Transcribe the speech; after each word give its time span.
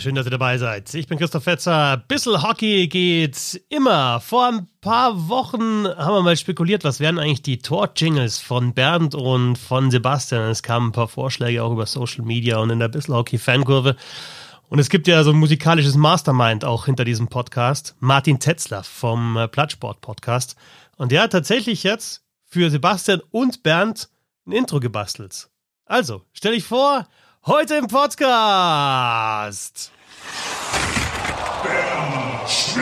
Schön, 0.00 0.14
dass 0.14 0.26
ihr 0.26 0.30
dabei 0.30 0.56
seid. 0.56 0.94
Ich 0.94 1.08
bin 1.08 1.18
Christoph 1.18 1.44
Fetzer. 1.44 2.02
Bissel 2.08 2.42
Hockey 2.42 2.88
geht 2.88 3.60
immer. 3.68 4.18
Vor 4.20 4.46
ein 4.46 4.66
paar 4.80 5.28
Wochen 5.28 5.86
haben 5.86 6.14
wir 6.14 6.22
mal 6.22 6.38
spekuliert, 6.38 6.84
was 6.84 7.00
wären 7.00 7.18
eigentlich 7.18 7.42
die 7.42 7.58
Tor-Jingles 7.58 8.38
von 8.38 8.72
Bernd 8.72 9.14
und 9.14 9.58
von 9.58 9.90
Sebastian. 9.90 10.48
Es 10.48 10.62
kamen 10.62 10.88
ein 10.88 10.92
paar 10.92 11.08
Vorschläge 11.08 11.62
auch 11.62 11.72
über 11.72 11.84
Social 11.84 12.24
Media 12.24 12.56
und 12.56 12.70
in 12.70 12.78
der 12.78 12.88
Bissel 12.88 13.14
Hockey 13.14 13.36
Fankurve. 13.36 13.94
Und 14.70 14.78
es 14.78 14.88
gibt 14.88 15.06
ja 15.06 15.22
so 15.22 15.32
ein 15.32 15.36
musikalisches 15.36 15.96
Mastermind 15.96 16.64
auch 16.64 16.86
hinter 16.86 17.04
diesem 17.04 17.28
Podcast. 17.28 17.94
Martin 18.00 18.38
Tetzler 18.38 18.82
vom 18.82 19.36
äh, 19.36 19.48
Plattsport 19.48 20.00
Podcast. 20.00 20.56
Und 20.96 21.12
der 21.12 21.24
hat 21.24 21.32
tatsächlich 21.32 21.82
jetzt 21.82 22.24
für 22.46 22.70
Sebastian 22.70 23.20
und 23.32 23.62
Bernd 23.62 24.08
ein 24.46 24.52
Intro 24.52 24.80
gebastelt. 24.80 25.50
Also, 25.84 26.22
stell 26.32 26.54
dich 26.54 26.64
vor, 26.64 27.06
Heute 27.46 27.76
im 27.76 27.86
Podcast. 27.86 29.90
Bernd 31.62 32.50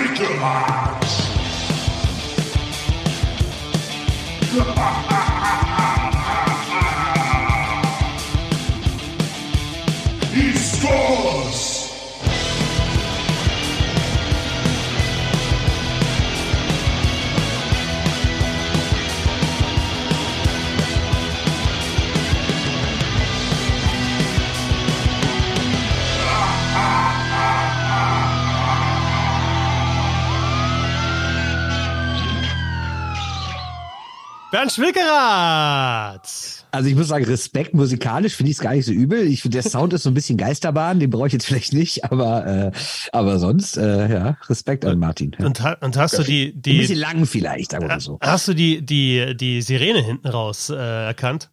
Bernd 34.51 34.73
Schwickerath. 34.73 36.65
Also 36.71 36.89
ich 36.89 36.95
muss 36.95 37.09
sagen, 37.09 37.25
Respekt 37.27 37.75
musikalisch 37.75 38.35
finde 38.35 38.51
ich 38.51 38.57
es 38.57 38.63
gar 38.63 38.73
nicht 38.73 38.87
so 38.87 38.93
übel. 38.93 39.27
Ich 39.27 39.43
finde, 39.43 39.61
der 39.61 39.71
Sound 39.71 39.93
ist 39.93 40.05
so 40.05 40.11
ein 40.11 40.15
bisschen 40.15 40.39
Geisterbahn, 40.39 41.01
den 41.01 41.11
brauche 41.11 41.27
ich 41.27 41.35
jetzt 41.35 41.45
vielleicht 41.45 41.75
nicht, 41.75 42.05
aber, 42.05 42.47
äh, 42.47 42.71
aber 43.13 43.39
sonst, 43.39 43.77
äh, 43.77 44.11
ja, 44.11 44.37
Respekt 44.49 44.87
an 44.87 44.99
Martin. 44.99 45.37
Ja. 45.39 45.47
Und, 45.47 45.63
und 45.83 45.97
hast 45.99 46.19
du 46.19 46.23
die, 46.23 46.55
die. 46.55 46.73
Ein 46.73 46.79
bisschen 46.79 46.99
lang 46.99 47.27
vielleicht, 47.27 47.75
aber 47.75 48.01
so. 48.01 48.19
Hast 48.23 48.49
du 48.49 48.55
die, 48.55 48.81
die, 48.81 49.37
die 49.37 49.61
Sirene 49.61 50.01
hinten 50.01 50.29
raus 50.29 50.71
äh, 50.71 50.77
erkannt? 50.77 51.51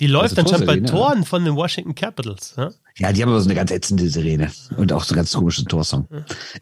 Die 0.00 0.06
läuft 0.06 0.38
Also 0.38 0.42
dann 0.42 0.58
schon 0.58 0.66
bei 0.66 0.80
Toren 0.80 1.24
von 1.24 1.44
den 1.44 1.56
Washington 1.56 1.94
Capitals. 1.94 2.54
Ja? 2.56 2.70
Ja, 2.96 3.12
die 3.12 3.22
haben 3.22 3.30
aber 3.30 3.40
so 3.40 3.46
eine 3.48 3.54
ganz 3.54 3.70
ätzende 3.70 4.08
Sirene 4.08 4.50
und 4.76 4.92
auch 4.92 5.04
so 5.04 5.12
einen 5.12 5.18
ganz 5.18 5.32
komischen 5.32 5.66
Torsong. 5.66 6.06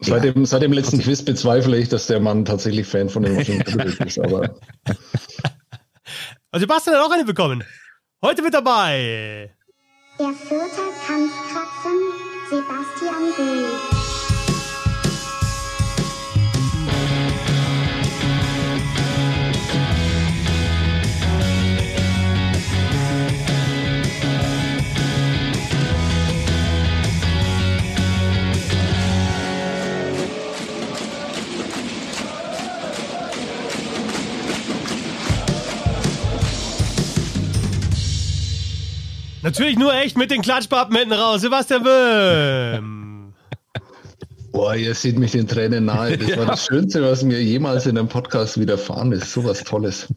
Seit 0.01 0.23
dem, 0.23 0.45
seit 0.45 0.61
dem 0.61 0.73
letzten 0.73 0.99
Quiz 0.99 1.23
bezweifle 1.23 1.77
ich, 1.77 1.89
dass 1.89 2.07
der 2.07 2.19
Mann 2.19 2.45
tatsächlich 2.45 2.87
Fan 2.87 3.09
von 3.09 3.23
den 3.23 3.35
Washington 3.35 3.63
Capitals 3.63 3.99
ist. 3.99 4.19
Aber 4.19 4.55
Also 6.51 6.63
Sebastian 6.63 6.95
hat 6.95 7.03
auch 7.03 7.11
eine 7.11 7.25
bekommen. 7.25 7.63
Heute 8.23 8.41
mit 8.41 8.53
dabei. 8.53 9.53
Der 10.17 10.29
vierte 10.29 10.81
Kampfkratzen 11.05 12.06
Natürlich 39.47 39.79
nur 39.79 39.93
echt 39.93 40.17
mit 40.17 40.29
den 40.29 40.41
Klatschpappen 40.41 40.93
hinten 40.93 41.13
raus. 41.13 41.39
Sebastian 41.39 41.81
Böhm. 41.81 43.33
boah, 44.51 44.75
ihr 44.75 44.93
seht 44.93 45.17
mich 45.17 45.31
den 45.31 45.47
Tränen 45.47 45.85
nahe. 45.85 46.17
Das 46.17 46.35
war 46.35 46.45
das 46.47 46.65
Schönste, 46.65 47.01
was 47.01 47.23
mir 47.23 47.41
jemals 47.41 47.85
in 47.85 47.97
einem 47.97 48.09
Podcast 48.09 48.59
widerfahren 48.59 49.13
ist. 49.13 49.31
So 49.31 49.45
was 49.45 49.63
Tolles. 49.63 50.13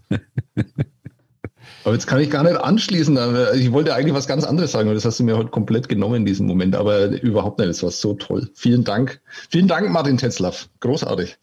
Aber 1.84 1.94
jetzt 1.94 2.08
kann 2.08 2.18
ich 2.18 2.28
gar 2.28 2.42
nicht 2.42 2.56
anschließen. 2.56 3.16
aber 3.16 3.54
Ich 3.54 3.70
wollte 3.70 3.94
eigentlich 3.94 4.14
was 4.14 4.26
ganz 4.26 4.42
anderes 4.42 4.72
sagen, 4.72 4.88
und 4.88 4.96
das 4.96 5.04
hast 5.04 5.20
du 5.20 5.24
mir 5.24 5.36
heute 5.36 5.50
komplett 5.50 5.88
genommen 5.88 6.16
in 6.16 6.26
diesem 6.26 6.48
Moment. 6.48 6.74
Aber 6.74 7.06
überhaupt 7.22 7.60
nicht. 7.60 7.70
Das 7.70 7.84
war 7.84 7.92
so 7.92 8.14
toll. 8.14 8.50
Vielen 8.56 8.82
Dank. 8.82 9.20
Vielen 9.48 9.68
Dank, 9.68 9.90
Martin 9.90 10.18
Tetzlaff. 10.18 10.68
Großartig. 10.80 11.38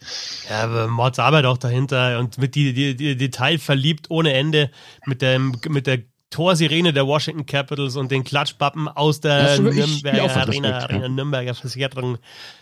Ja, 0.49 0.63
aber 0.63 0.89
Mords 0.89 1.19
Arbeit 1.19 1.45
auch 1.45 1.57
dahinter 1.57 2.19
und 2.19 2.37
mit 2.37 2.53
die, 2.55 2.73
die, 2.73 2.97
die 2.97 3.15
Detail 3.15 3.57
verliebt 3.59 4.07
ohne 4.09 4.33
Ende 4.33 4.71
mit 5.05 5.21
dem, 5.21 5.55
mit 5.69 5.87
der 5.87 5.99
Torsirene 6.37 6.93
der 6.93 7.07
Washington 7.07 7.47
Capitals 7.47 7.95
und 7.95 8.11
den 8.11 8.23
Klatschpappen 8.23 8.87
aus 8.87 9.21
der 9.21 9.55
ich 9.55 9.59
Nürnberger 9.59 10.35
Arena. 10.35 10.77
Arena 10.81 11.09
Nürnberger 11.09 11.55
Versicherung. 11.55 12.19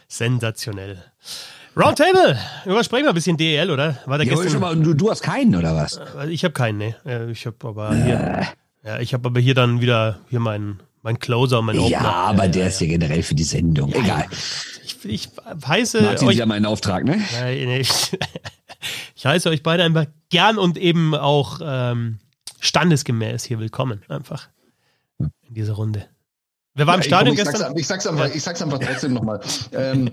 Sensationell. 0.07 1.03
Roundtable, 1.75 2.39
übersprechen 2.63 3.03
wir 3.03 3.09
ein 3.09 3.15
bisschen 3.15 3.35
DEL, 3.35 3.69
oder? 3.69 3.97
War 4.05 4.17
der 4.17 4.27
Ja, 4.27 4.35
gestern? 4.41 4.61
mal, 4.61 4.77
du, 4.77 4.93
du 4.93 5.11
hast 5.11 5.21
keinen, 5.23 5.57
oder 5.57 5.75
was? 5.75 5.99
Ich 6.29 6.45
habe 6.45 6.53
keinen, 6.53 6.77
ne. 6.77 6.95
Ich 7.33 7.45
habe 7.45 7.57
aber 7.67 7.93
hier, 7.93 8.47
ja, 8.85 8.99
ich 9.01 9.13
habe 9.13 9.27
aber 9.27 9.41
hier 9.41 9.55
dann 9.55 9.81
wieder 9.81 10.19
hier 10.29 10.39
meinen 10.39 10.79
mein 11.01 11.19
Closer 11.19 11.59
und 11.59 11.65
mein 11.65 11.77
Opener. 11.77 11.91
Ja, 11.91 11.99
aber 12.01 12.47
der 12.47 12.67
ist 12.67 12.79
ja 12.79 12.87
generell 12.87 13.23
für 13.23 13.35
die 13.35 13.43
Sendung. 13.43 13.91
Egal. 13.93 14.25
Ich, 14.85 15.03
ich 15.03 15.29
heiße 15.67 16.01
Martin, 16.01 16.29
euch 16.29 16.35
Sie 16.37 16.41
haben 16.41 16.51
einen 16.51 16.65
Auftrag, 16.65 17.03
ne? 17.03 17.21
Nein, 17.33 17.57
nee. 17.65 17.85
Ich 19.15 19.25
heiße 19.25 19.49
euch 19.49 19.63
beide 19.63 19.83
einfach 19.83 20.05
gern 20.29 20.59
und 20.59 20.77
eben 20.77 21.15
auch 21.15 21.59
ähm, 21.61 22.19
standesgemäß 22.59 23.43
hier 23.43 23.59
willkommen, 23.59 24.01
einfach 24.07 24.49
in 25.19 25.53
dieser 25.53 25.73
Runde. 25.73 26.05
Wer 26.77 26.88
war 26.88 26.95
im 26.95 27.01
Ja, 27.01 27.05
Stadion 27.07 27.38
komm, 27.38 27.45
ich, 27.45 27.51
gestern? 27.51 27.67
sag's, 27.69 27.79
ich, 27.79 27.88
sag's 27.88 28.07
einfach, 28.07 28.35
ich 28.35 28.43
sag's 28.43 28.61
einfach 28.61 28.79
trotzdem 28.79 29.13
nochmal. 29.13 29.39
Ähm, 29.71 30.11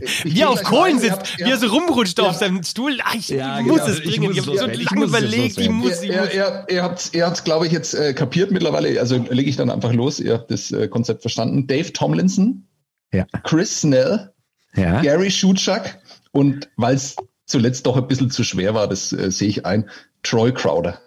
ich 0.00 0.24
Wie 0.24 0.40
er 0.40 0.50
auf 0.50 0.62
Kohlen. 0.62 0.94
Ihr 0.96 1.00
sitzt, 1.00 1.12
habt- 1.16 1.38
wie 1.38 1.42
ihr 1.42 1.48
er 1.48 1.58
so 1.58 1.66
rumrutscht 1.66 2.18
Ja. 2.18 2.26
auf 2.26 2.36
seinem 2.36 2.62
Stuhl. 2.62 3.00
Ah, 3.02 3.14
ich 3.16 3.28
Ja, 3.28 3.60
muss 3.60 3.80
genau. 3.80 3.86
es 3.88 3.98
Ich 3.98 4.04
bringen. 4.04 4.22
muss 4.26 4.32
Ich 4.36 4.38
es 4.38 4.46
habe 4.46 4.56
so. 4.74 4.80
Ich 4.80 4.84
lange 4.90 5.00
muss 5.06 5.12
es 5.14 5.18
überlegt, 5.18 5.58
ich 5.58 5.68
muss, 5.68 6.02
ich 6.02 6.10
er, 6.10 6.20
muss. 6.22 6.82
hat 6.84 7.10
er 7.14 7.26
hat's, 7.26 7.42
glaube 7.42 7.66
ich, 7.66 7.72
jetzt 7.72 7.94
äh, 7.94 8.14
kapiert 8.14 8.52
mittlerweile. 8.52 9.00
Also 9.00 9.16
lege 9.16 9.50
ich 9.50 9.56
dann 9.56 9.68
einfach 9.68 9.92
los. 9.92 10.20
Ihr 10.20 10.34
habt 10.34 10.48
das 10.52 10.70
äh, 10.70 10.86
Konzept 10.86 11.22
verstanden. 11.22 11.66
Dave 11.66 11.92
Tomlinson, 11.92 12.64
Ja. 13.12 13.26
Chris 13.42 13.80
Snell, 13.80 14.32
Ja. 14.76 15.00
Gary 15.02 15.32
Schutschak 15.32 15.98
und 16.30 16.68
weil 16.76 16.94
es 16.94 17.16
zuletzt 17.46 17.84
doch 17.84 17.96
ein 17.96 18.06
bisschen 18.06 18.30
zu 18.30 18.44
schwer 18.44 18.74
war, 18.74 18.86
das 18.86 19.12
äh, 19.12 19.32
sehe 19.32 19.48
ich 19.48 19.66
ein, 19.66 19.90
Troy 20.22 20.52
Crowder. 20.54 21.00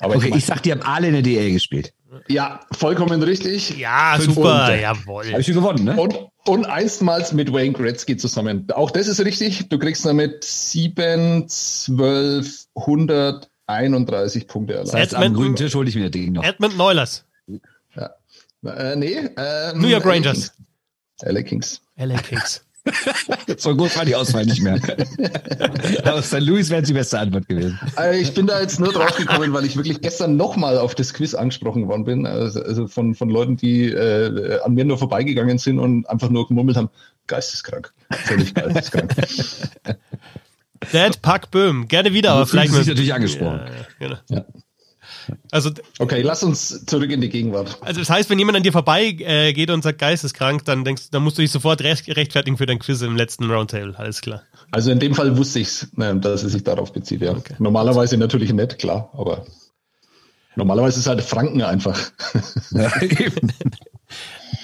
Aber 0.00 0.16
Okay, 0.16 0.28
ich, 0.30 0.36
ich 0.36 0.44
sag, 0.46 0.62
die 0.62 0.72
haben 0.72 0.82
alle 0.82 1.08
in 1.08 1.12
der 1.14 1.22
DL 1.22 1.52
gespielt. 1.52 1.92
ja, 2.28 2.60
vollkommen 2.72 3.22
richtig. 3.22 3.76
Ja, 3.76 4.14
Fünf 4.18 4.34
super, 4.34 4.56
Punkte. 4.66 4.80
jawohl. 4.82 5.26
Habe 5.30 5.40
ich 5.40 5.46
schon 5.46 5.54
gewonnen, 5.56 5.84
ne? 5.84 5.96
Und, 6.00 6.18
und 6.46 6.66
einstmals 6.66 7.32
mit 7.32 7.52
Wayne 7.52 7.72
Gretzky 7.72 8.16
zusammen. 8.16 8.66
Auch 8.72 8.90
das 8.90 9.08
ist 9.08 9.20
richtig. 9.24 9.68
Du 9.68 9.78
kriegst 9.78 10.04
damit 10.06 10.44
7, 10.44 11.48
12, 11.48 12.66
131 12.76 14.46
Punkte 14.46 14.74
Das 14.74 14.90
allein. 14.90 15.02
heißt, 15.02 15.14
am 15.14 15.22
Edmonton- 15.22 15.42
grünen 15.42 15.56
Tisch 15.56 15.74
hole 15.74 15.88
ich 15.88 15.94
mir 15.96 16.02
das 16.02 16.10
Ding 16.12 16.32
noch. 16.32 16.44
Edmund 16.44 16.76
Neulers, 16.76 17.24
Äh, 18.66 18.96
nee. 18.96 19.16
Ähm, 19.36 19.78
New 19.80 19.88
York 19.88 20.06
Rangers, 20.06 20.52
LA 21.22 21.42
Kings. 21.42 21.82
LA 21.96 22.16
Kings. 22.16 22.64
So 23.56 23.74
groß 23.74 23.96
war 23.96 24.04
die 24.04 24.14
Auswahl 24.14 24.44
nicht 24.44 24.62
mehr. 24.62 24.78
Aber 26.04 26.22
St. 26.22 26.40
Louis 26.40 26.70
wäre 26.70 26.82
die 26.82 26.92
beste 26.92 27.18
Antwort 27.18 27.48
gewesen. 27.48 27.78
Äh, 27.98 28.20
ich 28.20 28.34
bin 28.34 28.46
da 28.46 28.60
jetzt 28.60 28.80
nur 28.80 28.92
drauf 28.92 29.16
gekommen, 29.16 29.52
weil 29.52 29.64
ich 29.64 29.76
wirklich 29.76 30.00
gestern 30.00 30.36
nochmal 30.36 30.78
auf 30.78 30.94
das 30.94 31.14
Quiz 31.14 31.34
angesprochen 31.34 31.88
worden 31.88 32.04
bin. 32.04 32.26
Also, 32.26 32.62
also 32.62 32.86
von, 32.86 33.14
von 33.14 33.28
Leuten, 33.30 33.56
die 33.56 33.86
äh, 33.86 34.60
an 34.60 34.74
mir 34.74 34.84
nur 34.84 34.98
vorbeigegangen 34.98 35.58
sind 35.58 35.78
und 35.78 36.08
einfach 36.08 36.30
nur 36.30 36.48
gemurmelt 36.48 36.76
haben, 36.76 36.90
geisteskrank. 37.26 37.92
Völlig 38.10 38.54
geisteskrank. 38.54 39.14
Dad 40.92 41.22
Puck 41.22 41.50
Böhm, 41.50 41.88
gerne 41.88 42.12
wieder, 42.12 42.32
aber 42.32 42.46
vielleicht 42.46 42.74
dich 42.74 42.86
natürlich 42.86 43.14
angesprochen. 43.14 43.60
Ja, 43.66 43.86
genau. 43.98 44.16
Ja. 44.28 44.44
Also, 45.50 45.70
Okay, 45.98 46.22
lass 46.22 46.42
uns 46.42 46.84
zurück 46.86 47.10
in 47.10 47.20
die 47.20 47.28
Gegenwart. 47.28 47.78
also 47.82 48.00
das 48.00 48.10
heißt, 48.10 48.30
wenn 48.30 48.38
jemand 48.38 48.56
an 48.56 48.62
dir 48.62 48.72
vorbei 48.72 49.16
äh, 49.20 49.52
geht 49.52 49.70
und 49.70 49.82
sagt 49.82 49.98
geisteskrank, 49.98 50.64
dann 50.64 50.84
denkst 50.84 51.10
dann 51.10 51.22
musst 51.22 51.38
du 51.38 51.42
dich 51.42 51.50
sofort 51.50 51.82
recht, 51.82 52.08
rechtfertigen 52.16 52.56
für 52.56 52.66
dein 52.66 52.78
Quiz 52.78 53.00
im 53.02 53.16
letzten 53.16 53.50
Roundtable. 53.50 53.94
Alles 53.98 54.20
klar. 54.20 54.42
Also 54.70 54.90
in 54.90 54.98
dem 54.98 55.14
Fall 55.14 55.36
wusste 55.36 55.60
ich's, 55.60 55.88
äh, 55.98 56.16
dass 56.16 56.42
es 56.42 56.52
sich 56.52 56.64
darauf 56.64 56.92
bezieht, 56.92 57.20
ja. 57.22 57.32
Okay. 57.32 57.54
Normalerweise 57.58 58.16
natürlich 58.16 58.52
nicht, 58.52 58.78
klar, 58.78 59.10
aber 59.16 59.44
normalerweise 60.56 61.00
ist 61.00 61.06
halt 61.06 61.22
Franken 61.22 61.62
einfach. 61.62 61.98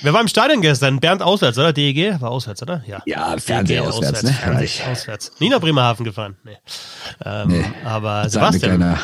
Wer 0.02 0.14
war 0.14 0.20
im 0.22 0.28
Stadion 0.28 0.62
gestern? 0.62 0.98
Bernd 0.98 1.20
auswärts, 1.20 1.58
oder? 1.58 1.72
DEG? 1.74 2.20
War 2.20 2.30
auswärts, 2.30 2.62
oder? 2.62 2.82
Ja. 2.86 3.02
Ja, 3.04 3.36
Fernseher 3.36 3.82
DEG 3.82 3.88
auswärts, 3.90 4.22
ne? 4.22 4.32
Fernseh 4.32 4.82
auswärts. 4.90 5.32
Nie 5.40 5.50
nach 5.50 5.60
Bremerhaven 5.60 6.04
gefahren. 6.04 6.36
Nee. 6.44 6.56
Ähm, 7.24 7.48
Nee. 7.48 7.64
Aber 7.84 8.28
Sebastian. 8.28 8.96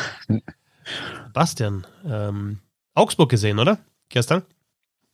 Sebastian, 1.27 1.85
ähm, 2.05 2.59
Augsburg 2.93 3.29
gesehen, 3.29 3.59
oder? 3.59 3.79
Gestern? 4.09 4.43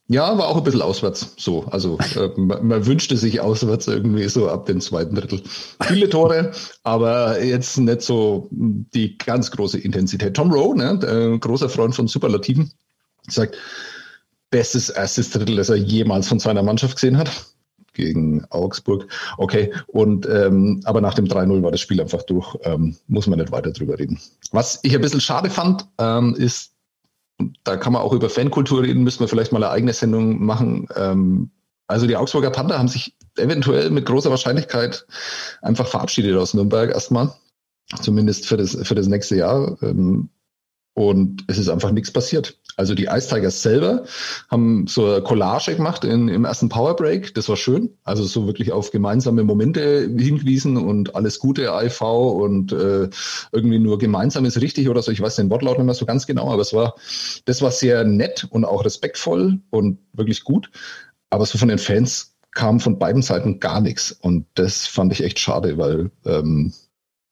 Ja, 0.07 0.37
war 0.37 0.47
auch 0.47 0.57
ein 0.57 0.63
bisschen 0.63 0.81
auswärts 0.81 1.33
so. 1.37 1.65
Also 1.65 1.97
äh, 2.15 2.29
man, 2.37 2.67
man, 2.67 2.85
wünschte 2.85 3.17
sich 3.17 3.39
auswärts 3.39 3.87
irgendwie 3.87 4.27
so 4.27 4.49
ab 4.49 4.65
dem 4.65 4.81
zweiten 4.81 5.15
Drittel. 5.15 5.41
Viele 5.81 6.09
Tore, 6.09 6.51
aber 6.83 7.41
jetzt 7.41 7.77
nicht 7.77 8.01
so 8.01 8.47
die 8.51 9.17
ganz 9.17 9.51
große 9.51 9.79
Intensität. 9.79 10.35
Tom 10.35 10.51
Rowe, 10.51 10.77
ne, 10.77 10.97
der, 10.99 11.37
großer 11.37 11.69
Freund 11.69 11.95
von 11.95 12.07
Superlativen, 12.07 12.71
sagt, 13.27 13.57
bestes 14.49 14.89
erstes 14.89 15.31
Drittel, 15.31 15.55
das 15.55 15.69
er 15.69 15.77
jemals 15.77 16.27
von 16.27 16.39
seiner 16.39 16.63
Mannschaft 16.63 16.95
gesehen 16.95 17.17
hat. 17.17 17.31
Gegen 17.93 18.43
Augsburg. 18.49 19.07
Okay, 19.37 19.71
und 19.87 20.27
ähm, 20.27 20.81
aber 20.83 20.99
nach 20.99 21.13
dem 21.13 21.25
3-0 21.25 21.61
war 21.61 21.71
das 21.71 21.79
Spiel 21.81 22.01
einfach 22.01 22.23
durch. 22.23 22.57
Ähm, 22.63 22.95
muss 23.07 23.27
man 23.27 23.39
nicht 23.39 23.51
weiter 23.51 23.71
drüber 23.71 23.99
reden. 23.99 24.19
Was 24.51 24.79
ich 24.83 24.95
ein 24.95 25.01
bisschen 25.01 25.21
schade 25.21 25.49
fand, 25.49 25.87
ähm, 25.99 26.35
ist, 26.35 26.73
da 27.63 27.77
kann 27.77 27.93
man 27.93 28.01
auch 28.01 28.13
über 28.13 28.29
Fankultur 28.29 28.83
reden, 28.83 29.03
müssen 29.03 29.19
wir 29.19 29.27
vielleicht 29.27 29.51
mal 29.51 29.63
eine 29.63 29.71
eigene 29.71 29.93
Sendung 29.93 30.43
machen. 30.43 30.87
Ähm, 30.95 31.51
also 31.87 32.07
die 32.07 32.17
Augsburger 32.17 32.49
Panther 32.49 32.79
haben 32.79 32.87
sich 32.87 33.15
eventuell 33.37 33.89
mit 33.89 34.05
großer 34.05 34.29
Wahrscheinlichkeit 34.29 35.05
einfach 35.61 35.87
verabschiedet 35.87 36.35
aus 36.35 36.53
Nürnberg 36.53 36.89
erstmal. 36.89 37.33
Zumindest 38.01 38.47
für 38.47 38.57
das, 38.57 38.75
für 38.81 38.95
das 38.95 39.07
nächste 39.07 39.35
Jahr. 39.35 39.77
Ähm, 39.83 40.29
und 40.95 41.43
es 41.47 41.57
ist 41.57 41.69
einfach 41.69 41.91
nichts 41.91 42.11
passiert. 42.11 42.57
Also 42.75 42.95
die 42.95 43.05
Ice 43.05 43.29
Tigers 43.29 43.61
selber 43.61 44.03
haben 44.49 44.87
so 44.87 45.05
eine 45.05 45.21
Collage 45.21 45.75
gemacht 45.75 46.03
in, 46.03 46.27
im 46.27 46.45
ersten 46.45 46.69
Power 46.69 46.95
Break. 46.95 47.33
Das 47.35 47.49
war 47.49 47.55
schön. 47.55 47.89
Also 48.03 48.23
so 48.23 48.47
wirklich 48.47 48.71
auf 48.71 48.91
gemeinsame 48.91 49.43
Momente 49.43 50.09
hingewiesen 50.17 50.77
und 50.77 51.15
alles 51.15 51.39
Gute 51.39 51.63
IV 51.65 52.01
und 52.01 52.71
äh, 52.71 53.09
irgendwie 53.51 53.79
nur 53.79 53.99
gemeinsam 53.99 54.45
ist 54.45 54.59
richtig 54.59 54.89
oder 54.89 55.01
so. 55.01 55.11
Ich 55.11 55.21
weiß 55.21 55.35
den 55.35 55.49
Wortlaut 55.49 55.77
nicht 55.77 55.85
mehr 55.85 55.95
so 55.95 56.05
ganz 56.05 56.25
genau, 56.25 56.51
aber 56.51 56.61
es 56.61 56.73
war, 56.73 56.95
das 57.45 57.61
war 57.61 57.71
sehr 57.71 58.03
nett 58.03 58.47
und 58.49 58.65
auch 58.65 58.85
respektvoll 58.85 59.59
und 59.69 59.99
wirklich 60.13 60.43
gut. 60.43 60.69
Aber 61.29 61.45
so 61.45 61.57
von 61.57 61.67
den 61.67 61.79
Fans 61.79 62.33
kam 62.53 62.79
von 62.79 62.99
beiden 62.99 63.21
Seiten 63.21 63.59
gar 63.59 63.81
nichts. 63.81 64.11
Und 64.11 64.45
das 64.55 64.85
fand 64.87 65.11
ich 65.13 65.23
echt 65.23 65.39
schade, 65.39 65.77
weil 65.77 66.11
ähm, 66.25 66.73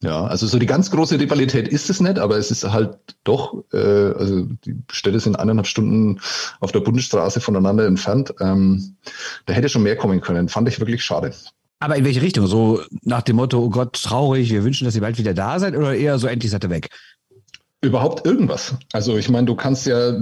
ja, 0.03 0.25
also 0.25 0.47
so 0.47 0.57
die 0.57 0.65
ganz 0.65 0.89
große 0.89 1.19
Rivalität 1.19 1.67
ist 1.67 1.89
es 1.89 1.99
nicht, 1.99 2.17
aber 2.17 2.37
es 2.37 2.49
ist 2.49 2.63
halt 2.63 2.97
doch, 3.23 3.63
äh, 3.71 3.77
also 3.77 4.47
die 4.65 4.75
Städte 4.91 5.19
sind 5.19 5.35
eineinhalb 5.35 5.67
Stunden 5.67 6.19
auf 6.59 6.71
der 6.71 6.79
Bundesstraße 6.79 7.39
voneinander 7.39 7.85
entfernt. 7.85 8.33
Ähm, 8.39 8.95
da 9.45 9.53
hätte 9.53 9.69
schon 9.69 9.83
mehr 9.83 9.95
kommen 9.95 10.19
können. 10.19 10.49
Fand 10.49 10.67
ich 10.67 10.79
wirklich 10.79 11.03
schade. 11.03 11.31
Aber 11.79 11.95
in 11.95 12.05
welche 12.05 12.21
Richtung? 12.21 12.47
So 12.47 12.81
nach 13.03 13.21
dem 13.21 13.35
Motto, 13.35 13.59
oh 13.59 13.69
Gott, 13.69 14.01
traurig, 14.01 14.51
wir 14.51 14.63
wünschen, 14.63 14.85
dass 14.85 14.95
ihr 14.95 15.01
bald 15.01 15.19
wieder 15.19 15.35
da 15.35 15.59
seid 15.59 15.75
oder 15.75 15.95
eher 15.95 16.17
so 16.17 16.27
endlich 16.27 16.51
seid 16.51 16.63
ihr 16.63 16.71
weg? 16.71 16.89
Überhaupt 17.81 18.25
irgendwas. 18.25 18.75
Also 18.93 19.17
ich 19.17 19.29
meine, 19.29 19.45
du 19.45 19.55
kannst 19.55 19.85
ja 19.85 20.13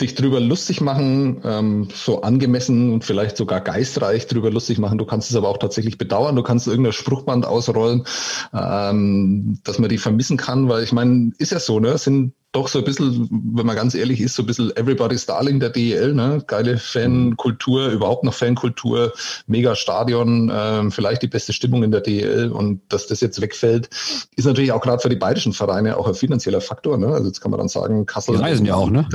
dich 0.00 0.14
drüber 0.16 0.40
lustig 0.40 0.80
machen, 0.80 1.40
ähm, 1.44 1.88
so 1.94 2.22
angemessen 2.22 2.92
und 2.92 3.04
vielleicht 3.04 3.36
sogar 3.36 3.60
geistreich 3.60 4.26
drüber 4.26 4.50
lustig 4.50 4.78
machen. 4.78 4.98
Du 4.98 5.06
kannst 5.06 5.30
es 5.30 5.36
aber 5.36 5.48
auch 5.48 5.58
tatsächlich 5.58 5.98
bedauern. 5.98 6.34
Du 6.34 6.42
kannst 6.42 6.66
irgendein 6.66 6.92
Spruchband 6.92 7.46
ausrollen, 7.46 8.04
ähm, 8.52 9.60
dass 9.62 9.78
man 9.78 9.88
die 9.88 9.98
vermissen 9.98 10.36
kann, 10.36 10.68
weil 10.68 10.82
ich 10.82 10.92
meine, 10.92 11.32
ist 11.38 11.52
ja 11.52 11.60
so, 11.60 11.78
ne? 11.78 11.96
Sind 11.96 12.34
doch 12.54 12.68
so 12.68 12.78
ein 12.78 12.84
bisschen, 12.84 13.28
wenn 13.30 13.66
man 13.66 13.74
ganz 13.74 13.94
ehrlich 13.94 14.20
ist, 14.20 14.34
so 14.34 14.42
ein 14.42 14.46
bisschen 14.46 14.74
Everybody's 14.76 15.26
Darling 15.26 15.58
der 15.58 15.70
DEL, 15.70 16.14
ne? 16.14 16.42
Geile 16.46 16.78
Fankultur, 16.78 17.88
überhaupt 17.88 18.22
noch 18.22 18.32
Fankultur, 18.32 19.12
mega 19.46 19.74
Stadion, 19.74 20.52
ähm, 20.54 20.92
vielleicht 20.92 21.22
die 21.22 21.26
beste 21.26 21.52
Stimmung 21.52 21.82
in 21.82 21.90
der 21.90 22.00
DEL 22.00 22.52
und 22.52 22.80
dass 22.88 23.08
das 23.08 23.20
jetzt 23.20 23.40
wegfällt, 23.40 23.90
ist 24.36 24.44
natürlich 24.44 24.70
auch 24.70 24.80
gerade 24.80 25.00
für 25.00 25.08
die 25.08 25.16
bayerischen 25.16 25.52
Vereine 25.52 25.96
auch 25.96 26.06
ein 26.06 26.14
finanzieller 26.14 26.60
Faktor, 26.60 26.96
ne? 26.96 27.08
Also 27.08 27.26
jetzt 27.26 27.40
kann 27.40 27.50
man 27.50 27.58
dann 27.58 27.68
sagen, 27.68 28.06
Kassel. 28.06 28.36
Die 28.36 28.42
reisen 28.42 28.66
ja 28.66 28.76
auch, 28.76 28.90
ne? 28.90 29.08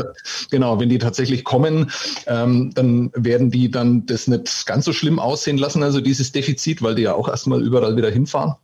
Genau, 0.51 0.79
wenn 0.79 0.89
die 0.89 0.97
tatsächlich 0.97 1.45
kommen, 1.45 1.91
ähm, 2.27 2.71
dann 2.75 3.09
werden 3.15 3.51
die 3.51 3.71
dann 3.71 4.05
das 4.05 4.27
nicht 4.27 4.65
ganz 4.65 4.83
so 4.83 4.91
schlimm 4.91 5.17
aussehen 5.17 5.57
lassen, 5.57 5.81
also 5.81 6.01
dieses 6.01 6.33
Defizit, 6.33 6.81
weil 6.81 6.95
die 6.95 7.03
ja 7.03 7.13
auch 7.13 7.29
erstmal 7.29 7.63
überall 7.63 7.95
wieder 7.95 8.09
hinfahren. 8.09 8.55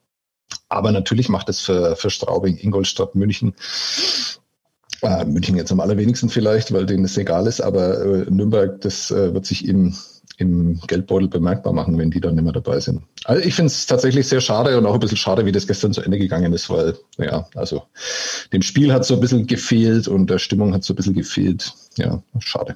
Aber 0.67 0.91
natürlich 0.91 1.29
macht 1.29 1.47
es 1.49 1.61
für, 1.61 1.95
für 1.95 2.09
Straubing, 2.09 2.57
Ingolstadt, 2.57 3.15
München 3.15 3.53
äh, 5.01 5.25
München 5.25 5.57
jetzt 5.57 5.71
am 5.71 5.79
allerwenigsten 5.79 6.29
vielleicht, 6.29 6.71
weil 6.73 6.85
denen 6.85 7.05
es 7.05 7.17
egal 7.17 7.47
ist, 7.47 7.61
aber 7.61 8.01
äh, 8.01 8.29
Nürnberg, 8.29 8.81
das 8.81 9.11
äh, 9.11 9.33
wird 9.33 9.45
sich 9.45 9.67
im, 9.67 9.95
im 10.37 10.79
Geldbeutel 10.87 11.27
bemerkbar 11.27 11.73
machen, 11.73 11.97
wenn 11.97 12.11
die 12.11 12.21
dann 12.21 12.35
nicht 12.35 12.43
mehr 12.43 12.53
dabei 12.53 12.79
sind. 12.79 13.01
Also 13.25 13.45
ich 13.45 13.55
finde 13.55 13.67
es 13.67 13.85
tatsächlich 13.85 14.27
sehr 14.27 14.41
schade 14.41 14.77
und 14.77 14.85
auch 14.85 14.93
ein 14.93 14.99
bisschen 14.99 15.17
schade, 15.17 15.45
wie 15.45 15.51
das 15.51 15.67
gestern 15.67 15.93
zu 15.93 16.01
Ende 16.01 16.17
gegangen 16.17 16.53
ist, 16.53 16.69
weil, 16.69 16.95
ja, 17.17 17.47
also 17.55 17.83
dem 18.53 18.61
Spiel 18.61 18.93
hat 18.93 19.05
so 19.05 19.15
ein 19.15 19.19
bisschen 19.19 19.47
gefehlt 19.47 20.07
und 20.07 20.29
der 20.29 20.39
Stimmung 20.39 20.73
hat 20.73 20.83
so 20.83 20.93
ein 20.93 20.97
bisschen 20.97 21.13
gefehlt. 21.13 21.73
Ja, 21.97 22.21
schade. 22.39 22.75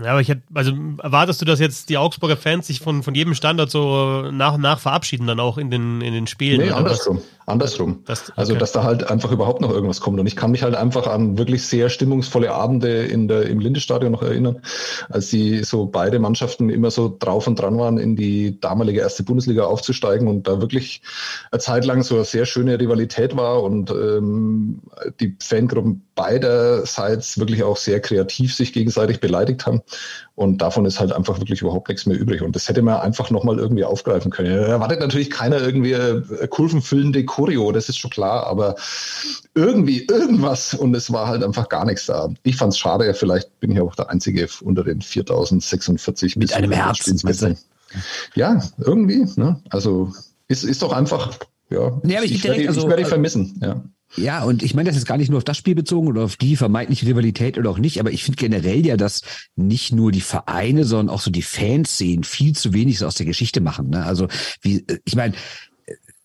Ja, 0.00 0.12
aber 0.12 0.20
ich 0.22 0.28
hätte, 0.28 0.42
also 0.54 0.72
erwartest 1.02 1.42
du, 1.42 1.44
dass 1.44 1.60
jetzt 1.60 1.90
die 1.90 1.98
Augsburger 1.98 2.38
Fans 2.38 2.66
sich 2.66 2.80
von, 2.80 3.02
von 3.02 3.14
jedem 3.14 3.34
Standard 3.34 3.70
so 3.70 4.30
nach 4.30 4.54
und 4.54 4.62
nach 4.62 4.78
verabschieden, 4.78 5.26
dann 5.26 5.38
auch 5.38 5.58
in 5.58 5.70
den, 5.70 6.00
in 6.00 6.14
den 6.14 6.26
Spielen? 6.26 6.62
Nee, 6.62 6.70
andersrum. 6.70 7.18
Was? 7.18 7.24
Andersrum. 7.46 8.02
Das, 8.06 8.20
also, 8.20 8.30
okay. 8.30 8.40
Also, 8.40 8.54
dass 8.54 8.72
da 8.72 8.84
halt 8.84 9.10
einfach 9.10 9.32
überhaupt 9.32 9.60
noch 9.60 9.70
irgendwas 9.70 10.00
kommt. 10.00 10.18
Und 10.18 10.26
ich 10.26 10.36
kann 10.36 10.52
mich 10.52 10.62
halt 10.62 10.74
einfach 10.74 11.06
an 11.06 11.36
wirklich 11.38 11.66
sehr 11.66 11.88
stimmungsvolle 11.88 12.52
Abende 12.52 13.04
in 13.04 13.28
der, 13.28 13.46
im 13.46 13.58
Lindestadion 13.58 14.12
noch 14.12 14.22
erinnern, 14.22 14.62
als 15.10 15.28
sie 15.28 15.64
so 15.64 15.86
beide 15.86 16.18
Mannschaften 16.18 16.70
immer 16.70 16.90
so 16.90 17.14
drauf 17.18 17.46
und 17.46 17.56
dran 17.56 17.76
waren, 17.78 17.98
in 17.98 18.16
die 18.16 18.60
damalige 18.60 19.00
erste 19.00 19.24
Bundesliga 19.24 19.64
aufzusteigen 19.64 20.28
und 20.28 20.46
da 20.46 20.60
wirklich 20.60 21.02
eine 21.50 21.60
Zeit 21.60 21.84
lang 21.84 22.02
so 22.02 22.14
eine 22.14 22.24
sehr 22.24 22.46
schöne 22.46 22.78
Rivalität 22.78 23.36
war 23.36 23.62
und 23.62 23.90
ähm, 23.90 24.80
die 25.20 25.36
Fangruppen 25.40 26.06
beiderseits 26.22 27.36
wirklich 27.36 27.64
auch 27.64 27.76
sehr 27.76 27.98
kreativ 27.98 28.54
sich 28.54 28.72
gegenseitig 28.72 29.18
beleidigt 29.18 29.66
haben. 29.66 29.82
Und 30.36 30.62
davon 30.62 30.86
ist 30.86 31.00
halt 31.00 31.10
einfach 31.10 31.40
wirklich 31.40 31.62
überhaupt 31.62 31.88
nichts 31.88 32.06
mehr 32.06 32.16
übrig. 32.16 32.42
Und 32.42 32.54
das 32.54 32.68
hätte 32.68 32.80
man 32.80 33.00
einfach 33.00 33.30
nochmal 33.30 33.58
irgendwie 33.58 33.84
aufgreifen 33.84 34.30
können. 34.30 34.54
Da 34.54 34.66
erwartet 34.68 35.00
natürlich 35.00 35.30
keiner 35.30 35.60
irgendwie 35.60 35.96
kurvenfüllende 36.48 37.24
Choreo, 37.24 37.72
das 37.72 37.88
ist 37.88 37.98
schon 37.98 38.12
klar, 38.12 38.46
aber 38.46 38.76
irgendwie 39.56 40.06
irgendwas 40.06 40.74
und 40.74 40.94
es 40.94 41.12
war 41.12 41.26
halt 41.26 41.42
einfach 41.42 41.68
gar 41.68 41.84
nichts 41.84 42.06
da. 42.06 42.32
Ich 42.44 42.54
fand 42.54 42.72
es 42.72 42.78
schade, 42.78 43.12
vielleicht 43.14 43.58
bin 43.58 43.72
ich 43.72 43.80
auch 43.80 43.96
der 43.96 44.08
Einzige 44.08 44.46
unter 44.62 44.84
den 44.84 45.02
4046. 45.02 46.36
Mit 46.36 46.52
einem 46.52 46.70
Herzen. 46.70 47.18
Ja, 48.36 48.62
irgendwie. 48.78 49.26
Ne? 49.34 49.60
Also 49.70 50.12
ist, 50.46 50.62
ist 50.62 50.82
doch 50.82 50.92
einfach, 50.92 51.36
ja, 51.68 52.00
ja 52.04 52.22
ich, 52.22 52.32
ich, 52.32 52.44
werde, 52.44 52.68
also, 52.68 52.82
ich 52.82 52.88
werde 52.88 53.04
vermissen. 53.06 53.58
Ja. 53.60 53.82
Ja, 54.16 54.44
und 54.44 54.62
ich 54.62 54.74
meine 54.74 54.88
das 54.88 54.96
ist 54.96 55.06
gar 55.06 55.16
nicht 55.16 55.30
nur 55.30 55.38
auf 55.38 55.44
das 55.44 55.56
Spiel 55.56 55.74
bezogen 55.74 56.08
oder 56.08 56.24
auf 56.24 56.36
die 56.36 56.56
vermeintliche 56.56 57.06
Rivalität 57.06 57.56
oder 57.58 57.70
auch 57.70 57.78
nicht, 57.78 57.98
aber 57.98 58.10
ich 58.10 58.24
finde 58.24 58.36
generell 58.36 58.84
ja, 58.84 58.96
dass 58.96 59.22
nicht 59.56 59.92
nur 59.92 60.12
die 60.12 60.20
Vereine, 60.20 60.84
sondern 60.84 61.14
auch 61.14 61.20
so 61.20 61.30
die 61.30 61.42
Fanszenen 61.42 62.24
viel 62.24 62.54
zu 62.54 62.72
wenig 62.72 63.02
aus 63.04 63.14
der 63.14 63.26
Geschichte 63.26 63.60
machen. 63.60 63.90
Ne? 63.90 64.04
Also 64.04 64.28
wie, 64.60 64.84
ich 65.04 65.16
meine, 65.16 65.34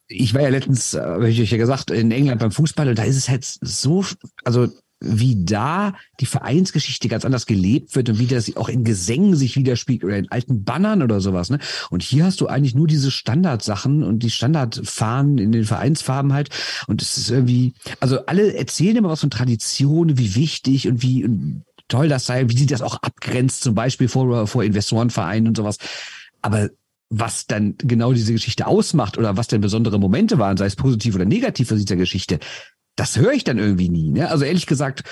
ich 0.08 0.34
war 0.34 0.41
ja 0.41 0.50
letztens, 0.50 0.94
äh, 0.94 1.01
habe 1.01 1.29
ich 1.29 1.41
euch 1.41 1.51
ja 1.51 1.58
gesagt, 1.58 1.91
in 1.91 2.12
England 2.12 2.39
beim 2.39 2.51
Fußball 2.51 2.89
und 2.89 2.98
da 2.98 3.03
ist 3.03 3.17
es 3.17 3.29
halt 3.29 3.46
so, 3.46 4.06
also 4.44 4.67
wie 5.00 5.46
da 5.46 5.94
die 6.20 6.25
Vereinsgeschichte 6.25 7.08
ganz 7.08 7.24
anders 7.24 7.46
gelebt 7.46 7.96
wird 7.96 8.10
und 8.10 8.20
wie 8.20 8.25
das 8.25 8.56
auch 8.58 8.70
in 8.70 8.84
Gesängen 8.84 9.36
sich 9.36 9.56
widerspiegelt 9.56 10.04
oder 10.04 10.18
in 10.18 10.32
alten 10.32 10.63
Bannern 10.63 11.04
oder 11.04 11.22
sowas. 11.22 11.50
Ne? 11.50 11.60
Und 11.89 12.01
hier 12.01 12.25
hast 12.25 12.42
du 12.42 12.48
eigentlich 12.48 12.74
nur 12.74 12.88
diese 12.88 13.12
Standardsachen 13.12 14.04
und 14.04 14.24
die 14.24 14.32
Standardfahnen 14.32 15.38
in 15.38 15.51
den 15.51 15.66
Vereinsfarben 15.66 16.34
halt. 16.34 16.50
Und 16.88 17.01
es 17.01 17.18
ist 17.18 17.30
irgendwie, 17.30 17.74
also 18.00 18.25
alle 18.25 18.56
erzählen 18.56 18.98
immer 18.98 19.10
was 19.10 19.22
von 19.22 19.30
Traditionen, 19.30 20.18
wie 20.18 20.36
wichtig 20.36 20.88
und 20.88 21.04
wie 21.04 21.30
toll 21.88 22.10
das 22.10 22.25
sei, 22.25 22.50
wie 22.50 22.58
sie 22.58 22.66
das 22.66 22.82
auch 22.82 22.96
abgrenzt, 22.96 23.62
zum 23.62 23.75
Beispiel 23.75 24.08
vor, 24.08 24.48
vor 24.48 24.63
Investorenvereinen 24.63 25.48
und 25.48 25.58
sowas. 25.58 25.77
Aber 26.42 26.70
was 27.10 27.46
dann 27.48 27.75
genau 27.77 28.12
diese 28.12 28.34
Geschichte 28.34 28.68
ausmacht 28.68 29.18
oder 29.18 29.38
was 29.38 29.48
denn 29.48 29.62
besondere 29.62 30.00
Momente 30.00 30.39
waren, 30.39 30.58
sei 30.58 30.66
es 30.66 30.75
positiv 30.75 31.16
oder 31.16 31.25
negativ 31.25 31.72
aus 31.72 31.80
dieser 31.80 31.96
Geschichte, 31.96 32.39
das 32.98 33.18
höre 33.18 33.32
ich 33.32 33.46
dann 33.46 33.58
irgendwie 33.58 33.89
nie. 33.89 34.12
Ne? 34.12 34.30
Also 34.30 34.44
ehrlich 34.44 34.66
gesagt, 34.66 35.04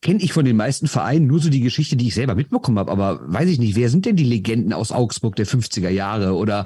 kenne 0.00 0.22
ich 0.22 0.32
von 0.32 0.44
den 0.44 0.56
meisten 0.56 0.88
Vereinen 0.88 1.26
nur 1.26 1.40
so 1.40 1.50
die 1.50 1.60
Geschichte, 1.60 1.96
die 1.96 2.08
ich 2.08 2.14
selber 2.14 2.34
mitbekommen 2.34 2.78
habe. 2.78 2.90
Aber 2.90 3.20
weiß 3.24 3.48
ich 3.48 3.58
nicht, 3.58 3.76
wer 3.76 3.90
sind 3.90 4.06
denn 4.06 4.16
die 4.16 4.24
Legenden 4.24 4.72
aus 4.72 4.90
Augsburg 4.90 5.36
der 5.36 5.46
50er 5.46 5.90
Jahre 5.90 6.34
oder 6.34 6.64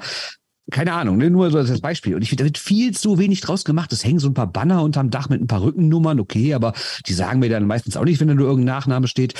keine 0.71 0.93
Ahnung, 0.93 1.17
ne? 1.17 1.29
nur 1.29 1.49
so 1.49 1.59
als 1.59 1.79
Beispiel. 1.79 2.15
Und 2.15 2.21
ich 2.23 2.29
finde, 2.29 2.43
da 2.43 2.45
wird 2.47 2.57
viel 2.57 2.95
zu 2.95 3.17
wenig 3.17 3.39
draus 3.39 3.63
gemacht. 3.63 3.93
Es 3.93 4.03
hängen 4.03 4.19
so 4.19 4.27
ein 4.27 4.33
paar 4.33 4.51
Banner 4.51 4.83
unterm 4.83 5.09
Dach 5.09 5.29
mit 5.29 5.41
ein 5.41 5.47
paar 5.47 5.61
Rückennummern, 5.61 6.19
okay, 6.19 6.53
aber 6.53 6.73
die 7.05 7.13
sagen 7.13 7.39
mir 7.39 7.49
dann 7.49 7.67
meistens 7.67 7.95
auch 7.95 8.03
nicht, 8.03 8.19
wenn 8.19 8.27
da 8.27 8.33
nur 8.33 8.47
irgendein 8.47 8.75
Nachname 8.75 9.07
steht. 9.07 9.33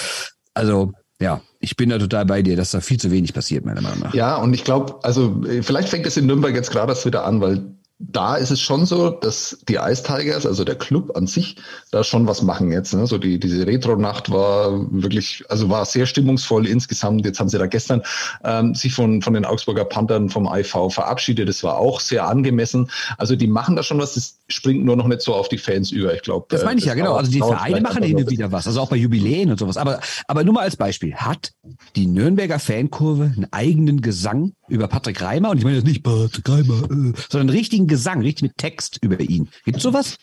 Also, 0.53 0.93
ja, 1.19 1.41
ich 1.59 1.75
bin 1.75 1.89
da 1.89 1.97
total 1.97 2.25
bei 2.25 2.41
dir, 2.43 2.55
dass 2.55 2.71
da 2.71 2.79
viel 2.79 2.97
zu 2.97 3.11
wenig 3.11 3.33
passiert, 3.33 3.65
meiner 3.65 3.81
Meinung 3.81 3.99
nach. 3.99 4.13
Ja, 4.13 4.37
und 4.37 4.53
ich 4.53 4.63
glaube, 4.63 5.03
also 5.03 5.41
vielleicht 5.61 5.89
fängt 5.89 6.05
es 6.05 6.15
in 6.15 6.27
Nürnberg 6.27 6.55
jetzt 6.55 6.71
gerade 6.71 6.93
erst 6.93 7.05
wieder 7.05 7.25
an, 7.25 7.41
weil 7.41 7.75
da 7.99 8.35
ist 8.35 8.51
es 8.51 8.61
schon 8.61 8.85
so, 8.85 9.09
dass 9.09 9.57
die 9.67 9.75
Ice 9.75 10.03
Tigers, 10.03 10.45
also 10.45 10.63
der 10.63 10.75
Club 10.75 11.15
an 11.17 11.25
sich, 11.25 11.55
da 11.91 12.03
schon 12.03 12.27
was 12.27 12.43
machen 12.43 12.71
jetzt. 12.71 12.93
Ne? 12.93 13.07
So 13.07 13.17
die, 13.17 13.39
diese 13.39 13.65
Retro-Nacht 13.65 14.29
war 14.29 14.71
wirklich, 14.91 15.43
also 15.49 15.69
war 15.69 15.83
sehr 15.85 16.05
stimmungsvoll 16.05 16.67
insgesamt. 16.67 17.25
Jetzt 17.25 17.39
haben 17.39 17.49
sie 17.49 17.57
da 17.57 17.65
gestern 17.65 18.03
ähm, 18.43 18.75
sich 18.75 18.93
von, 18.93 19.23
von 19.23 19.33
den 19.33 19.45
Augsburger 19.45 19.83
Panthern 19.83 20.29
vom 20.29 20.45
IV 20.45 20.93
verabschiedet. 20.93 21.49
Das 21.49 21.63
war 21.63 21.77
auch 21.77 21.99
sehr 21.99 22.27
angemessen. 22.27 22.91
Also 23.17 23.35
die 23.35 23.47
machen 23.47 23.75
da 23.75 23.81
schon 23.81 23.97
was, 23.97 24.13
das 24.13 24.37
springt 24.47 24.85
nur 24.85 24.95
noch 24.95 25.07
nicht 25.07 25.21
so 25.21 25.33
auf 25.33 25.49
die 25.49 25.57
Fans 25.57 25.91
über, 25.91 26.13
ich 26.13 26.21
glaube. 26.21 26.45
Das 26.49 26.63
meine 26.63 26.79
ich 26.79 26.85
äh, 26.85 26.89
ja, 26.89 26.93
genau. 26.93 27.15
Also 27.15 27.31
die 27.31 27.39
Vereine 27.39 27.81
machen 27.81 28.03
hin 28.03 28.17
und 28.17 28.29
wieder 28.29 28.51
was, 28.51 28.67
also 28.67 28.79
auch 28.79 28.89
bei 28.89 28.95
Jubiläen 28.95 29.49
und 29.49 29.59
sowas. 29.59 29.75
Aber, 29.75 30.01
aber 30.27 30.43
nur 30.43 30.53
mal 30.53 30.61
als 30.61 30.75
Beispiel. 30.75 31.15
Hat 31.15 31.51
die 31.95 32.05
Nürnberger 32.05 32.59
Fankurve 32.59 33.33
einen 33.35 33.47
eigenen 33.51 34.01
Gesang 34.01 34.53
über 34.67 34.87
Patrick 34.87 35.21
Reimer? 35.21 35.51
Und 35.51 35.57
ich 35.57 35.63
meine 35.63 35.77
jetzt 35.77 35.87
nicht 35.87 36.03
Patrick 36.03 36.47
Reimer, 36.47 36.83
äh, 36.83 37.13
sondern 37.29 37.41
einen 37.41 37.49
richtigen 37.49 37.87
Gesang, 37.87 38.21
richtig 38.21 38.43
mit 38.43 38.57
Text 38.57 38.99
über 39.01 39.19
ihn. 39.19 39.49
Gibt 39.65 39.77
es 39.77 39.83
sowas? 39.83 40.17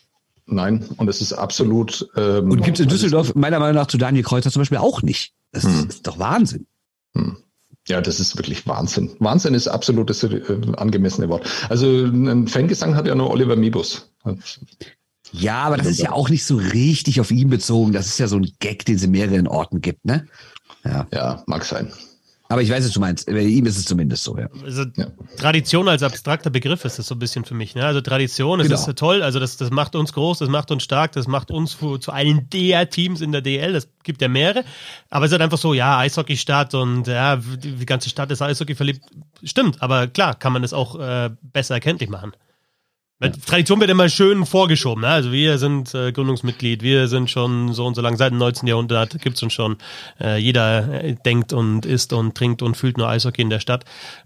Nein, 0.46 0.84
und 0.96 1.08
es 1.08 1.20
ist 1.20 1.32
absolut. 1.32 2.06
Ähm, 2.16 2.50
und 2.50 2.62
gibt 2.62 2.78
es 2.78 2.84
in 2.84 2.88
Düsseldorf 2.88 3.34
meiner 3.34 3.58
Meinung 3.58 3.76
nach 3.76 3.86
zu 3.86 3.96
Daniel 3.96 4.24
Kreuzer 4.24 4.50
zum 4.50 4.60
Beispiel 4.60 4.78
auch 4.78 5.02
nicht. 5.02 5.32
Das 5.52 5.64
hm. 5.64 5.88
ist 5.88 6.06
doch 6.06 6.18
Wahnsinn. 6.18 6.66
Hm. 7.14 7.38
Ja, 7.86 8.00
das 8.00 8.18
ist 8.18 8.36
wirklich 8.36 8.66
Wahnsinn. 8.66 9.10
Wahnsinn 9.18 9.54
ist 9.54 9.68
absolut 9.68 10.08
das 10.08 10.22
äh, 10.22 10.40
angemessene 10.76 11.28
Wort. 11.28 11.46
Also 11.68 11.86
ein 11.86 12.48
Fangesang 12.48 12.94
hat 12.94 13.06
ja 13.06 13.14
nur 13.14 13.30
Oliver 13.30 13.56
Mibus. 13.56 14.10
Ja, 15.32 15.62
aber 15.62 15.76
das 15.76 15.88
ist 15.88 16.00
ja 16.00 16.12
auch 16.12 16.28
nicht 16.28 16.44
so 16.44 16.56
richtig 16.56 17.20
auf 17.20 17.30
ihn 17.30 17.50
bezogen. 17.50 17.92
Das 17.92 18.06
ist 18.06 18.18
ja 18.18 18.28
so 18.28 18.36
ein 18.36 18.50
Gag, 18.60 18.84
den 18.84 18.96
es 18.96 19.02
in 19.02 19.10
mehreren 19.10 19.48
Orten 19.48 19.80
gibt, 19.80 20.04
ne? 20.04 20.26
Ja, 20.84 21.06
ja 21.12 21.42
mag 21.46 21.64
sein. 21.64 21.92
Aber 22.48 22.60
ich 22.60 22.70
weiß, 22.70 22.84
was 22.84 22.92
du 22.92 23.00
meinst. 23.00 23.26
Bei 23.26 23.40
ihm 23.40 23.64
ist 23.64 23.78
es 23.78 23.86
zumindest 23.86 24.22
so, 24.22 24.36
ja. 24.36 24.48
Also 24.62 24.84
ja. 24.96 25.06
Tradition 25.38 25.88
als 25.88 26.02
abstrakter 26.02 26.50
Begriff 26.50 26.84
ist 26.84 26.98
das 26.98 27.06
so 27.06 27.14
ein 27.14 27.18
bisschen 27.18 27.46
für 27.46 27.54
mich. 27.54 27.74
Ne? 27.74 27.84
Also 27.86 28.02
Tradition, 28.02 28.58
das 28.58 28.68
genau. 28.68 28.80
ist 28.80 28.98
toll, 28.98 29.22
also 29.22 29.40
das, 29.40 29.56
das 29.56 29.70
macht 29.70 29.96
uns 29.96 30.12
groß, 30.12 30.40
das 30.40 30.50
macht 30.50 30.70
uns 30.70 30.82
stark, 30.82 31.12
das 31.12 31.26
macht 31.26 31.50
uns 31.50 31.78
zu, 31.78 31.96
zu 31.96 32.12
allen 32.12 32.48
der 32.50 32.90
Teams 32.90 33.22
in 33.22 33.32
der 33.32 33.40
DL, 33.40 33.72
das 33.72 33.88
gibt 34.02 34.20
ja 34.20 34.28
mehrere. 34.28 34.64
Aber 35.08 35.24
es 35.24 35.30
ist 35.30 35.32
halt 35.32 35.42
einfach 35.42 35.58
so, 35.58 35.72
ja, 35.72 35.98
Eishockey-Stadt 35.98 36.74
und 36.74 37.06
ja, 37.06 37.36
die, 37.36 37.72
die 37.72 37.86
ganze 37.86 38.10
Stadt 38.10 38.30
ist 38.30 38.42
Eishockey 38.42 38.74
verliebt. 38.74 39.00
Stimmt, 39.42 39.80
aber 39.82 40.06
klar, 40.06 40.34
kann 40.34 40.52
man 40.52 40.60
das 40.60 40.74
auch 40.74 41.00
äh, 41.00 41.30
besser 41.40 41.74
erkenntlich 41.74 42.10
machen. 42.10 42.32
Tradition 43.20 43.80
wird 43.80 43.90
immer 43.90 44.08
schön 44.08 44.44
vorgeschoben. 44.44 45.02
Ne? 45.02 45.08
Also 45.08 45.30
wir 45.30 45.58
sind 45.58 45.94
äh, 45.94 46.10
Gründungsmitglied, 46.10 46.82
wir 46.82 47.06
sind 47.06 47.30
schon 47.30 47.72
so 47.72 47.86
und 47.86 47.94
so 47.94 48.02
lang, 48.02 48.16
seit 48.16 48.32
dem 48.32 48.38
19. 48.38 48.68
Jahrhundert 48.68 49.20
gibt 49.20 49.36
es 49.36 49.42
uns 49.42 49.52
schon. 49.52 49.76
Äh, 50.20 50.38
jeder 50.38 51.04
äh, 51.04 51.14
denkt 51.24 51.52
und 51.52 51.86
isst 51.86 52.12
und 52.12 52.34
trinkt 52.34 52.60
und 52.60 52.76
fühlt 52.76 52.98
nur 52.98 53.08
Eishockey 53.08 53.40
in 53.40 53.50
der 53.50 53.60
Stadt. 53.60 53.84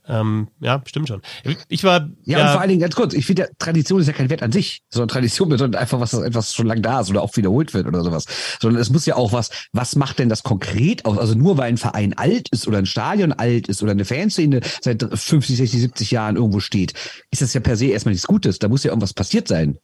Ähm, 0.08 0.48
ja, 0.60 0.82
stimmt 0.86 1.08
schon. 1.08 1.20
Ich 1.68 1.84
war. 1.84 2.08
Ja, 2.24 2.38
ja, 2.38 2.44
und 2.46 2.52
vor 2.52 2.60
allen 2.62 2.70
Dingen 2.70 2.80
ganz 2.80 2.94
kurz, 2.94 3.12
ich 3.12 3.26
finde 3.26 3.42
ja, 3.42 3.48
Tradition 3.58 4.00
ist 4.00 4.06
ja 4.06 4.14
kein 4.14 4.30
Wert 4.30 4.42
an 4.42 4.52
sich, 4.52 4.82
sondern 4.88 5.08
Tradition 5.08 5.50
bedeutet 5.50 5.76
einfach, 5.76 6.00
was 6.00 6.14
etwas 6.14 6.54
schon 6.54 6.66
lange 6.66 6.80
da 6.80 7.00
ist 7.00 7.10
oder 7.10 7.22
auch 7.22 7.36
wiederholt 7.36 7.74
wird 7.74 7.86
oder 7.86 8.02
sowas. 8.02 8.24
Sondern 8.60 8.80
es 8.80 8.88
muss 8.88 9.04
ja 9.04 9.16
auch 9.16 9.32
was, 9.32 9.50
was 9.72 9.96
macht 9.96 10.18
denn 10.18 10.30
das 10.30 10.42
konkret 10.42 11.04
aus? 11.04 11.18
Also 11.18 11.34
nur 11.34 11.58
weil 11.58 11.68
ein 11.68 11.76
Verein 11.76 12.14
alt 12.16 12.48
ist 12.48 12.66
oder 12.66 12.78
ein 12.78 12.86
Stadion 12.86 13.32
alt 13.32 13.68
ist 13.68 13.82
oder 13.82 13.92
eine 13.92 14.06
Fanszene 14.06 14.60
seit 14.80 15.02
50, 15.02 15.58
60, 15.58 15.80
70 15.80 16.10
Jahren 16.10 16.36
irgendwo 16.36 16.60
steht, 16.60 16.94
ist 17.30 17.42
das 17.42 17.52
ja 17.52 17.60
per 17.60 17.76
se 17.76 17.86
erstmal 17.86 18.12
nichts 18.12 18.26
Gutes. 18.26 18.58
Da 18.58 18.68
muss 18.68 18.77
ja 18.84 18.90
irgendwas 18.90 19.14
passiert 19.14 19.48
sein, 19.48 19.78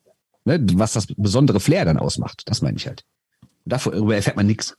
ne? 0.44 0.64
was 0.74 0.92
das 0.92 1.06
besondere 1.16 1.60
Flair 1.60 1.84
dann 1.84 1.98
ausmacht. 1.98 2.42
Das 2.46 2.62
meine 2.62 2.76
ich 2.76 2.86
halt. 2.86 3.04
Darüber 3.64 4.14
erfährt 4.14 4.36
man 4.36 4.46
nichts. 4.46 4.76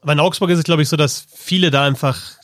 Aber 0.00 0.12
in 0.12 0.20
Augsburg 0.20 0.50
ist 0.50 0.58
es, 0.58 0.64
glaube 0.64 0.82
ich, 0.82 0.88
so, 0.88 0.96
dass 0.96 1.26
viele 1.34 1.70
da 1.70 1.84
einfach 1.84 2.36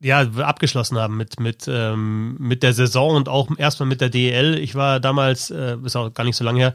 ja, 0.00 0.20
abgeschlossen 0.20 0.98
haben 0.98 1.16
mit, 1.16 1.40
mit, 1.40 1.66
ähm, 1.68 2.36
mit 2.38 2.62
der 2.62 2.72
Saison 2.72 3.16
und 3.16 3.28
auch 3.28 3.48
erstmal 3.56 3.88
mit 3.88 4.00
der 4.00 4.10
DEL. 4.10 4.56
Ich 4.58 4.74
war 4.74 5.00
damals, 5.00 5.50
äh, 5.50 5.76
ist 5.84 5.96
auch 5.96 6.12
gar 6.12 6.24
nicht 6.24 6.36
so 6.36 6.44
lange 6.44 6.60
her, 6.60 6.74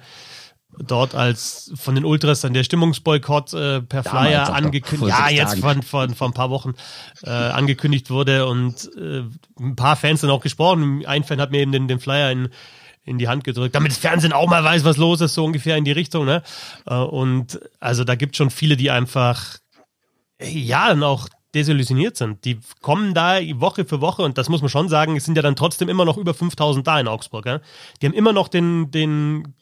dort 0.77 1.15
als 1.15 1.71
von 1.75 1.95
den 1.95 2.05
Ultras 2.05 2.41
dann 2.41 2.53
der 2.53 2.63
Stimmungsboykott 2.63 3.53
äh, 3.53 3.81
per 3.81 4.03
Flyer 4.03 4.53
angekündigt, 4.53 5.09
ja, 5.09 5.29
jetzt 5.29 5.59
von, 5.59 5.83
von, 5.83 6.15
von 6.15 6.31
ein 6.31 6.33
paar 6.33 6.49
Wochen 6.49 6.73
äh, 7.23 7.29
angekündigt 7.29 8.09
wurde 8.09 8.45
und 8.47 8.89
äh, 8.97 9.23
ein 9.59 9.75
paar 9.75 9.95
Fans 9.95 10.21
dann 10.21 10.29
auch 10.29 10.41
gesprochen. 10.41 11.05
Ein 11.05 11.23
Fan 11.23 11.39
hat 11.39 11.51
mir 11.51 11.59
eben 11.59 11.71
den, 11.71 11.87
den 11.87 11.99
Flyer 11.99 12.31
in, 12.31 12.49
in 13.05 13.17
die 13.17 13.27
Hand 13.27 13.43
gedrückt, 13.43 13.75
damit 13.75 13.91
das 13.91 13.99
Fernsehen 13.99 14.33
auch 14.33 14.47
mal 14.47 14.63
weiß, 14.63 14.85
was 14.85 14.97
los 14.97 15.21
ist, 15.21 15.33
so 15.33 15.43
ungefähr 15.43 15.77
in 15.77 15.83
die 15.83 15.91
Richtung. 15.91 16.25
Ne? 16.25 16.41
Äh, 16.85 16.95
und 16.95 17.59
also 17.79 18.03
da 18.03 18.15
gibt 18.15 18.33
es 18.33 18.37
schon 18.37 18.49
viele, 18.49 18.77
die 18.77 18.91
einfach 18.91 19.57
ja, 20.41 20.89
dann 20.89 21.03
auch 21.03 21.27
desillusioniert 21.53 22.17
sind. 22.17 22.45
Die 22.45 22.59
kommen 22.81 23.13
da 23.13 23.37
Woche 23.59 23.85
für 23.85 24.01
Woche 24.01 24.23
und 24.23 24.37
das 24.37 24.49
muss 24.49 24.61
man 24.61 24.69
schon 24.69 24.89
sagen, 24.89 25.15
es 25.15 25.25
sind 25.25 25.35
ja 25.35 25.43
dann 25.43 25.55
trotzdem 25.55 25.87
immer 25.89 26.05
noch 26.05 26.17
über 26.17 26.33
5000 26.33 26.85
da 26.85 26.99
in 26.99 27.07
Augsburg. 27.07 27.45
Ja? 27.45 27.61
Die 28.01 28.07
haben 28.07 28.13
immer 28.13 28.33
noch 28.33 28.47
den, 28.47 28.89
den 28.89 29.53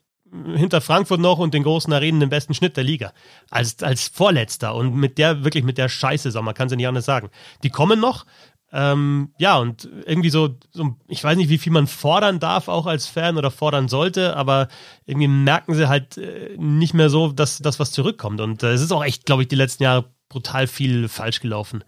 hinter 0.55 0.79
Frankfurt 0.79 1.19
noch 1.19 1.39
und 1.39 1.53
den 1.53 1.63
großen 1.63 1.91
Arenen 1.91 2.21
den 2.21 2.29
besten 2.29 2.53
Schnitt 2.53 2.77
der 2.77 2.85
Liga. 2.85 3.11
Als, 3.49 3.83
als 3.83 4.07
Vorletzter 4.07 4.73
und 4.75 4.95
mit 4.95 5.17
der, 5.17 5.43
wirklich 5.43 5.65
mit 5.65 5.77
der 5.77 5.89
Scheiße, 5.89 6.31
man 6.41 6.53
kann 6.53 6.67
es 6.67 6.71
ja 6.71 6.77
nicht 6.77 6.87
anders 6.87 7.05
sagen. 7.05 7.29
Die 7.63 7.69
kommen 7.69 7.99
noch, 7.99 8.25
ähm, 8.73 9.33
ja, 9.37 9.57
und 9.57 9.89
irgendwie 10.05 10.29
so, 10.29 10.55
so, 10.71 10.95
ich 11.07 11.23
weiß 11.23 11.35
nicht, 11.35 11.49
wie 11.49 11.57
viel 11.57 11.73
man 11.73 11.87
fordern 11.87 12.39
darf, 12.39 12.69
auch 12.69 12.85
als 12.85 13.07
Fan 13.07 13.37
oder 13.37 13.51
fordern 13.51 13.89
sollte, 13.89 14.35
aber 14.37 14.69
irgendwie 15.05 15.27
merken 15.27 15.75
sie 15.75 15.89
halt 15.89 16.17
äh, 16.17 16.55
nicht 16.57 16.93
mehr 16.93 17.09
so, 17.09 17.31
dass 17.31 17.57
das 17.57 17.79
was 17.79 17.91
zurückkommt. 17.91 18.39
Und 18.39 18.63
äh, 18.63 18.71
es 18.71 18.81
ist 18.81 18.93
auch 18.93 19.03
echt, 19.03 19.25
glaube 19.25 19.41
ich, 19.41 19.49
die 19.49 19.55
letzten 19.55 19.83
Jahre 19.83 20.05
brutal 20.29 20.67
viel 20.67 21.09
falsch 21.09 21.41
gelaufen 21.41 21.83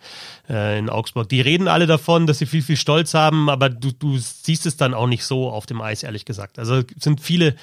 äh, 0.49 0.77
in 0.77 0.89
Augsburg. 0.89 1.29
Die 1.29 1.39
reden 1.39 1.69
alle 1.69 1.87
davon, 1.87 2.27
dass 2.27 2.39
sie 2.39 2.45
viel, 2.45 2.61
viel 2.61 2.75
Stolz 2.75 3.13
haben, 3.13 3.49
aber 3.49 3.69
du, 3.69 3.93
du 3.93 4.17
siehst 4.17 4.65
es 4.65 4.75
dann 4.75 4.93
auch 4.93 5.07
nicht 5.07 5.23
so 5.23 5.49
auf 5.49 5.65
dem 5.65 5.81
Eis, 5.81 6.03
ehrlich 6.03 6.25
gesagt. 6.25 6.59
Also 6.59 6.83
sind 6.99 7.21
viele 7.21 7.55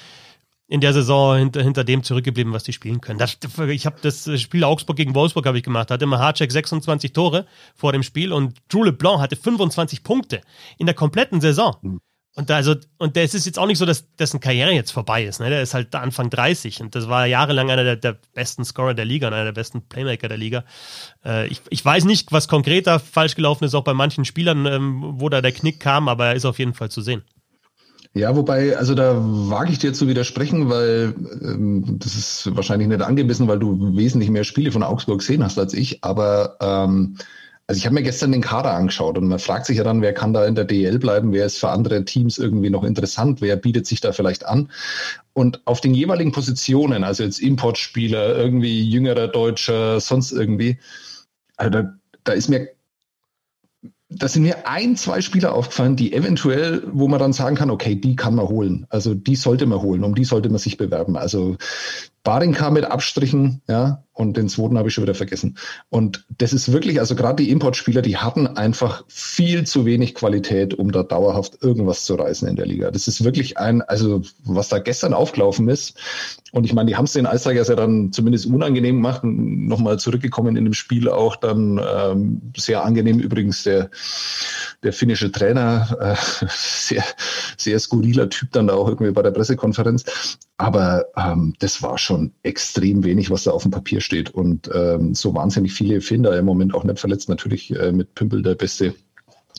in 0.71 0.79
der 0.79 0.93
Saison 0.93 1.37
hinter, 1.37 1.61
hinter 1.61 1.83
dem 1.83 2.01
zurückgeblieben, 2.01 2.53
was 2.53 2.63
die 2.63 2.71
spielen 2.71 3.01
können. 3.01 3.19
Das, 3.19 3.37
ich 3.67 3.85
habe 3.85 3.97
das 4.01 4.39
Spiel 4.39 4.63
Augsburg 4.63 4.95
gegen 4.95 5.13
Wolfsburg 5.13 5.45
habe 5.45 5.57
ich 5.57 5.65
gemacht. 5.65 5.89
Da 5.89 5.95
hatte 5.95 6.05
Mahacek 6.05 6.49
26 6.49 7.11
Tore 7.11 7.45
vor 7.75 7.91
dem 7.91 8.03
Spiel 8.03 8.31
und 8.31 8.57
Drew 8.69 8.85
LeBlanc 8.85 9.19
hatte 9.19 9.35
25 9.35 10.01
Punkte 10.01 10.39
in 10.77 10.85
der 10.85 10.95
kompletten 10.95 11.41
Saison. 11.41 11.75
Mhm. 11.81 11.99
Und 12.35 12.49
da, 12.49 12.55
also, 12.55 12.75
und 12.97 13.17
der 13.17 13.25
ist 13.25 13.33
jetzt 13.33 13.59
auch 13.59 13.65
nicht 13.65 13.79
so, 13.79 13.85
dass 13.85 14.15
dessen 14.15 14.39
Karriere 14.39 14.71
jetzt 14.71 14.91
vorbei 14.91 15.25
ist. 15.25 15.41
Ne? 15.41 15.49
Der 15.49 15.61
ist 15.61 15.73
halt 15.73 15.93
Anfang 15.93 16.29
30 16.29 16.79
und 16.79 16.95
das 16.95 17.09
war 17.09 17.25
jahrelang 17.25 17.69
einer 17.69 17.83
der, 17.83 17.97
der 17.97 18.17
besten 18.33 18.63
Scorer 18.63 18.93
der 18.93 19.03
Liga 19.03 19.27
und 19.27 19.33
einer 19.33 19.43
der 19.43 19.51
besten 19.51 19.81
Playmaker 19.81 20.29
der 20.29 20.37
Liga. 20.37 20.63
Äh, 21.25 21.47
ich, 21.47 21.59
ich 21.69 21.83
weiß 21.83 22.05
nicht, 22.05 22.31
was 22.31 22.47
konkreter 22.47 22.99
falsch 22.99 23.35
gelaufen 23.35 23.65
ist, 23.65 23.75
auch 23.75 23.83
bei 23.83 23.93
manchen 23.93 24.23
Spielern, 24.23 24.65
ähm, 24.65 25.15
wo 25.19 25.27
da 25.27 25.41
der 25.41 25.51
Knick 25.51 25.81
kam, 25.81 26.07
aber 26.07 26.27
er 26.27 26.35
ist 26.35 26.45
auf 26.45 26.59
jeden 26.59 26.73
Fall 26.73 26.89
zu 26.89 27.01
sehen. 27.01 27.23
Ja, 28.13 28.35
wobei, 28.35 28.75
also 28.77 28.93
da 28.93 29.15
wage 29.17 29.71
ich 29.71 29.79
dir 29.79 29.93
zu 29.93 30.07
widersprechen, 30.07 30.69
weil 30.69 31.13
ähm, 31.41 31.97
das 31.99 32.15
ist 32.15 32.55
wahrscheinlich 32.55 32.89
nicht 32.89 33.01
angemessen, 33.01 33.47
weil 33.47 33.59
du 33.59 33.95
wesentlich 33.95 34.29
mehr 34.29 34.43
Spiele 34.43 34.71
von 34.71 34.83
Augsburg 34.83 35.19
gesehen 35.19 35.43
hast 35.43 35.57
als 35.57 35.73
ich, 35.73 36.03
aber 36.03 36.57
ähm, 36.59 37.15
also 37.67 37.79
ich 37.79 37.85
habe 37.85 37.93
mir 37.95 38.03
gestern 38.03 38.33
den 38.33 38.41
Kader 38.41 38.73
angeschaut 38.73 39.17
und 39.17 39.29
man 39.29 39.39
fragt 39.39 39.65
sich 39.65 39.77
ja 39.77 39.85
dann, 39.85 40.01
wer 40.01 40.13
kann 40.13 40.33
da 40.33 40.45
in 40.45 40.55
der 40.55 40.65
DL 40.65 40.99
bleiben, 40.99 41.31
wer 41.31 41.45
ist 41.45 41.57
für 41.57 41.69
andere 41.69 42.03
Teams 42.03 42.37
irgendwie 42.37 42.69
noch 42.69 42.83
interessant, 42.83 43.39
wer 43.39 43.55
bietet 43.55 43.87
sich 43.87 44.01
da 44.01 44.11
vielleicht 44.11 44.45
an. 44.45 44.69
Und 45.31 45.61
auf 45.63 45.79
den 45.79 45.93
jeweiligen 45.93 46.33
Positionen, 46.33 47.05
also 47.05 47.23
jetzt 47.23 47.39
Importspieler, 47.39 48.35
irgendwie 48.35 48.81
jüngerer 48.89 49.29
Deutscher, 49.29 50.01
sonst 50.01 50.33
irgendwie, 50.33 50.79
also 51.55 51.69
da, 51.69 51.93
da 52.25 52.33
ist 52.33 52.49
mir 52.49 52.67
da 54.13 54.27
sind 54.27 54.43
mir 54.43 54.67
ein, 54.67 54.95
zwei 54.97 55.21
Spieler 55.21 55.53
aufgefallen, 55.53 55.95
die 55.95 56.13
eventuell, 56.13 56.83
wo 56.91 57.07
man 57.07 57.19
dann 57.19 57.33
sagen 57.33 57.55
kann, 57.55 57.69
okay, 57.69 57.95
die 57.95 58.15
kann 58.15 58.35
man 58.35 58.47
holen. 58.47 58.85
Also 58.89 59.13
die 59.13 59.35
sollte 59.35 59.65
man 59.65 59.81
holen, 59.81 60.03
um 60.03 60.15
die 60.15 60.25
sollte 60.25 60.49
man 60.49 60.57
sich 60.57 60.77
bewerben. 60.77 61.15
Also 61.15 61.57
Barinka 62.23 62.69
mit 62.69 62.85
Abstrichen, 62.85 63.61
ja, 63.67 64.03
und 64.13 64.37
den 64.37 64.49
zweiten 64.49 64.77
habe 64.77 64.89
ich 64.89 64.93
schon 64.93 65.03
wieder 65.03 65.15
vergessen. 65.15 65.57
Und 65.89 66.25
das 66.37 66.53
ist 66.53 66.71
wirklich, 66.71 66.99
also 66.99 67.15
gerade 67.15 67.43
die 67.43 67.49
Importspieler, 67.49 68.01
die 68.01 68.17
hatten 68.17 68.45
einfach 68.45 69.03
viel 69.07 69.65
zu 69.65 69.85
wenig 69.85 70.13
Qualität, 70.13 70.73
um 70.73 70.91
da 70.91 71.01
dauerhaft 71.01 71.63
irgendwas 71.63 72.03
zu 72.03 72.15
reißen 72.15 72.47
in 72.47 72.55
der 72.55 72.67
Liga. 72.67 72.91
Das 72.91 73.07
ist 73.07 73.23
wirklich 73.23 73.57
ein, 73.57 73.81
also 73.81 74.21
was 74.43 74.69
da 74.69 74.79
gestern 74.79 75.13
aufgelaufen 75.13 75.69
ist. 75.69 75.97
Und 76.51 76.65
ich 76.65 76.73
meine, 76.73 76.89
die 76.89 76.97
haben 76.97 77.05
es 77.05 77.13
den 77.13 77.25
Eistigers 77.25 77.69
ja 77.69 77.75
dann 77.75 78.11
zumindest 78.11 78.45
unangenehm 78.45 78.97
gemacht, 78.97 79.21
nochmal 79.23 79.97
zurückgekommen 79.97 80.57
in 80.57 80.65
dem 80.65 80.73
Spiel 80.73 81.09
auch 81.09 81.37
dann 81.37 81.79
ähm, 81.79 82.41
sehr 82.55 82.83
angenehm 82.83 83.19
übrigens 83.19 83.63
der, 83.63 83.89
der 84.83 84.91
finnische 84.91 85.31
Trainer, 85.31 85.97
äh, 85.99 86.45
sehr, 86.49 87.03
sehr 87.57 87.79
skurriler 87.79 88.29
Typ 88.29 88.51
dann 88.51 88.67
da 88.67 88.73
auch 88.73 88.89
irgendwie 88.89 89.13
bei 89.13 89.21
der 89.21 89.31
Pressekonferenz. 89.31 90.03
Aber 90.61 91.07
ähm, 91.17 91.55
das 91.57 91.81
war 91.81 91.97
schon 91.97 92.33
extrem 92.43 93.03
wenig, 93.03 93.31
was 93.31 93.45
da 93.45 93.51
auf 93.51 93.63
dem 93.63 93.71
Papier 93.71 93.99
steht. 93.99 94.29
Und 94.29 94.69
ähm, 94.71 95.15
so 95.15 95.33
wahnsinnig 95.33 95.73
viele 95.73 96.01
Finder 96.01 96.37
im 96.37 96.45
Moment 96.45 96.75
auch 96.75 96.83
nicht 96.83 96.99
verletzt. 96.99 97.29
Natürlich 97.29 97.75
äh, 97.75 97.91
mit 97.91 98.13
Pimpel 98.13 98.43
der 98.43 98.53
beste 98.53 98.93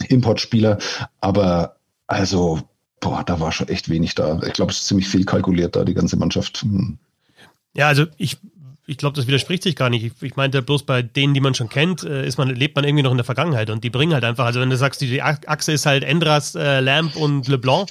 Importspieler. 0.09 0.78
Aber 1.21 1.75
also, 2.06 2.61
boah, 3.00 3.25
da 3.25 3.40
war 3.40 3.50
schon 3.50 3.66
echt 3.66 3.88
wenig 3.88 4.14
da. 4.14 4.40
Ich 4.47 4.52
glaube, 4.52 4.71
es 4.71 4.78
ist 4.78 4.87
ziemlich 4.87 5.09
viel 5.09 5.25
kalkuliert 5.25 5.75
da, 5.75 5.85
die 5.85 5.94
ganze 5.94 6.16
Mannschaft. 6.16 6.62
Hm. 6.62 6.99
Ja, 7.75 7.88
also 7.88 8.06
ich 8.16 8.38
ich 8.87 8.97
glaube, 8.97 9.16
das 9.16 9.26
widerspricht 9.26 9.62
sich 9.62 9.75
gar 9.75 9.90
nicht. 9.90 10.04
Ich, 10.04 10.12
ich, 10.23 10.37
meinte 10.37 10.61
bloß 10.61 10.85
bei 10.85 11.02
denen, 11.02 11.35
die 11.35 11.40
man 11.40 11.54
schon 11.54 11.68
kennt, 11.68 12.04
äh, 12.04 12.26
ist 12.26 12.37
man, 12.37 12.49
lebt 12.49 12.76
man 12.76 12.85
irgendwie 12.85 13.02
noch 13.02 13.12
in 13.12 13.16
der 13.16 13.25
Vergangenheit 13.25 13.71
und 13.71 13.82
die 13.85 13.90
bringen 13.90 14.12
halt 14.12 14.25
einfach, 14.25 14.44
also 14.44 14.61
wenn 14.61 14.71
du 14.71 14.76
sagst, 14.76 15.00
die 15.00 15.23
Achse 15.23 15.73
ist 15.73 15.87
halt 15.87 16.04
Endras, 16.04 16.54
äh, 16.54 16.80
Lamp 16.80 17.16
und 17.16 17.47
LeBlanc, 17.49 17.88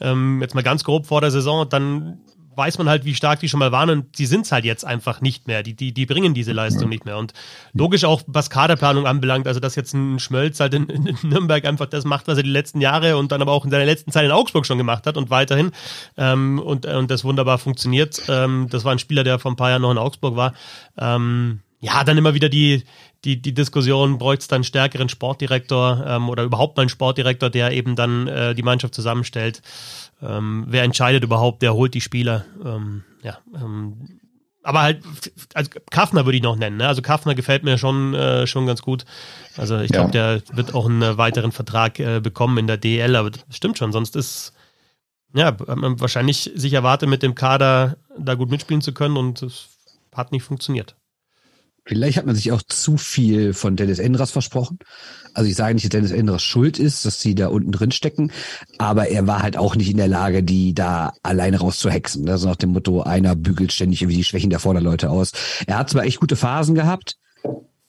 ähm, 0.00 0.40
jetzt 0.40 0.54
mal 0.54 0.62
ganz 0.62 0.82
grob 0.82 1.06
vor 1.06 1.20
der 1.20 1.30
Saison, 1.30 1.68
dann 1.68 2.18
weiß 2.60 2.76
man 2.76 2.90
halt, 2.90 3.06
wie 3.06 3.14
stark 3.14 3.40
die 3.40 3.48
schon 3.48 3.58
mal 3.58 3.72
waren 3.72 3.88
und 3.88 4.18
die 4.18 4.26
sind 4.26 4.42
es 4.42 4.52
halt 4.52 4.66
jetzt 4.66 4.84
einfach 4.84 5.22
nicht 5.22 5.46
mehr. 5.46 5.62
Die, 5.62 5.74
die, 5.74 5.94
die 5.94 6.04
bringen 6.04 6.34
diese 6.34 6.52
Leistung 6.52 6.90
nicht 6.90 7.06
mehr. 7.06 7.16
Und 7.16 7.32
logisch 7.72 8.04
auch, 8.04 8.20
was 8.26 8.50
Kaderplanung 8.50 9.06
anbelangt, 9.06 9.48
also 9.48 9.60
dass 9.60 9.76
jetzt 9.76 9.94
ein 9.94 10.18
Schmölz 10.18 10.60
halt 10.60 10.74
in, 10.74 10.86
in 10.90 11.16
Nürnberg 11.22 11.64
einfach 11.64 11.86
das 11.86 12.04
macht, 12.04 12.28
was 12.28 12.36
er 12.36 12.42
die 12.42 12.50
letzten 12.50 12.82
Jahre 12.82 13.16
und 13.16 13.32
dann 13.32 13.40
aber 13.40 13.52
auch 13.52 13.64
in 13.64 13.70
seiner 13.70 13.86
letzten 13.86 14.12
Zeit 14.12 14.26
in 14.26 14.30
Augsburg 14.30 14.66
schon 14.66 14.76
gemacht 14.76 15.06
hat 15.06 15.16
und 15.16 15.30
weiterhin 15.30 15.72
ähm, 16.18 16.58
und, 16.58 16.84
und 16.84 17.10
das 17.10 17.24
wunderbar 17.24 17.56
funktioniert. 17.56 18.22
Ähm, 18.28 18.66
das 18.70 18.84
war 18.84 18.92
ein 18.92 18.98
Spieler, 18.98 19.24
der 19.24 19.38
vor 19.38 19.50
ein 19.50 19.56
paar 19.56 19.70
Jahren 19.70 19.82
noch 19.82 19.90
in 19.90 19.98
Augsburg 19.98 20.36
war. 20.36 20.52
Ähm, 20.98 21.60
ja, 21.80 22.04
dann 22.04 22.18
immer 22.18 22.34
wieder 22.34 22.50
die, 22.50 22.84
die, 23.24 23.40
die 23.40 23.54
Diskussion, 23.54 24.18
bräuchte 24.18 24.42
es 24.42 24.48
dann 24.48 24.56
einen 24.56 24.64
stärkeren 24.64 25.08
Sportdirektor 25.08 26.04
ähm, 26.06 26.28
oder 26.28 26.42
überhaupt 26.44 26.76
mal 26.76 26.82
einen 26.82 26.90
Sportdirektor, 26.90 27.48
der 27.48 27.72
eben 27.72 27.96
dann 27.96 28.28
äh, 28.28 28.54
die 28.54 28.62
Mannschaft 28.62 28.94
zusammenstellt. 28.94 29.62
Ähm, 30.22 30.64
wer 30.68 30.82
entscheidet 30.82 31.24
überhaupt, 31.24 31.62
wer 31.62 31.74
holt 31.74 31.94
die 31.94 32.00
Spieler? 32.00 32.44
Ähm, 32.64 33.04
ja, 33.22 33.38
ähm, 33.54 34.20
aber 34.62 34.82
halt, 34.82 35.02
also 35.54 35.70
Kaffner 35.90 36.26
würde 36.26 36.36
ich 36.36 36.42
noch 36.42 36.56
nennen. 36.56 36.76
Ne? 36.76 36.86
Also 36.86 37.00
Kaffner 37.00 37.34
gefällt 37.34 37.64
mir 37.64 37.78
schon, 37.78 38.14
äh, 38.14 38.46
schon 38.46 38.66
ganz 38.66 38.82
gut. 38.82 39.06
Also 39.56 39.78
ich 39.78 39.90
glaube, 39.90 40.16
ja. 40.16 40.38
der 40.38 40.56
wird 40.56 40.74
auch 40.74 40.86
einen 40.86 41.16
weiteren 41.16 41.52
Vertrag 41.52 41.98
äh, 41.98 42.20
bekommen 42.20 42.58
in 42.58 42.66
der 42.66 42.76
DL, 42.76 43.16
aber 43.16 43.30
das 43.30 43.44
stimmt 43.50 43.78
schon, 43.78 43.92
sonst 43.92 44.16
ist 44.16 44.52
ja 45.32 45.56
man 45.66 46.00
wahrscheinlich 46.00 46.50
sich 46.54 46.72
erwartet, 46.72 47.08
mit 47.08 47.22
dem 47.22 47.34
Kader 47.34 47.96
da 48.18 48.34
gut 48.34 48.50
mitspielen 48.50 48.82
zu 48.82 48.92
können 48.92 49.16
und 49.16 49.42
es 49.42 49.68
hat 50.14 50.32
nicht 50.32 50.42
funktioniert. 50.42 50.96
Vielleicht 51.90 52.18
hat 52.18 52.26
man 52.26 52.36
sich 52.36 52.52
auch 52.52 52.62
zu 52.62 52.96
viel 52.96 53.52
von 53.52 53.74
Dennis 53.74 53.98
Endras 53.98 54.30
versprochen. 54.30 54.78
Also 55.34 55.50
ich 55.50 55.56
sage 55.56 55.74
nicht, 55.74 55.82
dass 55.86 55.90
Dennis 55.90 56.12
Endras 56.12 56.40
schuld 56.44 56.78
ist, 56.78 57.04
dass 57.04 57.20
sie 57.20 57.34
da 57.34 57.48
unten 57.48 57.72
drin 57.72 57.90
stecken, 57.90 58.30
aber 58.78 59.08
er 59.08 59.26
war 59.26 59.42
halt 59.42 59.56
auch 59.56 59.74
nicht 59.74 59.90
in 59.90 59.96
der 59.96 60.06
Lage, 60.06 60.44
die 60.44 60.72
da 60.72 61.12
alleine 61.24 61.58
rauszuhexen. 61.58 62.28
Also 62.28 62.46
nach 62.46 62.54
dem 62.54 62.70
Motto, 62.70 63.02
einer 63.02 63.34
bügelt 63.34 63.72
ständig 63.72 64.02
irgendwie 64.02 64.18
die 64.18 64.24
Schwächen 64.24 64.50
der 64.50 64.60
Vorderleute 64.60 65.10
aus. 65.10 65.32
Er 65.66 65.78
hat 65.78 65.90
zwar 65.90 66.04
echt 66.04 66.20
gute 66.20 66.36
Phasen 66.36 66.76
gehabt, 66.76 67.16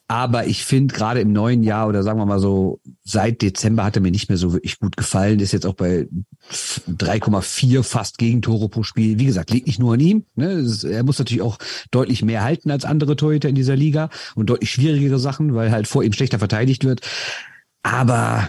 aber 0.08 0.48
ich 0.48 0.64
finde 0.64 0.92
gerade 0.92 1.20
im 1.20 1.32
neuen 1.32 1.62
Jahr 1.62 1.86
oder 1.86 2.02
sagen 2.02 2.18
wir 2.18 2.26
mal 2.26 2.40
so, 2.40 2.80
seit 3.04 3.42
Dezember 3.42 3.84
hat 3.84 3.96
er 3.96 4.02
mir 4.02 4.10
nicht 4.10 4.28
mehr 4.28 4.38
so 4.38 4.52
wirklich 4.52 4.78
gut 4.78 4.96
gefallen. 4.96 5.40
Ist 5.40 5.52
jetzt 5.52 5.66
auch 5.66 5.74
bei 5.74 6.08
3,4 6.50 7.82
fast 7.82 8.18
Gegentore 8.18 8.68
pro 8.68 8.82
Spiel. 8.82 9.18
Wie 9.18 9.26
gesagt, 9.26 9.50
liegt 9.50 9.66
nicht 9.66 9.78
nur 9.78 9.94
an 9.94 10.00
ihm. 10.00 10.24
Ne? 10.36 10.64
Er 10.84 11.02
muss 11.02 11.18
natürlich 11.18 11.42
auch 11.42 11.58
deutlich 11.90 12.22
mehr 12.22 12.44
halten 12.44 12.70
als 12.70 12.84
andere 12.84 13.16
Torhüter 13.16 13.48
in 13.48 13.54
dieser 13.54 13.76
Liga 13.76 14.08
und 14.34 14.46
deutlich 14.46 14.70
schwierigere 14.70 15.18
Sachen, 15.18 15.54
weil 15.54 15.72
halt 15.72 15.88
vor 15.88 16.04
ihm 16.04 16.12
schlechter 16.12 16.38
verteidigt 16.38 16.84
wird. 16.84 17.00
Aber 17.82 18.48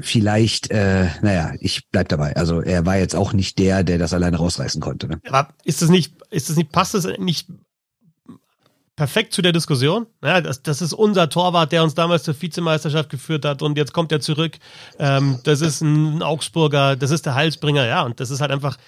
vielleicht, 0.00 0.70
äh, 0.70 1.08
naja, 1.22 1.54
ich 1.60 1.88
bleib 1.90 2.08
dabei. 2.08 2.34
Also 2.36 2.60
er 2.60 2.84
war 2.84 2.98
jetzt 2.98 3.14
auch 3.14 3.32
nicht 3.32 3.58
der, 3.58 3.84
der 3.84 3.98
das 3.98 4.12
alleine 4.12 4.36
rausreißen 4.36 4.80
konnte. 4.80 5.06
Ne? 5.06 5.20
Aber 5.28 5.48
ist 5.64 5.80
das 5.80 5.88
nicht, 5.88 6.14
ist 6.30 6.50
das 6.50 6.56
nicht, 6.56 6.72
passt 6.72 6.94
das 6.94 7.06
nicht 7.18 7.48
perfekt 8.96 9.34
zu 9.34 9.42
der 9.42 9.52
Diskussion. 9.52 10.06
Ja, 10.24 10.40
das, 10.40 10.62
das 10.62 10.80
ist 10.80 10.94
unser 10.94 11.28
Torwart, 11.28 11.70
der 11.70 11.84
uns 11.84 11.94
damals 11.94 12.24
zur 12.24 12.40
Vizemeisterschaft 12.40 13.10
geführt 13.10 13.44
hat 13.44 13.62
und 13.62 13.76
jetzt 13.76 13.92
kommt 13.92 14.10
er 14.10 14.20
zurück. 14.20 14.58
Ähm, 14.98 15.38
das 15.44 15.60
ist 15.60 15.82
ein 15.82 16.22
Augsburger, 16.22 16.96
das 16.96 17.10
ist 17.10 17.26
der 17.26 17.34
Heilsbringer, 17.34 17.86
ja, 17.86 18.02
und 18.02 18.18
das 18.18 18.30
ist 18.30 18.40
halt 18.40 18.50
einfach 18.50 18.78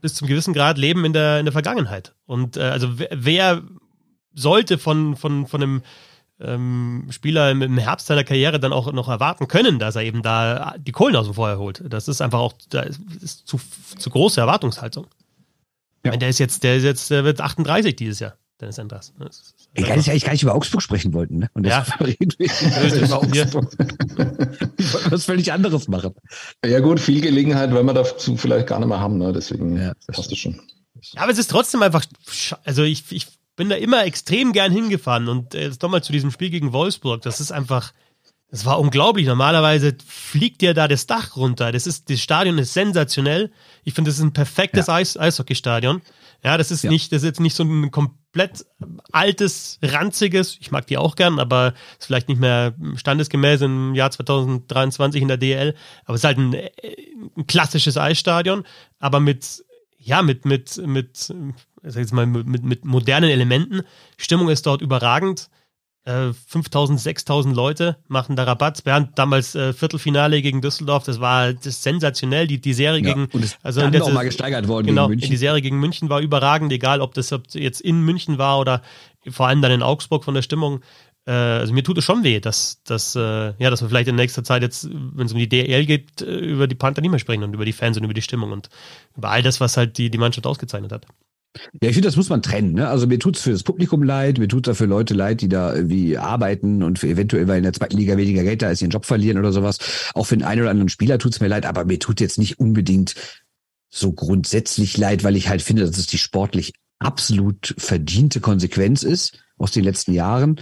bis 0.00 0.14
zum 0.14 0.28
gewissen 0.28 0.52
Grad 0.52 0.76
Leben 0.76 1.04
in 1.04 1.12
der, 1.12 1.38
in 1.38 1.46
der 1.46 1.52
Vergangenheit. 1.52 2.14
Und 2.26 2.56
äh, 2.56 2.62
also 2.62 2.98
wer, 2.98 3.08
wer 3.12 3.62
sollte 4.34 4.76
von, 4.76 5.16
von, 5.16 5.46
von 5.46 5.62
einem 5.62 5.82
ähm, 6.38 7.06
Spieler 7.10 7.50
im, 7.50 7.62
im, 7.62 7.78
Herbst 7.78 8.08
seiner 8.08 8.24
Karriere 8.24 8.60
dann 8.60 8.72
auch 8.72 8.92
noch 8.92 9.08
erwarten 9.08 9.48
können, 9.48 9.78
dass 9.78 9.96
er 9.96 10.02
eben 10.02 10.22
da 10.22 10.74
die 10.78 10.92
Kohlen 10.92 11.16
aus 11.16 11.26
dem 11.26 11.34
Feuer 11.34 11.58
holt. 11.58 11.82
Das 11.88 12.08
ist 12.08 12.20
einfach 12.20 12.40
auch, 12.40 12.52
da 12.68 12.82
ist, 12.82 13.00
ist 13.22 13.46
zu, 13.48 13.58
zu 13.98 14.10
große 14.10 14.40
Erwartungshaltung. 14.40 15.06
Ja. 16.04 16.10
Meine, 16.10 16.18
der 16.18 16.28
ist 16.28 16.38
jetzt, 16.38 16.62
der 16.62 16.76
ist 16.76 16.84
jetzt, 16.84 17.10
der 17.10 17.24
wird 17.24 17.40
38 17.40 17.96
dieses 17.96 18.20
Jahr. 18.20 18.36
Dennis 18.60 18.78
Enders. 18.78 19.12
Ne? 19.18 19.28
Egal, 19.74 19.96
dass 19.96 20.06
wir 20.06 20.12
eigentlich 20.12 20.24
gar 20.24 20.32
nicht 20.32 20.42
über 20.42 20.54
Augsburg 20.54 20.82
sprechen 20.82 21.12
wollten. 21.12 21.38
Ne? 21.38 21.50
Und 21.54 21.66
ja. 21.66 21.80
reden 22.00 22.32
wir 22.38 22.94
über 23.02 23.16
Augsburg. 23.18 23.76
ich 24.78 24.94
wollte 24.94 25.10
was 25.10 25.24
völlig 25.24 25.52
anderes 25.52 25.88
machen. 25.88 26.14
Ja 26.64 26.80
gut, 26.80 27.00
viel 27.00 27.20
Gelegenheit, 27.20 27.72
weil 27.74 27.82
wir 27.82 27.92
dazu 27.92 28.36
vielleicht 28.36 28.66
gar 28.66 28.78
nicht 28.78 28.88
mehr 28.88 29.00
haben. 29.00 29.18
Ne? 29.18 29.32
Deswegen 29.32 29.76
ja, 29.76 29.92
passt 30.06 30.30
das 30.30 30.38
schon. 30.38 30.60
Ja, 31.12 31.22
aber 31.22 31.32
es 31.32 31.38
ist 31.38 31.50
trotzdem 31.50 31.82
einfach, 31.82 32.04
also 32.64 32.82
ich, 32.82 33.04
ich 33.10 33.26
bin 33.56 33.68
da 33.68 33.76
immer 33.76 34.04
extrem 34.04 34.52
gern 34.52 34.72
hingefahren 34.72 35.28
und 35.28 35.54
jetzt 35.54 35.82
nochmal 35.82 36.02
zu 36.02 36.12
diesem 36.12 36.30
Spiel 36.30 36.50
gegen 36.50 36.72
Wolfsburg, 36.72 37.22
das 37.22 37.40
ist 37.40 37.52
einfach, 37.52 37.92
das 38.50 38.64
war 38.64 38.78
unglaublich. 38.78 39.26
Normalerweise 39.26 39.96
fliegt 40.06 40.60
dir 40.60 40.72
da 40.72 40.88
das 40.88 41.06
Dach 41.06 41.36
runter. 41.36 41.72
Das 41.72 41.86
ist, 41.86 42.08
das 42.10 42.20
Stadion 42.20 42.58
ist 42.58 42.74
sensationell. 42.74 43.50
Ich 43.84 43.94
finde, 43.94 44.10
das 44.10 44.18
ist 44.18 44.24
ein 44.24 44.32
perfektes 44.32 44.86
ja. 44.86 44.94
Eis, 44.94 45.16
Eishockeystadion. 45.16 46.00
Ja, 46.46 46.56
das 46.56 46.70
ist 46.70 46.84
ja. 46.84 46.90
nicht, 46.90 47.10
das 47.10 47.22
ist 47.22 47.26
jetzt 47.26 47.40
nicht 47.40 47.56
so 47.56 47.64
ein 47.64 47.90
komplett 47.90 48.64
altes, 49.10 49.80
ranziges, 49.82 50.56
ich 50.60 50.70
mag 50.70 50.86
die 50.86 50.96
auch 50.96 51.16
gern, 51.16 51.40
aber 51.40 51.74
ist 51.98 52.06
vielleicht 52.06 52.28
nicht 52.28 52.40
mehr 52.40 52.72
standesgemäß 52.94 53.62
im 53.62 53.96
Jahr 53.96 54.12
2023 54.12 55.22
in 55.22 55.26
der 55.26 55.38
DL. 55.38 55.74
Aber 56.04 56.14
es 56.14 56.20
ist 56.20 56.24
halt 56.24 56.38
ein, 56.38 56.54
ein 56.54 57.46
klassisches 57.48 57.96
Eisstadion, 57.96 58.62
aber 59.00 59.18
mit, 59.18 59.64
ja, 59.98 60.22
mit, 60.22 60.44
mit, 60.44 60.76
mit, 60.86 61.16
sag 61.16 61.96
jetzt 61.96 62.12
mal, 62.12 62.26
mit, 62.26 62.62
mit 62.62 62.84
modernen 62.84 63.30
Elementen. 63.30 63.82
Stimmung 64.16 64.48
ist 64.48 64.66
dort 64.66 64.82
überragend. 64.82 65.50
5000, 66.06 66.98
äh, 66.98 67.02
6000 67.02 67.56
Leute 67.56 67.96
machen 68.06 68.36
da 68.36 68.44
Rabatt. 68.44 68.84
Bernd 68.84 69.18
damals 69.18 69.54
äh, 69.54 69.72
Viertelfinale 69.72 70.40
gegen 70.40 70.60
Düsseldorf, 70.60 71.04
das 71.04 71.20
war 71.20 71.52
das 71.52 71.82
sensationell. 71.82 72.46
Die, 72.46 72.60
die 72.60 72.74
Serie 72.74 73.00
ja, 73.00 73.12
gegen. 73.12 73.26
Und 73.32 73.42
es 73.42 73.56
also 73.62 73.80
dann 73.80 74.00
auch 74.00 74.12
mal 74.12 74.24
gesteigert 74.24 74.68
worden 74.68 74.86
genau, 74.86 75.08
gegen 75.08 75.18
München. 75.18 75.30
Die 75.30 75.36
Serie 75.36 75.60
gegen 75.60 75.80
München 75.80 76.08
war 76.08 76.20
überragend, 76.20 76.72
egal 76.72 77.00
ob 77.00 77.14
das 77.14 77.34
jetzt 77.52 77.80
in 77.80 78.02
München 78.02 78.38
war 78.38 78.60
oder 78.60 78.82
vor 79.28 79.48
allem 79.48 79.62
dann 79.62 79.72
in 79.72 79.82
Augsburg 79.82 80.24
von 80.24 80.34
der 80.34 80.42
Stimmung. 80.42 80.80
Äh, 81.26 81.32
also 81.32 81.72
mir 81.72 81.82
tut 81.82 81.98
es 81.98 82.04
schon 82.04 82.22
weh, 82.22 82.38
dass, 82.38 82.82
dass, 82.84 83.16
äh, 83.16 83.20
ja, 83.58 83.70
dass 83.70 83.82
wir 83.82 83.88
vielleicht 83.88 84.08
in 84.08 84.14
nächster 84.14 84.44
Zeit 84.44 84.62
jetzt, 84.62 84.88
wenn 84.90 85.26
es 85.26 85.32
um 85.32 85.38
die 85.38 85.48
DL 85.48 85.86
geht, 85.86 86.22
äh, 86.22 86.36
über 86.36 86.68
die 86.68 86.76
Panther 86.76 87.00
nicht 87.00 87.10
mehr 87.10 87.18
sprechen 87.18 87.42
und 87.42 87.52
über 87.52 87.64
die 87.64 87.72
Fans 87.72 87.96
und 87.96 88.04
über 88.04 88.14
die 88.14 88.22
Stimmung 88.22 88.52
und 88.52 88.68
über 89.16 89.30
all 89.30 89.42
das, 89.42 89.60
was 89.60 89.76
halt 89.76 89.98
die, 89.98 90.10
die 90.10 90.18
Mannschaft 90.18 90.46
ausgezeichnet 90.46 90.92
hat. 90.92 91.06
Ja, 91.80 91.88
ich 91.88 91.94
finde, 91.94 92.08
das 92.08 92.16
muss 92.16 92.28
man 92.28 92.42
trennen. 92.42 92.74
Ne? 92.74 92.88
Also 92.88 93.06
mir 93.06 93.18
tut's 93.18 93.42
für 93.42 93.52
das 93.52 93.62
Publikum 93.62 94.02
leid, 94.02 94.38
mir 94.38 94.48
tut's 94.48 94.66
da 94.66 94.74
für 94.74 94.86
Leute 94.86 95.14
leid, 95.14 95.40
die 95.40 95.48
da 95.48 95.74
irgendwie 95.74 96.18
arbeiten 96.18 96.82
und 96.82 96.98
für 96.98 97.08
eventuell, 97.08 97.48
weil 97.48 97.58
in 97.58 97.62
der 97.62 97.72
zweiten 97.72 97.96
Liga 97.96 98.16
weniger 98.16 98.42
Geld 98.42 98.62
da 98.62 98.70
ist, 98.70 98.82
ihren 98.82 98.90
Job 98.90 99.04
verlieren 99.04 99.38
oder 99.38 99.52
sowas. 99.52 99.78
Auch 100.14 100.26
für 100.26 100.36
den 100.36 100.46
einen 100.46 100.62
oder 100.62 100.70
anderen 100.70 100.88
Spieler 100.88 101.18
tut's 101.18 101.40
mir 101.40 101.48
leid, 101.48 101.66
aber 101.66 101.84
mir 101.84 101.98
tut 101.98 102.20
jetzt 102.20 102.38
nicht 102.38 102.58
unbedingt 102.58 103.14
so 103.88 104.12
grundsätzlich 104.12 104.96
leid, 104.96 105.24
weil 105.24 105.36
ich 105.36 105.48
halt 105.48 105.62
finde, 105.62 105.86
dass 105.86 105.96
es 105.96 106.06
die 106.06 106.18
sportlich 106.18 106.72
absolut 106.98 107.74
verdiente 107.78 108.40
Konsequenz 108.40 109.02
ist 109.02 109.42
aus 109.58 109.70
den 109.70 109.84
letzten 109.84 110.12
Jahren. 110.12 110.60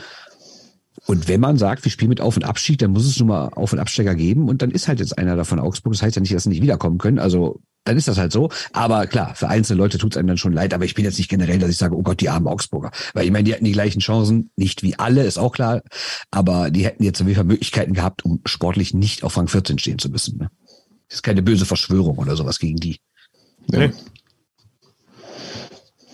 Und 1.07 1.29
wenn 1.29 1.41
man 1.41 1.59
sagt, 1.59 1.85
wir 1.85 1.91
spielen 1.91 2.09
mit 2.09 2.21
Auf- 2.21 2.37
und 2.37 2.45
Abstieg, 2.45 2.79
dann 2.79 2.93
muss 2.93 3.07
es 3.07 3.19
nun 3.19 3.29
mal 3.29 3.49
Auf- 3.49 3.73
und 3.73 3.79
Absteiger 3.79 4.15
geben. 4.15 4.49
Und 4.49 4.63
dann 4.63 4.71
ist 4.71 4.89
halt 4.89 5.01
jetzt 5.01 5.19
einer 5.19 5.37
davon 5.37 5.59
Augsburg. 5.59 5.93
Das 5.93 6.03
heißt 6.03 6.17
ja 6.17 6.23
nicht, 6.23 6.35
dass 6.35 6.45
sie 6.45 6.49
nicht 6.49 6.63
wiederkommen 6.63 6.99
können. 6.99 7.19
Also 7.19 7.61
dann 7.85 7.97
ist 7.97 8.09
das 8.09 8.19
halt 8.19 8.33
so. 8.33 8.51
Aber 8.73 9.07
klar, 9.07 9.35
für 9.35 9.49
einzelne 9.49 9.79
Leute 9.79 9.99
tut 9.99 10.13
es 10.13 10.17
einem 10.17 10.29
dann 10.29 10.39
schon 10.39 10.53
leid. 10.53 10.75
Aber 10.75 10.85
ich 10.85 10.95
bin 10.95 11.05
jetzt 11.05 11.19
nicht 11.19 11.29
generell, 11.29 11.59
dass 11.59 11.71
ich 11.71 11.77
sage, 11.77 11.97
oh 11.97 12.03
Gott, 12.03 12.21
die 12.21 12.29
armen 12.29 12.49
Augsburger. 12.49 12.91
Weil 13.13 13.27
ich 13.27 13.31
meine, 13.31 13.45
die 13.45 13.55
hatten 13.55 13.65
die 13.65 13.73
gleichen 13.73 14.01
Chancen, 14.01 14.51
nicht 14.57 14.83
wie 14.83 14.99
alle, 14.99 15.25
ist 15.25 15.39
auch 15.39 15.53
klar. 15.53 15.83
Aber 16.31 16.71
die 16.71 16.85
hätten 16.85 17.05
jetzt 17.05 17.21
auf 17.21 17.27
Möglichkeiten 17.27 17.93
gehabt, 17.93 18.25
um 18.25 18.41
sportlich 18.47 18.95
nicht 18.95 19.23
auf 19.23 19.37
Rang 19.37 19.49
14 19.49 19.79
stehen 19.79 19.99
zu 19.99 20.09
müssen. 20.09 20.39
Ne? 20.39 20.51
Das 21.09 21.17
ist 21.17 21.23
keine 21.23 21.43
böse 21.43 21.67
Verschwörung 21.67 22.19
oder 22.19 22.37
sowas 22.37 22.59
gegen 22.59 22.77
die. 22.77 22.99
Nee. 23.69 23.93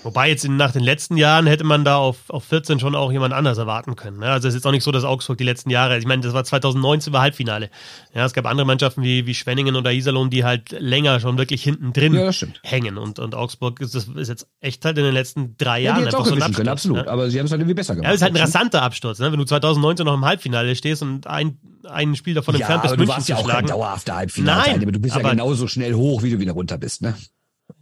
Wobei 0.02 0.30
jetzt 0.30 0.44
in, 0.44 0.56
nach 0.56 0.72
den 0.72 0.82
letzten 0.82 1.16
Jahren 1.16 1.46
hätte 1.46 1.64
man 1.64 1.84
da 1.84 1.96
auf, 1.96 2.28
auf 2.28 2.44
14 2.44 2.80
schon 2.80 2.94
auch 2.94 3.12
jemand 3.12 3.34
anders 3.34 3.58
erwarten 3.58 3.96
können. 3.96 4.18
Ne? 4.18 4.30
Also 4.30 4.48
es 4.48 4.54
ist 4.54 4.60
jetzt 4.60 4.66
auch 4.66 4.72
nicht 4.72 4.82
so, 4.82 4.92
dass 4.92 5.04
Augsburg 5.04 5.36
die 5.36 5.44
letzten 5.44 5.68
Jahre, 5.68 5.98
ich 5.98 6.06
meine, 6.06 6.22
das 6.22 6.32
war 6.32 6.42
2019 6.42 7.12
war 7.12 7.20
Halbfinale. 7.20 7.70
Ja, 8.14 8.24
es 8.24 8.32
gab 8.32 8.46
andere 8.46 8.66
Mannschaften 8.66 9.02
wie, 9.02 9.26
wie 9.26 9.34
Schwenningen 9.34 9.76
oder 9.76 9.92
Iserlohn, 9.92 10.30
die 10.30 10.44
halt 10.44 10.70
länger 10.72 11.20
schon 11.20 11.36
wirklich 11.36 11.62
hinten 11.62 11.92
drin 11.92 12.14
ja, 12.14 12.30
hängen. 12.62 12.96
Und, 12.96 13.18
und 13.18 13.34
Augsburg 13.34 13.80
ist, 13.80 13.94
das 13.94 14.04
ist 14.08 14.28
jetzt 14.28 14.46
echt 14.60 14.84
halt 14.84 14.96
in 14.96 15.04
den 15.04 15.14
letzten 15.14 15.56
drei 15.58 15.80
Jahren 15.80 16.00
ja, 16.00 16.06
einfach 16.06 16.24
so 16.24 16.34
ein 16.34 16.42
Absturz. 16.42 16.56
Können, 16.56 16.68
absolut, 16.68 16.96
ne? 16.98 17.08
aber 17.08 17.30
sie 17.30 17.38
haben 17.38 17.46
es 17.46 17.52
halt 17.52 17.60
irgendwie 17.60 17.74
besser 17.74 17.94
gemacht. 17.94 18.06
Ja, 18.06 18.14
es 18.14 18.16
ist 18.16 18.22
halt 18.22 18.34
ein 18.34 18.40
rasanter 18.40 18.82
Absturz, 18.82 19.18
ne? 19.18 19.30
wenn 19.30 19.38
du 19.38 19.44
2019 19.44 20.06
noch 20.06 20.14
im 20.14 20.24
Halbfinale 20.24 20.74
stehst 20.76 21.02
und 21.02 21.26
ein, 21.26 21.58
ein 21.88 22.16
Spiel 22.16 22.34
davon 22.34 22.54
ja, 22.54 22.60
entfernt 22.60 22.82
bist, 22.82 22.94
aber 22.94 23.04
du 23.04 23.08
warst 23.08 23.28
ja 23.28 23.36
auch 23.36 23.46
kein 23.46 23.66
dauerhafter 23.66 24.16
Halbfinale. 24.16 24.62
Nein, 24.70 24.82
aber 24.82 24.92
du 24.92 24.98
bist 24.98 25.14
ja 25.14 25.30
genauso 25.30 25.66
schnell 25.66 25.92
hoch, 25.94 26.22
wie 26.22 26.30
du 26.30 26.38
wieder 26.38 26.52
runter 26.52 26.78
bist, 26.78 27.02
ne? 27.02 27.14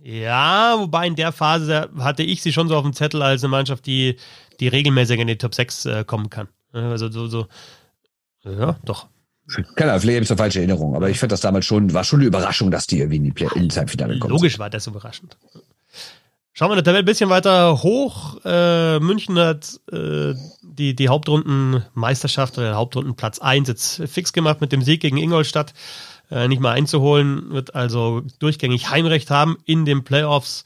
Ja, 0.03 0.77
wobei 0.79 1.07
in 1.07 1.17
der 1.17 1.33
Phase 1.33 1.91
hatte 1.99 2.23
ich 2.23 2.43
sie 2.43 2.53
schon 2.53 2.69
so 2.69 2.77
auf 2.77 2.83
dem 2.83 2.93
Zettel 2.93 3.23
als 3.23 3.43
eine 3.43 3.51
Mannschaft, 3.51 3.87
die, 3.87 4.17
die 4.61 4.69
regelmäßig 4.69 5.21
in 5.21 5.27
die 5.27 5.39
Top 5.39 5.55
6 5.55 5.87
äh, 5.87 6.05
kommen 6.05 6.31
kann. 6.31 6.49
Also 6.73 7.11
so, 7.11 7.27
so, 7.29 7.47
ja, 8.45 8.77
doch. 8.85 9.07
Keine 9.77 9.93
Ahnung, 9.93 10.03
vielleicht 10.03 10.17
habe 10.17 10.23
ich 10.23 10.29
so 10.29 10.37
falsche 10.37 10.59
Erinnerung, 10.59 10.95
aber 10.95 11.09
ich 11.09 11.19
fand 11.19 11.33
das 11.33 11.41
damals 11.41 11.65
schon, 11.65 11.95
war 11.95 12.05
schon 12.05 12.21
eine 12.21 12.27
Überraschung, 12.27 12.71
dass 12.71 12.87
die 12.87 12.99
irgendwie 12.99 13.17
in 13.17 13.25
die 13.25 13.33
Play 13.33 13.49
ins 13.55 13.79
Halbfinale 13.79 14.19
kommen. 14.19 14.33
Logisch 14.33 14.59
war 14.59 14.69
das 14.69 14.87
überraschend. 14.87 15.39
Schauen 16.53 16.71
wir 16.71 16.73
in 16.75 16.79
der 16.79 16.85
Tabelle 16.85 17.05
ein 17.05 17.07
bisschen 17.07 17.31
weiter 17.31 17.83
hoch. 17.83 18.45
Äh, 18.45 18.99
München 18.99 19.39
hat 19.39 19.81
äh, 19.91 20.35
die, 20.63 20.95
die 20.95 21.09
Hauptrundenmeisterschaft 21.09 22.59
oder 22.59 22.75
Hauptrundenplatz 22.75 23.39
1 23.39 23.69
jetzt 23.69 24.03
fix 24.07 24.33
gemacht 24.33 24.61
mit 24.61 24.73
dem 24.73 24.83
Sieg 24.83 25.01
gegen 25.01 25.17
Ingolstadt. 25.17 25.73
Äh, 26.31 26.49
nicht 26.49 26.61
mal 26.61 26.73
einzuholen, 26.73 27.51
wird 27.51 27.75
also 27.75 28.23
durchgängig 28.39 28.91
Heimrecht 28.91 29.31
haben 29.31 29.57
in 29.65 29.85
den 29.85 30.05
Playoffs. 30.05 30.65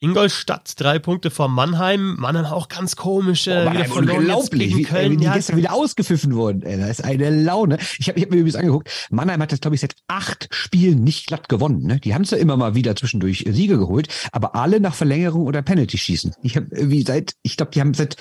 Ingolstadt, 0.00 0.78
drei 0.78 0.98
Punkte 0.98 1.30
vor 1.30 1.48
Mannheim. 1.48 2.16
Mannheim 2.18 2.44
auch 2.46 2.68
ganz 2.68 2.94
komisch. 2.94 3.46
Äh, 3.46 3.62
Oh, 3.62 3.64
Mannheim, 3.64 3.90
unglaublich, 3.92 4.76
wie, 4.76 4.86
wie 4.90 5.16
die 5.16 5.24
Ja, 5.24 5.34
gestern 5.34 5.56
wieder 5.56 5.72
ausgepfiffen 5.72 6.34
wurden. 6.34 6.62
Ey, 6.62 6.78
das 6.78 6.98
ist 6.98 7.04
eine 7.04 7.30
Laune. 7.30 7.78
Ich 7.98 8.08
habe 8.08 8.18
ich 8.18 8.24
hab 8.24 8.30
mir 8.30 8.36
übrigens 8.36 8.56
angeguckt, 8.56 8.90
Mannheim 9.10 9.40
hat 9.40 9.52
jetzt, 9.52 9.62
glaube 9.62 9.76
ich, 9.76 9.80
seit 9.80 9.94
acht 10.08 10.48
Spielen 10.50 11.04
nicht 11.04 11.26
glatt 11.26 11.48
gewonnen. 11.48 11.86
Ne? 11.86 12.00
Die 12.00 12.14
haben 12.14 12.24
zwar 12.26 12.38
immer 12.38 12.56
mal 12.56 12.74
wieder 12.74 12.96
zwischendurch 12.96 13.46
Siege 13.48 13.78
geholt, 13.78 14.08
aber 14.32 14.54
alle 14.56 14.78
nach 14.78 14.94
Verlängerung 14.94 15.46
oder 15.46 15.62
Penalty-Schießen. 15.62 16.34
Ich 16.42 16.56
habe 16.56 16.66
irgendwie 16.70 17.02
seit, 17.02 17.34
ich 17.42 17.56
glaube, 17.56 17.72
die 17.72 17.80
haben 17.80 17.94
seit, 17.94 18.16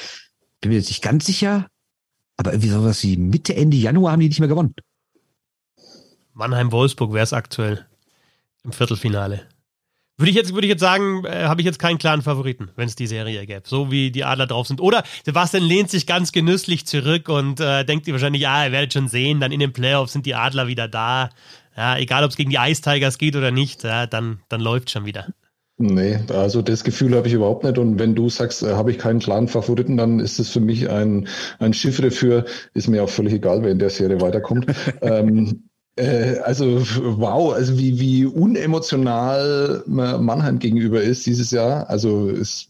bin 0.62 0.72
mir 0.72 0.78
jetzt 0.78 0.90
nicht 0.90 1.02
ganz 1.04 1.26
sicher, 1.26 1.68
aber 2.38 2.54
irgendwie 2.54 2.70
sowas 2.70 3.04
wie 3.04 3.18
Mitte, 3.18 3.56
Ende 3.56 3.76
Januar 3.76 4.14
haben 4.14 4.22
die 4.22 4.30
nicht 4.30 4.40
mehr 4.40 4.48
gewonnen. 4.48 4.74
Mannheim-Wolfsburg 6.34 7.14
wäre 7.14 7.24
es 7.24 7.34
aktuell 7.34 7.86
im 8.64 8.72
Viertelfinale. 8.72 9.42
Würde 10.18 10.30
ich 10.30 10.36
jetzt, 10.36 10.54
würde 10.54 10.68
ich 10.68 10.72
jetzt 10.72 10.80
sagen, 10.80 11.26
äh, 11.26 11.46
habe 11.46 11.62
ich 11.62 11.66
jetzt 11.66 11.80
keinen 11.80 11.98
klaren 11.98 12.22
Favoriten, 12.22 12.70
wenn 12.76 12.88
es 12.88 12.96
die 12.96 13.08
Serie 13.08 13.46
gäbe. 13.48 13.64
So 13.66 13.92
wie 13.92 14.12
die 14.12 14.24
Adler 14.24 14.46
drauf 14.46 14.68
sind. 14.68 14.80
Oder 14.80 15.04
Sebastian 15.26 15.64
lehnt 15.64 15.90
sich 15.90 16.06
ganz 16.06 16.32
genüsslich 16.32 16.86
zurück 16.86 17.30
und 17.30 17.60
äh, 17.60 17.84
denkt 17.84 18.08
ihr 18.08 18.14
wahrscheinlich, 18.14 18.44
ja, 18.44 18.66
ihr 18.66 18.72
werdet 18.72 18.94
schon 18.94 19.08
sehen, 19.08 19.40
dann 19.40 19.52
in 19.52 19.60
den 19.60 19.74
Playoffs 19.74 20.14
sind 20.14 20.28
die 20.28 20.36
Adler 20.36 20.68
wieder 20.68 20.88
da. 20.88 21.30
Ja, 21.76 21.98
egal 21.98 22.24
ob 22.24 22.30
es 22.30 22.38
gegen 22.38 22.52
die 22.52 22.58
Ice 22.60 22.84
Tigers 22.84 23.18
geht 23.18 23.36
oder 23.36 23.50
nicht, 23.50 23.84
ja, 23.84 24.06
dann, 24.06 24.40
dann 24.50 24.62
läuft 24.62 24.92
schon 24.92 25.06
wieder. 25.06 25.28
Nee, 25.80 26.20
also 26.30 26.62
das 26.62 26.84
Gefühl 26.84 27.16
habe 27.16 27.28
ich 27.28 27.34
überhaupt 27.34 27.64
nicht. 27.64 27.80
Und 27.80 27.98
wenn 27.98 28.14
du 28.14 28.30
sagst, 28.30 28.62
äh, 28.62 28.74
habe 28.74 28.92
ich 28.92 29.00
keinen 29.00 29.20
klaren 29.20 29.48
Favoriten, 29.48 29.98
dann 29.98 30.20
ist 30.20 30.40
es 30.40 30.50
für 30.50 30.60
mich 30.60 30.90
ein, 30.90 31.28
ein 31.58 31.74
Chiffre 31.74 32.12
für, 32.12 32.46
ist 32.76 32.88
mir 32.88 33.04
auch 33.04 33.10
völlig 33.10 33.34
egal, 33.34 33.64
wer 33.64 33.72
in 33.72 33.80
der 33.80 33.90
Serie 33.90 34.22
weiterkommt. 34.22 34.68
ähm, 35.02 35.64
äh, 35.96 36.38
also 36.40 36.82
wow, 37.20 37.54
also 37.54 37.78
wie, 37.78 38.00
wie 38.00 38.26
unemotional 38.26 39.84
man 39.86 40.24
Mannheim 40.24 40.60
gegenüber 40.60 41.02
ist 41.02 41.26
dieses 41.26 41.52
Jahr. 41.52 41.90
Also 41.90 42.30
es, 42.30 42.68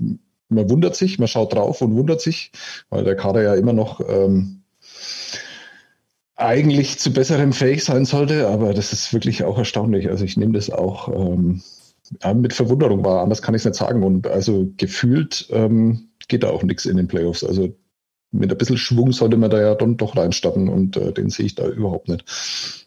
man 0.49 0.69
wundert 0.69 0.95
sich, 0.95 1.19
man 1.19 1.27
schaut 1.27 1.53
drauf 1.53 1.81
und 1.81 1.95
wundert 1.95 2.21
sich, 2.21 2.51
weil 2.89 3.03
der 3.03 3.15
Kader 3.15 3.43
ja 3.43 3.55
immer 3.55 3.73
noch 3.73 4.01
ähm, 4.07 4.63
eigentlich 6.35 6.99
zu 6.99 7.13
besserem 7.13 7.53
fähig 7.53 7.83
sein 7.83 8.05
sollte, 8.05 8.47
aber 8.47 8.73
das 8.73 8.91
ist 8.91 9.13
wirklich 9.13 9.43
auch 9.43 9.57
erstaunlich. 9.57 10.09
Also 10.09 10.25
ich 10.25 10.35
nehme 10.35 10.53
das 10.53 10.69
auch 10.69 11.07
ähm, 11.09 11.61
mit 12.35 12.53
Verwunderung 12.53 13.05
wahr, 13.05 13.21
anders 13.21 13.41
kann 13.41 13.55
ich 13.55 13.61
es 13.61 13.65
nicht 13.65 13.75
sagen. 13.75 14.03
Und 14.03 14.27
also 14.27 14.69
gefühlt 14.77 15.47
ähm, 15.51 16.09
geht 16.27 16.43
da 16.43 16.49
auch 16.49 16.63
nichts 16.63 16.85
in 16.85 16.97
den 16.97 17.07
Playoffs. 17.07 17.43
Also 17.43 17.73
mit 18.31 18.51
ein 18.51 18.57
bisschen 18.57 18.77
Schwung 18.77 19.11
sollte 19.11 19.37
man 19.37 19.51
da 19.51 19.61
ja 19.61 19.75
dann 19.75 19.97
doch 19.97 20.17
reinstatten 20.17 20.67
und 20.67 20.97
äh, 20.97 21.13
den 21.13 21.29
sehe 21.29 21.45
ich 21.45 21.55
da 21.55 21.67
überhaupt 21.67 22.09
nicht. 22.09 22.82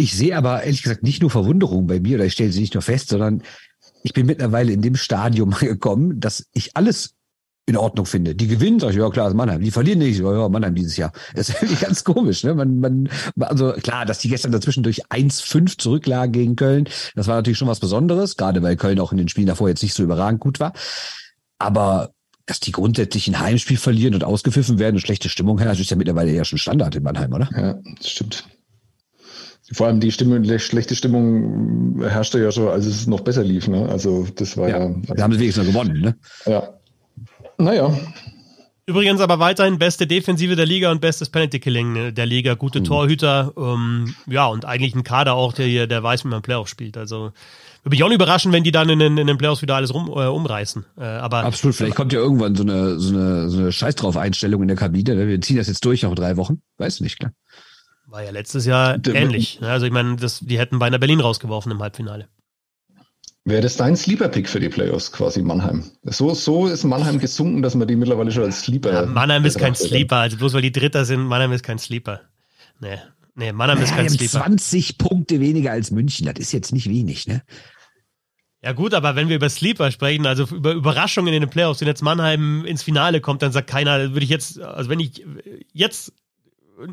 Ich 0.00 0.16
sehe 0.16 0.34
aber 0.34 0.62
ehrlich 0.62 0.82
gesagt 0.82 1.02
nicht 1.02 1.20
nur 1.20 1.30
Verwunderung 1.30 1.86
bei 1.86 2.00
mir, 2.00 2.16
oder 2.16 2.24
ich 2.24 2.32
stelle 2.32 2.50
sie 2.50 2.60
nicht 2.60 2.72
nur 2.72 2.82
fest, 2.82 3.10
sondern 3.10 3.42
ich 4.02 4.14
bin 4.14 4.24
mittlerweile 4.24 4.72
in 4.72 4.80
dem 4.80 4.96
Stadium 4.96 5.50
gekommen, 5.60 6.20
dass 6.20 6.46
ich 6.54 6.74
alles 6.74 7.16
in 7.66 7.76
Ordnung 7.76 8.06
finde. 8.06 8.34
Die 8.34 8.46
gewinnen, 8.46 8.80
sag 8.80 8.90
ich, 8.90 8.96
ja 8.96 9.10
klar, 9.10 9.28
ist 9.28 9.34
Mannheim. 9.34 9.60
Die 9.60 9.70
verlieren 9.70 9.98
nicht, 9.98 10.18
ja, 10.18 10.48
Mannheim 10.48 10.74
dieses 10.74 10.96
Jahr. 10.96 11.12
Das 11.34 11.50
ist 11.50 11.60
wirklich 11.60 11.80
ganz 11.80 12.02
komisch, 12.02 12.44
ne? 12.44 12.54
Man, 12.54 12.80
man, 12.80 13.08
also 13.40 13.72
klar, 13.72 14.06
dass 14.06 14.20
die 14.20 14.30
gestern 14.30 14.52
dazwischen 14.52 14.82
durch 14.82 15.04
1-5 15.08 15.76
zurücklagen 15.76 16.32
gegen 16.32 16.56
Köln, 16.56 16.88
das 17.14 17.26
war 17.26 17.36
natürlich 17.36 17.58
schon 17.58 17.68
was 17.68 17.78
Besonderes, 17.78 18.38
gerade 18.38 18.62
weil 18.62 18.76
Köln 18.76 19.00
auch 19.00 19.12
in 19.12 19.18
den 19.18 19.28
Spielen 19.28 19.48
davor 19.48 19.68
jetzt 19.68 19.82
nicht 19.82 19.94
so 19.94 20.02
überragend 20.02 20.40
gut 20.40 20.60
war. 20.60 20.72
Aber 21.58 22.14
dass 22.46 22.58
die 22.58 22.72
grundsätzlich 22.72 23.28
ein 23.28 23.38
Heimspiel 23.38 23.76
verlieren 23.76 24.14
und 24.14 24.24
ausgepfiffen 24.24 24.78
werden 24.78 24.96
und 24.96 25.02
schlechte 25.02 25.28
Stimmung 25.28 25.58
herrscht, 25.58 25.82
ist 25.82 25.90
ja 25.90 25.96
mittlerweile 25.96 26.32
ja 26.32 26.46
schon 26.46 26.58
Standard 26.58 26.96
in 26.96 27.02
Mannheim, 27.02 27.34
oder? 27.34 27.50
Ja, 27.54 27.74
das 27.98 28.08
stimmt. 28.08 28.44
Vor 29.72 29.86
allem 29.86 30.00
die 30.00 30.10
Stimmung, 30.10 30.44
schlechte 30.58 30.96
Stimmung 30.96 32.02
herrschte 32.02 32.40
ja 32.40 32.50
schon, 32.50 32.68
als 32.68 32.86
es 32.86 33.06
noch 33.06 33.20
besser 33.20 33.44
lief. 33.44 33.68
Ne? 33.68 33.88
Also 33.88 34.26
das 34.34 34.56
war 34.56 34.68
ja. 34.68 34.78
Ja, 34.78 34.86
also, 34.86 35.14
da 35.14 35.22
haben 35.22 35.32
sie 35.32 35.40
wenigstens 35.40 35.66
noch 35.66 35.72
gewonnen, 35.72 36.00
ne? 36.00 36.16
ja. 36.46 36.74
Naja, 37.58 37.94
Übrigens 38.90 39.20
aber 39.20 39.38
weiterhin 39.38 39.78
beste 39.78 40.08
Defensive 40.08 40.56
der 40.56 40.66
Liga 40.66 40.90
und 40.90 41.00
bestes 41.00 41.28
Penalty-Killing 41.28 42.12
der 42.12 42.26
Liga. 42.26 42.54
Gute 42.54 42.82
Torhüter. 42.82 43.52
Ähm, 43.56 44.16
ja, 44.26 44.46
und 44.46 44.64
eigentlich 44.64 44.96
ein 44.96 45.04
Kader 45.04 45.34
auch, 45.34 45.52
der 45.52 45.66
hier, 45.66 45.86
der 45.86 46.02
weiß, 46.02 46.24
wie 46.24 46.28
man 46.28 46.42
Playoffs 46.42 46.72
spielt. 46.72 46.96
Also 46.96 47.30
würde 47.84 47.94
mich 47.94 48.02
auch 48.02 48.08
nicht 48.08 48.16
überraschen, 48.16 48.50
wenn 48.50 48.64
die 48.64 48.72
dann 48.72 48.88
in 48.88 48.98
den, 48.98 49.16
in 49.16 49.28
den 49.28 49.38
Playoffs 49.38 49.62
wieder 49.62 49.76
alles 49.76 49.94
rum, 49.94 50.08
äh, 50.08 50.26
umreißen. 50.26 50.86
Äh, 50.98 51.04
aber 51.04 51.44
Absolut. 51.44 51.76
Vielleicht 51.76 51.94
kommt 51.94 52.12
ja 52.12 52.18
irgendwann 52.18 52.56
so 52.56 52.64
eine, 52.64 52.98
so 52.98 53.14
eine, 53.14 53.48
so 53.48 53.58
eine 53.58 53.70
Scheiß 53.70 53.94
drauf 53.94 54.16
Einstellung 54.16 54.62
in 54.62 54.66
der 54.68 54.76
Kabine. 54.76 55.14
ne? 55.14 55.28
Wir 55.28 55.40
ziehen 55.40 55.58
das 55.58 55.68
jetzt 55.68 55.84
durch 55.84 56.02
noch 56.02 56.16
drei 56.16 56.36
Wochen. 56.36 56.60
Weiß 56.78 57.00
nicht, 57.00 57.20
klar. 57.20 57.30
War 58.10 58.22
ja 58.22 58.30
letztes 58.30 58.66
Jahr 58.66 58.98
Der- 58.98 59.14
ähnlich. 59.14 59.60
Also 59.62 59.86
ich 59.86 59.92
meine, 59.92 60.16
das, 60.16 60.40
die 60.40 60.58
hätten 60.58 60.78
beinahe 60.78 60.98
Berlin 60.98 61.20
rausgeworfen 61.20 61.70
im 61.72 61.80
Halbfinale. 61.80 62.28
wäre 63.44 63.62
das 63.62 63.76
dein 63.76 63.96
Sleeper-Pick 63.96 64.48
für 64.48 64.60
die 64.60 64.68
Playoffs 64.68 65.12
quasi 65.12 65.42
Mannheim? 65.42 65.84
So, 66.02 66.34
so 66.34 66.66
ist 66.66 66.84
Mannheim 66.84 67.18
gesunken, 67.18 67.62
dass 67.62 67.74
man 67.74 67.88
die 67.88 67.96
mittlerweile 67.96 68.30
schon 68.30 68.44
als 68.44 68.60
Sleeper. 68.62 68.92
Ja, 68.92 69.06
Mannheim 69.06 69.44
ist 69.44 69.58
kein. 69.58 69.74
Sleeper. 69.74 70.16
Also 70.16 70.36
bloß 70.36 70.52
weil 70.54 70.62
die 70.62 70.72
Dritter 70.72 71.04
sind, 71.04 71.22
Mannheim 71.24 71.52
ist 71.52 71.62
kein 71.64 71.78
Sleeper. 71.78 72.20
Nee, 72.80 72.98
nee 73.34 73.52
Mannheim 73.52 73.82
ist 73.82 73.94
kein 73.94 74.08
Sleeper. 74.08 74.42
20 74.42 74.98
Punkte 74.98 75.40
weniger 75.40 75.72
als 75.72 75.90
München. 75.90 76.26
Das 76.26 76.38
ist 76.38 76.52
jetzt 76.52 76.72
nicht 76.72 76.88
wenig, 76.88 77.26
ne? 77.26 77.42
Ja 78.62 78.72
gut, 78.72 78.92
aber 78.92 79.16
wenn 79.16 79.28
wir 79.30 79.36
über 79.36 79.48
Sleeper 79.48 79.90
sprechen, 79.90 80.26
also 80.26 80.44
über 80.44 80.72
Überraschungen 80.72 81.32
in 81.32 81.40
den 81.40 81.48
Playoffs, 81.48 81.80
wenn 81.80 81.88
jetzt 81.88 82.02
Mannheim 82.02 82.66
ins 82.66 82.82
Finale 82.82 83.22
kommt, 83.22 83.40
dann 83.40 83.52
sagt 83.52 83.70
keiner, 83.70 84.12
würde 84.12 84.22
ich 84.22 84.28
jetzt, 84.28 84.60
also 84.60 84.90
wenn 84.90 85.00
ich 85.00 85.24
jetzt 85.72 86.12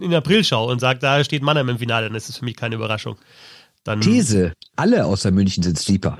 in 0.01 0.13
April 0.13 0.43
schaue 0.43 0.71
und 0.71 0.79
sage, 0.79 0.99
da 0.99 1.23
steht 1.23 1.43
Mannheim 1.43 1.69
im 1.69 1.79
Finale, 1.79 2.07
dann 2.07 2.15
ist 2.15 2.29
es 2.29 2.37
für 2.37 2.45
mich 2.45 2.55
keine 2.55 2.75
Überraschung. 2.75 3.17
Dann, 3.83 4.01
These. 4.01 4.53
Alle 4.75 5.05
außer 5.05 5.31
München 5.31 5.63
sind 5.63 5.77
Sleeper. 5.79 6.19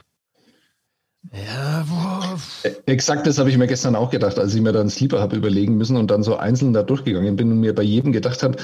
Ja, 1.34 1.86
boah, 1.90 2.40
Exakt 2.86 3.28
das 3.28 3.38
habe 3.38 3.50
ich 3.50 3.58
mir 3.58 3.68
gestern 3.68 3.96
auch 3.96 4.10
gedacht, 4.10 4.40
als 4.40 4.56
ich 4.56 4.62
mir 4.62 4.72
dann 4.72 4.90
Sleeper 4.90 5.20
habe 5.20 5.36
überlegen 5.36 5.76
müssen 5.76 5.98
und 5.98 6.10
dann 6.10 6.24
so 6.24 6.38
einzeln 6.38 6.72
da 6.74 6.84
durchgegangen 6.84 7.36
bin 7.36 7.52
und 7.52 7.60
mir 7.60 7.76
bei 7.76 7.84
jedem 7.84 8.14
gedacht 8.14 8.44
habe, 8.44 8.58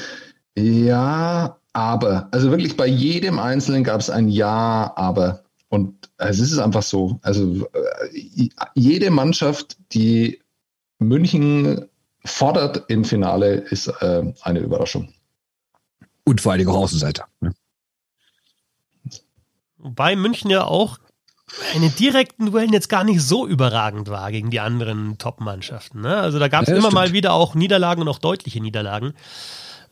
ja, 0.58 1.58
aber. 1.74 2.28
Also 2.32 2.52
wirklich 2.52 2.78
bei 2.78 2.88
jedem 2.88 3.40
Einzelnen 3.40 3.84
gab 3.84 4.00
es 4.00 4.10
ein 4.10 4.30
Ja, 4.30 4.94
aber. 4.96 5.44
Und 5.70 6.10
es 6.18 6.40
ist 6.40 6.58
einfach 6.60 6.84
so. 6.84 7.20
Also 7.24 7.68
äh, 7.74 8.50
jede 8.76 9.10
Mannschaft, 9.10 9.78
die 9.92 10.40
München 11.00 11.86
fordert 12.26 12.84
im 12.90 13.04
Finale, 13.06 13.56
ist 13.56 13.88
äh, 13.88 14.34
eine 14.42 14.60
Überraschung. 14.60 15.14
Und 16.26 16.40
vor 16.42 16.52
allen 16.54 16.60
Dingen 16.60 16.72
auch 16.72 16.78
Außenseiter. 16.84 17.26
Ne? 17.42 17.54
wobei 19.78 20.16
München 20.16 20.50
ja 20.50 20.64
auch 20.64 20.98
in 21.76 21.82
den 21.82 21.94
direkten 21.96 22.48
Duellen 22.48 22.72
jetzt 22.74 22.88
gar 22.90 23.04
nicht 23.04 23.22
so 23.22 23.46
überragend 23.46 24.10
war 24.10 24.32
gegen 24.32 24.50
die 24.50 24.60
anderen 24.62 25.18
Top-Mannschaften. 25.18 26.02
Ne? 26.02 26.16
Also 26.16 26.40
da 26.40 26.48
gab 26.48 26.64
es 26.64 26.70
Ja, 26.70 26.76
immer 26.76 26.84
stimmt. 26.84 26.94
mal 26.94 27.12
wieder 27.14 27.34
auch 27.34 27.54
Niederlagen 27.54 28.02
und 28.02 28.08
auch 28.08 28.18
deutliche 28.20 28.62
Niederlagen. 28.62 29.14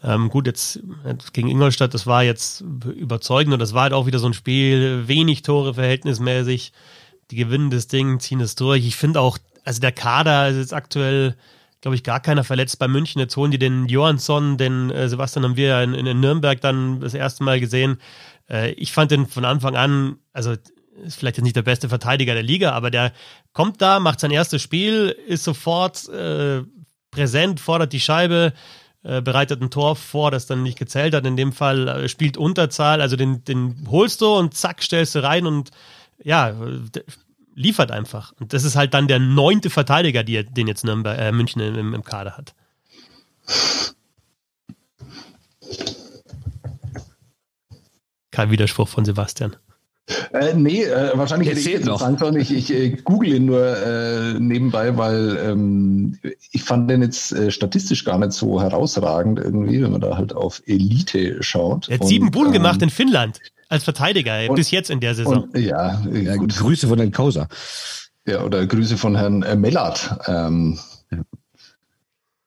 Ähm, 0.04 0.30
gut, 0.30 0.48
jetzt 0.48 0.80
jetzt 1.06 1.34
gegen 1.34 1.50
Ingolstadt, 1.50 1.94
das 1.94 2.08
war 2.08 2.24
jetzt 2.24 2.62
überzeugend 2.62 3.54
und 3.54 3.60
das 3.60 3.74
war 3.74 3.84
halt 3.84 3.94
auch 3.94 4.08
wieder 4.08 4.18
so 4.18 4.28
ein 4.28 4.34
Spiel, 4.34 5.08
wenig 5.08 5.44
Tore 5.44 5.76
verhältnismäßig. 5.76 6.72
Die 7.30 7.36
gewinnen 7.36 7.70
das 7.70 7.88
Ding, 7.88 8.20
ziehen 8.20 8.40
es 8.40 8.56
durch. 8.56 8.86
Ich 8.86 8.96
finde 8.96 9.20
auch, 9.20 9.38
also 9.64 9.80
der 9.82 9.92
Kader 9.92 10.48
ist 10.50 10.58
jetzt 10.58 10.74
aktuell, 10.74 11.36
glaube 11.82 11.96
ich, 11.96 12.04
gar 12.04 12.20
keiner 12.20 12.44
verletzt 12.44 12.80
bei 12.80 12.88
München. 12.88 13.20
Jetzt 13.20 13.36
holen 13.36 13.52
die 13.52 13.60
den 13.60 13.88
Johansson, 13.88 14.58
den 14.58 14.92
äh, 14.92 15.10
Sebastian 15.10 15.44
haben 15.44 15.58
wir 15.58 15.68
ja 15.68 15.84
in, 15.84 15.94
in 15.94 16.20
Nürnberg 16.20 16.62
dann 16.62 17.02
das 17.02 17.14
erste 17.14 17.44
Mal 17.44 17.60
gesehen. 17.60 17.98
Äh, 18.50 18.72
ich 18.74 18.92
fand 18.92 19.12
den 19.12 19.26
von 19.26 19.46
Anfang 19.46 19.76
an, 19.76 20.18
also 20.32 20.56
ist 21.04 21.18
vielleicht 21.18 21.38
jetzt 21.38 21.44
nicht 21.44 21.56
der 21.56 21.64
beste 21.64 21.90
Verteidiger 21.90 22.34
der 22.34 22.44
Liga, 22.44 22.72
aber 22.74 22.92
der 22.92 23.14
kommt 23.54 23.82
da, 23.82 24.00
macht 24.00 24.20
sein 24.20 24.32
erstes 24.32 24.62
Spiel, 24.62 25.16
ist 25.28 25.44
sofort 25.44 26.08
äh, 26.10 26.62
präsent, 27.10 27.60
fordert 27.60 27.94
die 27.94 28.00
Scheibe, 28.00 28.54
äh, 29.04 29.22
bereitet 29.22 29.62
ein 29.62 29.72
Tor 29.72 29.96
vor, 29.96 30.30
das 30.30 30.46
dann 30.46 30.62
nicht 30.62 30.78
gezählt 30.78 31.16
hat. 31.16 31.26
In 31.26 31.38
dem 31.38 31.54
Fall 31.54 31.88
äh, 31.88 32.10
spielt 32.10 32.38
Unterzahl, 32.38 33.02
also 33.02 33.16
den, 33.16 33.44
den 33.44 33.88
holst 33.90 34.22
du 34.22 34.28
und 34.28 34.54
zack, 34.54 34.84
stellst 34.84 35.16
du 35.16 35.24
rein 35.24 35.48
und 35.48 35.72
ja, 36.24 36.54
liefert 37.56 37.92
einfach. 37.92 38.34
Und 38.40 38.54
das 38.54 38.64
ist 38.64 38.76
halt 38.76 38.94
dann 38.94 39.08
der 39.08 39.20
neunte 39.20 39.70
Verteidiger, 39.70 40.24
die, 40.24 40.44
den 40.44 40.68
jetzt 40.68 40.84
Nürnberg, 40.84 41.18
äh, 41.20 41.32
München 41.32 41.62
im, 41.62 41.94
im 41.94 42.04
Kader 42.04 42.38
hat. 42.38 42.54
Kein 48.32 48.50
Widerspruch 48.50 48.88
von 48.88 49.04
Sebastian. 49.04 49.56
Äh, 50.34 50.54
nee, 50.56 50.84
äh, 50.84 51.12
wahrscheinlich 51.16 51.50
hätte 51.50 51.60
ich 51.60 51.86
noch. 51.86 52.00
sagen 52.00 52.36
ich, 52.36 52.52
ich 52.52 52.74
äh, 52.74 52.90
google 52.90 53.34
ihn 53.34 53.46
nur 53.46 53.78
äh, 53.78 54.34
nebenbei, 54.40 54.98
weil 54.98 55.38
ähm, 55.46 56.18
ich 56.52 56.64
fand 56.64 56.90
den 56.90 57.02
jetzt 57.02 57.32
äh, 57.32 57.52
statistisch 57.52 58.04
gar 58.04 58.18
nicht 58.18 58.34
so 58.34 58.62
herausragend 58.62 59.40
irgendwie, 59.40 59.82
wenn 59.82 59.92
man 59.92 60.02
da 60.02 60.18
halt 60.18 60.34
auf 60.34 60.62
Elite 60.66 61.42
schaut. 61.44 61.88
Er 61.88 61.96
hat 61.96 62.02
Und, 62.02 62.08
sieben 62.08 62.32
Bullen 62.32 62.48
ähm, 62.48 62.54
gemacht 62.54 62.82
in 62.82 62.90
Finnland 62.90 63.40
als 63.72 63.84
Verteidiger, 63.84 64.50
und- 64.50 64.56
bis 64.56 64.72
jetzt 64.72 64.90
in 64.90 65.00
der 65.00 65.16
Saison. 65.16 65.44
Und, 65.44 65.58
ja, 65.58 66.02
Ja, 66.12 66.36
gut. 66.36 66.56
Grüße 66.56 66.88
von 66.88 67.00
den 67.00 67.12
Kauser. 67.12 67.48
Ja, 68.28 68.44
oder 68.44 68.66
Grüße 68.68 68.98
von 68.98 69.16
Herrn 69.16 69.42
äh, 69.44 69.56
Mellert. 69.56 70.18
Ähm, 70.28 70.78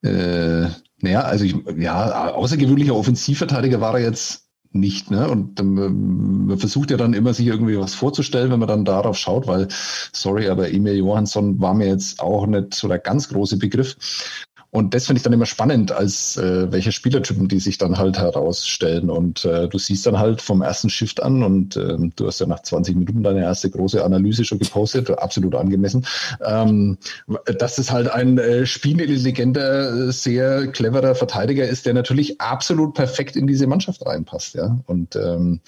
äh, 0.03 0.67
naja, 1.01 1.23
also 1.23 1.45
ich, 1.45 1.57
ja, 1.77 2.31
außergewöhnlicher 2.33 2.95
Offensivverteidiger 2.95 3.81
war 3.81 3.95
er 3.95 4.05
jetzt 4.05 4.45
nicht, 4.71 5.11
ne? 5.11 5.29
Und 5.29 5.61
ähm, 5.61 6.47
man 6.47 6.59
versucht 6.59 6.91
ja 6.91 6.97
dann 6.97 7.15
immer, 7.15 7.33
sich 7.33 7.47
irgendwie 7.47 7.79
was 7.79 7.95
vorzustellen, 7.95 8.51
wenn 8.51 8.59
man 8.59 8.69
dann 8.69 8.85
darauf 8.85 9.17
schaut, 9.17 9.47
weil, 9.47 9.69
sorry, 10.13 10.49
aber 10.49 10.71
Emil 10.71 10.97
Johansson 10.97 11.61
war 11.61 11.75
mir 11.75 11.87
jetzt 11.87 12.21
auch 12.21 12.47
nicht 12.47 12.75
so 12.75 12.89
der 12.89 12.99
ganz 12.99 13.29
große 13.29 13.57
Begriff. 13.57 13.97
Und 14.75 14.93
das 14.93 15.07
finde 15.07 15.19
ich 15.19 15.23
dann 15.23 15.33
immer 15.33 15.47
spannend, 15.47 15.93
als 15.93 16.37
äh, 16.37 16.73
welche 16.73 16.91
Spielertypen 16.91 17.47
die 17.47 17.61
sich 17.61 17.79
dann 17.79 17.97
halt 17.97 18.19
herausstellen. 18.19 19.09
Und 19.09 19.45
äh, 19.45 19.69
du 19.69 19.79
siehst 19.79 20.05
dann 20.05 20.19
halt 20.19 20.43
vom 20.43 20.63
ersten 20.63 20.91
Shift 20.91 21.23
an 21.23 21.45
und 21.45 21.77
äh, 21.77 21.97
du 22.17 22.27
hast 22.27 22.41
ja 22.41 22.47
nach 22.47 22.61
20 22.61 22.97
Minuten 22.97 23.23
deine 23.23 23.43
erste 23.43 23.71
große 23.71 24.05
Analyse 24.05 24.45
schon 24.45 24.59
gepostet, 24.59 25.09
absolut 25.11 25.55
angemessen, 25.55 26.05
ähm, 26.45 26.99
dass 27.57 27.79
es 27.79 27.93
halt 27.93 28.09
ein 28.09 28.37
äh, 28.39 28.67
spielintelligenter, 28.67 30.11
sehr 30.11 30.67
cleverer 30.67 31.15
Verteidiger 31.15 31.69
ist, 31.69 31.87
der 31.87 31.95
natürlich 31.95 32.41
absolut 32.41 32.95
perfekt 32.95 33.37
in 33.37 33.47
diese 33.47 33.69
Mannschaft 33.69 34.05
reinpasst. 34.05 34.57
Ja? 34.57 34.81
Und 34.87 35.15
ähm, 35.15 35.61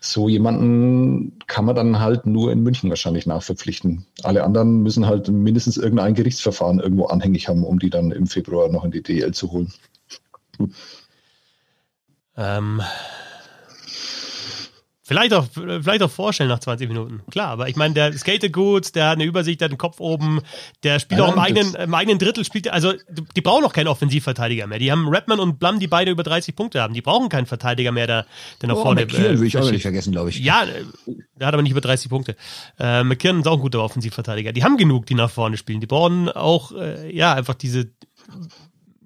so 0.00 0.28
jemanden 0.28 1.32
kann 1.48 1.64
man 1.64 1.74
dann 1.74 1.98
halt 1.98 2.26
nur 2.26 2.52
in 2.52 2.62
München 2.62 2.90
wahrscheinlich 2.90 3.26
nachverpflichten. 3.26 4.06
Alle 4.22 4.44
anderen 4.44 4.84
müssen 4.84 5.06
halt 5.06 5.26
mindestens 5.26 5.78
irgendein 5.78 6.14
Gerichtsverfahren 6.14 6.78
irgendwo 6.78 7.06
anhängig 7.06 7.48
haben, 7.48 7.64
um 7.64 7.80
die 7.80 7.90
dann 7.90 8.12
im 8.12 8.28
Februar 8.28 8.51
Februar 8.52 8.68
noch 8.68 8.84
in 8.84 8.90
die 8.90 9.02
DL 9.02 9.32
zu 9.32 9.50
holen. 9.50 9.72
Ähm, 12.36 12.82
vielleicht, 15.02 15.32
auch, 15.32 15.46
vielleicht 15.52 16.02
auch 16.02 16.10
vorstellen 16.10 16.50
nach 16.50 16.58
20 16.58 16.88
Minuten. 16.88 17.22
Klar, 17.30 17.48
aber 17.48 17.68
ich 17.68 17.76
meine, 17.76 17.94
der 17.94 18.12
skatet 18.12 18.52
gut, 18.52 18.94
der 18.94 19.08
hat 19.08 19.14
eine 19.14 19.24
Übersicht, 19.24 19.60
der 19.60 19.66
hat 19.66 19.72
den 19.72 19.78
Kopf 19.78 20.00
oben, 20.00 20.42
der 20.82 20.98
spielt 20.98 21.20
ja, 21.20 21.26
auch 21.26 21.32
im 21.32 21.38
eigenen, 21.38 21.74
im 21.74 21.94
eigenen 21.94 22.18
Drittel, 22.18 22.44
spielt, 22.44 22.68
also 22.68 22.92
die 23.08 23.40
brauchen 23.40 23.62
noch 23.62 23.72
keinen 23.72 23.88
Offensivverteidiger 23.88 24.66
mehr. 24.66 24.78
Die 24.78 24.92
haben 24.92 25.08
Redman 25.08 25.40
und 25.40 25.58
Blum, 25.58 25.78
die 25.78 25.88
beide 25.88 26.10
über 26.10 26.22
30 26.22 26.54
Punkte 26.54 26.82
haben. 26.82 26.92
Die 26.92 27.02
brauchen 27.02 27.30
keinen 27.30 27.46
Verteidiger 27.46 27.92
mehr, 27.92 28.06
der, 28.06 28.26
der 28.60 28.68
nach 28.68 28.76
oh, 28.76 28.82
vorne 28.82 29.02
McKinnon 29.02 29.36
äh, 29.36 29.40
will 29.40 29.46
ich 29.46 29.56
auch 29.56 29.70
nicht 29.70 29.82
vergessen, 29.82 30.12
glaube 30.12 30.28
ich. 30.28 30.38
Ja, 30.38 30.66
der 31.36 31.46
hat 31.46 31.54
aber 31.54 31.62
nicht 31.62 31.72
über 31.72 31.80
30 31.80 32.10
Punkte. 32.10 32.36
Äh, 32.78 33.02
McKinnon 33.02 33.40
ist 33.40 33.46
auch 33.46 33.56
ein 33.56 33.60
guter 33.60 33.82
Offensivverteidiger. 33.82 34.52
Die 34.52 34.62
haben 34.62 34.76
genug, 34.76 35.06
die 35.06 35.14
nach 35.14 35.30
vorne 35.30 35.56
spielen. 35.56 35.80
Die 35.80 35.86
brauchen 35.86 36.28
auch, 36.28 36.72
äh, 36.72 37.14
ja, 37.14 37.34
einfach 37.34 37.54
diese 37.54 37.90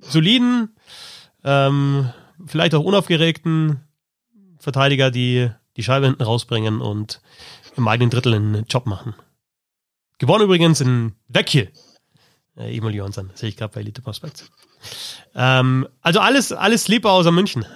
soliden, 0.01 0.77
ähm, 1.45 2.11
vielleicht 2.47 2.75
auch 2.75 2.85
unaufgeregten 2.85 3.81
Verteidiger, 4.59 5.11
die 5.11 5.51
die 5.77 5.83
Scheibe 5.83 6.07
hinten 6.07 6.23
rausbringen 6.23 6.81
und 6.81 7.21
im 7.77 7.87
eigenen 7.89 8.11
Drittel 8.11 8.35
einen 8.35 8.65
Job 8.65 8.87
machen. 8.87 9.15
Gewonnen 10.19 10.45
übrigens 10.45 10.81
in 10.81 11.13
Vecchie. 11.29 11.69
Äh, 12.57 12.77
Emil 12.77 12.95
Johansson, 12.95 13.31
sehe 13.35 13.51
ich 13.51 13.57
gerade 13.57 13.75
bei 13.75 13.81
Elite 13.81 14.01
Prospects. 14.01 14.51
Ähm, 15.35 15.87
also 16.01 16.21
alles, 16.21 16.53
alles 16.53 16.89
lieber 16.89 17.13
außer 17.13 17.33
München. 17.33 17.67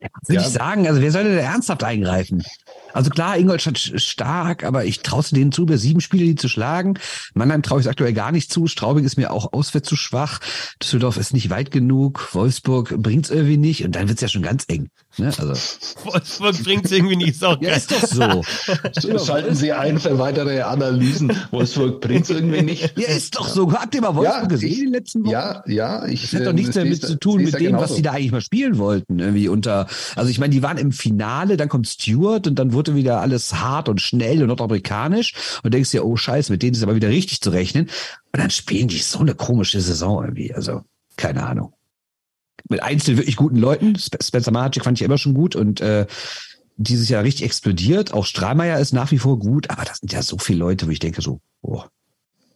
Ja, 0.00 0.08
würde 0.26 0.40
ja. 0.40 0.46
ich 0.46 0.52
sagen, 0.52 0.86
also 0.86 1.00
wer 1.00 1.12
sollte 1.12 1.34
da 1.34 1.42
ernsthaft 1.42 1.84
eingreifen? 1.84 2.42
Also 2.92 3.10
klar, 3.10 3.36
Ingolstadt 3.36 3.78
stark, 3.78 4.64
aber 4.64 4.84
ich 4.84 5.00
traue 5.00 5.20
denen 5.32 5.52
zu, 5.52 5.62
über 5.62 5.78
sieben 5.78 6.00
Spiele 6.00 6.24
die 6.24 6.34
zu 6.34 6.48
schlagen. 6.48 6.94
Mannheim 7.34 7.62
traue 7.62 7.80
ich 7.80 7.86
es 7.86 7.90
aktuell 7.90 8.12
gar 8.12 8.32
nicht 8.32 8.52
zu. 8.52 8.66
Straubing 8.66 9.04
ist 9.04 9.16
mir 9.16 9.32
auch 9.32 9.52
auswärts 9.52 9.88
zu 9.88 9.96
schwach. 9.96 10.40
Düsseldorf 10.82 11.16
ist 11.16 11.32
nicht 11.32 11.50
weit 11.50 11.70
genug. 11.70 12.34
Wolfsburg 12.34 12.96
bringt 13.02 13.26
es 13.26 13.30
irgendwie 13.30 13.56
nicht. 13.56 13.84
Und 13.84 13.96
dann 13.96 14.08
wird 14.08 14.18
es 14.18 14.22
ja 14.22 14.28
schon 14.28 14.42
ganz 14.42 14.64
eng. 14.68 14.88
Ne? 15.18 15.26
Also. 15.26 15.48
Wolfsburg 16.04 16.62
bringt 16.62 16.86
es 16.86 16.92
irgendwie 16.92 17.16
nicht. 17.16 17.30
Ist 17.30 17.44
auch 17.44 17.60
ja, 17.60 17.74
ist 17.74 17.90
doch 17.90 18.06
so. 18.06 18.42
Schalten 19.18 19.54
Sie 19.54 19.72
ein 19.72 19.98
für 19.98 20.18
weitere 20.18 20.62
Analysen. 20.62 21.32
Wolfsburg 21.50 22.00
bringt 22.00 22.24
es 22.24 22.30
irgendwie 22.30 22.62
nicht. 22.62 22.96
Ja, 22.96 23.08
ist 23.08 23.36
doch 23.36 23.48
so. 23.48 23.70
Habt 23.72 23.94
ihr 23.94 24.00
mal 24.00 24.14
Wolfsburg 24.14 24.42
ja, 24.42 24.48
gesehen 24.48 24.72
in 24.72 24.80
den 24.84 24.92
letzten 24.92 25.24
Wochen? 25.24 25.32
Ja, 25.32 25.62
ja. 25.66 26.06
Ich, 26.06 26.22
das 26.22 26.40
hat 26.40 26.46
doch 26.46 26.52
nichts 26.52 26.74
damit 26.74 27.02
zu 27.02 27.18
tun 27.18 27.42
mit 27.42 27.58
dem, 27.58 27.76
was 27.76 27.94
die 27.94 28.02
da 28.02 28.12
eigentlich 28.12 28.32
mal 28.32 28.40
spielen 28.40 28.78
wollten. 28.78 29.18
Irgendwie 29.18 29.48
unter, 29.48 29.86
also 30.16 30.30
ich 30.30 30.38
meine, 30.38 30.52
die 30.52 30.62
waren 30.62 30.78
im 30.78 30.92
Finale, 30.92 31.56
dann 31.56 31.68
kommt 31.68 31.88
Stewart 31.88 32.46
und 32.46 32.58
dann 32.58 32.72
wurde 32.72 32.79
wieder 32.88 33.20
alles 33.20 33.54
hart 33.54 33.88
und 33.88 34.00
schnell 34.00 34.42
und 34.42 34.48
nordamerikanisch 34.48 35.34
und 35.62 35.74
denkst 35.74 35.90
dir, 35.90 36.04
oh 36.04 36.16
Scheiße, 36.16 36.50
mit 36.52 36.62
denen 36.62 36.74
ist 36.74 36.82
aber 36.82 36.94
wieder 36.94 37.08
richtig 37.08 37.40
zu 37.40 37.50
rechnen. 37.50 37.90
Und 38.32 38.40
dann 38.40 38.50
spielen 38.50 38.88
die 38.88 38.98
so 38.98 39.18
eine 39.18 39.34
komische 39.34 39.80
Saison 39.80 40.24
irgendwie. 40.24 40.54
Also, 40.54 40.82
keine 41.16 41.44
Ahnung 41.46 41.74
mit 42.68 42.82
einzelnen 42.82 43.18
wirklich 43.18 43.36
guten 43.36 43.56
Leuten. 43.56 43.96
Spencer 43.96 44.52
Magic 44.52 44.84
fand 44.84 44.98
ich 44.98 45.04
immer 45.04 45.18
schon 45.18 45.34
gut 45.34 45.56
und 45.56 45.80
äh, 45.80 46.06
dieses 46.76 47.08
Jahr 47.08 47.24
richtig 47.24 47.44
explodiert. 47.44 48.12
Auch 48.12 48.24
Strahlmeier 48.24 48.78
ist 48.78 48.92
nach 48.92 49.10
wie 49.10 49.18
vor 49.18 49.38
gut, 49.38 49.70
aber 49.70 49.84
das 49.84 49.98
sind 49.98 50.12
ja 50.12 50.22
so 50.22 50.38
viele 50.38 50.60
Leute, 50.60 50.86
wo 50.86 50.90
ich 50.90 50.98
denke 50.98 51.20
so, 51.20 51.40
boah, 51.60 51.90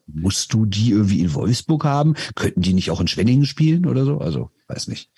musst 0.06 0.52
du 0.52 0.66
die 0.66 0.90
irgendwie 0.90 1.20
in 1.20 1.34
Wolfsburg 1.34 1.84
haben? 1.84 2.14
Könnten 2.34 2.62
die 2.62 2.72
nicht 2.72 2.90
auch 2.90 3.00
in 3.00 3.08
Schwenningen 3.08 3.46
spielen 3.46 3.86
oder 3.86 4.04
so? 4.04 4.18
Also, 4.18 4.50
weiß 4.68 4.88
nicht. 4.88 5.10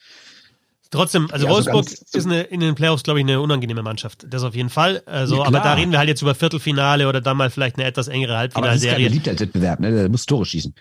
Trotzdem, 0.90 1.28
also 1.30 1.46
ja, 1.46 1.52
Wolfsburg 1.52 1.88
so 1.88 2.18
ist 2.18 2.26
eine, 2.26 2.42
in 2.42 2.60
den 2.60 2.74
Playoffs, 2.74 3.02
glaube 3.02 3.18
ich, 3.20 3.24
eine 3.24 3.40
unangenehme 3.40 3.82
Mannschaft. 3.82 4.24
Das 4.28 4.42
auf 4.44 4.54
jeden 4.54 4.70
Fall. 4.70 5.02
Also, 5.06 5.38
ja, 5.38 5.44
aber 5.44 5.60
da 5.60 5.74
reden 5.74 5.90
wir 5.90 5.98
halt 5.98 6.08
jetzt 6.08 6.22
über 6.22 6.34
Viertelfinale 6.34 7.08
oder 7.08 7.20
dann 7.20 7.36
mal 7.36 7.50
vielleicht 7.50 7.76
eine 7.76 7.86
etwas 7.86 8.08
engere 8.08 8.36
Halbfinalserie. 8.36 8.94
Aber 8.94 9.04
das 9.04 9.16
ist 9.16 9.24
kein 9.24 9.40
Wettbewerb, 9.40 9.80
ne? 9.80 9.90
Der 9.90 10.08
muss 10.08 10.26
Tore 10.26 10.46
schießen. 10.46 10.74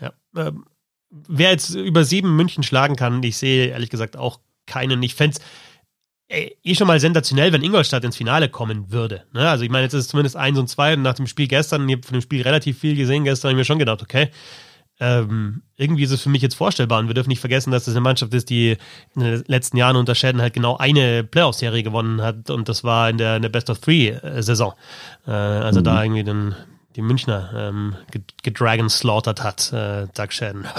Ja. 0.00 0.12
Ähm, 0.36 0.64
wer 1.10 1.50
jetzt 1.50 1.74
über 1.74 2.04
sieben 2.04 2.36
München 2.36 2.62
schlagen 2.62 2.96
kann, 2.96 3.22
ich 3.22 3.36
sehe 3.36 3.68
ehrlich 3.68 3.90
gesagt 3.90 4.16
auch 4.16 4.40
keinen. 4.66 5.02
Ich 5.02 5.14
fände 5.14 5.36
es 5.36 5.44
eh 6.62 6.74
schon 6.74 6.86
mal 6.86 7.00
sensationell, 7.00 7.52
wenn 7.52 7.62
Ingolstadt 7.62 8.04
ins 8.04 8.16
Finale 8.16 8.48
kommen 8.48 8.90
würde. 8.90 9.24
Ne? 9.32 9.48
Also 9.48 9.64
ich 9.64 9.70
meine, 9.70 9.84
jetzt 9.84 9.94
ist 9.94 10.04
es 10.04 10.08
zumindest 10.08 10.36
eins 10.36 10.58
und 10.58 10.68
zwei 10.68 10.94
und 10.94 11.02
nach 11.02 11.14
dem 11.14 11.26
Spiel 11.26 11.48
gestern, 11.48 11.88
ich 11.88 11.96
habe 11.96 12.06
von 12.06 12.14
dem 12.14 12.22
Spiel 12.22 12.42
relativ 12.42 12.78
viel 12.78 12.96
gesehen 12.96 13.24
gestern, 13.24 13.50
habe 13.50 13.56
ich 13.56 13.62
mir 13.62 13.64
schon 13.64 13.78
gedacht, 13.78 14.02
okay, 14.02 14.30
ähm, 15.00 15.62
irgendwie 15.76 16.04
ist 16.04 16.12
es 16.12 16.22
für 16.22 16.28
mich 16.28 16.42
jetzt 16.42 16.54
vorstellbar 16.54 17.00
und 17.00 17.08
wir 17.08 17.14
dürfen 17.14 17.30
nicht 17.30 17.40
vergessen, 17.40 17.70
dass 17.70 17.84
das 17.84 17.94
eine 17.94 18.00
Mannschaft 18.00 18.32
ist, 18.32 18.48
die 18.48 18.76
in 19.14 19.22
den 19.22 19.44
letzten 19.46 19.76
Jahren 19.76 19.96
unter 19.96 20.14
Schäden 20.14 20.40
halt 20.40 20.54
genau 20.54 20.76
eine 20.76 21.24
Playoff-Serie 21.24 21.82
gewonnen 21.82 22.22
hat 22.22 22.50
und 22.50 22.68
das 22.68 22.84
war 22.84 23.10
in 23.10 23.18
der, 23.18 23.36
in 23.36 23.42
der 23.42 23.48
Best 23.48 23.70
of 23.70 23.80
Three-Saison. 23.80 24.74
Äh, 25.26 25.30
also 25.30 25.80
mhm. 25.80 25.84
da 25.84 26.02
irgendwie 26.02 26.24
den 26.24 26.54
die 26.96 27.02
Münchner 27.02 27.50
ähm, 27.56 27.96
gedragon 28.42 28.88
slaughtert 28.88 29.42
hat, 29.42 29.72
äh, 29.72 30.06
Doug 30.14 30.30
Shadden. 30.30 30.64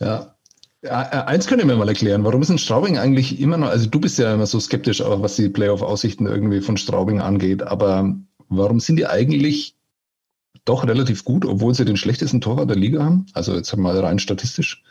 ja. 0.00 0.34
Äh, 0.82 0.88
eins 0.88 1.46
könnt 1.46 1.62
ihr 1.62 1.66
mir 1.66 1.76
mal 1.76 1.88
erklären, 1.88 2.24
warum 2.24 2.42
ist 2.42 2.50
ein 2.50 2.58
Straubing 2.58 2.98
eigentlich 2.98 3.40
immer 3.40 3.56
noch, 3.56 3.68
also 3.68 3.88
du 3.88 4.00
bist 4.00 4.18
ja 4.18 4.34
immer 4.34 4.46
so 4.46 4.58
skeptisch, 4.58 5.00
auch 5.00 5.22
was 5.22 5.36
die 5.36 5.48
Playoff-Aussichten 5.48 6.26
irgendwie 6.26 6.60
von 6.60 6.76
Straubing 6.76 7.20
angeht, 7.20 7.62
aber 7.62 8.16
warum 8.56 8.80
sind 8.80 8.96
die 8.96 9.06
eigentlich 9.06 9.74
doch 10.64 10.84
relativ 10.86 11.24
gut, 11.24 11.44
obwohl 11.44 11.74
sie 11.74 11.84
den 11.84 11.96
schlechtesten 11.96 12.40
Torwart 12.40 12.70
der 12.70 12.76
Liga 12.76 13.02
haben? 13.02 13.26
Also 13.32 13.54
jetzt 13.54 13.76
mal 13.76 13.98
rein 13.98 14.18
statistisch. 14.18 14.82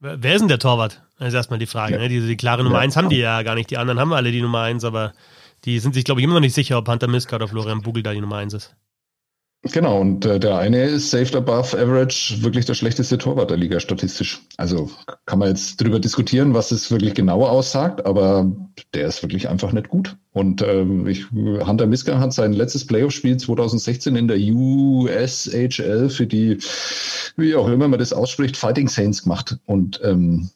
Wer 0.00 0.34
ist 0.34 0.40
denn 0.40 0.48
der 0.48 0.60
Torwart? 0.60 1.02
Das 1.18 1.28
ist 1.28 1.34
erstmal 1.34 1.58
die 1.58 1.66
Frage. 1.66 1.94
Ja. 1.94 2.00
Ne? 2.00 2.08
Die, 2.08 2.20
die, 2.20 2.36
klare 2.36 2.62
Nummer 2.62 2.76
ja. 2.76 2.82
1 2.82 2.96
haben 2.96 3.08
die 3.08 3.18
ja 3.18 3.42
gar 3.42 3.56
nicht. 3.56 3.70
Die 3.70 3.78
anderen 3.78 3.98
haben 3.98 4.12
alle 4.12 4.30
die 4.30 4.42
Nummer 4.42 4.62
1, 4.62 4.84
aber 4.84 5.12
die 5.64 5.80
sind 5.80 5.94
sich, 5.94 6.04
glaube 6.04 6.20
ich, 6.20 6.24
immer 6.24 6.34
noch 6.34 6.40
nicht 6.40 6.54
sicher, 6.54 6.78
ob 6.78 6.88
Hunter 6.88 7.08
Miska 7.08 7.36
oder 7.36 7.48
Florian 7.48 7.82
Bugel 7.82 8.04
da 8.04 8.12
die 8.12 8.20
Nummer 8.20 8.36
1 8.36 8.54
ist. 8.54 8.76
Genau, 9.62 10.00
und 10.00 10.24
äh, 10.24 10.38
der 10.38 10.56
eine 10.58 10.84
ist 10.84 11.10
saved 11.10 11.34
above 11.34 11.76
average 11.76 12.42
wirklich 12.42 12.64
der 12.64 12.74
schlechteste 12.74 13.18
Torwart 13.18 13.50
der 13.50 13.56
Liga 13.56 13.80
statistisch. 13.80 14.40
Also 14.56 14.88
kann 15.26 15.40
man 15.40 15.48
jetzt 15.48 15.80
drüber 15.80 15.98
diskutieren, 15.98 16.54
was 16.54 16.70
es 16.70 16.92
wirklich 16.92 17.14
genauer 17.14 17.50
aussagt, 17.50 18.06
aber 18.06 18.52
der 18.94 19.08
ist 19.08 19.20
wirklich 19.22 19.48
einfach 19.48 19.72
nicht 19.72 19.88
gut. 19.88 20.16
Und 20.32 20.62
ähm, 20.62 21.08
ich, 21.08 21.28
Hunter 21.32 21.86
Miska 21.86 22.20
hat 22.20 22.32
sein 22.32 22.52
letztes 22.52 22.86
Playoff-Spiel 22.86 23.36
2016 23.36 24.14
in 24.14 24.28
der 24.28 24.38
USHL 24.38 26.08
für 26.08 26.26
die, 26.28 26.58
wie 27.36 27.56
auch 27.56 27.66
immer 27.66 27.88
man 27.88 27.98
das 27.98 28.12
ausspricht, 28.12 28.56
Fighting 28.56 28.86
Saints 28.86 29.24
gemacht. 29.24 29.58
Und 29.66 30.00
ähm, 30.04 30.50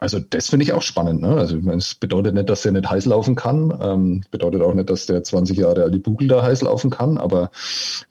also 0.00 0.18
das 0.18 0.48
finde 0.48 0.64
ich 0.64 0.72
auch 0.72 0.80
spannend. 0.80 1.20
Ne? 1.20 1.28
Also 1.28 1.58
es 1.58 1.94
bedeutet 1.94 2.34
nicht, 2.34 2.48
dass 2.48 2.62
der 2.62 2.72
nicht 2.72 2.88
heiß 2.88 3.04
laufen 3.04 3.34
kann. 3.34 3.78
Ähm, 3.82 4.24
bedeutet 4.30 4.62
auch 4.62 4.72
nicht, 4.72 4.88
dass 4.88 5.04
der 5.04 5.22
20 5.22 5.58
Jahre 5.58 5.82
alte 5.82 5.98
Bugel 5.98 6.26
da 6.26 6.42
heiß 6.42 6.62
laufen 6.62 6.88
kann. 6.88 7.18
Aber 7.18 7.50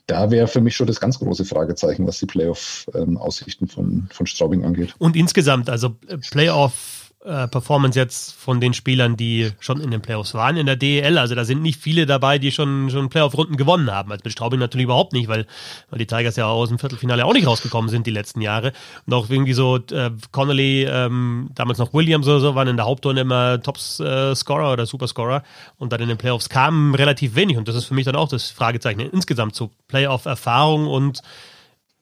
da 0.06 0.30
wäre 0.30 0.48
für 0.48 0.62
mich 0.62 0.76
schon 0.76 0.86
das 0.86 1.00
ganz 1.00 1.18
große 1.18 1.46
Fragezeichen, 1.46 2.06
was 2.06 2.20
die 2.20 2.28
Playoff-Aussichten 2.28 3.66
ähm, 3.66 3.70
von, 3.70 4.10
von 4.12 4.28
Straubing 4.28 4.66
angeht. 4.66 4.94
Und 5.00 5.16
insgesamt, 5.16 5.68
also 5.68 5.96
äh, 6.08 6.18
Playoff 6.18 6.99
äh, 7.26 7.50
Performance 7.50 8.00
jetzt 8.00 8.34
von 8.34 8.62
den 8.62 8.74
Spielern, 8.74 9.18
die 9.18 9.52
schon 9.60 9.82
in 9.82 9.92
den 9.92 10.02
Playoffs 10.02 10.34
waren 10.34 10.56
in 10.56 10.66
der 10.66 10.78
DEL. 10.78 11.18
Also 11.18 11.36
da 11.36 11.44
sind 11.44 11.62
nicht 11.62 11.80
viele 11.80 12.06
dabei, 12.06 12.40
die 12.40 12.52
schon, 12.52 12.90
schon 12.90 13.10
Playoff-Runden 13.10 13.58
gewonnen 13.58 13.92
haben. 13.92 14.12
Also 14.12 14.22
mit 14.24 14.32
Straubing 14.32 14.60
natürlich 14.60 14.86
überhaupt 14.86 15.12
nicht, 15.12 15.28
weil, 15.28 15.46
weil 15.90 16.00
die 16.00 16.08
Tigers 16.08 16.38
ja 16.38 16.46
aus 16.46 16.70
dem 16.70 16.80
Viertelfinale 16.80 17.26
auch 17.26 17.34
nicht 17.34 17.46
rausgekommen 17.46 17.90
sind 17.90 18.08
die 18.08 18.12
letzten 18.12 18.40
Jahre. 18.40 18.72
Und 19.06 19.14
auch 19.14 19.30
irgendwie 19.30 19.54
so 19.54 19.78
äh, 19.92 20.12
Connolly, 20.32 20.86
ähm, 20.86 21.50
damals 21.56 21.78
noch 21.78 21.94
Williams 21.94 22.26
oder 22.26 22.40
so, 22.40 22.56
waren 22.56 22.70
in 22.70 22.78
der 22.78 22.86
Hauptrunde 22.86 23.22
immer 23.22 23.62
Top-Scorer 23.62 24.72
oder 24.72 24.86
Superscorer. 24.86 25.44
Und 25.78 25.92
dann 25.92 26.02
in 26.02 26.08
den 26.08 26.18
Playoffs 26.18 26.48
kamen 26.48 26.96
relativ 26.96 27.36
wenig. 27.36 27.58
Und 27.58 27.68
das 27.68 27.76
ist 27.76 27.86
für 27.86 27.96
mich 27.96 28.06
dann 28.06 28.16
auch 28.16 28.30
das 28.30 28.50
Fragezeichen 28.50 29.02
insgesamt 29.02 29.56
zu 29.56 29.72
Playoff-Erfahrung 29.90 30.88
und 30.88 31.22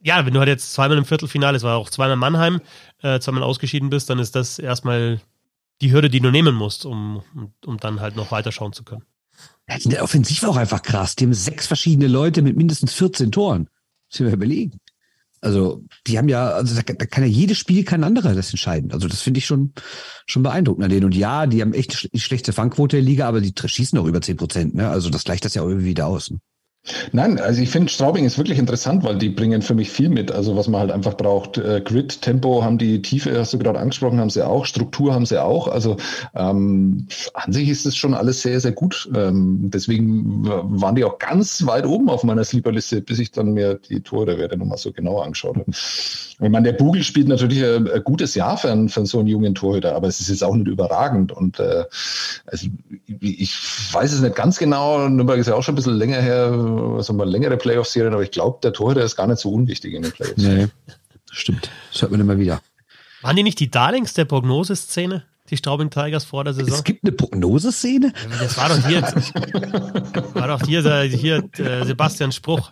ja, 0.01 0.25
wenn 0.25 0.33
du 0.33 0.39
halt 0.39 0.49
jetzt 0.49 0.73
zweimal 0.73 0.97
im 0.97 1.05
Viertelfinale, 1.05 1.57
es 1.57 1.63
war 1.63 1.77
auch 1.77 1.89
zweimal 1.89 2.17
Mannheim, 2.17 2.61
äh, 3.01 3.19
zweimal 3.19 3.43
ausgeschieden 3.43 3.89
bist, 3.89 4.09
dann 4.09 4.19
ist 4.19 4.35
das 4.35 4.59
erstmal 4.59 5.21
die 5.81 5.91
Hürde, 5.91 6.09
die 6.09 6.19
du 6.19 6.31
nehmen 6.31 6.55
musst, 6.55 6.85
um, 6.85 7.23
um, 7.35 7.53
um 7.65 7.77
dann 7.77 7.99
halt 7.99 8.15
noch 8.15 8.31
weiterschauen 8.31 8.73
zu 8.73 8.83
können. 8.83 9.03
Ja, 9.69 9.77
der 9.77 10.03
Offensiv 10.03 10.43
war 10.43 10.49
auch 10.49 10.57
einfach 10.57 10.81
krass. 10.81 11.15
Die 11.15 11.25
haben 11.25 11.33
sechs 11.33 11.67
verschiedene 11.67 12.07
Leute 12.07 12.41
mit 12.41 12.55
mindestens 12.55 12.93
14 12.93 13.31
Toren. 13.31 13.69
Muss 14.09 14.19
ich 14.19 14.21
mir 14.21 14.31
überlegen. 14.31 14.79
Also, 15.41 15.83
die 16.07 16.17
haben 16.17 16.29
ja, 16.29 16.49
also 16.49 16.73
da, 16.75 16.81
da 16.81 17.05
kann 17.05 17.23
ja 17.23 17.29
jedes 17.29 17.59
Spiel 17.59 17.83
kein 17.83 18.03
anderer 18.03 18.33
das 18.33 18.49
entscheiden. 18.49 18.91
Also, 18.91 19.07
das 19.07 19.21
finde 19.21 19.37
ich 19.37 19.45
schon, 19.45 19.73
schon 20.25 20.41
beeindruckend 20.41 20.85
an 20.85 20.89
denen. 20.89 21.05
Und 21.05 21.15
ja, 21.15 21.45
die 21.45 21.61
haben 21.61 21.73
echt 21.73 21.93
sch 21.93 22.07
schlechte 22.15 22.53
Fangquote 22.53 22.97
der 22.97 23.03
Liga, 23.03 23.27
aber 23.27 23.39
die 23.39 23.53
schießen 23.53 23.99
auch 23.99 24.05
über 24.05 24.21
10 24.21 24.37
Prozent, 24.37 24.75
ne? 24.75 24.89
Also, 24.89 25.09
das 25.09 25.25
gleicht 25.25 25.45
das 25.45 25.53
ja 25.53 25.61
auch 25.61 25.67
irgendwie 25.67 25.87
wieder 25.87 26.07
aus. 26.07 26.31
Ne? 26.31 26.39
Nein, 27.11 27.39
also 27.39 27.61
ich 27.61 27.69
finde 27.69 27.91
Straubing 27.91 28.25
ist 28.25 28.37
wirklich 28.37 28.59
interessant, 28.59 29.03
weil 29.03 29.17
die 29.17 29.29
bringen 29.29 29.61
für 29.61 29.73
mich 29.73 29.89
viel 29.91 30.09
mit. 30.09 30.31
Also 30.31 30.55
was 30.55 30.67
man 30.67 30.81
halt 30.81 30.91
einfach 30.91 31.15
braucht. 31.15 31.57
Äh, 31.57 31.81
Grid, 31.83 32.21
Tempo 32.21 32.63
haben 32.63 32.77
die 32.77 33.01
Tiefe, 33.01 33.37
hast 33.37 33.53
du 33.53 33.59
gerade 33.59 33.79
angesprochen, 33.79 34.19
haben 34.19 34.29
sie 34.29 34.45
auch. 34.45 34.65
Struktur 34.65 35.13
haben 35.13 35.25
sie 35.25 35.41
auch. 35.41 35.67
Also 35.67 35.97
ähm, 36.35 37.07
an 37.33 37.51
sich 37.51 37.69
ist 37.69 37.85
es 37.85 37.95
schon 37.95 38.13
alles 38.13 38.41
sehr, 38.41 38.59
sehr 38.59 38.71
gut. 38.71 39.09
Ähm, 39.15 39.69
deswegen 39.73 40.45
waren 40.45 40.95
die 40.95 41.03
auch 41.03 41.19
ganz 41.19 41.65
weit 41.65 41.85
oben 41.85 42.09
auf 42.09 42.23
meiner 42.23 42.43
Sleeperliste, 42.43 43.01
bis 43.01 43.19
ich 43.19 43.31
dann 43.31 43.53
mir 43.53 43.75
die 43.75 44.01
Tore-Werte 44.01 44.57
nochmal 44.57 44.77
so 44.77 44.91
genauer 44.91 45.23
angeschaut 45.23 45.57
habe. 45.57 45.71
Ich 46.39 46.49
meine, 46.49 46.71
der 46.71 46.77
Bugel 46.77 47.01
spielt 47.01 47.27
natürlich 47.27 47.63
ein, 47.63 47.89
ein 47.89 48.03
gutes 48.03 48.35
Jahr 48.35 48.57
für, 48.57 48.71
einen, 48.71 48.89
für 48.89 49.03
so 49.07 49.17
einen 49.17 49.27
jungen 49.27 49.55
Torhüter, 49.55 49.95
aber 49.95 50.07
es 50.07 50.19
ist 50.19 50.29
jetzt 50.29 50.43
auch 50.43 50.53
nicht 50.53 50.67
überragend. 50.67 51.31
Und 51.31 51.59
äh, 51.59 51.85
also 52.45 52.67
ich 53.07 53.55
weiß 53.91 54.13
es 54.13 54.21
nicht 54.21 54.35
ganz 54.35 54.59
genau. 54.59 55.07
Nürnberg 55.07 55.39
ist 55.39 55.47
ja 55.47 55.55
auch 55.55 55.63
schon 55.63 55.73
ein 55.73 55.77
bisschen 55.77 55.97
länger 55.97 56.21
her 56.21 56.51
was 56.97 57.09
haben 57.09 57.17
wir, 57.17 57.25
längere 57.25 57.57
Playoff-Serien, 57.57 58.13
aber 58.13 58.23
ich 58.23 58.31
glaube, 58.31 58.59
der 58.61 58.73
Torhüter 58.73 59.03
ist 59.03 59.15
gar 59.15 59.25
nicht 59.27 59.39
so 59.39 59.51
unwichtig 59.51 59.93
in 59.93 60.03
den 60.03 60.11
Playoffs. 60.11 60.37
Nee, 60.37 60.67
stimmt. 61.31 61.71
Das 61.91 62.03
hört 62.03 62.11
man 62.11 62.19
immer 62.19 62.37
wieder. 62.37 62.61
Waren 63.21 63.35
die 63.35 63.43
nicht 63.43 63.59
die 63.59 63.71
Darlings 63.71 64.13
der 64.13 64.25
Prognoseszene? 64.25 65.23
Die 65.49 65.57
Straubing 65.57 65.89
Tigers 65.89 66.25
vor 66.25 66.43
der 66.43 66.53
Saison? 66.53 66.73
Es 66.73 66.83
gibt 66.83 67.03
eine 67.03 67.13
Prognoseszene? 67.13 68.11
Das 68.39 68.57
war 68.57 68.67
doch 68.67 68.85
hier, 68.85 69.01
war 70.33 70.47
doch 70.49 70.61
hier, 70.67 71.01
hier 71.03 71.49
äh, 71.57 71.85
Sebastian 71.85 72.33
Spruch. 72.33 72.71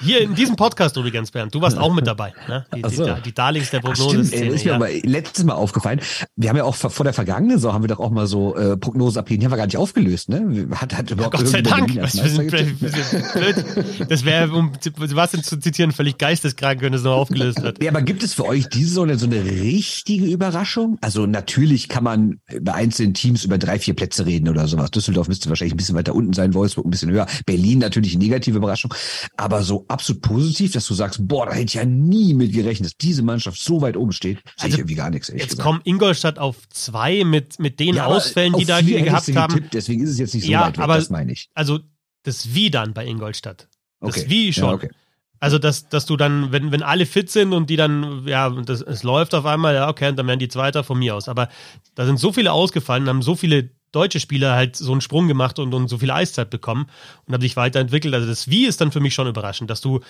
Hier 0.00 0.20
in 0.20 0.34
diesem 0.34 0.56
Podcast 0.56 0.96
übrigens, 0.96 1.30
Bernd, 1.30 1.54
du 1.54 1.60
warst 1.60 1.76
auch 1.76 1.92
mit 1.92 2.06
dabei. 2.06 2.32
Ne? 2.48 2.66
Die, 2.74 2.94
so. 2.94 3.04
die, 3.04 3.22
die 3.22 3.34
Darlings 3.34 3.70
der 3.70 3.80
Prognose. 3.80 4.24
Stimmt, 4.24 4.32
ey, 4.32 4.48
ist 4.48 4.64
mir 4.64 4.70
ja. 4.70 4.76
aber 4.76 4.88
letztes 4.90 5.44
Mal 5.44 5.54
aufgefallen. 5.54 6.00
Wir 6.36 6.48
haben 6.48 6.56
ja 6.56 6.64
auch 6.64 6.76
vor 6.76 7.04
der 7.04 7.12
vergangenen 7.12 7.58
Saison 7.58 7.72
haben 7.72 7.82
wir 7.82 7.88
doch 7.88 7.98
auch 7.98 8.10
mal 8.10 8.26
so 8.26 8.56
äh, 8.56 8.76
Prognosen 8.76 9.18
abgegeben. 9.18 9.40
Die 9.40 9.46
haben 9.46 9.52
wir 9.52 9.56
gar 9.56 9.66
nicht 9.66 9.76
aufgelöst, 9.76 10.28
ne? 10.28 10.68
Hat, 10.74 10.96
hat 10.96 11.10
überhaupt 11.10 11.36
Gott 11.36 11.48
sei 11.48 11.62
Dank. 11.62 11.96
Was, 11.96 12.14
wir 12.22 12.30
sind, 12.30 12.52
wir 12.52 12.90
sind 13.02 13.32
blöd. 13.32 14.08
Das 14.08 14.24
wäre, 14.24 14.52
um 14.52 14.72
Sebastian 14.80 15.42
zu 15.42 15.58
zitieren, 15.58 15.92
völlig 15.92 16.18
geisteskrank, 16.18 16.80
wenn 16.82 16.94
es 16.94 17.02
noch 17.02 17.16
aufgelöst 17.16 17.62
wird. 17.62 17.82
Ja, 17.82 17.90
aber 17.90 18.02
gibt 18.02 18.22
es 18.22 18.34
für 18.34 18.44
euch 18.44 18.68
diese 18.68 18.90
Saison 18.90 19.18
so 19.18 19.26
eine 19.26 19.44
richtige 19.44 20.26
Überraschung? 20.26 20.98
Also 21.00 21.26
natürlich 21.26 21.88
kann 21.88 22.04
man 22.04 22.40
bei 22.60 22.74
einzelnen 22.74 23.14
Teams 23.14 23.44
über 23.44 23.58
drei, 23.58 23.78
vier 23.78 23.94
Plätze 23.94 24.26
reden 24.26 24.48
oder 24.48 24.68
sowas. 24.68 24.90
Düsseldorf 24.90 25.28
müsste 25.28 25.48
wahrscheinlich 25.48 25.74
ein 25.74 25.78
bisschen 25.78 25.96
weiter 25.96 26.14
unten 26.14 26.32
sein, 26.32 26.54
Wolfsburg 26.54 26.86
ein 26.86 26.90
bisschen 26.90 27.10
höher. 27.10 27.26
Berlin 27.46 27.80
natürlich 27.80 28.14
eine 28.14 28.24
negative 28.24 28.58
Überraschung. 28.58 28.94
Aber 29.40 29.62
so 29.62 29.86
absolut 29.88 30.20
positiv, 30.20 30.72
dass 30.72 30.86
du 30.86 30.92
sagst, 30.92 31.26
boah, 31.26 31.46
da 31.46 31.52
hätte 31.52 31.64
ich 31.64 31.74
ja 31.74 31.86
nie 31.86 32.34
mit 32.34 32.52
gerechnet, 32.52 32.90
dass 32.90 32.96
diese 32.98 33.22
Mannschaft 33.22 33.58
so 33.58 33.80
weit 33.80 33.96
oben 33.96 34.12
steht. 34.12 34.36
Sehe 34.36 34.52
also, 34.58 34.74
ich 34.74 34.78
irgendwie 34.80 34.94
gar 34.96 35.08
nichts. 35.08 35.28
Jetzt 35.28 35.50
gesagt. 35.50 35.62
kommen 35.62 35.80
Ingolstadt 35.84 36.38
auf 36.38 36.68
zwei 36.68 37.24
mit, 37.24 37.58
mit 37.58 37.80
den 37.80 37.94
ja, 37.94 38.04
Ausfällen, 38.04 38.52
die 38.52 38.66
da 38.66 38.82
gehabt 38.82 39.34
haben. 39.34 39.54
Getippt, 39.54 39.72
deswegen 39.72 40.02
ist 40.02 40.10
es 40.10 40.18
jetzt 40.18 40.34
nicht 40.34 40.44
so 40.44 40.52
ja, 40.52 40.66
weit 40.66 40.76
weg, 40.76 40.84
aber, 40.84 40.96
das 40.96 41.08
meine 41.08 41.32
ich. 41.32 41.48
Also 41.54 41.80
das 42.22 42.54
Wie 42.54 42.70
dann 42.70 42.92
bei 42.92 43.06
Ingolstadt. 43.06 43.68
Das 44.00 44.18
okay. 44.18 44.26
Wie 44.28 44.52
schon. 44.52 44.64
Ja, 44.64 44.74
okay. 44.74 44.90
Also, 45.38 45.58
dass, 45.58 45.88
dass 45.88 46.04
du 46.04 46.18
dann, 46.18 46.52
wenn, 46.52 46.70
wenn 46.70 46.82
alle 46.82 47.06
fit 47.06 47.30
sind 47.30 47.54
und 47.54 47.70
die 47.70 47.76
dann, 47.76 48.26
ja, 48.26 48.50
das, 48.50 48.82
es 48.82 49.02
läuft 49.02 49.34
auf 49.34 49.46
einmal, 49.46 49.74
ja, 49.74 49.88
okay, 49.88 50.12
dann 50.14 50.26
werden 50.26 50.38
die 50.38 50.48
Zweiter 50.48 50.84
von 50.84 50.98
mir 50.98 51.14
aus. 51.14 51.30
Aber 51.30 51.48
da 51.94 52.04
sind 52.04 52.18
so 52.18 52.30
viele 52.30 52.52
ausgefallen, 52.52 53.08
haben 53.08 53.22
so 53.22 53.36
viele 53.36 53.70
deutsche 53.92 54.20
Spieler 54.20 54.54
halt 54.54 54.76
so 54.76 54.92
einen 54.92 55.00
Sprung 55.00 55.28
gemacht 55.28 55.58
und, 55.58 55.74
und 55.74 55.88
so 55.88 55.98
viel 55.98 56.10
Eiszeit 56.10 56.50
bekommen 56.50 56.86
und 57.26 57.34
haben 57.34 57.42
sich 57.42 57.56
weiterentwickelt. 57.56 58.14
Also 58.14 58.26
das 58.26 58.48
Wie 58.48 58.66
ist 58.66 58.80
dann 58.80 58.92
für 58.92 59.00
mich 59.00 59.14
schon 59.14 59.26
überraschend, 59.26 59.70
dass 59.70 59.80
du 59.80 60.00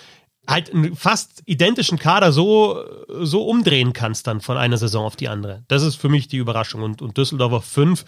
halt 0.47 0.73
einen 0.73 0.95
fast 0.95 1.43
identischen 1.45 1.99
Kader 1.99 2.31
so, 2.31 2.83
so 3.21 3.43
umdrehen 3.45 3.93
kannst 3.93 4.27
dann 4.27 4.41
von 4.41 4.57
einer 4.57 4.77
Saison 4.77 5.05
auf 5.05 5.15
die 5.15 5.29
andere. 5.29 5.63
Das 5.67 5.83
ist 5.83 5.95
für 5.95 6.09
mich 6.09 6.27
die 6.27 6.37
Überraschung. 6.37 6.81
Und, 6.81 7.01
und 7.01 7.17
Düsseldorf 7.17 7.53
auf 7.53 7.65
fünf, 7.65 8.05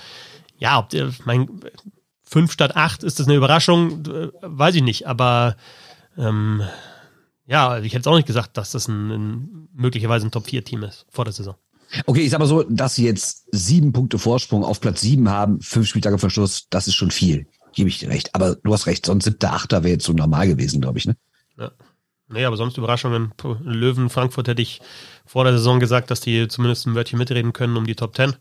ja, 0.58 0.80
ob 0.80 0.90
der, 0.90 1.12
mein, 1.26 1.48
fünf 2.24 2.52
statt 2.52 2.76
acht, 2.76 3.04
ist 3.04 3.20
das 3.20 3.28
eine 3.28 3.36
Überraschung? 3.36 4.04
Weiß 4.42 4.76
ich 4.76 4.84
nicht, 4.84 5.08
aber 5.08 5.56
ähm, 6.18 6.64
ja, 7.46 7.80
ich 7.80 7.94
hätte 7.94 8.02
es 8.02 8.08
auch 8.08 8.16
nicht 8.16 8.28
gesagt, 8.28 8.58
dass 8.58 8.72
das 8.72 8.88
ein, 8.88 9.12
ein 9.12 9.70
möglicherweise 9.74 10.28
ein 10.28 10.32
Top-4-Team 10.32 10.84
ist 10.84 11.06
vor 11.10 11.26
der 11.26 11.34
Saison. 11.34 11.56
Okay, 12.06 12.22
ich 12.22 12.32
sag 12.32 12.40
mal 12.40 12.46
so, 12.46 12.64
dass 12.64 12.96
sie 12.96 13.06
jetzt 13.06 13.48
sieben 13.52 13.94
Punkte 13.94 14.18
Vorsprung 14.18 14.64
auf 14.64 14.82
Platz 14.82 15.02
sieben 15.02 15.30
haben, 15.30 15.62
fünf 15.62 15.88
Spieltage 15.88 16.18
Verschluss, 16.18 16.68
das 16.70 16.88
ist 16.88 16.96
schon 16.96 17.12
viel. 17.12 17.46
Gebe 17.74 17.90
ich 17.90 18.00
dir 18.00 18.10
recht. 18.10 18.34
Aber 18.34 18.56
du 18.56 18.74
hast 18.74 18.88
recht, 18.88 19.06
sonst 19.06 19.26
siebter, 19.26 19.54
achter 19.54 19.84
wäre 19.84 19.94
jetzt 19.94 20.06
so 20.06 20.14
normal 20.14 20.48
gewesen, 20.48 20.82
glaube 20.82 20.98
ich, 20.98 21.06
ne? 21.06 21.16
Ja. 21.58 21.72
Nee, 22.30 22.46
aber 22.46 22.58
sonst 22.58 22.78
Überraschungen. 22.78 23.34
Löwen, 23.64 24.10
Frankfurt 24.10 24.48
hätte 24.48 24.62
ich 24.62 24.82
vor 25.26 25.44
der 25.44 25.54
Saison 25.54 25.80
gesagt, 25.80 26.10
dass 26.10 26.22
die 26.22 26.48
zumindest 26.48 26.88
ein 26.88 26.96
Wörtchen 26.96 27.20
mitreden 27.20 27.54
können 27.54 27.78
um 27.78 27.86
die 27.86 27.96
Top 27.96 28.14
Ten. 28.14 28.36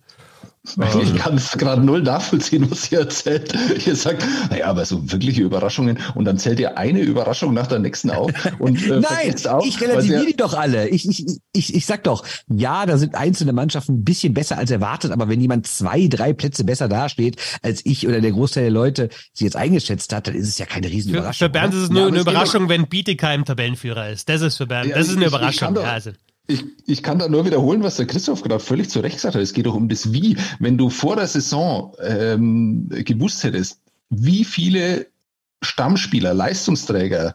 Ich 0.64 1.16
kann 1.16 1.34
es 1.34 1.50
gerade 1.58 1.82
null 1.82 2.02
nachvollziehen, 2.02 2.70
was 2.70 2.92
ihr 2.92 3.00
erzählt. 3.00 3.52
Ihr 3.84 3.96
sagt, 3.96 4.24
naja, 4.48 4.66
aber 4.66 4.84
so 4.84 5.10
wirkliche 5.10 5.42
Überraschungen 5.42 5.98
und 6.14 6.24
dann 6.24 6.38
zählt 6.38 6.60
ihr 6.60 6.78
eine 6.78 7.00
Überraschung 7.00 7.52
nach 7.52 7.66
der 7.66 7.80
nächsten 7.80 8.10
auf. 8.10 8.30
Und, 8.60 8.80
äh, 8.88 9.00
Nein, 9.00 9.34
auch, 9.48 9.66
ich 9.66 9.80
relativiere 9.80 10.24
die 10.24 10.36
doch 10.36 10.54
alle. 10.54 10.88
Ich, 10.88 11.08
ich, 11.08 11.26
ich, 11.52 11.74
ich 11.74 11.84
sag 11.84 12.04
doch, 12.04 12.24
ja, 12.48 12.86
da 12.86 12.96
sind 12.96 13.16
einzelne 13.16 13.52
Mannschaften 13.52 13.94
ein 13.94 14.04
bisschen 14.04 14.34
besser 14.34 14.56
als 14.56 14.70
erwartet, 14.70 15.10
aber 15.10 15.28
wenn 15.28 15.40
jemand 15.40 15.66
zwei, 15.66 16.06
drei 16.06 16.32
Plätze 16.32 16.62
besser 16.62 16.88
dasteht, 16.88 17.40
als 17.62 17.84
ich 17.84 18.06
oder 18.06 18.20
der 18.20 18.30
Großteil 18.30 18.64
der 18.64 18.72
Leute 18.72 19.08
sie 19.32 19.44
jetzt 19.44 19.56
eingeschätzt 19.56 20.12
hat, 20.12 20.28
dann 20.28 20.36
ist 20.36 20.46
es 20.46 20.58
ja 20.58 20.66
keine 20.66 20.88
Riesenüberraschung. 20.88 21.38
Für, 21.38 21.44
für 21.46 21.50
Bernd 21.50 21.74
ist 21.74 21.80
es 21.80 21.90
nur 21.90 22.02
ja, 22.02 22.06
eine 22.06 22.20
Überraschung, 22.20 22.68
wenn 22.68 22.86
Bietigheim 22.86 23.44
Tabellenführer 23.44 24.10
ist. 24.10 24.28
Das 24.28 24.40
ist 24.42 24.58
für 24.58 24.68
Bernd, 24.68 24.90
ja, 24.90 24.96
das 24.96 25.08
ist 25.08 25.16
eine 25.16 25.24
ich, 25.24 25.28
Überraschung. 25.28 25.76
Ich 25.76 25.84
also. 25.84 26.12
Ich, 26.48 26.64
ich 26.86 27.02
kann 27.02 27.18
da 27.18 27.28
nur 27.28 27.46
wiederholen, 27.46 27.82
was 27.82 27.96
der 27.96 28.06
Christoph 28.06 28.42
gerade 28.42 28.60
völlig 28.60 28.90
zu 28.90 29.00
Recht 29.00 29.16
gesagt 29.16 29.36
hat. 29.36 29.42
Es 29.42 29.52
geht 29.52 29.66
doch 29.66 29.74
um 29.74 29.88
das 29.88 30.12
Wie. 30.12 30.36
Wenn 30.58 30.76
du 30.76 30.90
vor 30.90 31.16
der 31.16 31.28
Saison 31.28 31.94
ähm, 32.00 32.88
gewusst 32.90 33.44
hättest, 33.44 33.80
wie 34.10 34.44
viele 34.44 35.06
Stammspieler, 35.62 36.34
Leistungsträger 36.34 37.34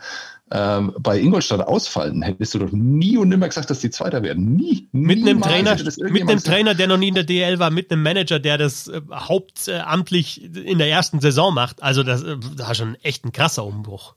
ähm, 0.51 0.93
bei 0.99 1.19
Ingolstadt 1.19 1.61
ausfallen, 1.61 2.21
hättest 2.21 2.53
du 2.53 2.59
doch 2.59 2.71
nie 2.71 3.17
und 3.17 3.29
nimmer 3.29 3.47
gesagt, 3.47 3.69
dass 3.69 3.79
die 3.79 3.89
Zweiter 3.89 4.23
werden. 4.23 4.55
Nie. 4.55 4.87
Mit 4.91 5.19
einem 5.19 5.41
Trainer, 5.41 5.77
mit 6.09 6.29
einem 6.29 6.43
Trainer, 6.43 6.75
der 6.75 6.87
noch 6.87 6.97
nie 6.97 7.09
in 7.09 7.15
der 7.15 7.23
DL 7.23 7.59
war, 7.59 7.69
mit 7.69 7.91
einem 7.91 8.03
Manager, 8.03 8.39
der 8.39 8.57
das 8.57 8.87
äh, 8.87 9.01
hauptamtlich 9.11 10.43
in 10.43 10.77
der 10.77 10.89
ersten 10.89 11.19
Saison 11.19 11.53
macht. 11.53 11.83
Also 11.83 12.03
das, 12.03 12.23
äh, 12.23 12.37
das 12.55 12.67
war 12.67 12.75
schon 12.75 12.95
echt 12.95 13.25
ein 13.25 13.31
krasser 13.31 13.65
Umbruch. 13.65 14.15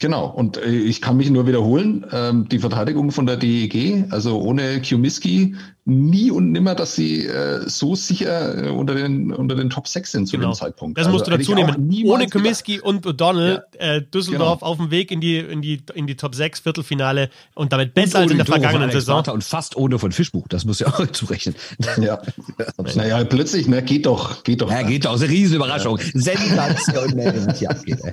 Genau, 0.00 0.26
und 0.26 0.56
äh, 0.56 0.70
ich 0.70 1.00
kann 1.00 1.16
mich 1.16 1.30
nur 1.30 1.46
wiederholen, 1.46 2.06
ähm, 2.12 2.48
die 2.48 2.60
Verteidigung 2.60 3.10
von 3.10 3.26
der 3.26 3.36
DEG, 3.36 4.06
also 4.10 4.40
ohne 4.40 4.80
Kiomiski, 4.80 5.56
nie 5.88 6.30
und 6.30 6.52
nimmer, 6.52 6.74
dass 6.74 6.94
sie 6.94 7.26
äh, 7.26 7.68
so 7.68 7.94
sicher 7.94 8.66
äh, 8.66 8.68
unter 8.68 8.94
den 8.94 9.32
unter 9.32 9.54
den 9.54 9.70
Top 9.70 9.88
6 9.88 10.12
sind 10.12 10.26
zu 10.26 10.36
genau. 10.36 10.50
dem 10.50 10.54
Zeitpunkt. 10.54 10.98
Das 10.98 11.06
also 11.06 11.16
musst 11.16 11.26
du 11.26 11.30
dazu 11.30 11.54
nehmen. 11.54 11.90
Ohne 12.04 12.26
Kiomiski 12.26 12.80
und 12.80 13.06
O'Donnell, 13.06 13.62
ja. 13.80 13.96
äh, 13.96 14.02
Düsseldorf 14.02 14.60
genau. 14.60 14.70
auf 14.70 14.76
dem 14.76 14.90
Weg 14.90 15.10
in 15.10 15.20
die, 15.20 15.38
in, 15.38 15.62
die, 15.62 15.80
in 15.94 16.06
die 16.06 16.14
Top 16.14 16.34
6 16.34 16.60
Viertelfinale 16.60 17.30
und 17.54 17.72
damit 17.72 17.94
besser 17.94 18.18
und 18.18 18.24
als 18.24 18.30
in 18.32 18.36
der 18.36 18.46
vergangenen 18.46 18.90
Saison. 18.90 19.24
Und 19.28 19.42
fast 19.42 19.76
ohne 19.76 19.98
von 19.98 20.12
Fischbuch, 20.12 20.46
das 20.48 20.64
muss 20.64 20.78
ja 20.78 20.86
auch 20.94 21.06
zurechnen. 21.06 21.54
Ja. 22.00 22.20
naja, 22.94 23.24
plötzlich, 23.24 23.66
ne, 23.66 23.82
geht 23.82 24.06
doch, 24.06 24.44
geht 24.44 24.60
doch. 24.60 24.70
Ja, 24.70 24.82
geht 24.82 25.06
doch, 25.06 25.14
ist 25.14 25.22
eine 25.22 25.32
riesen 25.32 25.56
Überraschung. 25.56 25.98
Ja. 25.98 26.04
Sensation, 26.20 27.16
was 27.46 27.58
hier 27.58 27.70
abgeht, 27.70 27.98
ey. 28.04 28.12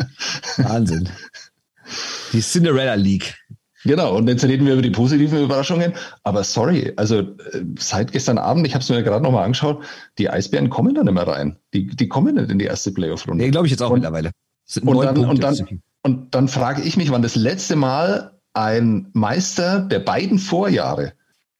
Wahnsinn. 0.63 1.10
Die 2.34 2.41
Cinderella 2.41 2.95
League. 2.95 3.36
Genau, 3.86 4.15
und 4.15 4.28
jetzt 4.28 4.43
reden 4.43 4.65
wir 4.65 4.74
über 4.74 4.82
die 4.82 4.89
positiven 4.89 5.43
Überraschungen. 5.43 5.93
Aber 6.24 6.43
sorry, 6.43 6.91
also 6.95 7.19
äh, 7.19 7.63
seit 7.78 8.12
gestern 8.12 8.39
Abend, 8.39 8.65
ich 8.65 8.74
habe 8.74 8.82
es 8.82 8.89
mir 8.89 9.04
gerade 9.04 9.24
nochmal 9.24 9.45
angeschaut, 9.45 9.84
die 10.17 10.30
Eisbären 10.30 10.71
kommen 10.71 10.95
da 10.95 11.04
nicht 11.04 11.13
mehr 11.13 11.28
rein. 11.28 11.58
Die, 11.74 11.86
die 11.86 12.08
kommen 12.08 12.36
nicht 12.36 12.50
in 12.50 12.58
die 12.58 12.65
erste 12.65 12.91
Playoff-Runde. 12.91 13.43
Nee, 13.43 13.52
glaube 13.52 13.67
ich 13.67 13.71
jetzt 13.71 13.84
auch 13.84 13.91
und, 13.91 14.00
mittlerweile. 14.00 14.32
Und 14.82 15.04
dann, 15.04 15.17
und 15.26 15.43
dann, 15.43 15.82
und 16.02 16.34
dann 16.34 16.48
frage 16.48 16.82
ich 16.82 16.98
mich, 16.98 17.12
wann 17.12 17.21
das 17.21 17.36
letzte 17.36 17.76
Mal 17.76 18.39
ein 18.54 19.10
Meister 19.13 19.82
der 19.82 20.00
beiden 20.00 20.39
Vorjahre, 20.39 21.13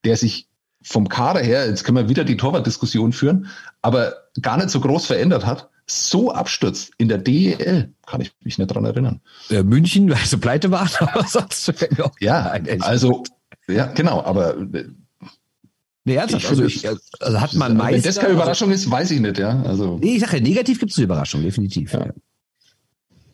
der 0.04 0.18
sich 0.18 0.50
vom 0.82 1.10
Kader 1.10 1.42
her, 1.42 1.68
jetzt 1.68 1.84
können 1.84 1.98
wir 1.98 2.10
wieder 2.10 2.24
die 2.24 2.38
Torwartdiskussion 2.38 3.12
führen, 3.12 3.48
aber 3.82 4.14
gar 4.42 4.58
nicht 4.58 4.70
so 4.70 4.80
groß 4.80 5.06
verändert 5.06 5.46
hat, 5.46 5.70
so 5.88 6.32
abstürzt 6.32 6.92
in 6.98 7.08
der 7.08 7.20
DEL, 7.20 7.94
kann 8.06 8.22
ich 8.22 8.34
mich 8.44 8.58
nicht 8.58 8.68
dran 8.68 8.86
erinnern. 8.86 9.22
Äh, 9.50 9.64
München, 9.64 10.10
weil 10.10 10.26
sie 10.26 10.38
pleite 10.38 10.72
waren, 10.72 10.90
aber 11.00 11.28
sonst 11.28 11.74
Ja, 12.20 12.58
also, 12.80 13.24
ja, 13.68 13.88
genau, 13.88 14.24
aber 14.24 14.58
äh, 14.58 14.86
Nee, 16.08 16.16
ernsthaft, 16.16 16.48
also, 16.50 16.66
ich, 16.66 16.88
also 16.88 17.42
hat 17.42 17.56
man 17.56 17.76
meist. 17.76 17.96
Wenn 17.96 18.04
das 18.04 18.20
keine 18.20 18.34
Überraschung 18.34 18.70
ist, 18.70 18.90
weiß 18.90 19.10
ich 19.10 19.20
nicht, 19.20 19.40
ja. 19.40 19.60
Also. 19.64 19.98
Nee, 19.98 20.16
ich 20.16 20.20
sage 20.20 20.38
ja, 20.38 20.44
negativ 20.44 20.80
gibt 20.80 20.92
es 20.92 20.98
eine 21.00 21.06
Überraschung, 21.06 21.42
definitiv. 21.42 21.94
Ja. 21.94 22.12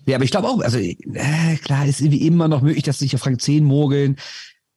ja. 0.05 0.15
aber 0.15 0.23
ich 0.23 0.31
glaube 0.31 0.47
auch, 0.47 0.61
also 0.61 0.77
äh, 0.79 1.57
klar, 1.61 1.85
ist 1.85 1.99
irgendwie 1.99 2.25
immer 2.25 2.47
noch 2.47 2.61
möglich, 2.61 2.85
dass 2.85 2.99
sich 2.99 3.11
ja 3.11 3.17
Frank 3.17 3.41
10 3.41 3.65
mogeln. 3.65 4.15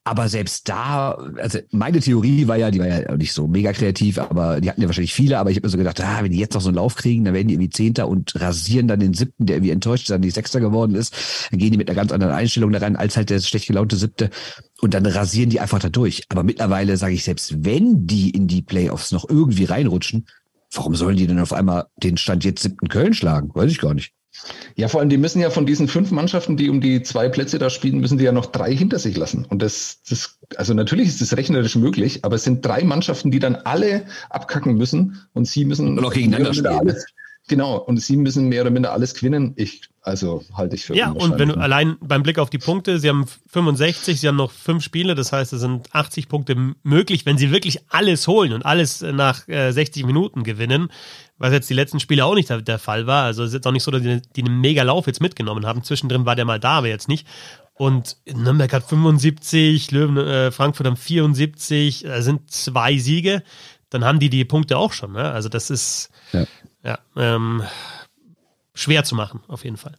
Aber 0.07 0.29
selbst 0.29 0.69
da, 0.69 1.13
also 1.39 1.61
meine 1.71 1.99
Theorie 1.99 2.47
war 2.47 2.57
ja, 2.57 2.71
die 2.71 2.79
war 2.79 2.87
ja 2.87 3.17
nicht 3.17 3.33
so 3.33 3.47
mega 3.47 3.73
kreativ, 3.73 4.19
aber 4.19 4.61
die 4.61 4.69
hatten 4.69 4.83
ja 4.83 4.87
wahrscheinlich 4.87 5.15
viele, 5.15 5.39
aber 5.39 5.51
ich 5.51 5.57
habe 5.57 5.67
mir 5.67 5.71
so 5.71 5.79
gedacht, 5.79 5.99
ah, 6.03 6.23
wenn 6.23 6.31
die 6.31 6.39
jetzt 6.39 6.53
noch 6.53 6.61
so 6.61 6.69
einen 6.69 6.77
Lauf 6.77 6.95
kriegen, 6.95 7.25
dann 7.25 7.33
werden 7.33 7.49
die 7.49 7.55
irgendwie 7.55 7.71
Zehnter 7.71 8.07
und 8.07 8.39
rasieren 8.39 8.87
dann 8.87 9.01
den 9.01 9.15
Siebten, 9.15 9.47
der 9.47 9.57
irgendwie 9.57 9.71
enttäuscht 9.71 10.11
dann 10.11 10.21
die 10.21 10.29
Sechster 10.29 10.61
geworden 10.61 10.95
ist. 10.95 11.15
Dann 11.51 11.59
gehen 11.59 11.73
die 11.73 11.79
mit 11.79 11.89
einer 11.89 11.97
ganz 11.97 12.13
anderen 12.13 12.35
Einstellung 12.35 12.71
daran, 12.71 12.97
als 12.97 13.17
halt 13.17 13.31
der 13.31 13.41
schlecht 13.41 13.67
gelaunte 13.67 13.97
Siebte. 13.97 14.29
Und 14.83 14.93
dann 14.93 15.07
rasieren 15.07 15.49
die 15.49 15.61
einfach 15.61 15.79
da 15.79 15.89
durch. 15.89 16.25
Aber 16.29 16.43
mittlerweile 16.43 16.99
sage 16.99 17.15
ich, 17.15 17.25
selbst 17.25 17.65
wenn 17.65 18.07
die 18.07 18.29
in 18.29 18.47
die 18.47 18.61
Playoffs 18.61 19.11
noch 19.11 19.27
irgendwie 19.27 19.65
reinrutschen, 19.65 20.27
warum 20.75 20.95
sollen 20.97 21.17
die 21.17 21.27
denn 21.27 21.39
auf 21.39 21.55
einmal 21.55 21.87
den 21.97 22.19
Stand 22.19 22.45
jetzt 22.45 22.63
siebten 22.63 22.89
Köln 22.89 23.15
schlagen? 23.15 23.51
Weiß 23.55 23.71
ich 23.71 23.79
gar 23.79 23.95
nicht. 23.95 24.13
Ja, 24.77 24.89
vor 24.89 25.01
allem, 25.01 25.09
die 25.09 25.17
müssen 25.17 25.41
ja 25.41 25.51
von 25.51 25.67
diesen 25.67 25.89
fünf 25.89 26.11
Mannschaften, 26.11 26.57
die 26.57 26.69
um 26.69 26.81
die 26.81 27.03
zwei 27.03 27.29
Plätze 27.29 27.59
da 27.59 27.71
spielen, 27.71 28.01
müssen 28.01 28.19
die 28.19 28.25
ja 28.25 28.33
noch 28.33 28.47
drei 28.47 28.75
hinter 28.75 28.99
sich 28.99 29.17
lassen. 29.17 29.45
Und 29.45 29.63
das, 29.63 30.03
das, 30.09 30.39
also 30.57 30.75
natürlich 30.75 31.09
ist 31.09 31.21
das 31.21 31.37
rechnerisch 31.37 31.77
möglich, 31.77 32.25
aber 32.25 32.37
es 32.37 32.45
sind 32.45 32.65
drei 32.65 32.83
Mannschaften, 32.83 33.31
die 33.31 33.39
dann 33.39 33.57
alle 33.57 34.07
abkacken 34.31 34.77
müssen 34.77 35.27
und 35.33 35.47
sie 35.47 35.65
müssen 35.65 35.99
und 35.99 36.05
auch 36.05 36.13
gegeneinander 36.13 36.53
spielen. 36.53 36.75
Alles, 36.75 37.07
genau, 37.47 37.79
und 37.79 37.99
sie 37.99 38.17
müssen 38.17 38.49
mehr 38.49 38.63
oder 38.63 38.71
minder 38.71 38.93
alles 38.93 39.15
gewinnen. 39.15 39.53
Ich, 39.57 39.83
also 40.03 40.43
halte 40.55 40.75
ich 40.75 40.85
für 40.85 40.97
Ja, 40.97 41.11
und 41.11 41.39
wenn 41.39 41.51
du 41.51 41.55
allein 41.55 41.97
beim 42.01 42.23
Blick 42.23 42.39
auf 42.39 42.51
die 42.51 42.59
Punkte, 42.59 42.99
sie 42.99 43.09
haben 43.09 43.27
65, 43.49 44.21
sie 44.21 44.29
haben 44.29 44.37
noch 44.37 44.51
fünf 44.51 44.83
Spiele, 44.83 45.15
das 45.15 45.33
heißt, 45.33 45.53
es 45.53 45.61
sind 45.61 45.95
80 45.95 46.29
Punkte 46.29 46.75
möglich, 46.83 47.25
wenn 47.27 47.39
sie 47.39 47.53
wirklich 47.53 47.81
alles 47.89 48.27
holen 48.27 48.53
und 48.53 48.67
alles 48.67 49.03
nach 49.03 49.47
äh, 49.49 49.71
60 49.71 50.05
Minuten 50.05 50.43
gewinnen 50.43 50.89
was 51.39 51.53
jetzt 51.53 51.69
die 51.69 51.75
letzten 51.75 52.01
Spiele 52.01 52.25
auch 52.25 52.35
nicht 52.35 52.51
der, 52.51 52.63
der 52.63 52.79
Fall 52.79 53.07
war. 53.07 53.25
Also 53.25 53.43
es 53.43 53.49
ist 53.49 53.55
jetzt 53.55 53.67
auch 53.67 53.73
nicht 53.73 53.83
so, 53.83 53.91
dass 53.91 54.03
die, 54.03 54.23
die 54.37 54.45
einen 54.45 54.61
mega 54.61 54.83
Lauf 54.83 55.07
jetzt 55.07 55.21
mitgenommen 55.21 55.67
haben. 55.67 55.83
Zwischendrin 55.83 56.27
war 56.27 56.37
der 56.37 56.45
mal 56.45 56.61
da, 56.61 56.79
aber 56.79 56.89
jetzt 56.89 57.09
nicht. 57.09 57.27
Und 57.75 58.17
Nürnberg 58.27 58.73
hat 58.73 58.89
75, 58.89 59.91
Löwen, 59.91 60.17
äh, 60.17 60.53
Frankfurt 60.53 60.87
haben 60.87 60.97
74, 60.97 62.05
äh, 62.05 62.23
sind 62.23 62.51
zwei 62.51 62.99
Siege. 62.99 63.43
Dann 63.91 64.05
haben 64.05 64.21
die 64.21 64.31
die 64.31 64.45
Punkte 64.45 64.79
auch 64.79 64.93
schon. 64.93 65.13
Ne? 65.13 65.31
Also 65.31 65.49
das 65.49 65.71
ist 65.71 66.11
ja, 66.33 66.47
ja 66.85 66.99
ähm, 67.17 67.63
schwer 68.75 69.03
zu 69.05 69.17
machen, 69.17 69.41
auf 69.49 69.65
jeden 69.65 69.77
Fall. 69.77 69.97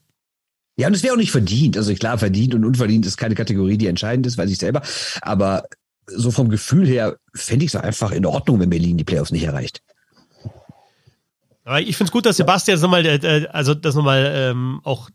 Ja, 0.77 0.87
und 0.87 0.93
es 0.93 1.03
wäre 1.03 1.13
auch 1.13 1.17
nicht 1.17 1.31
verdient. 1.31 1.77
Also 1.77 1.93
klar, 1.95 2.17
verdient 2.17 2.53
und 2.53 2.65
unverdient 2.65 3.05
ist 3.05 3.17
keine 3.17 3.35
Kategorie, 3.35 3.77
die 3.77 3.87
entscheidend 3.87 4.25
ist, 4.25 4.37
weiß 4.37 4.49
ich 4.49 4.57
selber. 4.57 4.81
Aber 5.21 5.65
so 6.07 6.31
vom 6.31 6.49
Gefühl 6.49 6.87
her 6.87 7.17
fände 7.33 7.65
ich 7.65 7.73
es 7.73 7.79
einfach 7.79 8.11
in 8.11 8.25
Ordnung, 8.25 8.59
wenn 8.59 8.69
Berlin 8.69 8.97
die 8.97 9.03
Playoffs 9.03 9.31
nicht 9.31 9.43
erreicht. 9.43 9.81
Aber 11.65 11.81
ich 11.81 11.97
finde 11.97 12.09
es 12.09 12.11
gut, 12.11 12.25
dass 12.25 12.37
Sebastian 12.37 12.75
das 12.75 12.81
nochmal, 12.83 13.05
äh, 13.05 13.15
äh, 13.15 13.47
also 13.47 13.73
das 13.73 13.95
nochmal 13.95 14.31
ähm, 14.33 14.81
auch 14.83 15.09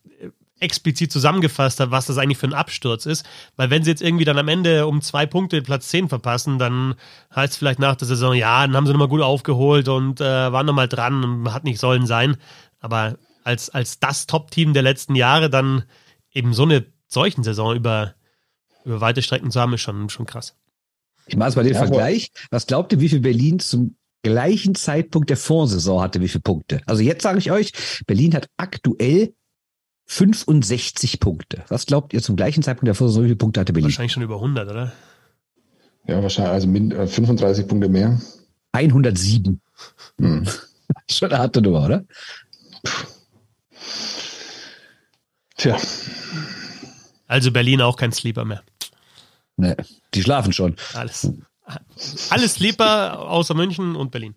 explizit 0.59 1.11
zusammengefasst 1.11 1.81
hat, 1.81 1.91
was 1.91 2.07
das 2.07 2.19
eigentlich 2.19 2.39
für 2.39 2.47
ein 2.47 2.55
Absturz 2.55 3.07
ist. 3.07 3.25
Weil 3.57 3.71
wenn 3.71 3.83
sie 3.83 3.91
jetzt 3.91 4.03
irgendwie 4.03 4.25
dann 4.25 4.37
am 4.37 4.49
Ende 4.49 4.87
um 4.87 5.01
zwei 5.01 5.27
Punkte 5.27 5.63
Platz 5.63 5.89
10 5.89 6.09
verpassen, 6.09 6.59
dann 6.59 6.97
heißt 7.35 7.55
es 7.55 7.59
vielleicht 7.59 7.79
nach 7.79 7.97
der 7.97 8.07
Saison, 8.09 8.35
ja, 8.35 8.67
dann 8.67 8.77
haben 8.77 8.87
sie 8.87 8.93
nochmal 8.93 9.09
gut 9.09 9.23
aufgeholt 9.23 9.89
und 9.89 10.21
äh, 10.21 10.25
waren 10.53 10.67
nochmal 10.67 10.89
dran 10.89 11.25
und 11.25 11.55
hat 11.55 11.65
nicht 11.65 11.81
sollen 11.81 12.07
sein. 12.07 12.37
Aber 12.81 13.17
als, 13.43 13.71
als 13.71 14.01
das 14.01 14.27
Top-Team 14.27 14.75
der 14.75 14.83
letzten 14.83 15.15
Jahre 15.15 15.51
dann 15.51 15.85
eben 16.33 16.53
so 16.53 16.65
eine 16.65 16.85
solchen 17.07 17.43
Saison 17.43 17.75
über, 17.75 18.15
über 18.85 19.01
weite 19.01 19.23
Strecken 19.23 19.51
zu 19.51 19.61
haben, 19.61 19.73
ist 19.73 19.81
schon, 19.81 20.11
schon 20.11 20.27
krass. 20.27 20.57
Ich 21.27 21.37
mache 21.37 21.51
es 21.51 21.57
mal 21.57 21.63
den 21.63 21.75
ja, 21.75 21.79
Vergleich. 21.79 22.33
Was 22.51 22.67
glaubt 22.67 22.93
ihr, 22.93 23.01
wie 23.01 23.09
viel 23.09 23.21
Berlin 23.21 23.61
zum 23.61 23.97
gleichen 24.23 24.75
Zeitpunkt 24.75 25.31
der 25.31 25.37
Vorsaison 25.37 26.03
hatte 26.03 26.21
wie 26.21 26.29
viele 26.29 26.43
Punkte. 26.43 26.81
Also 26.87 27.03
jetzt 27.03 27.23
sage 27.23 27.39
ich 27.39 27.51
euch, 27.51 27.73
Berlin 28.07 28.35
hat 28.35 28.49
aktuell 28.57 29.35
65 30.07 31.21
Punkte. 31.21 31.65
Was 31.69 31.87
glaubt 31.87 32.13
ihr 32.13 32.23
zum 32.23 32.37
gleichen 32.37 32.63
Zeitpunkt 32.63 32.89
der 32.89 32.95
Vorsaison, 32.95 33.23
wie 33.25 33.29
viele 33.29 33.37
Punkte 33.37 33.61
hatte 33.61 33.73
Berlin? 33.73 33.91
Wahrscheinlich 33.91 34.13
schon 34.13 34.23
über 34.23 34.37
100, 34.37 34.69
oder? 34.69 34.93
Ja, 36.07 36.23
wahrscheinlich, 36.23 36.53
also 36.53 37.13
35 37.13 37.65
äh, 37.65 37.69
Punkte 37.69 37.89
mehr. 37.89 38.21
107. 38.73 39.61
Hm. 40.19 40.49
schon 41.11 41.31
eine 41.31 41.39
harte 41.39 41.63
Nummer, 41.63 41.85
oder? 41.85 42.05
Tja. 45.57 45.77
Also 47.27 47.53
Berlin 47.53 47.81
auch 47.81 47.97
kein 47.97 48.13
Sleeper 48.13 48.45
mehr. 48.45 48.63
Nee, 49.57 49.77
die 50.15 50.23
schlafen 50.23 50.53
schon. 50.53 50.75
Alles. 50.95 51.31
Alles 52.31 52.59
lieber 52.59 53.29
außer 53.29 53.55
München 53.55 53.97
und 53.97 54.11
Berlin. 54.11 54.35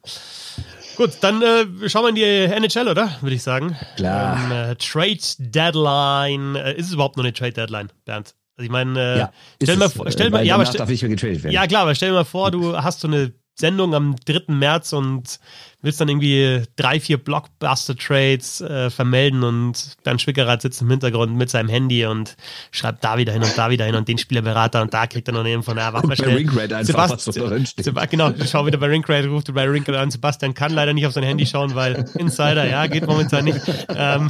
Gut, 0.95 1.11
dann 1.21 1.41
äh, 1.41 1.89
schauen 1.89 2.03
wir 2.03 2.09
in 2.09 2.15
die 2.15 2.23
NHL, 2.23 2.87
oder? 2.87 3.17
Würde 3.21 3.35
ich 3.35 3.43
sagen. 3.43 3.75
Klar. 3.95 4.39
Ähm, 4.45 4.51
äh, 4.51 4.75
Trade 4.75 5.19
Deadline. 5.39 6.55
Äh, 6.55 6.75
ist 6.75 6.87
es 6.87 6.93
überhaupt 6.93 7.17
noch 7.17 7.23
eine 7.23 7.33
Trade 7.33 7.53
Deadline, 7.53 7.89
Bernd? 8.05 8.35
Also 8.55 8.65
ich 8.65 8.71
meine, 8.71 8.99
äh, 8.99 9.17
ja, 9.17 9.31
stell 9.61 9.77
mal 9.77 9.89
vor, 9.89 10.11
stell 10.11 10.29
mal, 10.29 10.45
ja, 10.45 10.53
aber 10.55 10.65
stell, 10.67 11.51
ja 11.51 11.65
klar, 11.65 11.81
aber 11.81 11.95
stell 11.95 12.09
dir 12.09 12.15
mal 12.15 12.23
vor, 12.23 12.51
du 12.51 12.77
hast 12.83 12.99
so 12.99 13.07
eine 13.07 13.33
Sendung 13.55 13.95
am 13.95 14.15
3. 14.25 14.53
März 14.53 14.93
und 14.93 15.39
willst 15.83 16.01
dann 16.01 16.09
irgendwie 16.09 16.63
drei, 16.75 16.99
vier 16.99 17.17
Blockbuster-Trades 17.17 18.61
äh, 18.61 18.89
vermelden 18.89 19.43
und 19.43 19.97
dann 20.03 20.17
Schwickerath 20.17 20.61
sitzt 20.61 20.81
im 20.81 20.89
Hintergrund 20.89 21.35
mit 21.35 21.49
seinem 21.49 21.69
Handy 21.69 22.05
und 22.05 22.35
schreibt 22.71 23.03
da 23.03 23.17
wieder 23.17 23.33
hin 23.33 23.43
und 23.43 23.55
da 23.57 23.69
wieder 23.69 23.85
hin 23.85 23.95
und 23.95 24.07
den 24.07 24.17
Spielerberater 24.17 24.81
und 24.81 24.93
da 24.93 25.07
kriegt 25.07 25.27
er 25.27 25.33
noch 25.33 25.45
eben 25.45 25.61
von, 25.61 25.77
ja, 25.77 25.91
warte 25.93 26.07
mal 26.07 26.15
schnell. 26.15 26.37
Rinkrad 26.37 26.71
einfach, 26.73 27.09
was 27.09 27.25
so 27.25 27.31
Sebast 27.31 28.09
genau, 28.09 28.31
schau 28.45 28.65
wieder 28.65 28.77
bei 28.77 28.87
Rinkrad, 28.87 29.25
ruft 29.25 29.53
bei 29.53 29.69
Rinkrad 29.69 29.97
an, 29.97 30.09
Sebastian 30.09 30.53
kann 30.53 30.71
leider 30.71 30.93
nicht 30.93 31.05
auf 31.05 31.13
sein 31.13 31.23
Handy 31.23 31.45
schauen, 31.45 31.75
weil 31.75 32.05
Insider, 32.15 32.67
ja, 32.67 32.87
geht 32.87 33.05
momentan 33.05 33.43
nicht. 33.43 33.59
Ähm, 33.89 34.29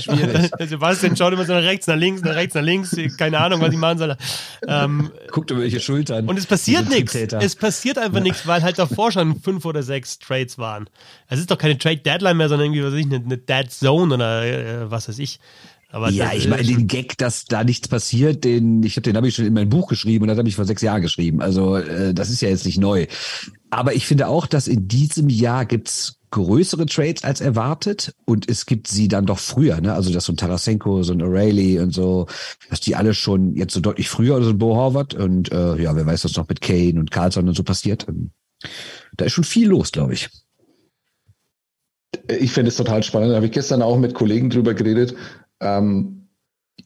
Schwierig. 0.00 0.50
Sebastian 0.68 1.16
schaut 1.16 1.32
immer 1.32 1.44
so 1.44 1.52
nach 1.52 1.62
rechts, 1.62 1.88
nach 1.88 1.96
links, 1.96 2.22
nach 2.22 2.34
rechts, 2.36 2.54
nach 2.54 2.62
links, 2.62 2.96
keine 3.18 3.38
Ahnung, 3.38 3.60
was 3.60 3.72
ich 3.72 3.78
machen 3.78 3.98
soll. 3.98 4.16
Ähm, 4.68 5.10
Guckt 5.32 5.50
über 5.50 5.60
welche 5.60 5.80
Schultern. 5.80 6.28
Und 6.28 6.38
es 6.38 6.46
passiert 6.46 6.88
nichts. 6.88 7.14
Es 7.14 7.56
passiert 7.56 7.98
einfach 7.98 8.18
ja. 8.18 8.22
nichts, 8.22 8.46
weil 8.46 8.62
halt 8.62 8.78
davor 8.78 9.10
schon 9.10 9.40
fünf 9.40 9.64
oder 9.64 9.82
sechs 9.82 10.18
Trades 10.18 10.59
waren. 10.60 10.88
Es 11.28 11.38
ist 11.38 11.50
doch 11.50 11.58
keine 11.58 11.78
Trade 11.78 11.98
Deadline 11.98 12.36
mehr, 12.36 12.48
sondern 12.48 12.66
irgendwie, 12.66 12.84
was 12.84 12.92
weiß 12.92 13.00
ich, 13.00 13.06
eine, 13.06 13.24
eine 13.24 13.38
Dead 13.38 13.70
Zone 13.70 14.14
oder 14.14 14.44
äh, 14.44 14.90
was 14.90 15.08
weiß 15.08 15.18
ich. 15.18 15.40
Aber 15.92 16.10
ja, 16.10 16.32
ich 16.32 16.46
meine, 16.46 16.62
den 16.62 16.86
Gag, 16.86 17.18
dass 17.18 17.46
da 17.46 17.64
nichts 17.64 17.88
passiert, 17.88 18.44
den, 18.44 18.82
ich 18.84 18.96
hab, 18.96 19.02
den 19.02 19.16
habe 19.16 19.26
ich 19.26 19.34
schon 19.34 19.46
in 19.46 19.54
mein 19.54 19.68
Buch 19.68 19.88
geschrieben 19.88 20.22
und 20.22 20.28
das 20.28 20.38
habe 20.38 20.48
ich 20.48 20.54
vor 20.54 20.64
sechs 20.64 20.82
Jahren 20.82 21.02
geschrieben. 21.02 21.40
Also 21.40 21.76
äh, 21.76 22.14
das 22.14 22.30
ist 22.30 22.42
ja 22.42 22.48
jetzt 22.48 22.64
nicht 22.64 22.78
neu. 22.78 23.06
Aber 23.70 23.94
ich 23.94 24.06
finde 24.06 24.28
auch, 24.28 24.46
dass 24.46 24.68
in 24.68 24.86
diesem 24.86 25.28
Jahr 25.28 25.66
gibt's 25.66 26.20
größere 26.30 26.86
Trades 26.86 27.24
als 27.24 27.40
erwartet 27.40 28.14
und 28.24 28.48
es 28.48 28.66
gibt 28.66 28.86
sie 28.86 29.08
dann 29.08 29.26
doch 29.26 29.40
früher, 29.40 29.80
ne? 29.80 29.94
Also 29.94 30.12
dass 30.12 30.26
so 30.26 30.32
ein 30.32 30.36
Tarasenko, 30.36 31.02
so 31.02 31.12
ein 31.12 31.22
O'Reilly 31.22 31.82
und 31.82 31.92
so, 31.92 32.26
dass 32.68 32.80
die 32.80 32.94
alle 32.94 33.14
schon 33.14 33.56
jetzt 33.56 33.74
so 33.74 33.80
deutlich 33.80 34.08
früher, 34.08 34.36
also 34.36 34.50
ein 34.50 34.58
Bo 34.58 34.76
Horvath 34.76 35.14
und 35.14 35.50
äh, 35.50 35.82
ja, 35.82 35.96
wer 35.96 36.06
weiß, 36.06 36.24
was 36.24 36.36
noch 36.36 36.48
mit 36.48 36.60
Kane 36.60 37.00
und 37.00 37.10
Carlson 37.10 37.48
und 37.48 37.56
so 37.56 37.64
passiert. 37.64 38.06
Ähm, 38.08 38.30
da 39.16 39.24
ist 39.24 39.32
schon 39.32 39.42
viel 39.42 39.68
los, 39.68 39.90
glaube 39.90 40.14
ich. 40.14 40.28
Ich 42.28 42.52
finde 42.52 42.68
es 42.68 42.76
total 42.76 43.02
spannend. 43.02 43.30
Da 43.30 43.36
habe 43.36 43.46
ich 43.46 43.52
gestern 43.52 43.82
auch 43.82 43.98
mit 43.98 44.14
Kollegen 44.14 44.50
drüber 44.50 44.74
geredet. 44.74 45.14
Ähm, 45.60 46.28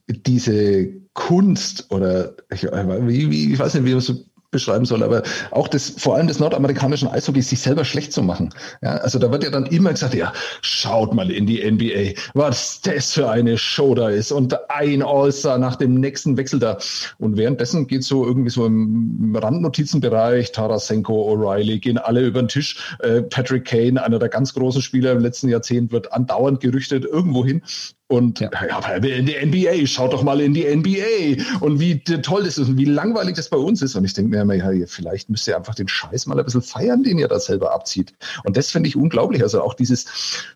diese 0.08 0.88
Kunst 1.14 1.90
oder 1.90 2.34
ich, 2.50 2.64
ich 2.64 3.58
weiß 3.58 3.74
nicht, 3.74 3.84
wie 3.84 3.92
man 3.92 4.00
so 4.00 4.24
beschreiben 4.54 4.86
soll, 4.86 5.02
aber 5.02 5.22
auch 5.50 5.68
das, 5.68 5.90
vor 5.98 6.14
allem 6.16 6.28
des 6.28 6.38
nordamerikanischen 6.38 7.08
Eishockeys, 7.08 7.50
sich 7.50 7.60
selber 7.60 7.84
schlecht 7.84 8.12
zu 8.12 8.22
machen. 8.22 8.54
Ja, 8.80 8.92
also 8.92 9.18
da 9.18 9.30
wird 9.30 9.44
ja 9.44 9.50
dann 9.50 9.66
immer 9.66 9.90
gesagt, 9.90 10.14
ja, 10.14 10.32
schaut 10.62 11.12
mal 11.12 11.30
in 11.30 11.44
die 11.46 11.70
NBA, 11.70 12.18
was 12.32 12.80
das 12.80 13.12
für 13.12 13.28
eine 13.28 13.58
Show 13.58 13.94
da 13.94 14.08
ist 14.08 14.32
und 14.32 14.56
ein 14.70 15.02
All-Star 15.02 15.58
nach 15.58 15.76
dem 15.76 15.94
nächsten 15.94 16.36
Wechsel 16.36 16.60
da. 16.60 16.78
Und 17.18 17.36
währenddessen 17.36 17.86
geht 17.86 18.04
so 18.04 18.24
irgendwie 18.24 18.50
so 18.50 18.64
im 18.64 19.36
Randnotizenbereich, 19.36 20.52
Tarasenko, 20.52 21.32
O'Reilly, 21.32 21.80
gehen 21.80 21.98
alle 21.98 22.22
über 22.22 22.40
den 22.42 22.48
Tisch. 22.48 22.96
Äh, 23.00 23.22
Patrick 23.22 23.64
Kane, 23.64 24.02
einer 24.02 24.18
der 24.18 24.28
ganz 24.28 24.54
großen 24.54 24.80
Spieler 24.80 25.12
im 25.12 25.20
letzten 25.20 25.48
Jahrzehnt, 25.48 25.92
wird 25.92 26.12
andauernd 26.12 26.60
gerüchtet 26.60 27.04
irgendwo 27.04 27.44
hin. 27.44 27.62
Und 28.06 28.40
ja. 28.40 28.50
ja, 28.52 28.96
in 28.96 29.24
die 29.24 29.34
NBA, 29.34 29.86
schaut 29.86 30.12
doch 30.12 30.22
mal 30.22 30.38
in 30.42 30.52
die 30.52 30.64
NBA 30.64 31.60
und 31.60 31.80
wie 31.80 32.00
toll 32.00 32.44
das 32.44 32.58
ist 32.58 32.68
und 32.68 32.76
wie 32.76 32.84
langweilig 32.84 33.36
das 33.36 33.48
bei 33.48 33.56
uns 33.56 33.80
ist. 33.80 33.94
Und 33.94 34.04
ich 34.04 34.12
denke 34.12 34.30
mir 34.30 34.42
immer, 34.42 34.54
ja, 34.54 34.86
vielleicht 34.86 35.30
müsst 35.30 35.48
ihr 35.48 35.56
einfach 35.56 35.74
den 35.74 35.88
Scheiß 35.88 36.26
mal 36.26 36.38
ein 36.38 36.44
bisschen 36.44 36.60
feiern, 36.60 37.02
den 37.02 37.18
ihr 37.18 37.28
da 37.28 37.40
selber 37.40 37.72
abzieht. 37.72 38.12
Und 38.44 38.58
das 38.58 38.70
finde 38.70 38.90
ich 38.90 38.96
unglaublich. 38.96 39.42
Also 39.42 39.62
auch 39.62 39.72
dieses, 39.72 40.04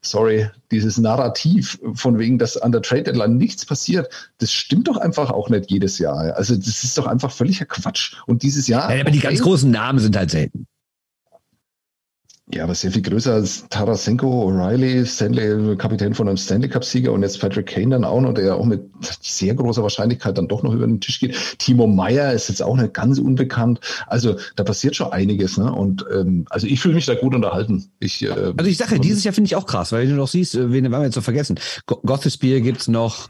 sorry, 0.02 0.50
dieses 0.70 0.98
Narrativ 0.98 1.78
von 1.94 2.18
wegen, 2.18 2.38
dass 2.38 2.58
an 2.58 2.70
der 2.70 2.82
Trade 2.82 3.04
Deadline 3.04 3.38
nichts 3.38 3.64
passiert, 3.64 4.12
das 4.38 4.52
stimmt 4.52 4.88
doch 4.88 4.98
einfach 4.98 5.30
auch 5.30 5.48
nicht 5.48 5.70
jedes 5.70 5.98
Jahr. 5.98 6.36
Also 6.36 6.54
das 6.54 6.84
ist 6.84 6.98
doch 6.98 7.06
einfach 7.06 7.32
völliger 7.32 7.64
Quatsch. 7.64 8.16
Und 8.26 8.42
dieses 8.42 8.68
Jahr. 8.68 8.94
Ja, 8.94 9.00
aber 9.00 9.10
die 9.10 9.20
ganz 9.20 9.40
großen 9.40 9.70
Namen 9.70 10.00
sind 10.00 10.16
halt 10.16 10.30
selten. 10.30 10.66
Ja, 12.50 12.64
aber 12.64 12.74
sehr 12.74 12.90
viel 12.90 13.02
größer 13.02 13.34
als 13.34 13.68
Tarasenko, 13.68 14.48
O'Reilly, 14.48 15.04
Stanley, 15.04 15.76
Kapitän 15.76 16.14
von 16.14 16.28
einem 16.28 16.38
Stanley 16.38 16.70
Cup-Sieger 16.70 17.12
und 17.12 17.22
jetzt 17.22 17.40
Patrick 17.40 17.66
Kane 17.66 17.90
dann 17.90 18.04
auch 18.04 18.22
noch, 18.22 18.32
der 18.32 18.44
ja 18.46 18.54
auch 18.54 18.64
mit 18.64 18.88
sehr 19.20 19.54
großer 19.54 19.82
Wahrscheinlichkeit 19.82 20.38
dann 20.38 20.48
doch 20.48 20.62
noch 20.62 20.72
über 20.72 20.86
den 20.86 20.98
Tisch 20.98 21.20
geht. 21.20 21.36
Timo 21.58 21.86
Meyer 21.86 22.32
ist 22.32 22.48
jetzt 22.48 22.62
auch 22.62 22.76
nicht 22.76 22.94
ganz 22.94 23.18
unbekannt. 23.18 23.80
Also 24.06 24.36
da 24.56 24.64
passiert 24.64 24.96
schon 24.96 25.12
einiges. 25.12 25.58
Ne? 25.58 25.70
Und 25.70 26.06
ähm, 26.10 26.46
also 26.48 26.66
ich 26.66 26.80
fühle 26.80 26.94
mich 26.94 27.04
da 27.04 27.16
gut 27.16 27.34
unterhalten. 27.34 27.90
Ich, 28.00 28.24
äh, 28.24 28.30
also 28.30 28.70
ich 28.70 28.78
sage 28.78 28.94
ja, 28.94 28.98
dieses 28.98 29.24
Jahr 29.24 29.34
finde 29.34 29.48
ich 29.48 29.56
auch 29.56 29.66
krass, 29.66 29.92
weil 29.92 30.08
du 30.08 30.14
noch 30.14 30.28
siehst, 30.28 30.54
äh, 30.54 30.72
wen 30.72 30.86
haben 30.86 30.92
wir 30.92 31.04
jetzt 31.04 31.16
noch 31.16 31.22
vergessen? 31.22 31.60
Gothisbeer 31.84 32.62
gibt's 32.62 32.88
noch, 32.88 33.28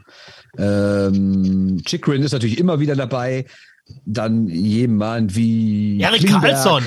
ähm, 0.57 1.81
Chikrin 1.83 2.23
ist 2.23 2.31
natürlich 2.31 2.57
immer 2.57 2.79
wieder 2.79 2.95
dabei. 2.95 3.45
Dann 4.05 4.47
jemand 4.47 5.35
wie. 5.35 5.99
Erik 5.99 6.27
Karlsson. 6.27 6.83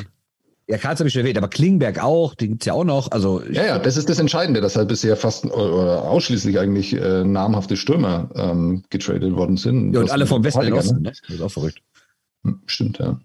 Ja, 0.69 0.79
Karls 0.79 1.01
habe 1.01 1.09
ich 1.09 1.13
schon 1.13 1.21
erwähnt, 1.21 1.39
aber 1.39 1.49
Klingberg 1.49 2.03
auch, 2.03 2.35
den 2.35 2.51
gibt's 2.51 2.67
ja 2.67 2.73
auch 2.73 2.85
noch. 2.85 3.11
Also 3.11 3.43
ja, 3.51 3.65
ja, 3.65 3.79
das 3.79 3.97
ist 3.97 4.09
das 4.09 4.19
Entscheidende, 4.19 4.61
dass 4.61 4.77
halt 4.77 4.89
bisher 4.89 5.17
fast 5.17 5.45
oder 5.45 6.05
ausschließlich 6.05 6.59
eigentlich 6.59 6.95
äh, 6.95 7.25
namhafte 7.25 7.77
Stürmer 7.77 8.31
ähm, 8.35 8.85
getradet 8.89 9.35
worden 9.35 9.57
sind. 9.57 9.93
Ja, 9.93 10.01
und 10.01 10.11
alle 10.11 10.27
vom 10.27 10.45
Westen 10.45 10.73
Osten, 10.73 11.03
ne? 11.03 11.13
Das 11.27 11.37
ist 11.37 11.43
auch 11.43 11.51
verrückt. 11.51 11.83
Hm, 12.45 12.61
stimmt, 12.67 12.99
ja. 12.99 13.19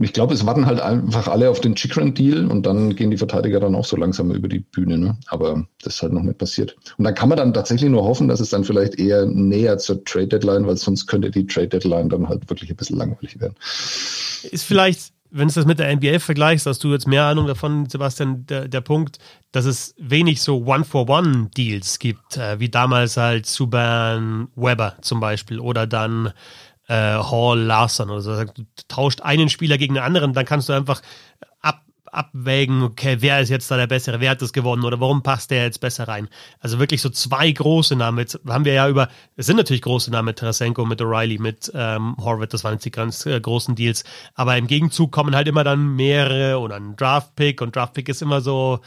Ich 0.00 0.12
glaube, 0.12 0.34
es 0.34 0.44
warten 0.44 0.66
halt 0.66 0.80
einfach 0.80 1.28
alle 1.28 1.48
auf 1.50 1.60
den 1.60 1.76
Chikran-Deal 1.76 2.50
und 2.50 2.66
dann 2.66 2.96
gehen 2.96 3.12
die 3.12 3.16
Verteidiger 3.16 3.60
dann 3.60 3.76
auch 3.76 3.84
so 3.84 3.96
langsam 3.96 4.32
über 4.32 4.48
die 4.48 4.58
Bühne. 4.58 4.98
Ne? 4.98 5.16
Aber 5.26 5.68
das 5.82 5.96
ist 5.96 6.02
halt 6.02 6.12
noch 6.12 6.22
nicht 6.22 6.38
passiert. 6.38 6.76
Und 6.98 7.04
dann 7.04 7.14
kann 7.14 7.28
man 7.28 7.38
dann 7.38 7.54
tatsächlich 7.54 7.88
nur 7.90 8.02
hoffen, 8.02 8.26
dass 8.26 8.40
es 8.40 8.50
dann 8.50 8.64
vielleicht 8.64 8.98
eher 8.98 9.24
näher 9.24 9.78
zur 9.78 10.04
Trade-Deadline, 10.04 10.66
weil 10.66 10.76
sonst 10.76 11.06
könnte 11.06 11.30
die 11.30 11.46
Trade-Deadline 11.46 12.08
dann 12.08 12.28
halt 12.28 12.50
wirklich 12.50 12.70
ein 12.70 12.76
bisschen 12.76 12.98
langweilig 12.98 13.40
werden. 13.40 13.54
Ist 14.50 14.64
vielleicht 14.64 15.13
wenn 15.36 15.48
du 15.48 15.54
das 15.54 15.66
mit 15.66 15.80
der 15.80 15.94
NBA 15.94 16.20
vergleichst, 16.20 16.64
hast 16.64 16.84
du 16.84 16.92
jetzt 16.92 17.08
mehr 17.08 17.24
Ahnung 17.24 17.48
davon, 17.48 17.86
Sebastian, 17.88 18.46
der, 18.46 18.68
der 18.68 18.80
Punkt, 18.80 19.18
dass 19.50 19.64
es 19.64 19.92
wenig 19.98 20.40
so 20.40 20.64
One-for-One-Deals 20.64 21.98
gibt, 21.98 22.36
äh, 22.36 22.60
wie 22.60 22.68
damals 22.68 23.16
halt 23.16 23.44
Subban 23.44 24.46
Weber 24.54 24.94
zum 25.00 25.18
Beispiel 25.18 25.58
oder 25.58 25.88
dann 25.88 26.32
äh, 26.86 26.94
Hall 26.94 27.58
Larson 27.58 28.10
oder 28.10 28.20
so. 28.20 28.44
Du 28.44 28.62
tauscht 28.86 29.22
einen 29.22 29.48
Spieler 29.48 29.76
gegen 29.76 29.94
den 29.94 30.04
anderen, 30.04 30.34
dann 30.34 30.44
kannst 30.44 30.68
du 30.68 30.72
einfach 30.72 31.02
abwägen, 32.14 32.82
okay, 32.82 33.18
wer 33.20 33.40
ist 33.40 33.48
jetzt 33.48 33.70
da 33.70 33.76
der 33.76 33.86
bessere, 33.86 34.20
wer 34.20 34.30
hat 34.30 34.42
das 34.42 34.52
gewonnen 34.52 34.84
oder 34.84 35.00
warum 35.00 35.22
passt 35.22 35.50
der 35.50 35.64
jetzt 35.64 35.80
besser 35.80 36.08
rein? 36.08 36.28
Also 36.60 36.78
wirklich 36.78 37.02
so 37.02 37.10
zwei 37.10 37.50
große 37.50 37.96
Namen. 37.96 38.18
Jetzt 38.18 38.40
haben 38.46 38.64
wir 38.64 38.72
ja 38.72 38.88
über, 38.88 39.08
es 39.36 39.46
sind 39.46 39.56
natürlich 39.56 39.82
große 39.82 40.10
Namen 40.10 40.26
mit 40.26 40.38
Tarasenko, 40.38 40.84
mit 40.84 41.00
O'Reilly, 41.00 41.40
mit 41.40 41.70
ähm, 41.74 42.16
Horvath, 42.18 42.54
das 42.54 42.64
waren 42.64 42.74
jetzt 42.74 42.84
die 42.84 42.90
ganz 42.90 43.26
äh, 43.26 43.40
großen 43.40 43.74
Deals. 43.74 44.04
Aber 44.34 44.56
im 44.56 44.66
Gegenzug 44.66 45.12
kommen 45.12 45.34
halt 45.34 45.48
immer 45.48 45.64
dann 45.64 45.96
mehrere 45.96 46.58
oder 46.58 46.76
ein 46.76 46.96
Draftpick 46.96 47.60
und 47.60 47.76
Draftpick 47.76 48.08
ist 48.08 48.22
immer 48.22 48.40
so, 48.40 48.80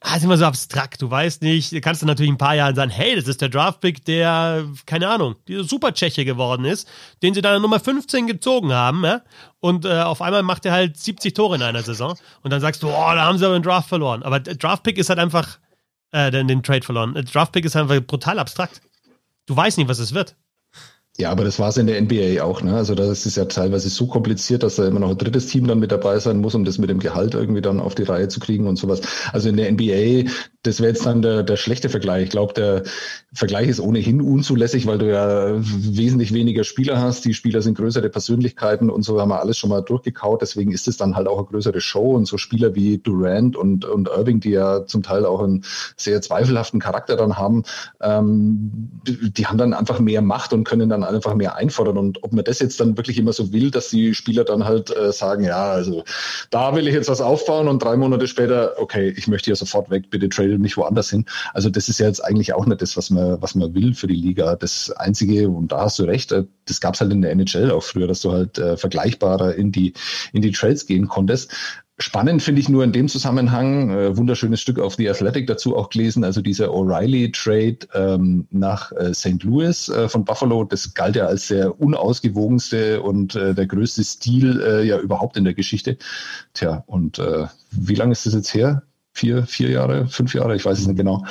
ah, 0.00 0.16
ist 0.16 0.24
immer 0.24 0.36
so 0.36 0.46
abstrakt. 0.46 1.02
Du 1.02 1.10
weißt 1.10 1.42
nicht, 1.42 1.80
kannst 1.82 2.02
du 2.02 2.06
natürlich 2.06 2.32
ein 2.32 2.38
paar 2.38 2.54
Jahren 2.54 2.74
sagen, 2.74 2.90
hey, 2.90 3.14
das 3.14 3.28
ist 3.28 3.40
der 3.40 3.48
Draftpick, 3.48 4.04
der, 4.04 4.64
keine 4.86 5.08
Ahnung, 5.08 5.36
dieser 5.46 5.64
Super-Tscheche 5.64 6.24
geworden 6.24 6.64
ist, 6.64 6.88
den 7.22 7.34
sie 7.34 7.42
dann 7.42 7.60
Nummer 7.62 7.80
15 7.80 8.26
gezogen 8.26 8.72
haben, 8.72 9.04
ja? 9.04 9.22
Und 9.60 9.84
äh, 9.84 10.00
auf 10.00 10.22
einmal 10.22 10.42
macht 10.42 10.64
er 10.64 10.72
halt 10.72 10.96
70 10.96 11.34
Tore 11.34 11.56
in 11.56 11.62
einer 11.62 11.82
Saison. 11.82 12.16
Und 12.42 12.50
dann 12.50 12.62
sagst 12.62 12.82
du, 12.82 12.88
oh, 12.88 12.90
da 12.92 13.24
haben 13.24 13.36
sie 13.36 13.44
aber 13.44 13.58
den 13.58 13.62
Draft 13.62 13.88
verloren. 13.88 14.22
Aber 14.22 14.40
der 14.40 14.54
Draftpick 14.54 14.96
ist 14.96 15.10
halt 15.10 15.18
einfach, 15.18 15.58
äh, 16.12 16.30
den, 16.30 16.48
den 16.48 16.62
Trade 16.62 16.82
verloren. 16.82 17.14
Der 17.14 17.24
Draftpick 17.24 17.64
ist 17.64 17.76
einfach 17.76 18.00
brutal 18.00 18.38
abstrakt. 18.38 18.80
Du 19.46 19.54
weißt 19.56 19.76
nicht, 19.76 19.88
was 19.88 19.98
es 19.98 20.14
wird. 20.14 20.36
Ja, 21.20 21.30
aber 21.30 21.44
das 21.44 21.58
war 21.58 21.68
es 21.68 21.76
in 21.76 21.86
der 21.86 22.00
NBA 22.00 22.42
auch. 22.42 22.62
Ne? 22.62 22.74
Also 22.74 22.94
das 22.94 23.26
ist 23.26 23.36
ja 23.36 23.44
teilweise 23.44 23.90
so 23.90 24.06
kompliziert, 24.06 24.62
dass 24.62 24.76
da 24.76 24.86
immer 24.86 25.00
noch 25.00 25.10
ein 25.10 25.18
drittes 25.18 25.48
Team 25.48 25.66
dann 25.66 25.78
mit 25.78 25.92
dabei 25.92 26.18
sein 26.18 26.40
muss, 26.40 26.54
um 26.54 26.64
das 26.64 26.78
mit 26.78 26.88
dem 26.88 26.98
Gehalt 26.98 27.34
irgendwie 27.34 27.60
dann 27.60 27.78
auf 27.78 27.94
die 27.94 28.04
Reihe 28.04 28.28
zu 28.28 28.40
kriegen 28.40 28.66
und 28.66 28.76
sowas. 28.76 29.02
Also 29.30 29.50
in 29.50 29.58
der 29.58 29.70
NBA, 29.70 30.30
das 30.62 30.80
wäre 30.80 30.92
jetzt 30.92 31.04
dann 31.04 31.20
der, 31.20 31.42
der 31.42 31.56
schlechte 31.56 31.90
Vergleich. 31.90 32.24
Ich 32.24 32.30
glaube, 32.30 32.54
der 32.54 32.84
Vergleich 33.34 33.68
ist 33.68 33.80
ohnehin 33.80 34.22
unzulässig, 34.22 34.86
weil 34.86 34.96
du 34.96 35.10
ja 35.10 35.56
wesentlich 35.58 36.32
weniger 36.32 36.64
Spieler 36.64 36.98
hast. 36.98 37.26
Die 37.26 37.34
Spieler 37.34 37.60
sind 37.60 37.76
größere 37.76 38.08
Persönlichkeiten 38.08 38.88
und 38.88 39.02
so 39.02 39.20
haben 39.20 39.28
wir 39.28 39.40
alles 39.40 39.58
schon 39.58 39.68
mal 39.68 39.82
durchgekaut. 39.82 40.40
Deswegen 40.40 40.72
ist 40.72 40.88
es 40.88 40.96
dann 40.96 41.16
halt 41.16 41.28
auch 41.28 41.36
eine 41.36 41.48
größere 41.48 41.82
Show 41.82 42.12
und 42.12 42.24
so 42.24 42.38
Spieler 42.38 42.74
wie 42.74 42.96
Durant 42.96 43.58
und, 43.58 43.84
und 43.84 44.08
Irving, 44.08 44.40
die 44.40 44.52
ja 44.52 44.86
zum 44.86 45.02
Teil 45.02 45.26
auch 45.26 45.42
einen 45.42 45.64
sehr 45.98 46.22
zweifelhaften 46.22 46.80
Charakter 46.80 47.16
dann 47.16 47.36
haben, 47.36 47.64
ähm, 48.00 48.90
die 49.04 49.46
haben 49.46 49.58
dann 49.58 49.74
einfach 49.74 50.00
mehr 50.00 50.22
Macht 50.22 50.54
und 50.54 50.64
können 50.64 50.88
dann 50.88 51.04
einfach 51.14 51.34
mehr 51.34 51.56
einfordern. 51.56 51.98
Und 51.98 52.22
ob 52.22 52.32
man 52.32 52.44
das 52.44 52.58
jetzt 52.58 52.80
dann 52.80 52.96
wirklich 52.96 53.18
immer 53.18 53.32
so 53.32 53.52
will, 53.52 53.70
dass 53.70 53.88
die 53.88 54.14
Spieler 54.14 54.44
dann 54.44 54.64
halt 54.64 54.94
äh, 54.94 55.12
sagen, 55.12 55.44
ja, 55.44 55.70
also 55.70 56.04
da 56.50 56.74
will 56.74 56.88
ich 56.88 56.94
jetzt 56.94 57.08
was 57.08 57.20
aufbauen 57.20 57.68
und 57.68 57.82
drei 57.82 57.96
Monate 57.96 58.26
später, 58.26 58.74
okay, 58.78 59.12
ich 59.16 59.28
möchte 59.28 59.46
hier 59.46 59.56
sofort 59.56 59.90
weg, 59.90 60.10
bitte 60.10 60.28
trade 60.28 60.58
mich 60.58 60.76
woanders 60.76 61.10
hin. 61.10 61.26
Also 61.54 61.70
das 61.70 61.88
ist 61.88 62.00
ja 62.00 62.06
jetzt 62.06 62.24
eigentlich 62.24 62.54
auch 62.54 62.66
nicht 62.66 62.82
das, 62.82 62.96
was 62.96 63.10
man, 63.10 63.40
was 63.40 63.54
man 63.54 63.74
will 63.74 63.94
für 63.94 64.06
die 64.06 64.14
Liga. 64.14 64.56
Das 64.56 64.90
Einzige, 64.90 65.48
und 65.48 65.72
da 65.72 65.82
hast 65.82 65.98
du 65.98 66.04
recht, 66.04 66.32
äh, 66.32 66.44
das 66.66 66.80
gab 66.80 66.94
es 66.94 67.00
halt 67.00 67.12
in 67.12 67.22
der 67.22 67.32
NHL 67.32 67.70
auch 67.70 67.82
früher, 67.82 68.06
dass 68.06 68.20
du 68.20 68.32
halt 68.32 68.58
äh, 68.58 68.76
vergleichbarer 68.76 69.54
in 69.54 69.72
die, 69.72 69.92
in 70.32 70.42
die 70.42 70.52
Trades 70.52 70.86
gehen 70.86 71.08
konntest. 71.08 71.52
Spannend 72.02 72.42
finde 72.42 72.62
ich 72.62 72.68
nur 72.70 72.82
in 72.82 72.92
dem 72.92 73.08
Zusammenhang, 73.08 73.90
äh, 73.90 74.16
wunderschönes 74.16 74.60
Stück 74.60 74.78
auf 74.78 74.94
The 74.94 75.10
Athletic 75.10 75.46
dazu 75.46 75.76
auch 75.76 75.90
gelesen, 75.90 76.24
also 76.24 76.40
dieser 76.40 76.68
O'Reilly-Trade 76.68 77.78
ähm, 77.92 78.46
nach 78.50 78.90
äh, 78.92 79.12
St. 79.12 79.42
Louis 79.42 79.90
äh, 79.90 80.08
von 80.08 80.24
Buffalo, 80.24 80.64
das 80.64 80.94
galt 80.94 81.16
ja 81.16 81.26
als 81.26 81.48
der 81.48 81.78
unausgewogenste 81.78 83.02
und 83.02 83.34
äh, 83.34 83.54
der 83.54 83.66
größte 83.66 84.02
Stil 84.02 84.62
äh, 84.62 84.82
ja 84.82 84.98
überhaupt 84.98 85.36
in 85.36 85.44
der 85.44 85.52
Geschichte. 85.52 85.98
Tja, 86.54 86.84
und 86.86 87.18
äh, 87.18 87.46
wie 87.70 87.94
lange 87.94 88.12
ist 88.12 88.24
das 88.24 88.32
jetzt 88.32 88.54
her? 88.54 88.82
Vier, 89.20 89.42
vier 89.44 89.70
Jahre, 89.70 90.06
fünf 90.06 90.34
Jahre, 90.34 90.56
ich 90.56 90.64
weiß 90.64 90.78
es 90.78 90.86
nicht 90.86 90.96
genau, 90.96 91.24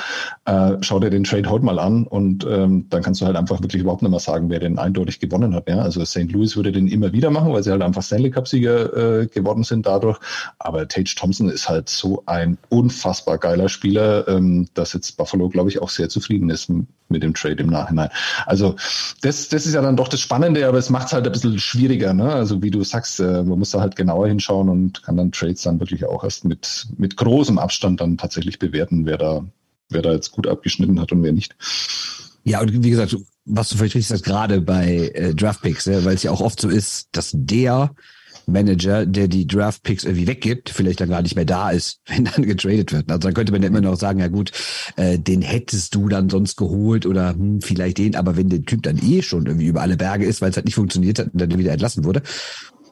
äh, 0.44 0.76
schau 0.80 1.00
dir 1.00 1.10
den 1.10 1.24
Trade 1.24 1.50
heute 1.50 1.64
mal 1.64 1.80
an 1.80 2.06
und 2.06 2.46
ähm, 2.48 2.86
dann 2.88 3.02
kannst 3.02 3.20
du 3.20 3.26
halt 3.26 3.36
einfach 3.36 3.60
wirklich 3.60 3.82
überhaupt 3.82 4.02
nicht 4.02 4.12
mehr 4.12 4.20
sagen, 4.20 4.48
wer 4.48 4.60
den 4.60 4.78
eindeutig 4.78 5.18
gewonnen 5.18 5.54
hat. 5.56 5.68
Ja? 5.68 5.80
Also 5.80 6.04
St. 6.04 6.30
Louis 6.30 6.54
würde 6.54 6.70
den 6.70 6.86
immer 6.86 7.12
wieder 7.12 7.30
machen, 7.30 7.52
weil 7.52 7.64
sie 7.64 7.72
halt 7.72 7.82
einfach 7.82 8.02
Stanley 8.02 8.30
Cup-Sieger 8.30 9.22
äh, 9.22 9.26
geworden 9.26 9.64
sind 9.64 9.86
dadurch. 9.86 10.18
Aber 10.60 10.86
Tage 10.86 11.14
Thompson 11.16 11.48
ist 11.48 11.68
halt 11.68 11.88
so 11.88 12.22
ein 12.26 12.58
unfassbar 12.68 13.38
geiler 13.38 13.68
Spieler, 13.68 14.28
ähm, 14.28 14.68
dass 14.74 14.92
jetzt 14.92 15.16
Buffalo, 15.16 15.48
glaube 15.48 15.70
ich, 15.70 15.82
auch 15.82 15.90
sehr 15.90 16.08
zufrieden 16.08 16.48
ist 16.48 16.70
mit 17.10 17.22
dem 17.22 17.34
Trade 17.34 17.62
im 17.62 17.68
Nachhinein. 17.68 18.10
Also 18.46 18.76
das, 19.22 19.48
das 19.48 19.66
ist 19.66 19.74
ja 19.74 19.82
dann 19.82 19.96
doch 19.96 20.08
das 20.08 20.20
Spannende, 20.20 20.66
aber 20.66 20.78
es 20.78 20.90
macht 20.90 21.08
es 21.08 21.12
halt 21.12 21.26
ein 21.26 21.32
bisschen 21.32 21.58
schwieriger. 21.58 22.14
Ne? 22.14 22.32
Also 22.32 22.62
wie 22.62 22.70
du 22.70 22.82
sagst, 22.84 23.20
äh, 23.20 23.42
man 23.42 23.58
muss 23.58 23.70
da 23.70 23.80
halt 23.80 23.96
genauer 23.96 24.28
hinschauen 24.28 24.68
und 24.68 25.02
kann 25.02 25.16
dann 25.16 25.32
Trades 25.32 25.62
dann 25.62 25.80
wirklich 25.80 26.04
auch 26.06 26.24
erst 26.24 26.44
mit, 26.44 26.86
mit 26.96 27.16
großem 27.16 27.58
Abstand 27.58 28.00
dann 28.00 28.16
tatsächlich 28.16 28.58
bewerten, 28.58 29.06
wer 29.06 29.18
da, 29.18 29.44
wer 29.88 30.02
da 30.02 30.12
jetzt 30.12 30.30
gut 30.32 30.46
abgeschnitten 30.46 31.00
hat 31.00 31.12
und 31.12 31.22
wer 31.22 31.32
nicht. 31.32 31.56
Ja, 32.44 32.60
und 32.60 32.82
wie 32.82 32.90
gesagt, 32.90 33.16
was 33.44 33.68
du 33.68 33.76
vielleicht 33.76 33.96
richtig 33.96 34.08
sagst, 34.08 34.24
gerade 34.24 34.60
bei 34.60 35.10
äh, 35.14 35.34
Draftpicks, 35.34 35.86
ja, 35.86 36.04
weil 36.04 36.14
es 36.14 36.22
ja 36.22 36.30
auch 36.30 36.40
oft 36.40 36.60
so 36.60 36.68
ist, 36.68 37.08
dass 37.12 37.32
der 37.34 37.94
Manager, 38.50 39.06
der 39.06 39.28
die 39.28 39.46
Draftpicks 39.46 40.04
irgendwie 40.04 40.26
weggibt, 40.26 40.70
vielleicht 40.70 41.00
dann 41.00 41.08
gar 41.08 41.22
nicht 41.22 41.36
mehr 41.36 41.44
da 41.44 41.70
ist, 41.70 42.00
wenn 42.06 42.24
dann 42.24 42.44
getradet 42.44 42.92
wird. 42.92 43.10
Also 43.10 43.20
dann 43.20 43.34
könnte 43.34 43.52
man 43.52 43.62
ja 43.62 43.68
immer 43.68 43.80
noch 43.80 43.96
sagen, 43.96 44.20
ja 44.20 44.28
gut, 44.28 44.52
äh, 44.96 45.18
den 45.18 45.42
hättest 45.42 45.94
du 45.94 46.08
dann 46.08 46.30
sonst 46.30 46.56
geholt 46.56 47.06
oder 47.06 47.34
hm, 47.34 47.60
vielleicht 47.60 47.98
den, 47.98 48.16
aber 48.16 48.36
wenn 48.36 48.48
der 48.48 48.62
Typ 48.62 48.82
dann 48.82 48.98
eh 48.98 49.22
schon 49.22 49.46
irgendwie 49.46 49.66
über 49.66 49.82
alle 49.82 49.96
Berge 49.96 50.24
ist, 50.24 50.40
weil 50.40 50.50
es 50.50 50.56
halt 50.56 50.66
nicht 50.66 50.74
funktioniert 50.74 51.18
hat 51.18 51.32
und 51.32 51.40
dann 51.40 51.58
wieder 51.58 51.72
entlassen 51.72 52.04
wurde, 52.04 52.22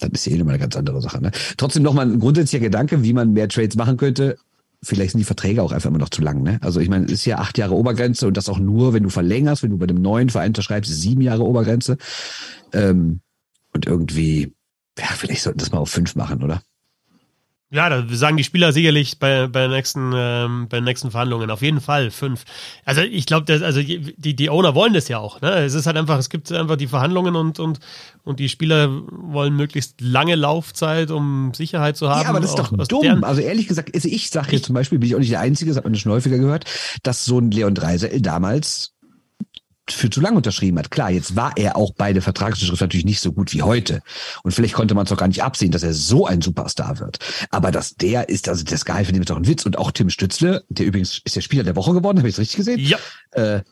dann 0.00 0.10
ist 0.12 0.26
ja 0.26 0.32
eh 0.32 0.38
nochmal 0.38 0.54
eine 0.54 0.62
ganz 0.62 0.76
andere 0.76 1.00
Sache. 1.00 1.20
Ne? 1.20 1.30
Trotzdem 1.56 1.82
nochmal 1.82 2.10
ein 2.10 2.20
grundsätzlicher 2.20 2.64
Gedanke, 2.64 3.02
wie 3.02 3.12
man 3.12 3.32
mehr 3.32 3.48
Trades 3.48 3.76
machen 3.76 3.96
könnte 3.96 4.36
vielleicht 4.82 5.12
sind 5.12 5.18
die 5.18 5.24
Verträge 5.24 5.62
auch 5.62 5.72
einfach 5.72 5.90
immer 5.90 5.98
noch 5.98 6.08
zu 6.08 6.22
lang. 6.22 6.42
Ne? 6.42 6.58
Also 6.62 6.80
ich 6.80 6.88
meine, 6.88 7.06
es 7.06 7.12
ist 7.12 7.24
ja 7.24 7.38
acht 7.38 7.58
Jahre 7.58 7.74
Obergrenze 7.74 8.26
und 8.26 8.36
das 8.36 8.48
auch 8.48 8.58
nur, 8.58 8.92
wenn 8.92 9.02
du 9.02 9.10
verlängerst, 9.10 9.62
wenn 9.62 9.70
du 9.70 9.78
bei 9.78 9.86
dem 9.86 10.00
neuen 10.00 10.30
Verein 10.30 10.50
unterschreibst, 10.50 10.92
sieben 10.92 11.20
Jahre 11.20 11.44
Obergrenze. 11.44 11.98
Ähm, 12.72 13.20
und 13.72 13.86
irgendwie, 13.86 14.54
ja, 14.98 15.06
vielleicht 15.06 15.42
sollten 15.42 15.58
das 15.58 15.72
mal 15.72 15.78
auf 15.78 15.90
fünf 15.90 16.14
machen, 16.14 16.42
oder? 16.42 16.62
Ja, 17.70 17.90
da 17.90 18.02
sagen 18.08 18.38
die 18.38 18.44
Spieler 18.44 18.72
sicherlich 18.72 19.18
bei, 19.18 19.46
bei, 19.46 19.62
den 19.62 19.72
nächsten, 19.72 20.12
ähm, 20.14 20.68
bei 20.70 20.78
den 20.78 20.84
nächsten 20.84 21.10
Verhandlungen. 21.10 21.50
Auf 21.50 21.60
jeden 21.60 21.82
Fall 21.82 22.10
fünf. 22.10 22.44
Also 22.86 23.02
ich 23.02 23.26
glaube, 23.26 23.52
also 23.62 23.82
die, 23.82 24.34
die 24.34 24.48
Owner 24.48 24.74
wollen 24.74 24.94
das 24.94 25.08
ja 25.08 25.18
auch. 25.18 25.42
Ne? 25.42 25.50
Es 25.50 25.74
ist 25.74 25.84
halt 25.84 25.98
einfach, 25.98 26.16
es 26.18 26.30
gibt 26.30 26.50
einfach 26.50 26.76
die 26.76 26.86
Verhandlungen 26.86 27.36
und, 27.36 27.58
und, 27.58 27.80
und 28.24 28.40
die 28.40 28.48
Spieler 28.48 28.88
wollen 29.10 29.54
möglichst 29.54 30.00
lange 30.00 30.34
Laufzeit, 30.34 31.10
um 31.10 31.52
Sicherheit 31.52 31.98
zu 31.98 32.08
haben. 32.08 32.22
Ja, 32.22 32.30
aber 32.30 32.40
das 32.40 32.50
ist 32.50 32.58
doch 32.58 32.72
dumm. 32.72 33.22
Also 33.22 33.42
ehrlich 33.42 33.68
gesagt, 33.68 33.94
also 33.94 34.08
ich 34.08 34.30
sage 34.30 34.52
jetzt 34.52 34.64
zum 34.64 34.74
Beispiel, 34.74 34.98
bin 34.98 35.10
ich 35.10 35.14
auch 35.14 35.20
nicht 35.20 35.32
der 35.32 35.40
Einzige, 35.40 35.70
das 35.70 35.76
hat 35.76 35.84
man 35.84 35.94
schon 35.94 36.12
häufiger 36.12 36.38
gehört, 36.38 36.64
dass 37.02 37.26
so 37.26 37.38
ein 37.38 37.50
Leon 37.50 37.74
Dreisel 37.74 38.22
damals 38.22 38.94
für 39.92 40.10
zu 40.10 40.20
lang 40.20 40.36
unterschrieben 40.36 40.78
hat. 40.78 40.90
Klar, 40.90 41.10
jetzt 41.10 41.36
war 41.36 41.52
er 41.56 41.76
auch 41.76 41.92
bei 41.92 42.12
der 42.12 42.22
Vertragsunterschrift 42.22 42.80
natürlich 42.80 43.06
nicht 43.06 43.20
so 43.20 43.32
gut 43.32 43.52
wie 43.52 43.62
heute. 43.62 44.02
Und 44.42 44.52
vielleicht 44.52 44.74
konnte 44.74 44.94
man 44.94 45.06
es 45.06 45.12
auch 45.12 45.16
gar 45.16 45.28
nicht 45.28 45.42
absehen, 45.42 45.70
dass 45.70 45.82
er 45.82 45.94
so 45.94 46.26
ein 46.26 46.40
Superstar 46.40 47.00
wird. 47.00 47.18
Aber 47.50 47.70
dass 47.70 47.96
der 47.96 48.28
ist, 48.28 48.48
also 48.48 48.64
das 48.64 48.84
Gehalt 48.84 49.06
von 49.06 49.14
dem 49.14 49.22
ist 49.22 49.30
doch 49.30 49.36
ein 49.36 49.46
Witz. 49.46 49.66
Und 49.66 49.78
auch 49.78 49.90
Tim 49.90 50.10
Stützle, 50.10 50.64
der 50.68 50.86
übrigens 50.86 51.20
ist 51.24 51.36
der 51.36 51.40
Spieler 51.40 51.64
der 51.64 51.76
Woche 51.76 51.92
geworden, 51.92 52.18
habe 52.18 52.28
ich 52.28 52.34
es 52.34 52.40
richtig 52.40 52.56
gesehen? 52.56 52.80
Ja. 52.80 52.98
Äh, 53.32 53.62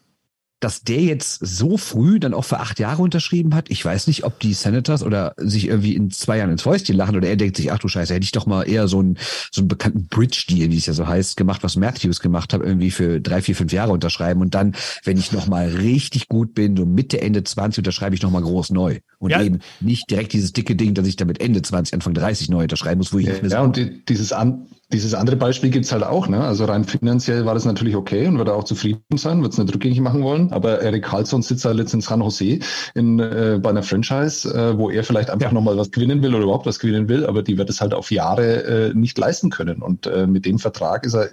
dass 0.61 0.83
der 0.83 1.03
jetzt 1.03 1.39
so 1.45 1.77
früh 1.77 2.19
dann 2.19 2.33
auch 2.33 2.45
für 2.45 2.61
acht 2.61 2.79
Jahre 2.79 3.03
unterschrieben 3.03 3.55
hat. 3.55 3.71
Ich 3.71 3.85
weiß 3.85 4.07
nicht, 4.07 4.25
ob 4.25 4.41
die 4.41 4.55
Senators 4.55 5.03
oder 5.03 5.35
sich 5.37 5.69
irgendwie 5.69 5.95
in 5.95 6.11
zwei 6.11 6.39
Jahren 6.39 6.51
ins 6.51 6.63
Fäustchen 6.63 6.97
lachen 6.97 7.15
oder 7.15 7.29
er 7.29 7.37
denkt 7.37 7.57
sich, 7.57 7.71
ach 7.71 7.79
du 7.79 7.89
Scheiße, 7.89 8.15
hätte 8.15 8.25
ich 8.25 8.33
doch 8.33 8.47
mal 8.47 8.63
eher 8.63 8.89
so 8.89 9.01
einen, 9.01 9.19
so 9.53 9.61
einen 9.61 9.69
bekannten 9.69 10.07
Bridge-Deal, 10.09 10.71
wie 10.71 10.79
es 10.79 10.87
ja 10.87 10.95
so 10.95 11.07
heißt, 11.07 11.37
gemacht, 11.37 11.63
was 11.63 11.77
Matthews 11.77 12.21
gemacht 12.21 12.55
hat, 12.55 12.63
irgendwie 12.63 12.91
für 12.91 13.21
drei, 13.21 13.43
vier, 13.43 13.55
fünf 13.55 13.73
Jahre 13.73 13.93
unterschreiben 13.93 14.41
und 14.41 14.55
dann, 14.55 14.75
wenn 15.05 15.19
ich 15.19 15.33
noch 15.33 15.47
mal 15.47 15.69
richtig 15.69 16.29
gut 16.29 16.55
bin, 16.55 16.77
so 16.77 16.87
Mitte, 16.87 17.21
Ende 17.21 17.45
20 17.45 17.79
unterschreibe 17.79 18.15
ich 18.15 18.23
noch 18.23 18.31
mal 18.31 18.43
groß 18.43 18.71
neu. 18.71 19.01
Und 19.19 19.31
ja. 19.31 19.43
eben 19.43 19.61
nicht 19.81 20.11
direkt 20.11 20.33
dieses 20.33 20.53
dicke 20.53 20.77
Ding, 20.77 20.95
dass 20.95 21.07
ich 21.07 21.17
damit 21.17 21.41
Ende 21.41 21.63
20, 21.63 21.95
Anfang 21.95 22.15
30 22.15 22.49
neu 22.49 22.63
unterschreiben 22.63 22.99
muss, 22.99 23.13
wo 23.13 23.19
ich 23.19 23.27
ja, 23.27 23.33
nicht 23.33 23.43
mehr 23.43 23.51
so 23.51 23.57
Ja, 23.57 23.63
und 23.63 23.77
die, 23.77 24.05
dieses, 24.05 24.33
an, 24.33 24.67
dieses 24.93 25.15
andere 25.15 25.35
Beispiel 25.37 25.71
gibt's 25.71 25.91
halt 25.91 26.05
auch. 26.05 26.29
Ne? 26.29 26.41
Also 26.41 26.65
rein 26.65 26.85
finanziell 26.85 27.45
war 27.45 27.55
das 27.55 27.65
natürlich 27.65 27.97
okay 27.97 28.29
und 28.29 28.39
würde 28.39 28.55
auch 28.55 28.63
zufrieden 28.63 29.01
sein, 29.17 29.43
wird 29.43 29.53
es 29.53 29.59
nicht 29.59 29.75
rückgängig 29.75 30.01
machen 30.01 30.23
wollen. 30.23 30.53
Aber 30.53 30.81
Eric 30.81 31.05
Carlson 31.05 31.43
sitzt 31.43 31.65
halt 31.65 31.79
jetzt 31.79 31.93
in 31.93 32.01
San 32.01 32.21
Jose 32.21 32.61
in, 32.95 33.19
äh, 33.19 33.59
bei 33.61 33.71
einer 33.71 33.83
Franchise, 33.83 34.49
äh, 34.49 34.79
wo 34.79 34.89
er 34.89 35.03
vielleicht 35.03 35.31
einfach 35.31 35.49
ja. 35.49 35.55
nochmal 35.55 35.77
was 35.77 35.91
gewinnen 35.91 36.23
will 36.23 36.35
oder 36.35 36.45
überhaupt 36.45 36.67
was 36.67 36.79
gewinnen 36.79 37.09
will, 37.09 37.27
aber 37.27 37.43
die 37.43 37.59
wird 37.59 37.69
es 37.69 37.81
halt 37.81 37.95
auf 37.95 38.13
Jahre 38.13 38.91
äh, 38.91 38.95
nicht 38.95 39.19
leisten 39.19 39.51
können. 39.51 39.83
Und 39.83 40.07
äh, 40.07 40.29
mit 40.29 40.47
dem 40.47 40.61
Vertrag 40.61 41.05
ist 41.05 41.15
er 41.15 41.31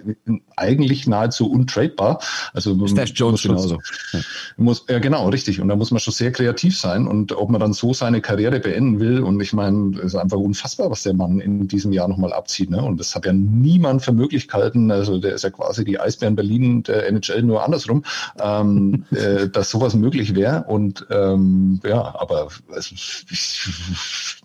eigentlich 0.56 1.06
nahezu 1.06 1.48
untradebar. 1.48 2.18
Also 2.54 2.86
Stash 2.88 3.12
Jones 3.14 3.40
schon, 3.40 3.54
genauso. 3.54 3.78
Ja. 4.12 4.20
Muss, 4.56 4.84
ja, 4.88 4.98
genau, 4.98 5.28
richtig. 5.28 5.60
Und 5.60 5.68
da 5.68 5.76
muss 5.76 5.92
man 5.92 6.00
schon 6.00 6.12
sehr 6.12 6.32
kreativ 6.32 6.76
sein. 6.76 7.06
Und 7.06 7.30
ob 7.30 7.50
man 7.50 7.60
dann 7.60 7.72
so 7.72 7.94
seine 7.94 8.20
Karriere 8.20 8.58
beenden 8.58 8.98
will, 8.98 9.22
und 9.22 9.40
ich 9.40 9.52
meine, 9.52 9.96
es 9.98 10.06
ist 10.06 10.16
einfach 10.16 10.38
unfassbar, 10.38 10.90
was 10.90 11.04
der 11.04 11.14
Mann 11.14 11.38
in 11.38 11.68
diesem 11.68 11.92
Jahr 11.92 12.08
nochmal 12.08 12.32
abzieht. 12.32 12.70
Ne? 12.70 12.82
Und 12.82 12.98
das 12.98 13.14
hat 13.14 13.26
ja 13.26 13.32
niemand 13.44 14.02
für 14.02 14.12
möglich 14.12 14.48
gehalten, 14.48 14.90
also 14.90 15.18
der 15.18 15.34
ist 15.34 15.44
ja 15.44 15.50
quasi 15.50 15.84
die 15.84 16.00
Eisbären 16.00 16.36
Berlin 16.36 16.82
der 16.82 17.06
NHL 17.08 17.42
nur 17.42 17.64
andersrum, 17.64 18.04
ähm, 18.40 19.04
äh, 19.10 19.48
dass 19.48 19.70
sowas 19.70 19.94
möglich 19.94 20.34
wäre. 20.34 20.64
Und 20.64 21.06
ähm, 21.10 21.80
ja, 21.84 22.14
aber 22.18 22.48
es, 22.76 22.90
ich, 22.92 23.64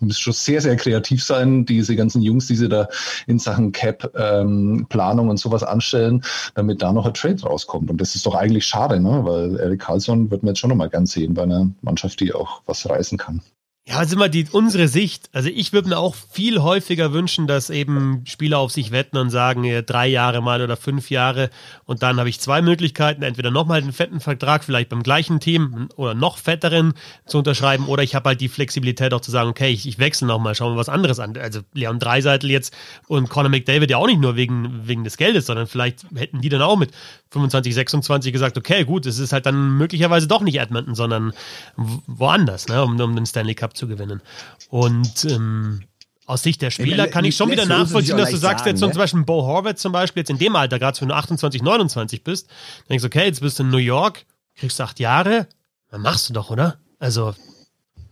muss 0.00 0.18
schon 0.18 0.32
sehr, 0.32 0.60
sehr 0.60 0.76
kreativ 0.76 1.22
sein, 1.22 1.64
diese 1.64 1.96
ganzen 1.96 2.22
Jungs, 2.22 2.46
die 2.46 2.56
sie 2.56 2.68
da 2.68 2.88
in 3.26 3.38
Sachen 3.38 3.72
Cap 3.72 4.12
ähm, 4.16 4.86
Planung 4.88 5.28
und 5.28 5.38
sowas 5.38 5.62
anstellen, 5.62 6.22
damit 6.54 6.82
da 6.82 6.92
noch 6.92 7.06
ein 7.06 7.14
Trade 7.14 7.42
rauskommt. 7.42 7.90
Und 7.90 8.00
das 8.00 8.14
ist 8.14 8.26
doch 8.26 8.34
eigentlich 8.34 8.66
schade, 8.66 9.00
ne? 9.00 9.20
weil 9.24 9.58
Eric 9.58 9.80
Carlson 9.80 10.30
wird 10.30 10.42
man 10.42 10.50
jetzt 10.50 10.60
schon 10.60 10.70
nochmal 10.70 10.90
gern 10.90 11.06
sehen 11.06 11.34
bei 11.34 11.42
einer 11.42 11.70
Mannschaft, 11.82 12.20
die 12.20 12.32
auch 12.32 12.62
was 12.66 12.88
reißen 12.88 13.18
kann. 13.18 13.42
Ja, 13.86 13.96
also 13.96 14.14
immer 14.14 14.28
die, 14.28 14.46
unsere 14.52 14.88
Sicht. 14.88 15.30
Also 15.32 15.48
ich 15.48 15.72
würde 15.72 15.88
mir 15.88 15.98
auch 15.98 16.14
viel 16.14 16.60
häufiger 16.62 17.12
wünschen, 17.12 17.46
dass 17.46 17.70
eben 17.70 18.22
Spieler 18.26 18.58
auf 18.58 18.70
sich 18.70 18.90
wetten 18.92 19.16
und 19.16 19.30
sagen, 19.30 19.64
drei 19.86 20.06
Jahre 20.06 20.42
mal 20.42 20.62
oder 20.62 20.76
fünf 20.76 21.10
Jahre. 21.10 21.50
Und 21.86 22.02
dann 22.02 22.18
habe 22.18 22.28
ich 22.28 22.40
zwei 22.40 22.60
Möglichkeiten, 22.60 23.22
entweder 23.22 23.50
nochmal 23.50 23.80
einen 23.80 23.92
fetten 23.92 24.20
Vertrag, 24.20 24.64
vielleicht 24.64 24.90
beim 24.90 25.02
gleichen 25.02 25.40
Team 25.40 25.88
oder 25.96 26.14
noch 26.14 26.36
fetteren 26.36 26.92
zu 27.26 27.38
unterschreiben. 27.38 27.86
Oder 27.86 28.02
ich 28.02 28.14
habe 28.14 28.28
halt 28.28 28.40
die 28.42 28.50
Flexibilität 28.50 29.14
auch 29.14 29.22
zu 29.22 29.30
sagen, 29.30 29.48
okay, 29.48 29.70
ich, 29.70 29.88
ich 29.88 29.98
wechsle 29.98 30.28
nochmal, 30.28 30.54
schauen 30.54 30.74
wir 30.74 30.78
was 30.78 30.90
anderes 30.90 31.18
an. 31.18 31.36
Also 31.38 31.60
Leon 31.72 31.98
Dreiseitel 31.98 32.50
jetzt 32.50 32.76
und 33.08 33.30
Conor 33.30 33.50
McDavid 33.50 33.90
ja 33.90 33.96
auch 33.96 34.06
nicht 34.06 34.20
nur 34.20 34.36
wegen, 34.36 34.86
wegen 34.86 35.04
des 35.04 35.16
Geldes, 35.16 35.46
sondern 35.46 35.66
vielleicht 35.66 36.04
hätten 36.14 36.42
die 36.42 36.50
dann 36.50 36.62
auch 36.62 36.76
mit 36.76 36.90
25, 37.30 37.74
26 37.74 38.32
gesagt, 38.32 38.58
okay, 38.58 38.84
gut, 38.84 39.06
es 39.06 39.18
ist 39.18 39.32
halt 39.32 39.46
dann 39.46 39.78
möglicherweise 39.78 40.28
doch 40.28 40.42
nicht 40.42 40.60
Edmonton, 40.60 40.94
sondern 40.94 41.32
woanders, 41.76 42.68
ne, 42.68 42.84
um, 42.84 43.00
um 43.00 43.16
den 43.16 43.26
Stanley 43.26 43.54
Cup 43.54 43.69
zu 43.74 43.88
gewinnen. 43.88 44.20
Und 44.68 45.24
ähm, 45.24 45.82
aus 46.26 46.42
Sicht 46.42 46.62
der 46.62 46.70
Spieler 46.70 47.08
kann 47.08 47.24
ich 47.24 47.36
schon 47.36 47.50
wieder 47.50 47.66
nachvollziehen, 47.66 48.16
dass 48.16 48.30
du 48.30 48.36
sagst, 48.36 48.64
sagen, 48.64 48.76
jetzt 48.76 48.80
ne? 48.80 48.92
zum 48.92 48.98
Beispiel 48.98 49.24
Bo 49.24 49.42
Horvath 49.42 49.78
zum 49.78 49.92
Beispiel, 49.92 50.20
jetzt 50.20 50.30
in 50.30 50.38
dem 50.38 50.54
Alter, 50.54 50.78
gerade 50.78 51.00
wenn 51.00 51.08
du 51.08 51.14
28, 51.14 51.62
29 51.62 52.22
bist, 52.22 52.48
denkst 52.88 53.02
du, 53.02 53.06
okay, 53.08 53.24
jetzt 53.26 53.40
bist 53.40 53.58
du 53.58 53.64
in 53.64 53.70
New 53.70 53.78
York, 53.78 54.24
kriegst 54.54 54.80
acht 54.80 55.00
Jahre, 55.00 55.48
dann 55.90 56.02
machst 56.02 56.28
du 56.28 56.32
doch, 56.32 56.50
oder? 56.50 56.78
Also 56.98 57.34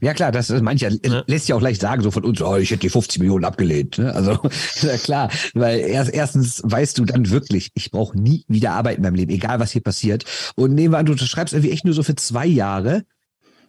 ja 0.01 0.15
klar, 0.15 0.31
das 0.31 0.51
ist 0.51 0.63
mancher 0.63 0.91
ja. 1.05 1.25
lässt 1.27 1.49
ja 1.49 1.57
auch 1.57 1.61
leicht 1.61 1.81
sagen, 1.81 2.03
so 2.03 2.11
von 2.11 2.25
uns, 2.25 2.41
oh, 2.41 2.57
ich 2.57 2.71
hätte 2.71 2.83
die 2.83 2.91
50 2.91 3.19
Millionen 3.19 3.45
abgelehnt. 3.45 3.99
Ne? 3.99 4.15
Also 4.15 4.39
ja 4.83 4.97
klar, 4.97 5.31
weil 5.55 5.81
erst, 5.81 6.13
erstens 6.13 6.61
weißt 6.65 6.99
du 6.99 7.05
dann 7.05 7.31
wirklich, 7.31 7.71
ich 7.75 7.91
brauche 7.91 8.19
nie 8.19 8.45
wieder 8.49 8.73
arbeiten 8.73 9.03
beim 9.03 9.15
Leben, 9.15 9.33
egal 9.33 9.59
was 9.59 9.73
hier 9.73 9.83
passiert. 9.83 10.25
Und 10.55 10.75
nehmen 10.75 10.93
wir 10.93 10.99
an, 10.99 11.07
du 11.07 11.17
schreibst 11.17 11.53
irgendwie 11.53 11.73
echt 11.73 11.85
nur 11.85 11.95
so 11.95 12.03
für 12.03 12.15
zwei 12.15 12.47
Jahre 12.47 13.05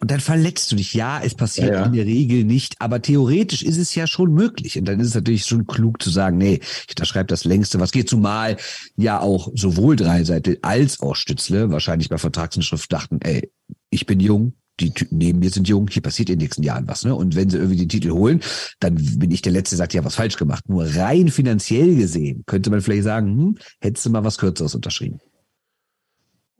und 0.00 0.10
dann 0.10 0.20
verletzt 0.20 0.72
du 0.72 0.76
dich. 0.76 0.94
Ja, 0.94 1.20
es 1.22 1.34
passiert 1.34 1.68
ja, 1.68 1.80
ja. 1.80 1.86
in 1.86 1.92
der 1.92 2.06
Regel 2.06 2.44
nicht, 2.44 2.76
aber 2.80 3.02
theoretisch 3.02 3.62
ist 3.62 3.76
es 3.76 3.94
ja 3.94 4.06
schon 4.06 4.32
möglich. 4.32 4.78
Und 4.78 4.86
dann 4.86 4.98
ist 4.98 5.08
es 5.08 5.14
natürlich 5.14 5.44
schon 5.44 5.66
klug 5.66 6.02
zu 6.02 6.08
sagen, 6.08 6.38
nee, 6.38 6.60
ich 6.62 6.90
unterschreibe 6.90 7.26
das 7.26 7.44
längste, 7.44 7.80
was 7.80 7.92
geht 7.92 8.08
zumal 8.08 8.56
ja 8.96 9.20
auch 9.20 9.50
sowohl 9.54 9.96
Dreiseitel 9.96 10.58
als 10.62 11.00
auch 11.00 11.14
Stützle 11.14 11.70
wahrscheinlich 11.70 12.08
bei 12.08 12.16
Vertragsinschrift 12.16 12.90
dachten, 12.90 13.20
ey, 13.20 13.50
ich 13.90 14.06
bin 14.06 14.20
jung, 14.20 14.54
die 14.80 14.92
Typen 14.92 15.18
neben 15.18 15.40
mir 15.40 15.50
sind 15.50 15.68
jung, 15.68 15.88
hier 15.88 16.00
passiert 16.00 16.30
in 16.30 16.38
den 16.38 16.44
nächsten 16.44 16.62
Jahren 16.62 16.88
was. 16.88 17.04
Ne? 17.04 17.14
Und 17.14 17.36
wenn 17.36 17.50
sie 17.50 17.58
irgendwie 17.58 17.76
den 17.76 17.90
Titel 17.90 18.12
holen, 18.12 18.40
dann 18.80 18.94
bin 18.94 19.30
ich 19.30 19.42
der 19.42 19.52
Letzte, 19.52 19.74
der 19.74 19.84
sagt, 19.84 19.92
ja, 19.92 20.04
was 20.04 20.14
falsch 20.14 20.36
gemacht. 20.36 20.68
Nur 20.68 20.86
rein 20.96 21.28
finanziell 21.28 21.94
gesehen 21.96 22.44
könnte 22.46 22.70
man 22.70 22.80
vielleicht 22.80 23.04
sagen, 23.04 23.36
hm, 23.36 23.58
hättest 23.80 24.06
du 24.06 24.10
mal 24.10 24.24
was 24.24 24.38
Kürzeres 24.38 24.74
unterschrieben. 24.74 25.20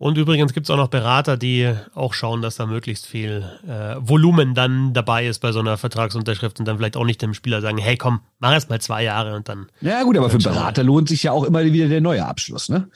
Und 0.00 0.16
übrigens 0.16 0.54
gibt 0.54 0.64
es 0.64 0.70
auch 0.70 0.78
noch 0.78 0.88
Berater, 0.88 1.36
die 1.36 1.74
auch 1.94 2.14
schauen, 2.14 2.40
dass 2.40 2.56
da 2.56 2.64
möglichst 2.64 3.06
viel 3.06 3.44
äh, 3.68 3.96
Volumen 3.98 4.54
dann 4.54 4.94
dabei 4.94 5.26
ist 5.26 5.40
bei 5.40 5.52
so 5.52 5.60
einer 5.60 5.76
Vertragsunterschrift 5.76 6.58
und 6.58 6.66
dann 6.66 6.78
vielleicht 6.78 6.96
auch 6.96 7.04
nicht 7.04 7.20
dem 7.20 7.34
Spieler 7.34 7.60
sagen, 7.60 7.76
hey 7.76 7.98
komm, 7.98 8.20
mach 8.38 8.50
erst 8.50 8.70
mal 8.70 8.80
zwei 8.80 9.04
Jahre 9.04 9.36
und 9.36 9.50
dann. 9.50 9.66
Ja 9.82 10.02
gut, 10.04 10.16
aber 10.16 10.30
für 10.30 10.38
Berater 10.38 10.84
lohnt 10.84 11.10
sich 11.10 11.24
ja 11.24 11.32
auch 11.32 11.44
immer 11.44 11.62
wieder 11.64 11.88
der 11.88 12.00
neue 12.00 12.24
Abschluss, 12.24 12.70
ne? 12.70 12.88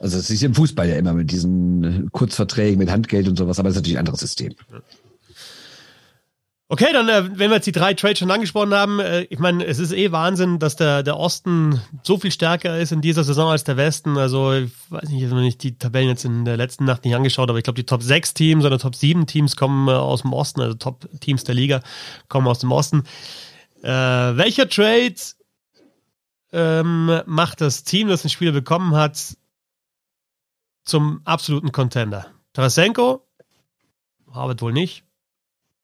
Also 0.00 0.18
es 0.18 0.28
ist 0.28 0.42
im 0.42 0.56
Fußball 0.56 0.88
ja 0.88 0.96
immer 0.96 1.12
mit 1.12 1.30
diesen 1.30 2.10
Kurzverträgen, 2.10 2.80
mit 2.80 2.90
Handgeld 2.90 3.28
und 3.28 3.38
sowas, 3.38 3.60
aber 3.60 3.68
es 3.68 3.76
ist 3.76 3.82
natürlich 3.82 3.98
ein 3.98 4.00
anderes 4.00 4.18
System. 4.18 4.54
Okay, 6.70 6.92
dann, 6.92 7.08
äh, 7.08 7.38
wenn 7.38 7.48
wir 7.48 7.56
jetzt 7.56 7.66
die 7.66 7.72
drei 7.72 7.94
Trades 7.94 8.18
schon 8.18 8.30
angesprochen 8.30 8.74
haben, 8.74 9.00
äh, 9.00 9.22
ich 9.30 9.38
meine, 9.38 9.64
es 9.64 9.78
ist 9.78 9.90
eh 9.90 10.12
Wahnsinn, 10.12 10.58
dass 10.58 10.76
der, 10.76 11.02
der 11.02 11.16
Osten 11.16 11.80
so 12.02 12.18
viel 12.18 12.30
stärker 12.30 12.78
ist 12.78 12.92
in 12.92 13.00
dieser 13.00 13.24
Saison 13.24 13.50
als 13.50 13.64
der 13.64 13.78
Westen. 13.78 14.18
Also, 14.18 14.52
ich 14.52 14.70
weiß 14.90 15.08
nicht, 15.08 15.22
ich 15.22 15.58
die 15.58 15.78
Tabellen 15.78 16.10
jetzt 16.10 16.26
in 16.26 16.44
der 16.44 16.58
letzten 16.58 16.84
Nacht 16.84 17.06
nicht 17.06 17.14
angeschaut, 17.14 17.48
aber 17.48 17.56
ich 17.56 17.64
glaube, 17.64 17.78
die 17.78 17.86
Top 17.86 18.02
6 18.02 18.34
Teams 18.34 18.66
oder 18.66 18.78
Top 18.78 18.94
7 18.94 19.26
Teams 19.26 19.56
kommen 19.56 19.88
äh, 19.88 19.92
aus 19.92 20.20
dem 20.20 20.34
Osten, 20.34 20.60
also 20.60 20.74
Top 20.74 21.08
Teams 21.20 21.42
der 21.44 21.54
Liga 21.54 21.80
kommen 22.28 22.46
aus 22.46 22.58
dem 22.58 22.72
Osten. 22.72 23.04
Welcher 23.80 24.68
Trade 24.68 25.14
ähm, 26.52 27.22
macht 27.26 27.60
das 27.60 27.84
Team, 27.84 28.08
das 28.08 28.24
ein 28.24 28.28
Spieler 28.28 28.50
bekommen 28.50 28.96
hat, 28.96 29.36
zum 30.84 31.20
absoluten 31.24 31.70
Contender. 31.70 32.26
Tarasenko, 32.54 33.24
Harvard 34.32 34.60
wohl 34.60 34.72
nicht. 34.72 35.04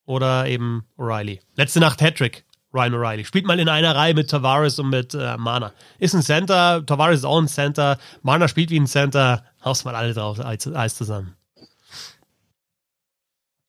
Oder 0.07 0.47
eben 0.47 0.85
O'Reilly. 0.99 1.41
Letzte 1.57 1.81
Nacht 1.81 2.03
Hattrick, 2.03 2.45
Ryan 2.73 2.95
O'Reilly. 2.95 3.25
Spielt 3.25 3.47
mal 3.47 3.59
in 3.59 3.69
einer 3.69 3.95
Reihe 3.95 4.15
mit 4.15 4.31
Tavares 4.31 4.79
und 4.79 4.91
mit 4.91 5.15
äh, 5.15 5.37
Mana. 5.39 5.73
Ist 5.99 6.15
ein 6.15 6.23
Center, 6.23 6.85
Tavares 6.85 7.21
ist 7.21 7.25
auch 7.25 7.41
ein 7.41 7.49
Center, 7.49 7.99
Mana 8.23 8.49
spielt 8.49 8.71
wie 8.71 8.79
ein 8.79 8.87
Center. 8.87 9.45
Haust 9.65 9.85
mal 9.85 9.95
alle 9.95 10.13
drauf, 10.13 10.39
Eis 10.41 10.95
zusammen. 10.95 11.35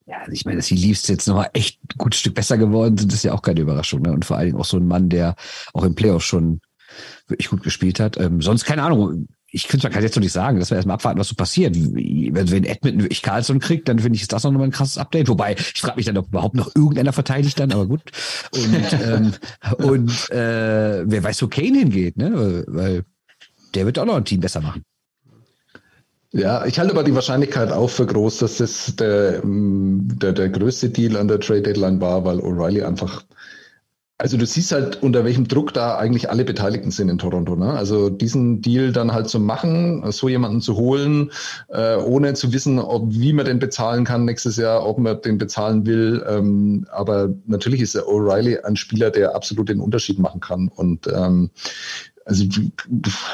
Ja, 0.08 0.20
also 0.20 0.34
ich 0.34 0.46
meine, 0.46 0.58
dass 0.58 0.68
die 0.68 0.76
Leafs 0.76 1.08
jetzt 1.08 1.28
nochmal 1.28 1.50
echt 1.54 1.80
ein 1.84 1.98
gutes 1.98 2.20
Stück 2.20 2.36
besser 2.36 2.58
geworden 2.58 2.98
sind, 2.98 3.12
ist 3.12 3.24
ja 3.24 3.34
auch 3.34 3.42
keine 3.42 3.62
Überraschung. 3.62 4.02
Ne? 4.02 4.12
Und 4.12 4.24
vor 4.24 4.38
allen 4.38 4.48
Dingen 4.48 4.60
auch 4.60 4.66
so 4.66 4.78
ein 4.78 4.88
Mann, 4.88 5.10
der 5.10 5.36
auch 5.74 5.84
im 5.84 5.96
Playoff 5.96 6.24
schon 6.24 6.62
wirklich 7.28 7.50
gut 7.50 7.64
gespielt 7.64 8.00
hat. 8.00 8.18
Ähm, 8.18 8.42
sonst 8.42 8.66
keine 8.66 8.84
Ahnung 8.84 9.28
ich 9.56 9.68
finde, 9.68 9.86
man 9.86 9.93
kann 9.93 10.03
jetzt 10.03 10.18
noch 10.18 10.22
nicht 10.22 10.34
sagen, 10.34 10.60
dass 10.60 10.70
wir 10.70 10.76
erstmal 10.76 10.95
abwarten, 10.95 11.18
was 11.18 11.30
so 11.30 11.36
passiert. 11.36 11.76
Wenn 11.78 12.66
Edmonton 12.66 13.03
wirklich 13.03 13.22
Carlson 13.22 13.60
kriegt, 13.60 13.88
dann 13.88 13.99
finde 13.99 14.18
ich, 14.18 14.24
ist 14.24 14.34
das 14.34 14.43
noch 14.43 14.51
mal 14.51 14.66
ein 14.66 14.72
krasses 14.72 14.97
Update. 14.97 15.30
Wobei, 15.30 15.53
ich 15.53 15.80
frage 15.80 15.95
mich 15.95 16.06
dann, 16.06 16.18
ob 16.18 16.28
überhaupt 16.28 16.56
noch 16.56 16.76
irgendeiner 16.76 17.14
verteidigt 17.14 17.58
dann, 17.58 17.72
aber 17.72 17.86
gut. 17.86 18.01
Und, 18.53 18.99
ähm, 19.01 19.34
und 19.78 20.30
äh, 20.30 21.10
wer 21.10 21.24
weiß, 21.24 21.41
wo 21.41 21.47
Kane 21.47 21.80
hingeht, 21.80 22.18
ne? 22.18 22.66
Weil 22.68 23.06
der 23.74 23.86
wird 23.86 23.97
auch 23.97 24.06
noch 24.06 24.18
ein 24.18 24.26
Team 24.26 24.41
besser 24.41 24.60
machen. 24.60 24.84
Ja, 26.34 26.66
ich 26.66 26.78
halte 26.78 26.91
aber 26.91 27.06
die 27.06 27.16
Wahrscheinlichkeit 27.16 27.72
auch 27.72 27.89
für 27.89 28.06
groß, 28.06 28.39
dass 28.39 28.58
das 28.58 28.93
der, 28.97 29.41
der, 29.41 30.34
der 30.34 30.49
größte 30.49 30.89
Deal 30.89 31.16
an 31.16 31.30
der 31.30 31.39
Trade 31.39 31.62
Deadline 31.62 32.01
war, 32.01 32.26
weil 32.26 32.39
O'Reilly 32.39 32.86
einfach 32.86 33.24
also 34.18 34.38
du 34.38 34.45
siehst 34.45 34.72
halt, 34.72 35.03
unter 35.03 35.26
welchem 35.26 35.47
Druck 35.47 35.74
da 35.74 35.97
eigentlich 35.97 36.30
alle 36.30 36.45
Beteiligten 36.45 36.89
sind 36.89 37.09
in 37.09 37.18
Toronto. 37.18 37.55
Ne? 37.55 37.72
Also 37.74 38.09
diesen 38.09 38.61
Deal 38.61 38.93
dann 38.93 39.11
halt 39.11 39.28
zu 39.28 39.41
machen, 39.41 40.09
so 40.11 40.30
jemanden 40.30 40.61
zu 40.61 40.78
holen, 40.78 41.32
äh, 41.68 41.97
ohne 41.97 42.34
zu 42.34 42.53
wissen, 42.53 42.80
ob 42.80 43.11
wie 43.11 43.34
man 43.34 43.45
den 43.45 43.59
bezahlen 43.59 44.05
kann 44.05 44.24
nächstes 44.24 44.55
Jahr, 44.55 44.86
ob 44.86 44.99
man 44.99 45.22
den 45.22 45.38
bezahlen 45.38 45.86
will. 45.86 46.26
Ähm, 46.30 46.88
aber 46.91 47.30
natürlich 47.45 47.82
ist 47.82 47.95
der 47.95 48.03
O'Reilly 48.03 48.63
ein 48.63 48.78
Spieler, 48.78 49.11
der 49.11 49.36
absolut 49.36 49.68
den 49.68 49.82
Unterschied 49.82 50.18
machen 50.18 50.39
kann. 50.39 50.70
Und 50.70 51.07
ähm, 51.07 51.49
also 52.26 52.44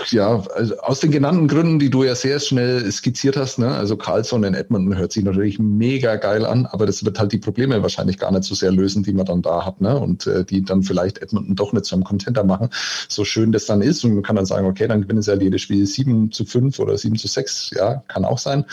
ja, 0.09 0.43
also 0.53 0.77
aus 0.79 0.99
den 0.99 1.11
genannten 1.11 1.47
Gründen, 1.47 1.79
die 1.79 1.89
du 1.89 2.03
ja 2.03 2.13
sehr 2.13 2.41
schnell 2.41 2.91
skizziert 2.91 3.37
hast, 3.37 3.57
ne? 3.57 3.69
also 3.69 3.95
Carlson 3.95 4.43
in 4.43 4.53
Edmonton 4.53 4.97
hört 4.97 5.13
sich 5.13 5.23
natürlich 5.23 5.59
mega 5.59 6.17
geil 6.17 6.45
an, 6.45 6.65
aber 6.65 6.85
das 6.85 7.05
wird 7.05 7.17
halt 7.17 7.31
die 7.31 7.37
Probleme 7.37 7.81
wahrscheinlich 7.81 8.17
gar 8.17 8.31
nicht 8.31 8.43
so 8.43 8.53
sehr 8.53 8.71
lösen, 8.71 9.03
die 9.03 9.13
man 9.13 9.25
dann 9.25 9.41
da 9.41 9.65
hat, 9.65 9.79
ne? 9.79 9.97
Und 9.97 10.27
äh, 10.27 10.43
die 10.43 10.63
dann 10.63 10.83
vielleicht 10.83 11.19
Edmonton 11.19 11.55
doch 11.55 11.71
nicht 11.71 11.85
zu 11.85 11.95
einem 11.95 12.03
Contender 12.03 12.43
machen, 12.43 12.69
so 13.07 13.23
schön 13.23 13.53
das 13.53 13.65
dann 13.65 13.81
ist. 13.81 14.03
Und 14.03 14.15
man 14.15 14.23
kann 14.23 14.35
dann 14.35 14.45
sagen, 14.45 14.67
okay, 14.67 14.87
dann 14.87 15.01
gewinnen 15.03 15.21
sie 15.21 15.31
halt 15.31 15.41
jedes 15.41 15.61
Spiel 15.61 15.85
7 15.85 16.31
zu 16.31 16.43
5 16.43 16.77
oder 16.79 16.97
7 16.97 17.15
zu 17.15 17.27
6, 17.27 17.71
ja, 17.75 18.03
kann 18.09 18.25
auch 18.25 18.39
sein. 18.39 18.65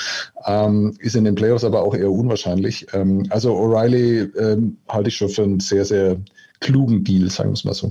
Ähm, 0.46 0.96
ist 0.98 1.14
in 1.14 1.24
den 1.24 1.36
Playoffs 1.36 1.62
aber 1.62 1.82
auch 1.82 1.94
eher 1.94 2.10
unwahrscheinlich. 2.10 2.88
Ähm, 2.92 3.26
also 3.30 3.54
O'Reilly 3.54 4.36
ähm, 4.36 4.78
halte 4.88 5.10
ich 5.10 5.16
schon 5.16 5.28
für 5.28 5.44
einen 5.44 5.60
sehr, 5.60 5.84
sehr 5.84 6.16
klugen 6.60 7.04
Deal, 7.04 7.30
sagen 7.30 7.50
wir 7.50 7.54
es 7.54 7.64
mal 7.64 7.74
so. 7.74 7.90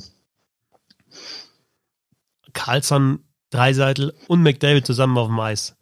Carlson, 2.58 3.20
Dreiseitel 3.52 4.14
und 4.28 4.42
McDavid 4.42 4.86
zusammen 4.86 5.18
auf 5.18 5.28
dem 5.28 5.40
Eis. 5.40 5.76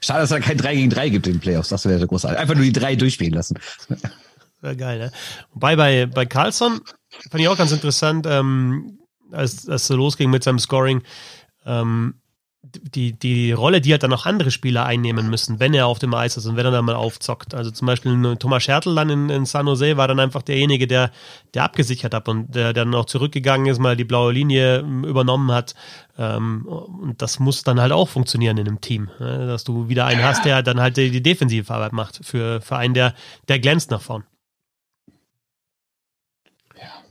Schade, 0.00 0.20
dass 0.20 0.30
es 0.30 0.36
da 0.36 0.40
kein 0.40 0.56
3 0.56 0.74
gegen 0.76 0.90
3 0.90 1.08
gibt 1.08 1.26
in 1.26 1.34
den 1.34 1.40
Playoffs. 1.40 1.68
Das 1.68 1.84
wäre 1.84 2.06
großartig. 2.06 2.38
Einfach 2.38 2.54
nur 2.54 2.64
die 2.64 2.72
drei 2.72 2.94
durchspielen 2.94 3.34
lassen. 3.34 3.58
Wäre 4.60 4.76
geil, 4.76 4.98
ne? 4.98 5.12
Wobei 5.52 5.76
bei, 5.76 6.06
bei 6.06 6.26
Carlson 6.26 6.80
fand 7.30 7.40
ich 7.40 7.48
auch 7.48 7.58
ganz 7.58 7.72
interessant, 7.72 8.26
ähm, 8.26 8.98
als, 9.32 9.68
als 9.68 9.88
so 9.88 9.96
losging 9.96 10.30
mit 10.30 10.44
seinem 10.44 10.58
Scoring, 10.58 11.02
ähm, 11.66 12.20
die, 12.72 13.12
die 13.12 13.52
Rolle, 13.52 13.80
die 13.80 13.92
halt 13.92 14.02
dann 14.02 14.12
auch 14.12 14.26
andere 14.26 14.50
Spieler 14.50 14.86
einnehmen 14.86 15.28
müssen, 15.28 15.60
wenn 15.60 15.74
er 15.74 15.86
auf 15.86 15.98
dem 15.98 16.14
Eis 16.14 16.36
ist 16.36 16.46
und 16.46 16.56
wenn 16.56 16.64
er 16.64 16.72
dann 16.72 16.84
mal 16.84 16.94
aufzockt. 16.94 17.54
Also 17.54 17.70
zum 17.70 17.86
Beispiel 17.86 18.36
Thomas 18.36 18.62
Schertl 18.62 18.94
dann 18.94 19.10
in, 19.10 19.30
in 19.30 19.46
San 19.46 19.66
Jose 19.66 19.96
war 19.96 20.08
dann 20.08 20.20
einfach 20.20 20.42
derjenige, 20.42 20.86
der, 20.86 21.10
der 21.54 21.64
abgesichert 21.64 22.14
hat 22.14 22.28
und 22.28 22.54
der, 22.54 22.72
der 22.72 22.84
dann 22.84 22.94
auch 22.94 23.06
zurückgegangen 23.06 23.66
ist, 23.66 23.78
mal 23.78 23.96
die 23.96 24.04
blaue 24.04 24.32
Linie 24.32 24.78
ähm, 24.78 25.04
übernommen 25.04 25.52
hat. 25.52 25.74
Ähm, 26.18 26.66
und 26.66 27.20
das 27.20 27.38
muss 27.38 27.62
dann 27.62 27.80
halt 27.80 27.92
auch 27.92 28.08
funktionieren 28.08 28.58
in 28.58 28.66
einem 28.66 28.80
Team, 28.80 29.10
ne? 29.18 29.46
dass 29.46 29.64
du 29.64 29.88
wieder 29.88 30.06
einen 30.06 30.22
hast, 30.22 30.44
der 30.44 30.62
dann 30.62 30.80
halt 30.80 30.96
die, 30.96 31.22
defensive 31.22 31.72
Arbeit 31.72 31.92
macht 31.92 32.20
für, 32.22 32.60
für 32.60 32.76
einen, 32.76 32.94
der, 32.94 33.14
der 33.48 33.58
glänzt 33.58 33.90
nach 33.90 34.00
vorn. 34.00 34.24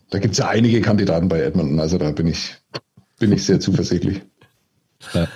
Da 0.10 0.20
gibt 0.20 0.34
es 0.34 0.38
ja 0.38 0.48
einige 0.48 0.80
Kandidaten 0.80 1.28
bei 1.28 1.42
Edmonton, 1.42 1.80
also 1.80 1.98
da 1.98 2.12
bin 2.12 2.28
ich, 2.28 2.56
bin 3.18 3.32
ich 3.32 3.46
sehr 3.46 3.60
zuversichtlich. 3.60 4.22
Ja. 5.14 5.28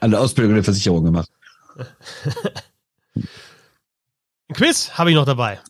Eine 0.00 0.18
Ausbildung 0.18 0.54
der 0.54 0.64
Versicherung 0.64 1.04
gemacht. 1.04 1.30
Ein 3.16 4.54
Quiz 4.54 4.90
habe 4.92 5.10
ich 5.10 5.16
noch 5.16 5.24
dabei. 5.24 5.60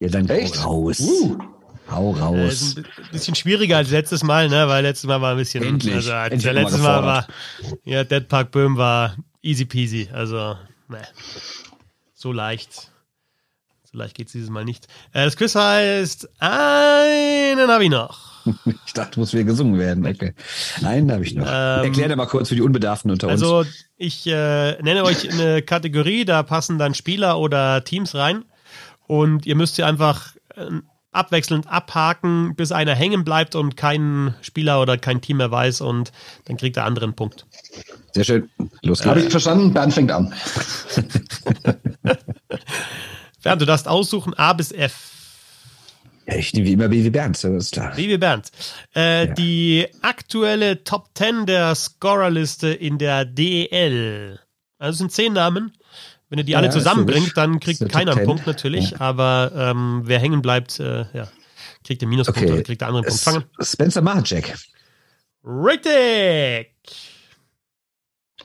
Ja, 0.00 0.08
dann 0.08 0.28
Echt? 0.28 0.62
hau 0.62 0.86
raus. 0.86 1.00
Uh, 1.00 1.38
Hau 1.90 2.14
Äh, 2.14 2.20
raus. 2.20 2.52
ist 2.52 2.78
ein 2.78 2.86
bisschen 3.12 3.34
schwieriger 3.34 3.78
als 3.78 3.90
letztes 3.90 4.22
Mal, 4.22 4.48
ne? 4.50 4.68
Weil 4.68 4.82
letztes 4.82 5.08
Mal 5.08 5.20
war 5.22 5.30
ein 5.32 5.38
bisschen. 5.38 5.64
Endlich. 5.64 5.94
Also, 5.94 6.12
als 6.12 6.32
Endlich 6.34 6.42
der 6.44 6.52
mal 6.54 6.60
letztes 6.62 6.82
Mal 6.82 7.02
war. 7.02 7.26
Ja, 7.84 8.04
Dead 8.04 8.28
Park 8.28 8.50
Böhm 8.50 8.76
war 8.76 9.16
easy 9.42 9.64
peasy. 9.64 10.08
Also, 10.12 10.56
ne. 10.88 11.02
So 12.14 12.30
leicht. 12.32 12.90
So 13.90 13.96
leicht 13.96 14.14
geht's 14.16 14.32
dieses 14.32 14.50
Mal 14.50 14.66
nicht. 14.66 14.86
Äh, 15.12 15.24
das 15.24 15.36
Quiz 15.36 15.54
heißt, 15.54 16.28
einen 16.40 17.70
habe 17.70 17.84
ich 17.84 17.90
noch. 17.90 18.27
Ich 18.86 18.92
dachte, 18.92 19.20
muss 19.20 19.32
wieder 19.32 19.44
gesungen 19.44 19.78
werden. 19.78 20.06
Okay. 20.06 20.34
Nein, 20.80 21.10
habe 21.12 21.24
ich 21.24 21.34
noch. 21.34 21.46
Ähm, 21.46 21.84
Erklär 21.84 22.08
dir 22.08 22.16
mal 22.16 22.26
kurz 22.26 22.48
für 22.48 22.54
die 22.54 22.62
Unbedarften 22.62 23.10
unter 23.10 23.28
uns. 23.28 23.42
Also, 23.42 23.68
ich 23.96 24.26
äh, 24.26 24.80
nenne 24.82 25.04
euch 25.04 25.30
eine 25.30 25.62
Kategorie, 25.62 26.24
da 26.24 26.42
passen 26.42 26.78
dann 26.78 26.94
Spieler 26.94 27.38
oder 27.38 27.84
Teams 27.84 28.14
rein. 28.14 28.44
Und 29.06 29.46
ihr 29.46 29.54
müsst 29.54 29.76
sie 29.76 29.84
einfach 29.84 30.34
äh, 30.54 30.66
abwechselnd 31.12 31.66
abhaken, 31.66 32.54
bis 32.54 32.72
einer 32.72 32.94
hängen 32.94 33.24
bleibt 33.24 33.54
und 33.54 33.76
kein 33.76 34.34
Spieler 34.40 34.80
oder 34.80 34.98
kein 34.98 35.20
Team 35.20 35.38
mehr 35.38 35.50
weiß 35.50 35.80
und 35.80 36.12
dann 36.44 36.56
kriegt 36.56 36.76
der 36.76 36.84
andere 36.84 37.06
einen 37.06 37.14
Punkt. 37.14 37.46
Sehr 38.12 38.24
schön. 38.24 38.48
Los 38.82 39.04
Habe 39.04 39.14
geht's. 39.14 39.26
ich 39.26 39.30
verstanden? 39.32 39.72
Bernd 39.72 39.94
fängt 39.94 40.12
an. 40.12 40.32
Bernd, 43.42 43.62
du 43.62 43.66
darfst 43.66 43.88
aussuchen 43.88 44.34
A 44.34 44.52
bis 44.52 44.72
F. 44.72 45.17
Ja, 46.28 46.36
ich 46.36 46.52
nehme 46.52 46.66
wie 46.66 46.72
immer 46.74 46.88
Baby 46.88 47.08
Bernd, 47.10 47.36
so 47.38 47.56
ist 47.56 47.72
klar. 47.72 47.96
Wie 47.96 48.16
Bernd. 48.18 48.50
Äh, 48.94 49.26
Ja. 49.28 49.34
Die 49.34 49.86
aktuelle 50.02 50.84
Top 50.84 51.08
10 51.14 51.46
der 51.46 51.74
Scorerliste 51.74 52.68
in 52.68 52.98
der 52.98 53.24
DEL. 53.24 54.38
Also 54.78 54.92
es 54.92 54.98
sind 54.98 55.12
zehn 55.12 55.32
Namen. 55.32 55.72
Wenn 56.28 56.38
ihr 56.38 56.44
die 56.44 56.52
Ja, 56.52 56.58
alle 56.58 56.66
ja, 56.66 56.72
zusammenbringt, 56.72 57.32
dann 57.36 57.58
kriegt 57.60 57.80
keiner 57.88 58.10
einen 58.12 58.20
10. 58.20 58.26
Punkt 58.26 58.46
natürlich, 58.46 59.00
aber 59.00 59.50
ähm, 59.56 60.02
wer 60.04 60.18
hängen 60.18 60.42
bleibt, 60.42 60.78
äh, 60.78 61.06
ja, 61.14 61.28
kriegt 61.84 62.02
den 62.02 62.10
Minuspunkt 62.10 62.42
Okay. 62.42 62.52
oder 62.52 62.62
kriegt 62.62 62.82
der 62.82 62.88
andere 62.88 63.04
einen 63.04 63.08
Punkt. 63.08 63.22
Fangen. 63.22 63.44
Spencer 63.62 64.02
Mahacek. 64.02 64.54
Richtig! 65.44 66.74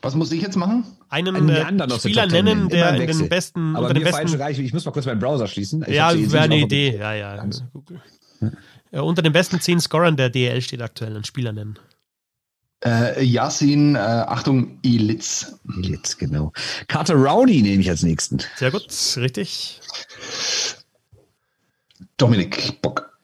Was 0.04 0.14
muss 0.14 0.30
ich 0.32 0.42
jetzt 0.42 0.56
machen? 0.56 0.84
Einen 1.08 1.34
Einen 1.34 1.48
äh, 1.48 1.98
Spieler 1.98 2.22
Top 2.24 2.30
10 2.30 2.44
nennen, 2.44 2.68
der 2.68 2.94
in 2.94 3.06
den 3.06 3.28
besten, 3.28 3.74
Aber 3.74 3.88
unter 3.88 3.94
den 3.94 4.04
besten 4.04 4.34
reicht, 4.40 4.60
ich 4.60 4.72
muss 4.72 4.84
mal 4.84 4.92
kurz 4.92 5.06
meinen 5.06 5.18
Browser 5.18 5.46
schließen. 5.48 5.82
Ich 5.86 5.94
Ja, 5.94 6.12
wäre 6.14 6.44
eine 6.44 6.58
Idee. 6.58 6.96
Ja, 6.98 7.14
ja. 7.14 7.44
Äh, 8.92 9.00
unter 9.00 9.22
den 9.22 9.32
besten 9.32 9.60
zehn 9.60 9.80
Scorern 9.80 10.16
der 10.16 10.30
DL 10.30 10.60
steht 10.60 10.82
aktuell 10.82 11.16
ein 11.16 11.24
Spieler 11.24 11.52
nennen. 11.52 11.78
Äh, 12.84 13.24
Yasin, 13.24 13.94
äh, 13.94 13.98
Achtung, 13.98 14.78
Ilitz. 14.82 15.58
Jetzt, 15.80 16.18
genau. 16.18 16.52
Carter 16.86 17.14
Rowney 17.14 17.62
nehme 17.62 17.80
ich 17.80 17.88
als 17.88 18.02
nächsten. 18.02 18.40
Sehr 18.56 18.70
gut, 18.70 18.86
richtig. 19.16 19.80
Dominik 22.18 22.82
Bock. 22.82 23.18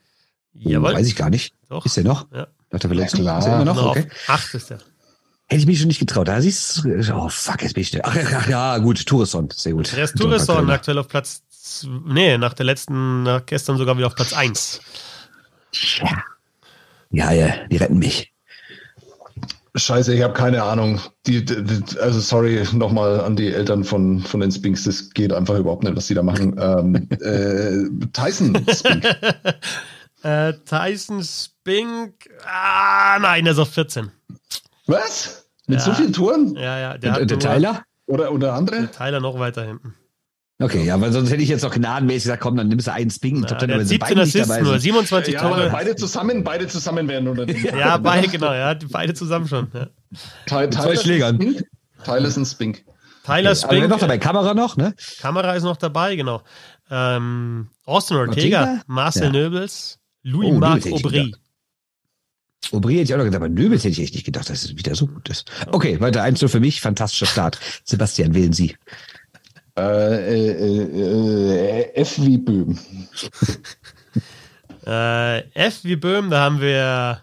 Jawohl. 0.53 0.93
Weiß 0.95 1.07
ich 1.07 1.15
gar 1.15 1.29
nicht. 1.29 1.53
Doch. 1.69 1.85
Ist 1.85 1.95
der 1.95 2.03
noch? 2.03 2.25
Ja. 2.31 2.47
Nach 2.71 2.79
der 2.79 2.89
Verletzung? 2.89 3.19
Ja, 3.19 3.23
klar. 3.23 3.39
Ist 3.39 3.45
er 3.45 3.55
immer 3.55 3.65
noch? 3.65 3.75
Noch 3.75 3.85
Okay. 3.91 4.07
auf 4.09 4.29
acht 4.29 4.53
ist 4.55 4.71
er. 4.71 4.79
Hätte 5.51 5.59
ich 5.59 5.67
mich 5.67 5.79
schon 5.79 5.89
nicht 5.89 5.99
getraut. 5.99 6.29
Da 6.29 6.39
siehst 6.39 6.85
du, 6.85 7.13
oh 7.13 7.27
fuck, 7.27 7.61
jetzt 7.61 7.73
bin 7.73 7.81
ich. 7.81 8.05
Ach, 8.05 8.15
ach 8.15 8.47
ja, 8.47 8.77
gut, 8.77 9.05
Tourisson, 9.05 9.49
sehr 9.53 9.73
gut. 9.73 9.91
Der 9.91 10.05
ist 10.05 10.15
Tourisson 10.15 10.69
aktuell 10.69 10.97
auf 10.97 11.09
Platz. 11.09 11.43
Nee, 12.05 12.37
nach 12.37 12.53
der 12.53 12.65
letzten, 12.65 13.23
nach 13.23 13.45
gestern 13.45 13.75
sogar 13.75 13.97
wieder 13.97 14.07
auf 14.07 14.15
Platz 14.15 14.31
1. 14.31 14.79
Ja. 15.99 16.23
Ja, 17.09 17.31
ja, 17.33 17.67
die 17.69 17.75
retten 17.75 17.99
mich. 17.99 18.31
Scheiße, 19.75 20.13
ich 20.13 20.21
habe 20.21 20.33
keine 20.33 20.63
Ahnung. 20.63 21.01
Die, 21.27 21.43
die, 21.43 21.61
die, 21.61 21.99
also 21.99 22.21
sorry 22.21 22.65
nochmal 22.71 23.19
an 23.19 23.35
die 23.35 23.51
Eltern 23.51 23.83
von, 23.83 24.21
von 24.21 24.39
den 24.39 24.53
Spinks. 24.53 24.85
Das 24.85 25.09
geht 25.09 25.33
einfach 25.33 25.57
überhaupt 25.57 25.83
nicht, 25.83 25.97
was 25.97 26.07
die 26.07 26.13
da 26.13 26.23
machen. 26.23 26.55
Ähm, 26.57 27.09
äh, 27.19 28.07
Tyson 28.13 28.55
Spink. 28.73 29.05
Äh, 30.23 30.53
Tyson 30.65 31.23
Spink. 31.23 32.29
Ah, 32.45 33.17
nein, 33.19 33.43
der 33.43 33.53
ist 33.53 33.59
auf 33.59 33.71
14. 33.71 34.11
Was? 34.91 35.49
Mit 35.67 35.79
Ja. 35.79 35.85
so 35.85 35.93
vielen 35.93 36.13
Toren? 36.13 36.55
Ja, 36.55 36.77
ja, 36.79 36.97
der 36.97 37.21
Und, 37.21 37.31
der 37.31 37.39
Tyler? 37.39 37.83
Oder, 38.07 38.31
oder 38.31 38.53
andere? 38.53 38.89
Tyler 38.91 39.19
noch 39.19 39.39
weiter 39.39 39.63
hinten. 39.65 39.95
Okay, 40.59 40.83
ja, 40.85 40.99
weil 41.01 41.11
sonst 41.11 41.31
hätte 41.31 41.41
ich 41.41 41.49
jetzt 41.49 41.63
noch 41.63 41.73
gnadenmäßig 41.73 42.23
gesagt, 42.25 42.43
komm, 42.43 42.55
dann 42.55 42.67
nimmst 42.67 42.85
du 42.85 42.91
einen 42.93 43.09
Sping. 43.09 43.37
Ja, 43.41 43.47
Top 43.47 43.59
der 43.59 43.67
10, 43.67 43.71
hat 43.71 43.79
wenn 43.79 43.85
sie 43.85 43.89
17 43.95 43.99
beide 43.99 44.19
nicht 44.21 44.29
Assists 44.35 44.47
dabei 44.47 44.61
nur, 44.61 44.71
sind. 44.73 44.81
27 44.81 45.33
Ja, 45.33 45.41
aber 45.41 45.55
Tore. 45.55 45.69
beide 45.71 45.95
zusammen, 45.95 46.43
beide 46.43 46.67
zusammen 46.67 47.07
wären 47.07 47.27
oder 47.27 47.49
Ja, 47.49 47.97
beide, 47.97 48.27
genau, 48.27 48.53
ja, 48.53 48.75
beide 48.91 49.13
zusammen 49.15 49.47
schon. 49.47 49.71
Ja. 49.73 49.87
Ty- 50.45 50.69
Tyler 50.69 50.91
ist 50.91 51.01
Schlägern. 51.03 51.35
ein 51.37 51.41
Spink. 51.41 51.65
Tyler 52.03 52.27
ist 52.27 52.37
ein 52.37 52.45
Spink. 52.45 52.85
Tyler 53.23 53.49
wer 53.49 53.55
Spink, 53.55 53.87
noch 53.89 53.99
dabei? 53.99 54.17
Kamera 54.19 54.53
noch, 54.53 54.77
ne? 54.77 54.93
Kamera 55.19 55.53
ist 55.53 55.63
noch 55.63 55.77
dabei, 55.77 56.15
genau. 56.15 56.41
Ähm, 56.91 57.69
Austin 57.85 58.17
Ortega, 58.17 58.59
Ortega? 58.61 58.81
Marcel 58.87 59.23
Ja. 59.25 59.29
Nöbels, 59.31 59.97
Oh, 59.97 60.29
Louis-Marc 60.29 60.85
ich 60.85 60.93
Aubry. 60.93 61.33
Aubry 62.71 62.93
hätte 62.93 63.03
ich 63.03 63.13
auch 63.13 63.17
noch 63.17 63.25
gedacht, 63.25 63.41
aber 63.41 63.49
Nöbels 63.49 63.83
hätte 63.83 63.93
ich 63.93 64.01
echt 64.01 64.13
nicht 64.13 64.25
gedacht, 64.25 64.49
dass 64.49 64.63
es 64.63 64.77
wieder 64.77 64.95
so 64.95 65.07
gut 65.07 65.27
ist. 65.29 65.51
Okay, 65.71 65.99
weiter 65.99 66.23
1 66.23 66.43
für 66.47 66.59
mich, 66.59 66.81
fantastischer 66.81 67.25
Start. 67.25 67.59
Sebastian, 67.83 68.33
wählen 68.33 68.53
Sie. 68.53 68.77
Äh, 69.77 69.81
äh, 69.81 71.81
äh, 71.81 71.95
F 71.95 72.21
wie 72.21 72.37
Böhm. 72.37 72.77
Äh, 74.83 75.41
F 75.53 75.83
wie 75.83 75.95
Böhm, 75.95 76.31
da 76.31 76.39
haben 76.39 76.59
wir. 76.59 77.21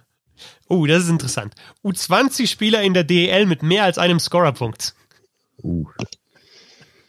Oh, 0.68 0.86
das 0.86 1.02
ist 1.02 1.08
interessant. 1.08 1.54
U20-Spieler 1.82 2.82
in 2.82 2.94
der 2.94 3.02
DEL 3.02 3.46
mit 3.46 3.64
mehr 3.64 3.82
als 3.82 3.98
einem 3.98 4.20
Scorerpunkt. 4.20 4.94
Uh, 5.64 5.84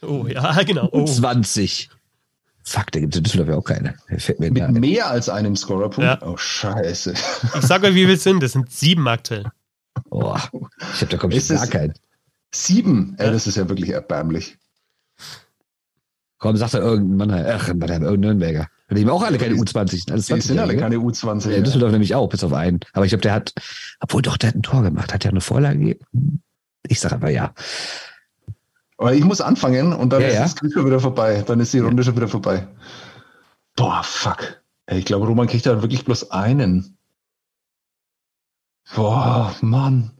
Oh, 0.01 0.27
ja, 0.27 0.63
genau. 0.67 0.89
Oh. 0.91 1.05
20. 1.05 1.89
Fuck, 2.69 2.91
da 2.91 2.99
gibt 2.99 3.15
es 3.15 3.17
in 3.17 3.23
Düsseldorf 3.23 3.49
ja 3.49 3.55
auch 3.55 3.63
keine. 3.63 3.95
Der 4.09 4.19
Fällt 4.19 4.39
mir 4.39 4.51
Mit 4.51 4.61
da- 4.61 4.67
mehr 4.71 5.09
als 5.09 5.27
einem 5.27 5.55
Scorerpunkt? 5.55 6.21
Ja. 6.21 6.21
Oh, 6.21 6.37
scheiße. 6.37 7.13
Ich 7.13 7.61
sag 7.65 7.83
euch, 7.83 7.95
wie 7.95 8.03
es 8.03 8.23
sind. 8.23 8.43
Das 8.43 8.51
sind 8.51 8.71
sieben 8.71 9.07
aktuell. 9.07 9.45
Oh, 10.11 10.35
ich 10.93 11.01
habe 11.01 11.07
da 11.11 11.17
kommt 11.17 11.33
Ist 11.33 11.49
gar 11.49 11.65
keinen. 11.67 11.93
Sieben? 12.53 13.15
Ey, 13.17 13.25
Ja. 13.27 13.31
das 13.31 13.47
ist 13.47 13.57
ja 13.57 13.67
wirklich 13.69 13.89
erbärmlich. 13.89 14.57
Komm, 16.37 16.55
sagt 16.57 16.73
er 16.75 16.81
irgendein 16.81 17.27
Mann, 17.29 17.45
ach, 17.47 17.67
Mannheim, 17.73 18.03
irgendein 18.03 18.19
Nürnberger. 18.37 18.67
Die 18.89 18.95
nehmen 18.95 19.09
auch 19.09 19.23
alle 19.23 19.37
keine 19.37 19.55
U20, 19.55 19.89
sind 19.89 20.11
alles 20.11 20.27
Die 20.27 20.39
sind 20.39 20.57
alle 20.59 20.73
20 20.77 20.79
keine 20.79 20.95
U20. 20.97 21.49
Ja, 21.51 21.57
in 21.57 21.63
Düsseldorf 21.63 21.91
nämlich 21.91 22.15
auch, 22.15 22.29
bis 22.29 22.43
auf 22.43 22.53
einen. 22.53 22.79
Aber 22.93 23.05
ich 23.05 23.09
glaube, 23.09 23.23
der 23.23 23.33
hat, 23.33 23.53
obwohl 23.99 24.21
doch, 24.21 24.37
der 24.37 24.49
hat 24.49 24.55
ein 24.55 24.63
Tor 24.63 24.81
gemacht. 24.83 25.13
Hat 25.13 25.23
der 25.25 25.31
eine 25.31 25.41
Vorlage 25.41 25.79
gegeben? 25.79 26.41
Ich 26.87 26.99
sage 27.01 27.15
aber 27.15 27.29
ja. 27.29 27.53
Aber 28.99 29.13
ich 29.13 29.23
muss 29.23 29.39
anfangen 29.39 29.93
und 29.93 30.11
dann 30.11 30.21
Ja, 30.21 30.27
ist 30.27 30.33
ja. 30.33 30.41
das 30.41 30.55
Quiz 30.57 30.73
schon 30.73 30.85
wieder 30.85 30.99
vorbei. 30.99 31.41
Dann 31.47 31.61
ist 31.61 31.73
die 31.73 31.79
Runde 31.79 32.03
schon 32.03 32.17
wieder 32.17 32.27
vorbei. 32.27 32.67
Boah, 33.77 34.01
fuck. 34.03 34.61
Ich 34.91 35.05
glaube, 35.05 35.25
Roman 35.25 35.47
kriegt 35.47 35.65
da 35.65 35.81
wirklich 35.81 36.03
bloß 36.03 36.31
einen. 36.31 36.97
Boah, 38.93 39.55
Mann. 39.61 40.11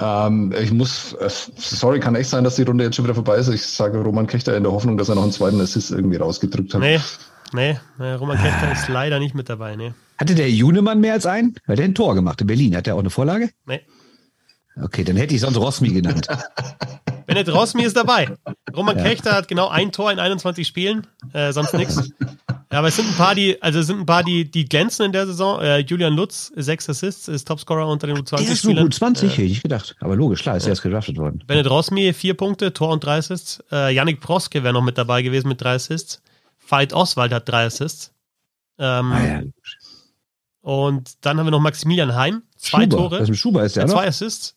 Ähm, 0.00 0.52
ich 0.60 0.72
muss, 0.72 1.12
äh, 1.14 1.28
sorry, 1.56 2.00
kann 2.00 2.16
echt 2.16 2.30
sein, 2.30 2.42
dass 2.42 2.56
die 2.56 2.62
Runde 2.62 2.82
jetzt 2.82 2.96
schon 2.96 3.04
wieder 3.04 3.14
vorbei 3.14 3.36
ist. 3.36 3.48
Ich 3.48 3.64
sage 3.64 3.98
Roman 4.00 4.26
Kechter 4.26 4.56
in 4.56 4.64
der 4.64 4.72
Hoffnung, 4.72 4.98
dass 4.98 5.08
er 5.08 5.14
noch 5.14 5.22
einen 5.22 5.32
zweiten 5.32 5.60
Assist 5.60 5.92
irgendwie 5.92 6.16
rausgedrückt 6.16 6.74
hat. 6.74 6.80
Nee, 6.80 7.00
nee, 7.52 7.78
nee 7.98 8.12
Roman 8.14 8.38
Kechter 8.38 8.72
ist 8.72 8.88
leider 8.88 9.20
nicht 9.20 9.36
mit 9.36 9.48
dabei. 9.48 9.76
Nee. 9.76 9.94
Hatte 10.18 10.34
der 10.34 10.50
Junemann 10.50 11.00
mehr 11.00 11.12
als 11.12 11.26
einen? 11.26 11.54
Weil 11.66 11.76
der 11.76 11.84
ein 11.84 11.94
Tor 11.94 12.16
gemacht 12.16 12.40
in 12.40 12.48
Berlin. 12.48 12.76
Hat 12.76 12.86
der 12.86 12.96
auch 12.96 13.00
eine 13.00 13.10
Vorlage? 13.10 13.50
Nee. 13.66 13.82
Okay, 14.80 15.04
dann 15.04 15.16
hätte 15.16 15.34
ich 15.34 15.40
sonst 15.40 15.56
Rosmi 15.56 15.88
genannt. 15.90 16.26
Bennett 17.26 17.48
Rosmi 17.52 17.82
ist 17.82 17.96
dabei. 17.96 18.28
Roman 18.76 18.96
Ja. 18.98 19.04
Kechter 19.04 19.32
hat 19.32 19.48
genau 19.48 19.68
ein 19.68 19.90
Tor 19.90 20.12
in 20.12 20.18
21 20.18 20.66
Spielen, 20.66 21.06
äh, 21.32 21.52
sonst 21.52 21.74
nichts. 21.74 22.10
Ja, 22.70 22.78
aber 22.80 22.88
es 22.88 22.96
sind 22.96 23.08
ein 23.08 23.14
paar, 23.16 23.34
die, 23.34 23.60
also 23.62 23.80
es 23.80 23.86
sind 23.86 24.00
ein 24.00 24.06
paar, 24.06 24.22
die, 24.22 24.48
die 24.50 24.64
glänzen 24.64 25.06
in 25.06 25.12
der 25.12 25.26
Saison. 25.26 25.60
Äh, 25.60 25.78
Julian 25.78 26.14
Lutz, 26.14 26.52
sechs 26.56 26.88
Assists, 26.88 27.26
ist 27.26 27.46
Topscorer 27.48 27.88
unter 27.88 28.06
den 28.06 28.16
Der 28.16 28.22
ist 28.24 28.32
nur 28.32 28.40
U20-Spielern. 28.74 28.84
gut 28.84 28.94
20, 28.94 29.32
hätte 29.32 29.42
ich 29.42 29.62
gedacht. 29.62 29.96
Aber 30.00 30.14
logisch, 30.14 30.42
klar, 30.42 30.56
ist 30.56 30.64
er 30.64 30.70
erst 30.70 30.82
gedraftet 30.82 31.16
worden. 31.16 31.42
Bennett 31.46 31.68
Rosmi, 31.70 32.12
vier 32.12 32.34
Punkte, 32.34 32.72
Tor 32.72 32.90
und 32.92 33.02
drei 33.04 33.18
Assists. 33.18 33.62
Äh, 33.72 33.94
Yannick 33.94 34.20
Proske 34.20 34.62
wäre 34.62 34.74
noch 34.74 34.82
mit 34.82 34.98
dabei 34.98 35.22
gewesen 35.22 35.48
mit 35.48 35.60
drei 35.60 35.74
Assists. 35.74 36.20
Veit 36.68 36.92
Oswald 36.92 37.32
hat 37.32 37.48
drei 37.48 37.64
Assists. 37.66 38.12
Ähm, 38.78 39.12
Ah, 39.12 39.24
ja. 39.26 39.42
Und 40.60 41.24
dann 41.24 41.38
haben 41.38 41.46
wir 41.46 41.50
noch 41.52 41.60
Maximilian 41.60 42.14
Heim, 42.14 42.42
zwei 42.56 42.82
Schuber. 42.82 42.96
Tore, 42.96 43.18
Das 43.20 43.28
mit 43.28 43.38
Schuber 43.38 43.64
ist 43.64 43.76
der 43.76 43.84
äh, 43.84 43.86
noch. 43.86 43.94
zwei 43.94 44.08
Assists. 44.08 44.54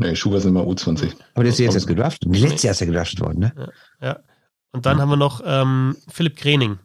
Nee, 0.00 0.16
Schuber 0.16 0.40
sind 0.40 0.54
mal 0.54 0.64
U20. 0.64 1.12
Aber 1.34 1.44
der 1.44 1.52
ist 1.52 1.58
jetzt 1.58 1.74
erst 1.74 1.86
gedraftet. 1.86 2.30
Nee, 2.30 2.38
Letztes 2.38 2.62
Jahr 2.62 2.72
ist 2.72 2.80
er 2.80 2.86
gedraftet 2.86 3.20
worden, 3.20 3.40
ne? 3.40 3.72
Ja. 4.00 4.18
Und 4.72 4.86
dann 4.86 4.98
haben 4.98 5.10
wir 5.10 5.16
noch 5.16 5.42
ähm, 5.44 5.96
Philipp 6.08 6.36
Krening. 6.36 6.78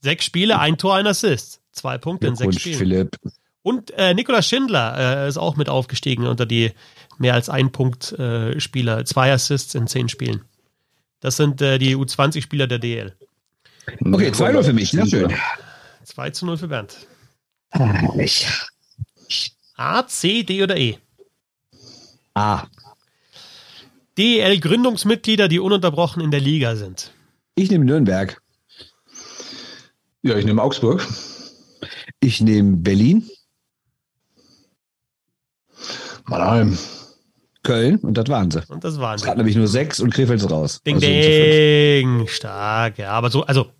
Sechs 0.00 0.24
Spiele, 0.24 0.60
ein 0.60 0.78
Tor, 0.78 0.94
ein 0.94 1.06
Assist. 1.08 1.60
Zwei 1.72 1.98
Punkte 1.98 2.28
in 2.28 2.36
sechs 2.36 2.60
Spielen. 2.60 2.78
Philipp. 2.78 3.16
Und 3.62 3.90
äh, 3.92 4.14
Nikolaus 4.14 4.46
Schindler 4.46 5.24
äh, 5.24 5.28
ist 5.28 5.38
auch 5.38 5.56
mit 5.56 5.68
aufgestiegen 5.68 6.26
unter 6.26 6.46
die 6.46 6.70
mehr 7.18 7.34
als 7.34 7.48
ein 7.48 7.72
Punkt 7.72 8.12
äh, 8.12 8.60
Spieler. 8.60 9.04
Zwei 9.04 9.32
Assists 9.32 9.74
in 9.74 9.88
zehn 9.88 10.08
Spielen. 10.08 10.42
Das 11.18 11.36
sind 11.36 11.62
äh, 11.62 11.78
die 11.78 11.96
U20-Spieler 11.96 12.68
der 12.68 12.78
DL. 12.78 13.16
Okay, 14.04 14.28
2-0 14.28 14.62
für 14.62 14.72
mich. 14.72 14.92
Na 14.92 15.04
schön. 15.06 15.34
2 16.04 16.30
zu 16.30 16.46
0 16.46 16.58
für 16.58 16.68
Bernd. 16.68 16.96
Ah, 17.70 18.08
Ich. 18.18 18.46
A, 19.76 20.06
C, 20.06 20.44
D 20.44 20.62
oder 20.62 20.76
E? 20.76 20.98
Ah, 22.34 22.66
DEL-Gründungsmitglieder, 24.18 25.48
die 25.48 25.60
ununterbrochen 25.60 26.22
in 26.22 26.30
der 26.30 26.40
Liga 26.40 26.76
sind. 26.76 27.12
ich 27.54 27.70
nehme 27.70 27.84
Nürnberg. 27.84 28.40
Ja, 30.22 30.36
ich 30.36 30.44
nehme 30.44 30.62
Augsburg. 30.62 31.06
Ich 32.20 32.40
nehme 32.40 32.76
Berlin, 32.78 33.28
Mannheim. 36.26 36.78
Köln 37.62 37.96
und 38.00 38.14
das 38.18 38.28
waren 38.28 38.50
sie. 38.50 38.62
Und 38.68 38.84
das 38.84 38.98
waren 38.98 39.14
Es 39.16 39.22
sie. 39.22 39.28
hat 39.28 39.36
nämlich 39.38 39.56
nur 39.56 39.68
sechs 39.68 39.98
und 40.00 40.12
Krefeld 40.12 40.40
ist 40.40 40.50
raus. 40.50 40.80
Ding, 40.86 40.96
Also 40.96 41.06
ding. 41.06 42.26
Stark, 42.28 42.98
ja. 42.98 43.10
Aber 43.10 43.30
so, 43.30 43.42
also, 43.44 43.70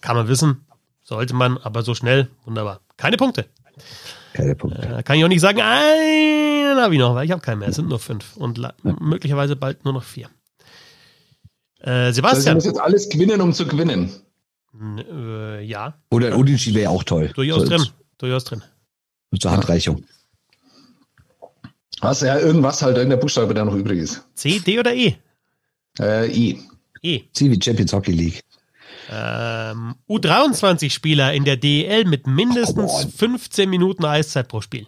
kann 0.00 0.16
man 0.16 0.26
wissen. 0.28 0.64
Sollte 1.04 1.32
man, 1.34 1.58
aber 1.58 1.82
so 1.82 1.94
schnell. 1.94 2.28
Wunderbar. 2.44 2.80
Keine 2.96 3.16
Punkte. 3.16 3.46
Keine 4.38 4.54
Punkte. 4.54 4.80
Äh, 4.98 5.02
kann 5.02 5.16
ich 5.18 5.24
auch 5.24 5.28
nicht 5.28 5.40
sagen, 5.40 5.60
einen 5.60 6.78
habe 6.78 6.94
ich 6.94 7.00
noch, 7.00 7.14
weil 7.16 7.24
ich 7.24 7.32
habe 7.32 7.42
keinen 7.42 7.58
mehr. 7.58 7.68
Es 7.68 7.74
sind 7.76 7.88
nur 7.88 7.98
fünf. 7.98 8.36
Und 8.36 8.60
möglicherweise 9.00 9.56
bald 9.56 9.84
nur 9.84 9.92
noch 9.94 10.04
vier. 10.04 10.28
Äh, 11.80 11.90
Also 11.90 12.16
Sebastian. 12.16 12.54
muss 12.54 12.64
jetzt 12.64 12.80
alles 12.80 13.08
gewinnen, 13.08 13.40
um 13.40 13.52
zu 13.52 13.66
gewinnen. 13.66 14.12
N- 14.72 14.98
äh, 14.98 15.62
ja, 15.62 15.94
Oder 16.10 16.28
ein 16.28 16.34
Unentschieden 16.34 16.76
wäre 16.76 16.84
ja 16.84 16.90
auch 16.90 17.02
toll. 17.02 17.32
durchaus 17.34 17.62
So 17.62 17.68
drin. 17.68 17.84
Durchaus 18.18 18.44
drin. 18.44 18.62
Zur 19.40 19.50
Handreichung. 19.50 20.04
Hast 22.00 22.22
ja 22.22 22.38
irgendwas 22.38 22.80
halt, 22.80 22.96
irgendein 22.96 23.18
Buchstabe, 23.18 23.54
der 23.54 23.64
noch 23.64 23.74
übrig 23.74 23.98
ist. 23.98 24.22
C, 24.34 24.60
D 24.60 24.78
oder 24.78 24.94
E? 24.94 25.16
Äh, 25.98 26.30
I. 26.30 26.60
E. 27.02 27.22
Sie 27.32 27.50
wie 27.50 27.60
Champions 27.60 27.92
Hockey 27.92 28.12
League. 28.12 28.40
Ähm, 29.10 29.94
U23-Spieler 30.08 31.32
in 31.32 31.44
der 31.44 31.56
DEL 31.56 32.04
mit 32.04 32.26
mindestens 32.26 32.92
Come 32.92 33.04
on. 33.04 33.10
15 33.10 33.70
Minuten 33.70 34.04
Eiszeit 34.04 34.48
pro 34.48 34.60
Spiel. 34.60 34.86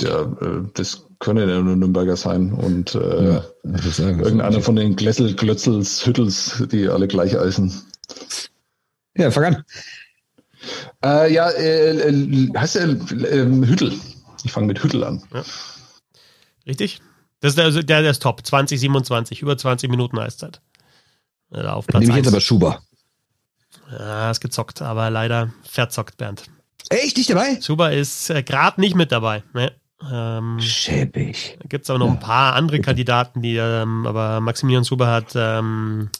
Ja, 0.00 0.22
äh, 0.22 0.62
das 0.74 1.06
können 1.20 1.48
ja 1.48 1.60
nur 1.60 1.76
Nürnberger 1.76 2.16
sein 2.16 2.52
und 2.52 2.94
äh, 2.94 3.40
sagen. 3.62 4.20
irgendeiner 4.20 4.60
von 4.60 4.76
den 4.76 4.96
Glessel, 4.96 5.34
Glötzels, 5.34 6.04
Hüttels, 6.04 6.64
die 6.70 6.88
alle 6.88 7.08
gleich 7.08 7.38
eisen. 7.38 7.72
Ja, 9.16 9.30
fang 9.30 9.44
an. 9.44 9.64
Äh, 11.04 11.32
ja, 11.32 11.48
äh, 11.50 12.08
äh, 12.08 12.48
heißt 12.56 12.74
der 12.74 12.88
äh, 12.88 13.46
Hüttel. 13.66 13.92
Ich 14.44 14.52
fange 14.52 14.66
mit 14.66 14.82
Hüttel 14.82 15.04
an. 15.04 15.22
Richtig? 16.66 17.00
Das 17.40 17.52
ist 17.52 17.58
der, 17.58 17.66
also 17.66 17.82
der, 17.82 18.02
der 18.02 18.10
ist 18.10 18.22
top. 18.22 18.44
2027, 18.44 19.42
über 19.42 19.56
20 19.56 19.90
Minuten 19.90 20.18
Eiszeit. 20.18 20.60
Äh, 21.52 21.62
auf 21.62 21.86
Platz 21.86 22.00
Nehme 22.00 22.12
ich 22.12 22.16
jetzt 22.18 22.26
1. 22.26 22.34
aber 22.34 22.40
Schuber. 22.40 22.82
Ja, 23.90 24.30
ist 24.30 24.40
gezockt, 24.40 24.82
aber 24.82 25.10
leider 25.10 25.52
verzockt, 25.62 26.16
Bernd. 26.16 26.44
Echt 26.90 27.16
nicht 27.16 27.30
dabei? 27.30 27.56
Zuba 27.56 27.88
ist 27.88 28.30
äh, 28.30 28.42
gerade 28.42 28.80
nicht 28.80 28.94
mit 28.94 29.12
dabei. 29.12 29.42
Ne? 29.52 29.72
Ähm, 30.10 30.60
Schäbig. 30.60 31.56
da 31.60 31.68
gibt 31.68 31.84
es 31.84 31.90
aber 31.90 31.98
noch 31.98 32.10
ein 32.10 32.20
paar 32.20 32.54
andere 32.54 32.80
Kandidaten, 32.80 33.40
die, 33.40 33.56
ähm, 33.56 34.06
aber 34.06 34.40
Maximilian 34.40 34.84
Zuber 34.84 35.06
hat, 35.06 35.32
ähm, 35.34 36.10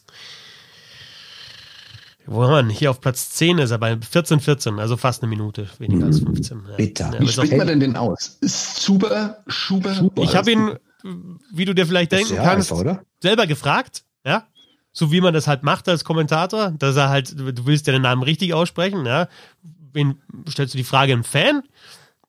wo 2.27 2.43
haben 2.43 2.51
wir 2.53 2.63
denn? 2.63 2.71
Hier 2.71 2.91
auf 2.91 3.01
Platz 3.01 3.31
10 3.31 3.59
ist 3.59 3.71
er 3.71 3.79
bei 3.79 3.99
14, 3.99 4.41
14, 4.41 4.79
also 4.79 4.97
fast 4.97 5.23
eine 5.23 5.29
Minute, 5.29 5.69
weniger 5.79 6.07
als 6.07 6.21
15. 6.21 6.63
Ja. 6.71 6.77
bitter. 6.77 7.11
Ja, 7.13 7.21
Wie 7.21 7.25
auch, 7.25 7.31
spricht 7.31 7.57
man 7.57 7.67
denn 7.67 7.81
den 7.81 7.97
aus? 7.97 8.39
Ist 8.41 8.77
Zuber, 8.77 9.39
Schuber? 9.47 9.95
Schuber. 9.95 10.23
ich 10.23 10.35
habe 10.35 10.51
ihn, 10.51 10.79
wie 11.53 11.67
du 11.67 11.75
dir 11.75 11.87
vielleicht 11.87 12.13
denken 12.13 12.35
ja 12.37 12.43
kannst, 12.43 12.73
einfach, 12.73 12.81
oder? 12.81 13.03
selber 13.21 13.47
gefragt, 13.47 13.99
ja, 13.99 14.04
so 14.95 15.13
wie 15.13 15.21
man 15.21 15.35
das 15.35 15.47
halt 15.47 15.65
macht 15.65 15.89
als 15.89 16.05
Kommentator, 16.05 16.71
dass 16.79 16.97
er 16.97 17.11
halt, 17.11 17.39
du 17.39 17.67
willst 17.67 17.87
ja 17.87 17.93
den 17.93 18.03
Namen 18.03 18.23
richtig 18.23 18.55
aussprechen, 18.55 19.05
ja, 19.05 19.29
wen 19.93 20.23
stellst 20.49 20.73
du 20.73 20.79
die 20.79 20.85
Frage 20.85 21.13
einem 21.13 21.25
Fan 21.25 21.63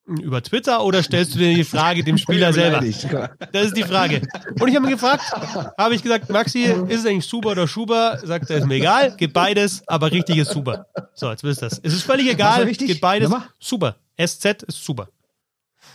über 0.08 0.42
Twitter 0.42 0.84
oder 0.84 1.02
stellst 1.02 1.34
du 1.34 1.40
dir 1.40 1.56
die 1.56 1.64
Frage 1.64 2.04
dem 2.04 2.18
Spieler 2.18 2.54
selber? 2.54 2.80
Das 3.52 3.68
ist 3.68 3.78
die 3.78 3.84
Frage. 3.84 4.22
Und 4.60 4.68
ich 4.68 4.76
habe 4.76 4.86
ihn 4.86 4.92
gefragt, 4.92 5.24
habe 5.78 5.96
ich 5.96 6.04
gesagt, 6.04 6.30
Maxi, 6.30 6.64
ist 6.64 7.00
es 7.00 7.06
eigentlich 7.06 7.26
Super 7.26 7.52
oder 7.52 7.68
Schuber? 7.68 8.20
Sagt 8.24 8.50
er, 8.50 8.58
ist 8.58 8.68
mir 8.68 8.76
egal, 8.76 9.16
geht 9.16 9.34
beides, 9.34 9.82
aber 9.88 10.12
richtig 10.12 10.38
ist 10.38 10.52
Super. 10.52 10.88
So, 11.14 11.30
jetzt 11.32 11.44
wisst 11.44 11.64
ihr 11.64 11.70
das. 11.70 11.80
Es 11.82 11.94
ist 11.94 12.04
völlig 12.04 12.30
egal, 12.30 12.66
geht 12.68 13.02
beides. 13.02 13.32
Super. 13.60 13.96
SZ 14.20 14.64
ist 14.64 14.84
super. 14.84 15.10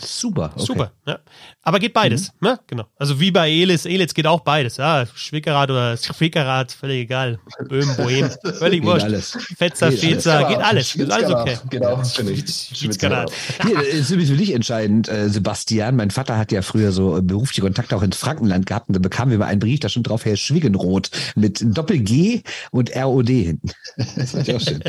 Super. 0.01 0.47
Okay. 0.55 0.61
Mhm. 0.61 0.67
Super. 0.67 0.93
Ja. 1.07 1.19
Aber 1.63 1.79
geht 1.79 1.93
beides. 1.93 2.33
Ne? 2.41 2.59
Genau. 2.67 2.85
Also 2.97 3.21
wie 3.21 3.31
bei 3.31 3.51
Elis. 3.51 3.85
Elis 3.85 4.15
geht 4.15 4.27
auch 4.27 4.41
beides. 4.41 4.77
Ja, 4.79 5.07
Schwickerath 5.15 5.71
oder 5.71 5.97
Schwickerath, 5.97 6.73
völlig 6.73 7.03
egal. 7.03 7.39
Böhm, 7.69 7.89
Bohem, 7.97 8.31
völlig 8.59 8.81
Geht 8.81 8.89
wurscht. 8.91 9.05
alles. 9.05 9.39
Fetzer, 9.59 9.91
Geht 9.91 9.99
alles. 10.01 10.15
Fetzer, 10.15 10.49
geht 10.49 10.59
alles. 10.61 10.95
Ist 10.95 11.11
alles 11.13 11.31
okay. 11.31 11.59
Genau, 11.71 12.03
finde 12.05 12.33
ich. 12.33 12.47
Schwitzkarat. 12.75 13.31
Hier, 13.67 13.75
das 13.77 13.87
ist 13.87 14.11
übrigens 14.11 14.31
für 14.31 14.37
dich 14.37 14.55
entscheidend, 14.55 15.09
äh, 15.09 15.29
Sebastian. 15.29 15.97
Mein 15.97 16.11
Vater 16.11 16.39
hat 16.39 16.51
ja 16.53 16.63
früher 16.63 16.93
so 16.93 17.19
äh, 17.19 17.23
berufliche 17.23 17.61
Kontakte 17.61 17.95
auch 17.97 18.03
ins 18.03 18.17
Frankenland 18.17 18.67
gehabt 18.67 18.89
und 18.89 18.95
da 18.95 19.01
bekamen 19.01 19.31
wir 19.31 19.39
mal 19.39 19.47
einen 19.47 19.61
Brief, 19.61 19.81
da 19.81 19.89
stand 19.89 20.09
drauf 20.09 20.25
Herr 20.25 20.37
Schwiggenroth 20.37 21.11
mit 21.35 21.61
Doppel-G 21.63 22.43
und 22.71 22.95
ROD 22.97 23.29
hinten. 23.29 23.71
Das 24.17 24.33
fand 24.33 24.49
ich 24.49 24.55
auch 24.55 24.61
schön. 24.61 24.83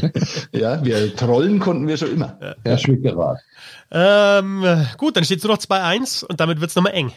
Ja, 0.51 0.83
wir 0.83 1.15
trollen 1.15 1.59
konnten 1.59 1.87
wir 1.87 1.97
schon 1.97 2.13
immer. 2.13 2.37
Ja, 2.65 2.77
Schwiggenroth. 2.77 3.39
Ähm, 3.91 4.63
gut, 5.01 5.17
dann 5.17 5.25
steht 5.25 5.39
es 5.39 5.43
nur 5.43 5.53
noch 5.55 5.61
2-1 5.61 6.23
und 6.25 6.39
damit 6.39 6.61
wird 6.61 6.69
es 6.69 6.75
nochmal 6.75 6.93
eng. 6.93 7.11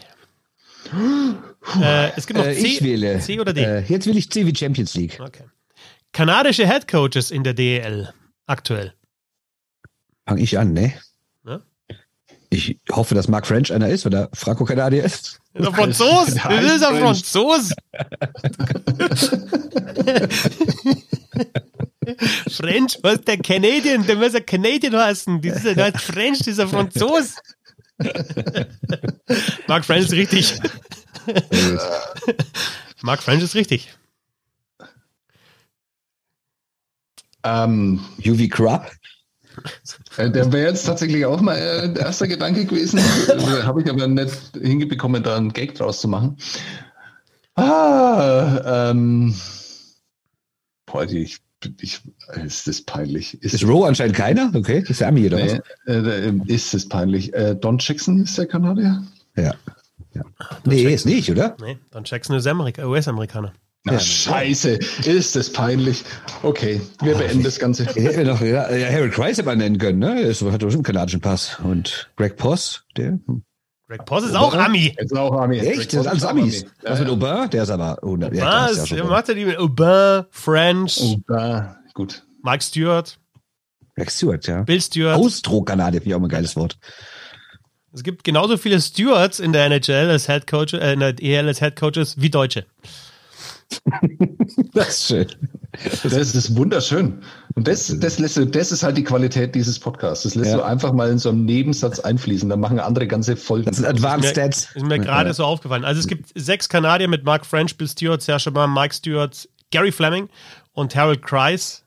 äh, 1.81 2.09
es 2.17 2.25
gibt 2.25 2.39
noch 2.39 2.45
Äh, 2.45 2.55
C, 2.55 2.83
wähle. 2.83 3.19
C 3.19 3.39
oder 3.39 3.53
D. 3.53 3.61
Äh, 3.63 3.81
jetzt 3.83 4.07
will 4.07 4.17
ich 4.17 4.29
C 4.31 4.45
wie 4.47 4.55
Champions 4.55 4.95
League. 4.95 5.19
Okay. 5.19 5.43
Kanadische 6.11 6.65
Headcoaches 6.67 7.29
in 7.29 7.43
der 7.43 7.53
DEL 7.53 8.11
aktuell. 8.47 8.93
Fange 10.27 10.41
ich 10.41 10.57
an, 10.57 10.73
ne? 10.73 10.93
Ja. 11.45 11.61
Ich 12.49 12.79
hoffe, 12.91 13.13
dass 13.13 13.27
Mark 13.27 13.45
French 13.45 13.71
einer 13.71 13.89
ist, 13.89 14.05
weil 14.05 14.15
er 14.15 14.29
Franco-Kanadier 14.33 15.03
ist. 15.03 15.39
Ist 15.53 15.65
er 15.65 15.73
Franzos? 15.73 16.33
Das 16.33 16.63
ist 16.63 16.81
er 16.81 16.95
Franzos. 16.95 17.69
French, 22.49 22.97
was 23.01 23.21
der 23.21 23.37
Canadian, 23.37 24.05
der 24.05 24.15
muss 24.15 24.33
ja 24.33 24.39
Canadian 24.39 24.95
heißen. 24.95 25.41
Das 25.41 25.63
ist, 25.63 25.77
der 25.77 25.85
heißt 25.85 26.01
French, 26.01 26.39
dieser 26.39 26.67
Franzos. 26.67 27.35
Mark 29.67 29.85
French 29.85 30.05
ist 30.05 30.11
richtig. 30.13 30.59
Mark 33.01 33.23
French 33.23 33.43
ist 33.43 33.55
richtig. 33.55 33.93
Ähm, 37.43 37.99
UV 38.25 38.49
Crab. 38.49 38.91
äh, 40.17 40.29
der 40.31 40.51
wäre 40.51 40.69
jetzt 40.69 40.85
tatsächlich 40.85 41.25
auch 41.25 41.39
mal 41.41 41.55
äh, 41.57 41.93
der 41.93 42.07
erste 42.07 42.27
Gedanke 42.27 42.65
gewesen. 42.65 42.99
Äh, 42.99 43.63
Habe 43.63 43.81
ich 43.81 43.89
aber 43.89 44.07
nicht 44.07 44.35
hingebekommen, 44.59 45.23
da 45.23 45.37
einen 45.37 45.53
Gag 45.53 45.75
draus 45.75 46.01
zu 46.01 46.07
machen. 46.07 46.37
Ah, 47.55 48.89
ähm, 48.91 49.33
boah, 50.85 51.05
die- 51.05 51.19
ich, 51.23 51.37
ich, 51.79 52.01
ist 52.45 52.67
das 52.67 52.81
peinlich. 52.81 53.41
Ist 53.43 53.63
Rowe 53.65 53.87
anscheinend 53.87 54.15
keiner? 54.15 54.51
Okay, 54.53 54.83
ist 54.87 55.01
der 55.01 55.07
Ami 55.09 55.27
oder 55.27 55.39
was? 55.43 55.53
Nee, 55.85 55.93
äh, 55.93 56.27
äh, 56.29 56.33
ist 56.47 56.73
es 56.73 56.87
peinlich. 56.89 57.33
Äh, 57.33 57.55
Don 57.55 57.77
Jackson 57.79 58.21
ist 58.23 58.37
der 58.37 58.45
Kanadier? 58.47 59.03
Ja. 59.35 59.53
ja. 60.13 60.21
Nee, 60.65 60.83
ist 60.93 61.05
nicht, 61.05 61.29
oder? 61.31 61.55
Nee, 61.61 61.77
dann 61.91 62.03
Jackson 62.05 62.35
ist 62.35 62.47
Amerika, 62.47 62.85
US-Amerikaner. 62.85 63.53
Na, 63.83 63.93
Ja. 63.93 63.99
scheiße, 63.99 64.79
ist 65.05 65.35
das 65.35 65.51
peinlich. 65.53 66.03
Okay, 66.41 66.81
wir 67.03 67.15
beenden 67.15 67.43
das 67.43 67.59
Ganze. 67.59 67.85
Hätten 67.85 68.03
wir 68.17 68.25
doch 68.25 68.41
ja, 68.41 68.73
ja, 68.75 68.89
Harold 68.91 69.13
Kreis 69.13 69.37
hätte 69.37 69.45
man 69.47 69.59
nennen 69.59 69.77
können, 69.77 69.99
ne? 69.99 70.21
Er 70.23 70.29
ist- 70.29 70.41
hat 70.41 70.53
doch 70.63 70.69
schon 70.69 70.77
einen 70.77 70.83
kanadischen 70.83 71.21
Pass. 71.21 71.59
Und 71.63 72.09
Greg 72.15 72.35
Poss, 72.35 72.83
der. 72.97 73.19
Greg 73.87 74.03
Poss 74.05 74.25
ist 74.25 74.35
auch 74.35 74.55
Ami. 74.55 74.95
Jetzt 74.99 75.15
auch 75.15 75.39
Army. 75.39 75.59
Echt? 75.59 75.93
Das 75.93 76.03
sind 76.03 76.07
alles 76.07 76.23
Amis. 76.25 76.61
Ja, 76.83 76.91
Was 76.93 76.99
mit. 77.01 77.09
Aubin? 77.09 77.49
Der 77.51 77.61
ist 77.61 77.69
aber. 77.69 77.99
Oh, 78.01 78.17
ja, 78.17 78.29
klar, 78.31 78.71
ist 78.71 78.89
ja 78.89 78.97
Er 78.97 79.03
macht 79.05 79.29
er 79.29 79.35
die 79.35 79.45
mit 79.45 79.59
Aubin, 79.59 80.23
French, 80.31 80.97
Oh, 81.03 81.17
da, 81.27 81.77
gut. 81.95 82.23
Mike 82.43 82.63
Stewart, 82.63 83.17
Greg 83.95 84.11
Stewart, 84.11 84.45
ja. 84.45 84.61
Bill 84.61 84.81
Stewart. 84.81 85.17
Austro-Kanadier, 85.17 86.01
finde 86.01 86.09
ich 86.09 86.15
auch 86.15 86.19
mal 86.19 86.27
ein 86.27 86.29
geiles 86.29 86.55
Wort. 86.55 86.77
Es 87.93 88.03
gibt 88.03 88.23
genauso 88.25 88.57
viele 88.57 88.79
Stewards 88.81 89.39
in 89.39 89.53
der 89.53 89.65
NHL 89.65 90.09
als 90.09 90.27
Head 90.27 90.45
Coach, 90.47 90.73
äh, 90.73 90.93
in 90.93 90.99
der 90.99 91.15
EL 91.19 91.47
als 91.47 91.59
Head 91.59 91.75
Coaches 91.77 92.21
wie 92.21 92.29
Deutsche. 92.29 92.65
Das 94.73 94.89
ist 94.89 95.07
schön. 95.07 95.27
Das 96.03 96.35
ist 96.35 96.55
wunderschön. 96.55 97.21
Und 97.55 97.67
das, 97.67 97.93
das, 97.99 98.19
lässt 98.19 98.37
das 98.55 98.71
ist 98.71 98.83
halt 98.83 98.97
die 98.97 99.03
Qualität 99.03 99.55
dieses 99.55 99.79
Podcasts. 99.79 100.23
Das 100.23 100.35
lässt 100.35 100.51
Ja. 100.51 100.57
du 100.57 100.63
einfach 100.63 100.93
mal 100.93 101.09
in 101.09 101.17
so 101.17 101.29
einem 101.29 101.45
Nebensatz 101.45 101.99
einfließen. 101.99 102.47
Da 102.49 102.57
machen 102.57 102.79
andere 102.79 103.07
ganze 103.07 103.35
Folgen. 103.35 103.65
Das 103.65 103.77
sind 103.77 103.85
Advanced 103.85 104.21
mir, 104.21 104.29
Stats. 104.29 104.69
ist 104.75 104.85
mir 104.85 104.99
gerade 104.99 105.33
so 105.33 105.45
aufgefallen. 105.45 105.83
Also 105.83 105.99
es 105.99 106.07
gibt 106.07 106.29
sechs 106.35 106.69
Kanadier 106.69 107.07
mit 107.07 107.23
Mark 107.23 107.45
French, 107.45 107.77
Bill 107.77 107.87
Stewart, 107.87 108.21
Serge 108.21 108.49
Aubin, 108.49 108.71
Mike 108.73 108.93
Stewart, 108.93 109.49
Gary 109.71 109.91
Fleming 109.91 110.29
und 110.73 110.95
Harold 110.95 111.23
Kreis. 111.23 111.84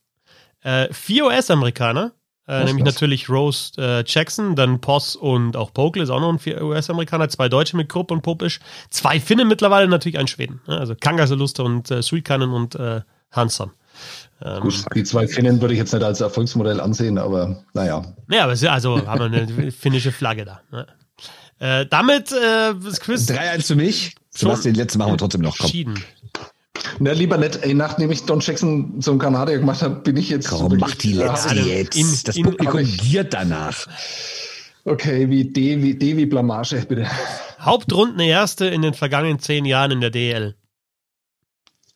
Äh, 0.69 0.93
vier 0.93 1.25
US-Amerikaner, 1.25 2.12
äh, 2.47 2.64
nämlich 2.64 2.85
krass. 2.85 2.95
natürlich 2.95 3.31
Rose 3.31 3.73
äh, 3.79 4.05
Jackson, 4.07 4.55
dann 4.55 4.83
Poss 4.83 5.16
und 5.16 5.57
auch 5.57 5.73
Pokel 5.73 6.03
ist 6.03 6.11
auch 6.11 6.21
noch 6.21 6.31
ein 6.31 6.39
vier 6.39 6.62
US-Amerikaner, 6.62 7.31
zwei 7.31 7.49
Deutsche 7.49 7.75
mit 7.75 7.89
Krupp 7.89 8.11
und 8.11 8.21
Popisch, 8.21 8.61
zwei 8.91 9.19
Finnen 9.19 9.49
mittlerweile, 9.49 9.89
natürlich 9.89 10.19
ein 10.19 10.29
Schweden. 10.29 10.61
Ne? 10.66 10.79
Also 10.79 10.95
Kangaseluster 10.95 11.64
und 11.64 11.91
äh, 11.91 12.03
Suikanen 12.03 12.51
und 12.51 12.75
äh, 12.75 13.01
Hansson. 13.31 13.71
Ähm, 14.43 14.61
Gut, 14.61 14.85
die 14.95 15.05
zwei 15.05 15.27
Finnen 15.27 15.59
würde 15.62 15.73
ich 15.73 15.81
jetzt 15.81 15.95
nicht 15.95 16.05
als 16.05 16.21
Erfolgsmodell 16.21 16.83
ansehen, 16.83 17.16
aber 17.16 17.64
naja. 17.73 18.05
ja, 18.31 18.45
aber 18.45 18.53
also 18.71 19.07
haben 19.07 19.33
wir 19.33 19.43
eine 19.43 19.73
finnische 19.73 20.12
Flagge 20.12 20.45
da. 20.45 20.61
Ne? 20.71 20.87
Äh, 21.61 21.87
damit 21.87 22.31
äh, 22.31 22.75
das 22.85 23.01
Quiz 23.01 23.27
3-1 23.29 23.66
für 23.66 23.75
mich. 23.75 24.14
Sebastian, 24.29 24.75
die 24.75 24.81
letzte 24.81 24.99
machen 24.99 25.14
wir 25.14 25.19
trotzdem 25.19 25.41
noch. 25.41 25.57
Komm, 25.57 25.64
entschieden. 25.64 26.05
Na, 27.01 27.13
lieber 27.13 27.37
nicht. 27.39 27.63
Ey, 27.63 27.75
nachdem 27.75 28.11
ich 28.11 28.25
Don 28.25 28.41
Jackson 28.41 29.01
zum 29.01 29.19
Kanadier 29.19 29.59
gemacht 29.59 29.83
habe, 29.83 29.97
bin 29.97 30.17
ich 30.17 30.29
jetzt. 30.31 30.49
komm 30.49 30.77
mach 30.79 30.95
die 30.95 31.13
letzte 31.13 31.55
Ja, 31.55 31.63
jetzt. 31.65 31.97
in- 31.97 32.19
das 32.25 32.37
in- 32.37 32.45
Publikum 32.45 32.83
giert 32.85 33.35
danach. 33.35 33.87
Okay, 34.85 35.29
wie 35.29 35.45
D 35.45 35.83
wie, 35.83 35.95
D 35.95 36.17
wie 36.17 36.27
Blamage, 36.27 36.85
bitte. 36.89 37.07
Hauptrunden 37.61 38.21
erste 38.21 38.67
in 38.67 38.83
den 38.83 38.95
vergangenen 38.95 39.39
zehn 39.39 39.65
Jahren 39.65 39.91
in 39.91 40.01
der 40.01 40.11
DL. 40.11 40.55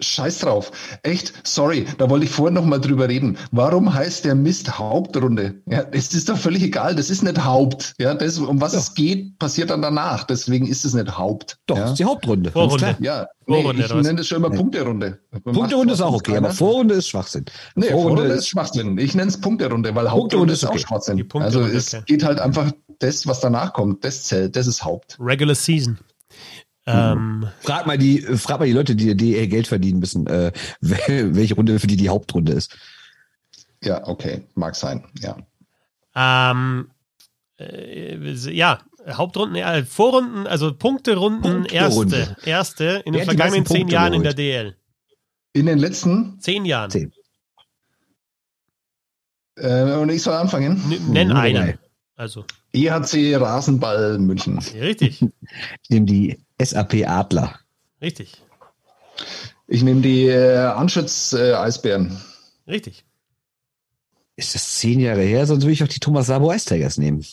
Scheiß 0.03 0.41
drauf. 0.41 0.71
Echt, 1.03 1.33
sorry, 1.45 1.87
da 1.99 2.09
wollte 2.11 2.25
ich 2.25 2.31
vorhin 2.31 2.55
noch 2.55 2.65
mal 2.65 2.79
drüber 2.79 3.09
reden. 3.09 3.37
Warum 3.51 3.93
heißt 3.93 4.25
der 4.25 4.35
Mist 4.35 4.79
Hauptrunde? 4.79 5.63
Ja, 5.67 5.85
es 5.93 6.13
ist 6.15 6.29
doch 6.29 6.37
völlig 6.37 6.63
egal, 6.63 6.95
das 6.95 7.11
ist 7.11 7.23
nicht 7.23 7.45
Haupt. 7.45 7.95
Ja, 7.99 8.15
das, 8.15 8.39
um 8.39 8.61
was 8.61 8.75
es 8.75 8.95
geht, 8.95 9.39
passiert 9.39 9.71
dann 9.71 9.83
danach. 9.83 10.25
Deswegen 10.25 10.67
ist 10.67 10.85
es 10.85 10.95
nicht 10.95 11.17
Haupt. 11.17 11.59
Doch, 11.67 11.77
ja. 11.77 11.83
das 11.83 11.93
ist 11.93 11.99
die 11.99 12.05
Hauptrunde. 12.05 12.51
Vorrunde. 12.51 12.97
Ja, 13.01 13.27
nee, 13.47 13.63
Vorrunde, 13.63 13.85
ich 13.85 13.95
nenne 13.95 14.17
das 14.17 14.27
schon 14.27 14.39
immer 14.39 14.51
Punkterunde. 14.51 15.19
Punkterunde 15.45 15.95
ist 15.95 16.01
auch 16.01 16.15
okay, 16.15 16.37
aber 16.37 16.51
Vorrunde 16.51 16.95
ist 16.95 17.09
Schwachsinn. 17.09 17.45
Nee, 17.75 17.91
Vorrunde, 17.91 18.25
ist 18.25 18.49
Schwachsinn. 18.49 18.99
Ich 18.99 19.15
nenne 19.15 19.31
es 19.31 19.41
Punkterunde, 19.41 19.95
weil 19.95 20.11
Hauptrunde 20.11 20.53
ist 20.53 20.65
auch 20.65 20.71
okay. 20.71 20.79
Die 20.79 20.85
Schwachsinn. 20.85 21.29
Also 21.35 21.61
es 21.61 21.95
okay. 21.95 22.03
geht 22.07 22.25
halt 22.25 22.41
einfach 22.41 22.73
das, 23.03 23.27
was 23.27 23.41
danach 23.41 23.73
kommt, 23.73 24.05
das 24.05 24.25
zählt, 24.25 24.57
das 24.57 24.67
ist 24.67 24.85
Haupt. 24.85 25.19
Regular 25.21 25.55
Season. 25.55 25.99
Ähm, 26.85 27.47
Frag 27.61 27.87
mal 27.87 27.97
die, 27.99 28.20
frag 28.20 28.59
mal 28.59 28.66
die 28.66 28.72
Leute, 28.72 28.97
die 28.97 29.14
die 29.16 29.49
Geld 29.49 29.66
verdienen 29.68 30.01
müssen, 30.01 30.26
äh, 30.26 30.51
wel- 30.80 31.35
welche 31.37 31.55
Runde 31.55 31.78
für 31.78 31.87
die 31.87 31.97
die 31.97 32.09
Hauptrunde 32.09 32.53
ist. 32.53 32.76
Ja, 33.83 34.07
okay, 34.07 34.43
mag 34.55 34.74
sein, 34.76 35.05
ja. 35.20 35.37
ähm, 36.14 36.91
äh, 37.59 38.16
ja, 38.51 38.80
Hauptrunden, 39.09 39.57
äh, 39.57 39.85
Vorrunden, 39.85 40.47
also 40.47 40.72
Punkterunden, 40.74 41.62
Punkterunde. 41.62 42.16
erste, 42.16 42.37
erste 42.49 42.85
in 43.05 43.12
den 43.12 43.14
Wer 43.14 43.20
die 43.20 43.24
vergangenen 43.26 43.66
zehn 43.66 43.76
Punkte 43.80 43.95
Jahren 43.95 44.12
in 44.14 44.22
der 44.22 44.35
geholt? 44.35 44.39
DL. 44.39 44.76
In 45.55 45.66
den 45.66 45.78
letzten, 45.78 46.41
Zehn 46.41 46.64
Jahren. 46.64 46.91
Zehn. 46.91 47.12
äh, 49.57 49.93
und 49.95 50.09
ich 50.11 50.22
soll 50.22 50.35
anfangen. 50.35 50.80
N 50.91 51.12
nenn 51.12 51.28
Nur 51.28 51.37
einen. 51.39 51.78
Also, 52.16 52.45
EHC 52.72 53.37
Rasenball 53.37 54.18
München. 54.18 54.59
richtig, 54.59 55.22
Ich 55.83 55.91
nehme 55.91 56.07
die 56.07 56.39
SAP 56.65 57.07
Adler. 57.07 57.59
richtig, 58.01 58.43
Ich 59.67 59.83
nehme 59.83 60.01
die 60.01 60.27
äh, 60.27 60.57
Anschütz 60.67 61.33
äh, 61.33 61.55
Eisbären. 61.55 62.21
richtig. 62.67 63.05
Ist 64.37 64.55
das 64.55 64.77
zehn 64.79 64.99
Jahre 64.99 65.23
her? 65.23 65.47
Sonst 65.47 65.63
würde 65.65 65.73
ich 65.75 65.85
auch 65.85 65.89
die 65.89 66.01
Thomas 66.01 66.27
Sabo 66.27 66.53
Ice 66.53 66.65
Tigers 66.67 66.97
nehmen. 66.97 67.25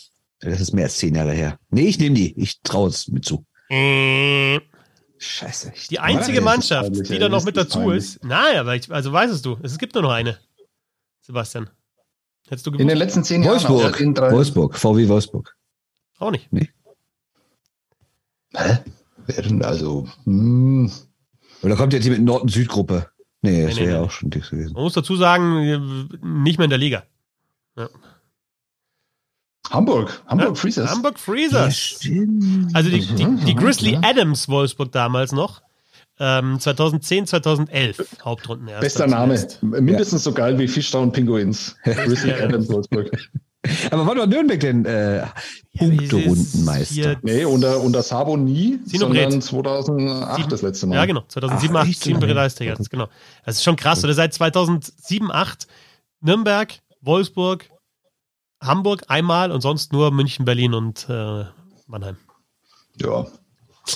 Das 0.42 0.60
ist 0.62 0.74
mehr 0.74 0.84
als 0.86 0.98
zehn 0.98 1.16
Jahre 1.16 1.32
her. 1.34 1.58
Nee, 1.70 1.88
ich 1.88 1.98
nehme 2.00 2.16
die. 2.16 2.38
Ich 2.40 2.62
traue 2.62 2.90
es 2.90 3.08
mit 3.08 3.24
zu. 3.26 3.46
Äh, 3.70 4.60
Scheiße. 5.18 5.72
Ich 5.76 5.88
Die 5.88 6.00
einzige 6.00 6.42
Mannschaft, 6.42 6.92
die 7.10 7.20
da 7.20 7.30
noch 7.30 7.44
mit 7.46 7.56
dazu 7.58 7.80
peinlich. 7.80 7.98
ist. 7.98 8.24
Nein, 8.24 8.58
aber 8.58 8.76
ich, 8.76 8.92
also 8.92 9.12
weißt 9.12 9.34
es 9.34 9.42
du, 9.42 9.58
es 9.64 9.78
gibt 9.78 9.94
nur 9.96 10.04
noch 10.04 10.12
eine. 10.12 10.38
Sebastian. 11.22 11.70
Hättest 12.48 12.66
du 12.68 12.72
In 12.72 12.78
den 12.80 12.88
gewusst? 12.88 13.00
letzten 13.00 13.24
zehn 13.24 13.44
Jahren. 13.44 13.62
Wolfsburg. 13.70 14.32
Wolfsburg. 14.32 14.78
VW 14.78 15.08
Wolfsburg. 15.08 15.56
Auch 16.20 16.32
nicht. 16.32 16.50
Hä? 18.56 18.78
Wer 19.36 19.44
denn 19.44 19.64
also? 19.64 20.08
Hm, 20.26 20.92
Oder 21.62 21.76
kommt 21.76 21.94
jetzt 21.94 22.04
hier 22.04 22.14
mit 22.14 22.22
Nord-Süd-Gruppe? 22.24 23.08
Nee, 23.42 23.66
das 23.68 23.76
Nee, 23.76 23.82
nee, 23.82 23.86
wäre 23.88 23.92
ja 23.96 24.00
nee. 24.02 24.06
auch 24.08 24.12
schon 24.12 24.30
dick 24.32 24.50
gewesen. 24.50 24.74
Man 24.74 24.84
muss 24.84 24.94
dazu 24.94 25.16
sagen, 25.16 26.10
nicht 26.44 26.58
mehr 26.58 26.66
in 26.66 26.70
der 26.72 26.80
Liga. 26.80 27.04
Hamburg. 29.70 30.24
Hamburg 30.28 30.48
Ja, 30.50 30.56
Freezers. 30.56 30.90
Hamburg 30.90 31.20
Freezers. 31.20 32.00
Also 32.74 32.90
die, 32.90 33.00
die, 33.02 33.16
die 33.16 33.54
Mhm, 33.54 33.60
Grizzly 33.60 33.94
ja. 33.94 34.02
Adams 34.04 34.50
Wolfsburg 34.50 34.92
damals 34.92 35.32
noch. 35.32 35.62
Ähm, 36.20 36.60
2010, 36.60 37.28
2011 37.28 38.18
Hauptrunden 38.26 38.68
erst. 38.68 38.82
Bester 38.82 39.08
Name. 39.08 39.40
Mindestens 39.62 40.24
so 40.24 40.34
geil 40.34 40.58
wie 40.60 40.68
Fischtown 40.68 41.12
Pinguins. 41.12 41.76
Grizzly 41.84 42.32
Ja. 42.32 42.44
Adams 42.46 42.68
Wolfsburg. 42.70 43.12
Aber 43.92 44.06
wann 44.08 44.18
war 44.18 44.28
Nürnberg 44.28 44.60
denn 44.60 44.86
äh, 44.86 45.26
Punkterundenmeister? 45.78 47.18
Nee, 47.22 47.46
unter, 47.46 47.82
unter 47.82 48.02
Sabo 48.04 48.38
nie, 48.38 48.80
Sinobret. 48.86 49.32
sondern 49.32 49.42
2008 49.42 50.36
Sieben- 50.38 50.50
das 50.50 50.62
letzte 50.62 50.88
Mal. 50.88 50.96
Ja, 50.96 51.06
genau. 51.06 51.24
2007, 51.28 51.76
Ach, 51.76 51.82
8, 51.82 51.90
echt? 51.90 52.04
7 52.04 52.20
Bredeis 52.20 52.56
Tigers, 52.56 52.90
genau. 52.90 53.08
Das 53.46 53.56
ist 53.58 53.64
schon 53.64 53.76
krass. 53.76 54.04
Oder 54.04 54.14
seit 54.14 54.34
2007, 54.34 55.32
8 55.32 55.68
Nürnberg, 56.22 56.74
Wolfsburg, 57.02 57.70
Hamburg 58.62 59.04
einmal 59.08 59.52
und 59.52 59.62
sonst 59.62 59.94
nur 59.94 60.12
München, 60.12 60.46
Berlin 60.46 60.74
und 60.74 61.08
äh, 61.10 61.46
Mannheim. 61.88 62.18
Ja. 63.02 63.26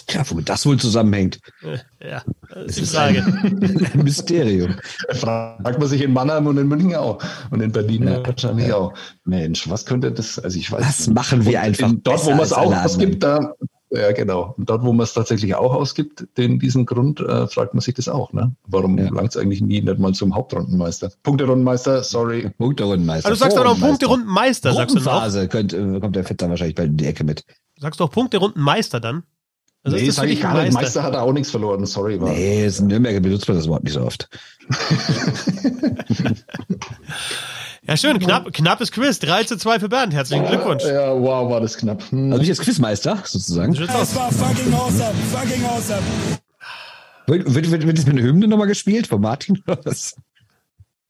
Ja, 0.10 0.24
womit 0.30 0.50
das 0.50 0.66
wohl 0.66 0.78
zusammenhängt. 0.80 1.40
Ja, 2.06 2.22
das 2.54 2.66
ist 2.66 2.78
die 2.78 2.82
ist 2.84 2.96
Frage. 2.96 3.24
Ein 3.24 3.90
Mysterium. 4.04 4.76
Fragt 5.14 5.80
man 5.80 5.88
sich 5.88 6.02
in 6.02 6.12
Mannheim 6.12 6.48
und 6.48 6.58
in 6.58 6.68
München 6.68 6.96
auch. 6.96 7.24
Und 7.50 7.62
in 7.62 7.72
Berlin 7.72 8.04
Ja. 8.08 8.26
wahrscheinlich 8.28 8.74
auch. 8.74 8.94
Mensch, 9.24 9.70
was 9.70 9.86
könnte 9.86 10.12
das, 10.12 10.38
also 10.38 10.58
ich 10.60 10.70
weiß 10.70 10.86
Das 10.86 11.08
machen 11.08 11.46
wir 11.46 11.62
einfach 11.62 11.90
in- 11.90 12.04
Dort, 12.04 12.26
wo 12.26 12.32
man 12.32 12.42
es 12.42 12.52
auch 12.52 12.74
ausgibt, 12.76 13.24
da, 13.24 13.54
ja 13.90 14.12
genau. 14.12 14.54
Und 14.58 14.70
dort, 14.70 14.84
wo 14.84 14.92
man 14.92 15.06
es 15.06 15.14
tatsächlich 15.14 15.56
auch 15.56 15.74
ausgibt, 15.74 16.28
den, 16.38 16.60
diesen 16.60 16.86
Grund, 16.86 17.22
äh, 17.22 17.48
fragt 17.48 17.74
man 17.74 17.80
sich 17.80 17.94
das 17.94 18.10
auch, 18.10 18.34
ne? 18.34 18.54
Warum 18.68 18.98
Ja. 18.98 19.10
langt 19.10 19.30
es 19.30 19.38
eigentlich 19.38 19.62
nie 19.62 19.82
nicht 19.82 19.98
mal 20.00 20.14
zum 20.14 20.36
Hauptrundenmeister? 20.36 21.10
Punkterundenmeister, 21.24 22.04
sorry. 22.04 22.52
Punkterundenmeister. 22.58 23.30
Also 23.30 23.40
du 23.40 23.46
sagst 23.46 23.58
doch 23.58 23.64
noch 23.64 23.78
Vorrundenmeister. 23.78 24.72
Punkterundenmeister, 24.72 24.74
sagst 24.74 24.96
du 24.96 25.00
dann 25.00 25.08
auch? 25.08 25.12
Gruppenphase 25.22 25.48
könnte, 25.48 26.00
kommt 26.02 26.16
der 26.18 26.26
Fetzer 26.26 26.50
wahrscheinlich 26.50 26.76
bald 26.76 26.90
in 26.90 26.98
die 26.98 27.06
Ecke 27.06 27.24
mit. 27.24 27.46
Sagst 27.80 28.02
du 28.02 28.04
auch 28.04 28.12
Punkterundenmeister 28.12 29.00
dann? 29.00 29.24
Also 29.84 29.98
nee, 29.98 30.04
ist 30.04 30.10
das 30.10 30.16
sag 30.16 30.26
für 30.26 30.32
ich 30.32 30.42
gar 30.42 30.54
nicht. 30.54 30.74
Meister? 30.74 30.82
Meister 30.82 31.04
hat 31.04 31.14
er 31.14 31.24
auch 31.24 31.34
nichts 31.34 31.52
verloren, 31.52 31.86
sorry. 31.86 32.20
War. 32.20 32.30
Nee, 32.30 32.66
ist 32.66 32.80
in 32.80 32.88
Nürnberg 32.88 33.22
benutzt 33.22 33.48
man 33.48 33.58
das 33.58 33.68
Wort 33.68 33.84
nicht 33.84 33.94
so 33.94 34.02
oft. 34.02 34.30
Ja, 37.86 37.98
schön. 37.98 38.18
Knapp, 38.18 38.54
knappes 38.54 38.94
Quiz. 38.94 39.20
3 39.20 39.44
zu 39.44 39.58
2 39.58 39.82
für 39.82 39.90
Bernd. 39.90 40.14
Herzlichen 40.14 40.46
Glückwunsch. 40.46 40.86
Ja, 40.86 41.14
wow, 41.20 41.50
war 41.50 41.60
das 41.60 41.78
knapp. 41.78 42.02
Hm. 42.12 42.32
Also 42.32 42.42
ich 42.42 42.48
jetzt 42.48 42.62
Quizmeister, 42.62 43.22
sozusagen. 43.26 43.74
Das 43.74 44.16
war 44.16 44.32
fucking 44.32 44.74
awesome, 44.74 45.14
fucking 45.34 45.66
awesome. 45.66 46.00
Wird, 47.28 47.54
wird, 47.54 47.72
wird, 47.72 47.86
wird 47.86 47.98
das 47.98 48.06
mit 48.06 48.18
einer 48.18 48.26
Hymne 48.26 48.48
nochmal 48.48 48.68
gespielt 48.68 49.08
von 49.08 49.20
Martin 49.20 49.62
oder 49.68 49.80
was? 49.84 50.16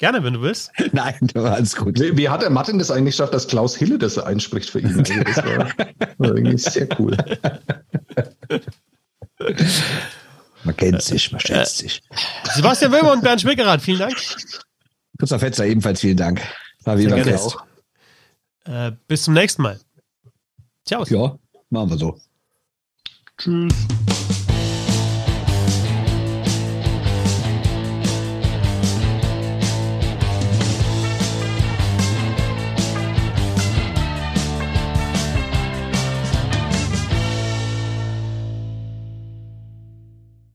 Gerne, 0.04 0.22
wenn 0.22 0.34
du 0.34 0.42
willst. 0.42 0.70
Nein, 0.92 1.16
das 1.22 1.42
war 1.42 1.54
alles 1.54 1.78
gut. 1.78 1.98
Wie, 1.98 2.18
wie 2.18 2.28
hat 2.28 2.42
der 2.42 2.50
Martin 2.50 2.78
das 2.78 2.92
eigentlich 2.92 3.16
geschafft, 3.16 3.34
dass 3.34 3.48
Klaus 3.48 3.74
Hille 3.74 3.98
das 3.98 4.18
einspricht 4.18 4.70
für 4.70 4.82
ihn? 4.82 5.00
Also 5.00 5.14
das 5.24 5.38
war, 5.38 5.70
war 6.18 6.36
irgendwie 6.36 6.58
sehr 6.58 6.90
cool. 7.00 7.16
Man 10.66 10.76
kennt 10.76 11.02
sich, 11.02 11.32
man 11.32 11.40
schätzt 11.40 11.78
sich. 11.78 12.02
Sebastian 12.54 12.92
Wilmer 12.92 13.14
und 13.14 13.22
Bernd 13.22 13.40
Schwickerath, 13.42 13.82
vielen 13.82 14.00
Dank. 14.00 14.16
Christoph 15.20 15.40
Fetzer, 15.40 15.66
ebenfalls 15.66 16.02
vielen 16.02 16.18
Dank. 16.18 16.42
War 16.84 16.98
wieder 16.98 17.16
auch. 17.38 17.64
Äh, 18.66 18.92
bis 19.08 19.24
zum 19.24 19.34
nächsten 19.34 19.62
Mal. 19.62 19.80
Ciao. 20.86 21.06
Ja, 21.06 21.38
machen 21.70 21.90
wir 21.90 21.98
so. 21.98 22.20
Tschüss. 23.38 23.74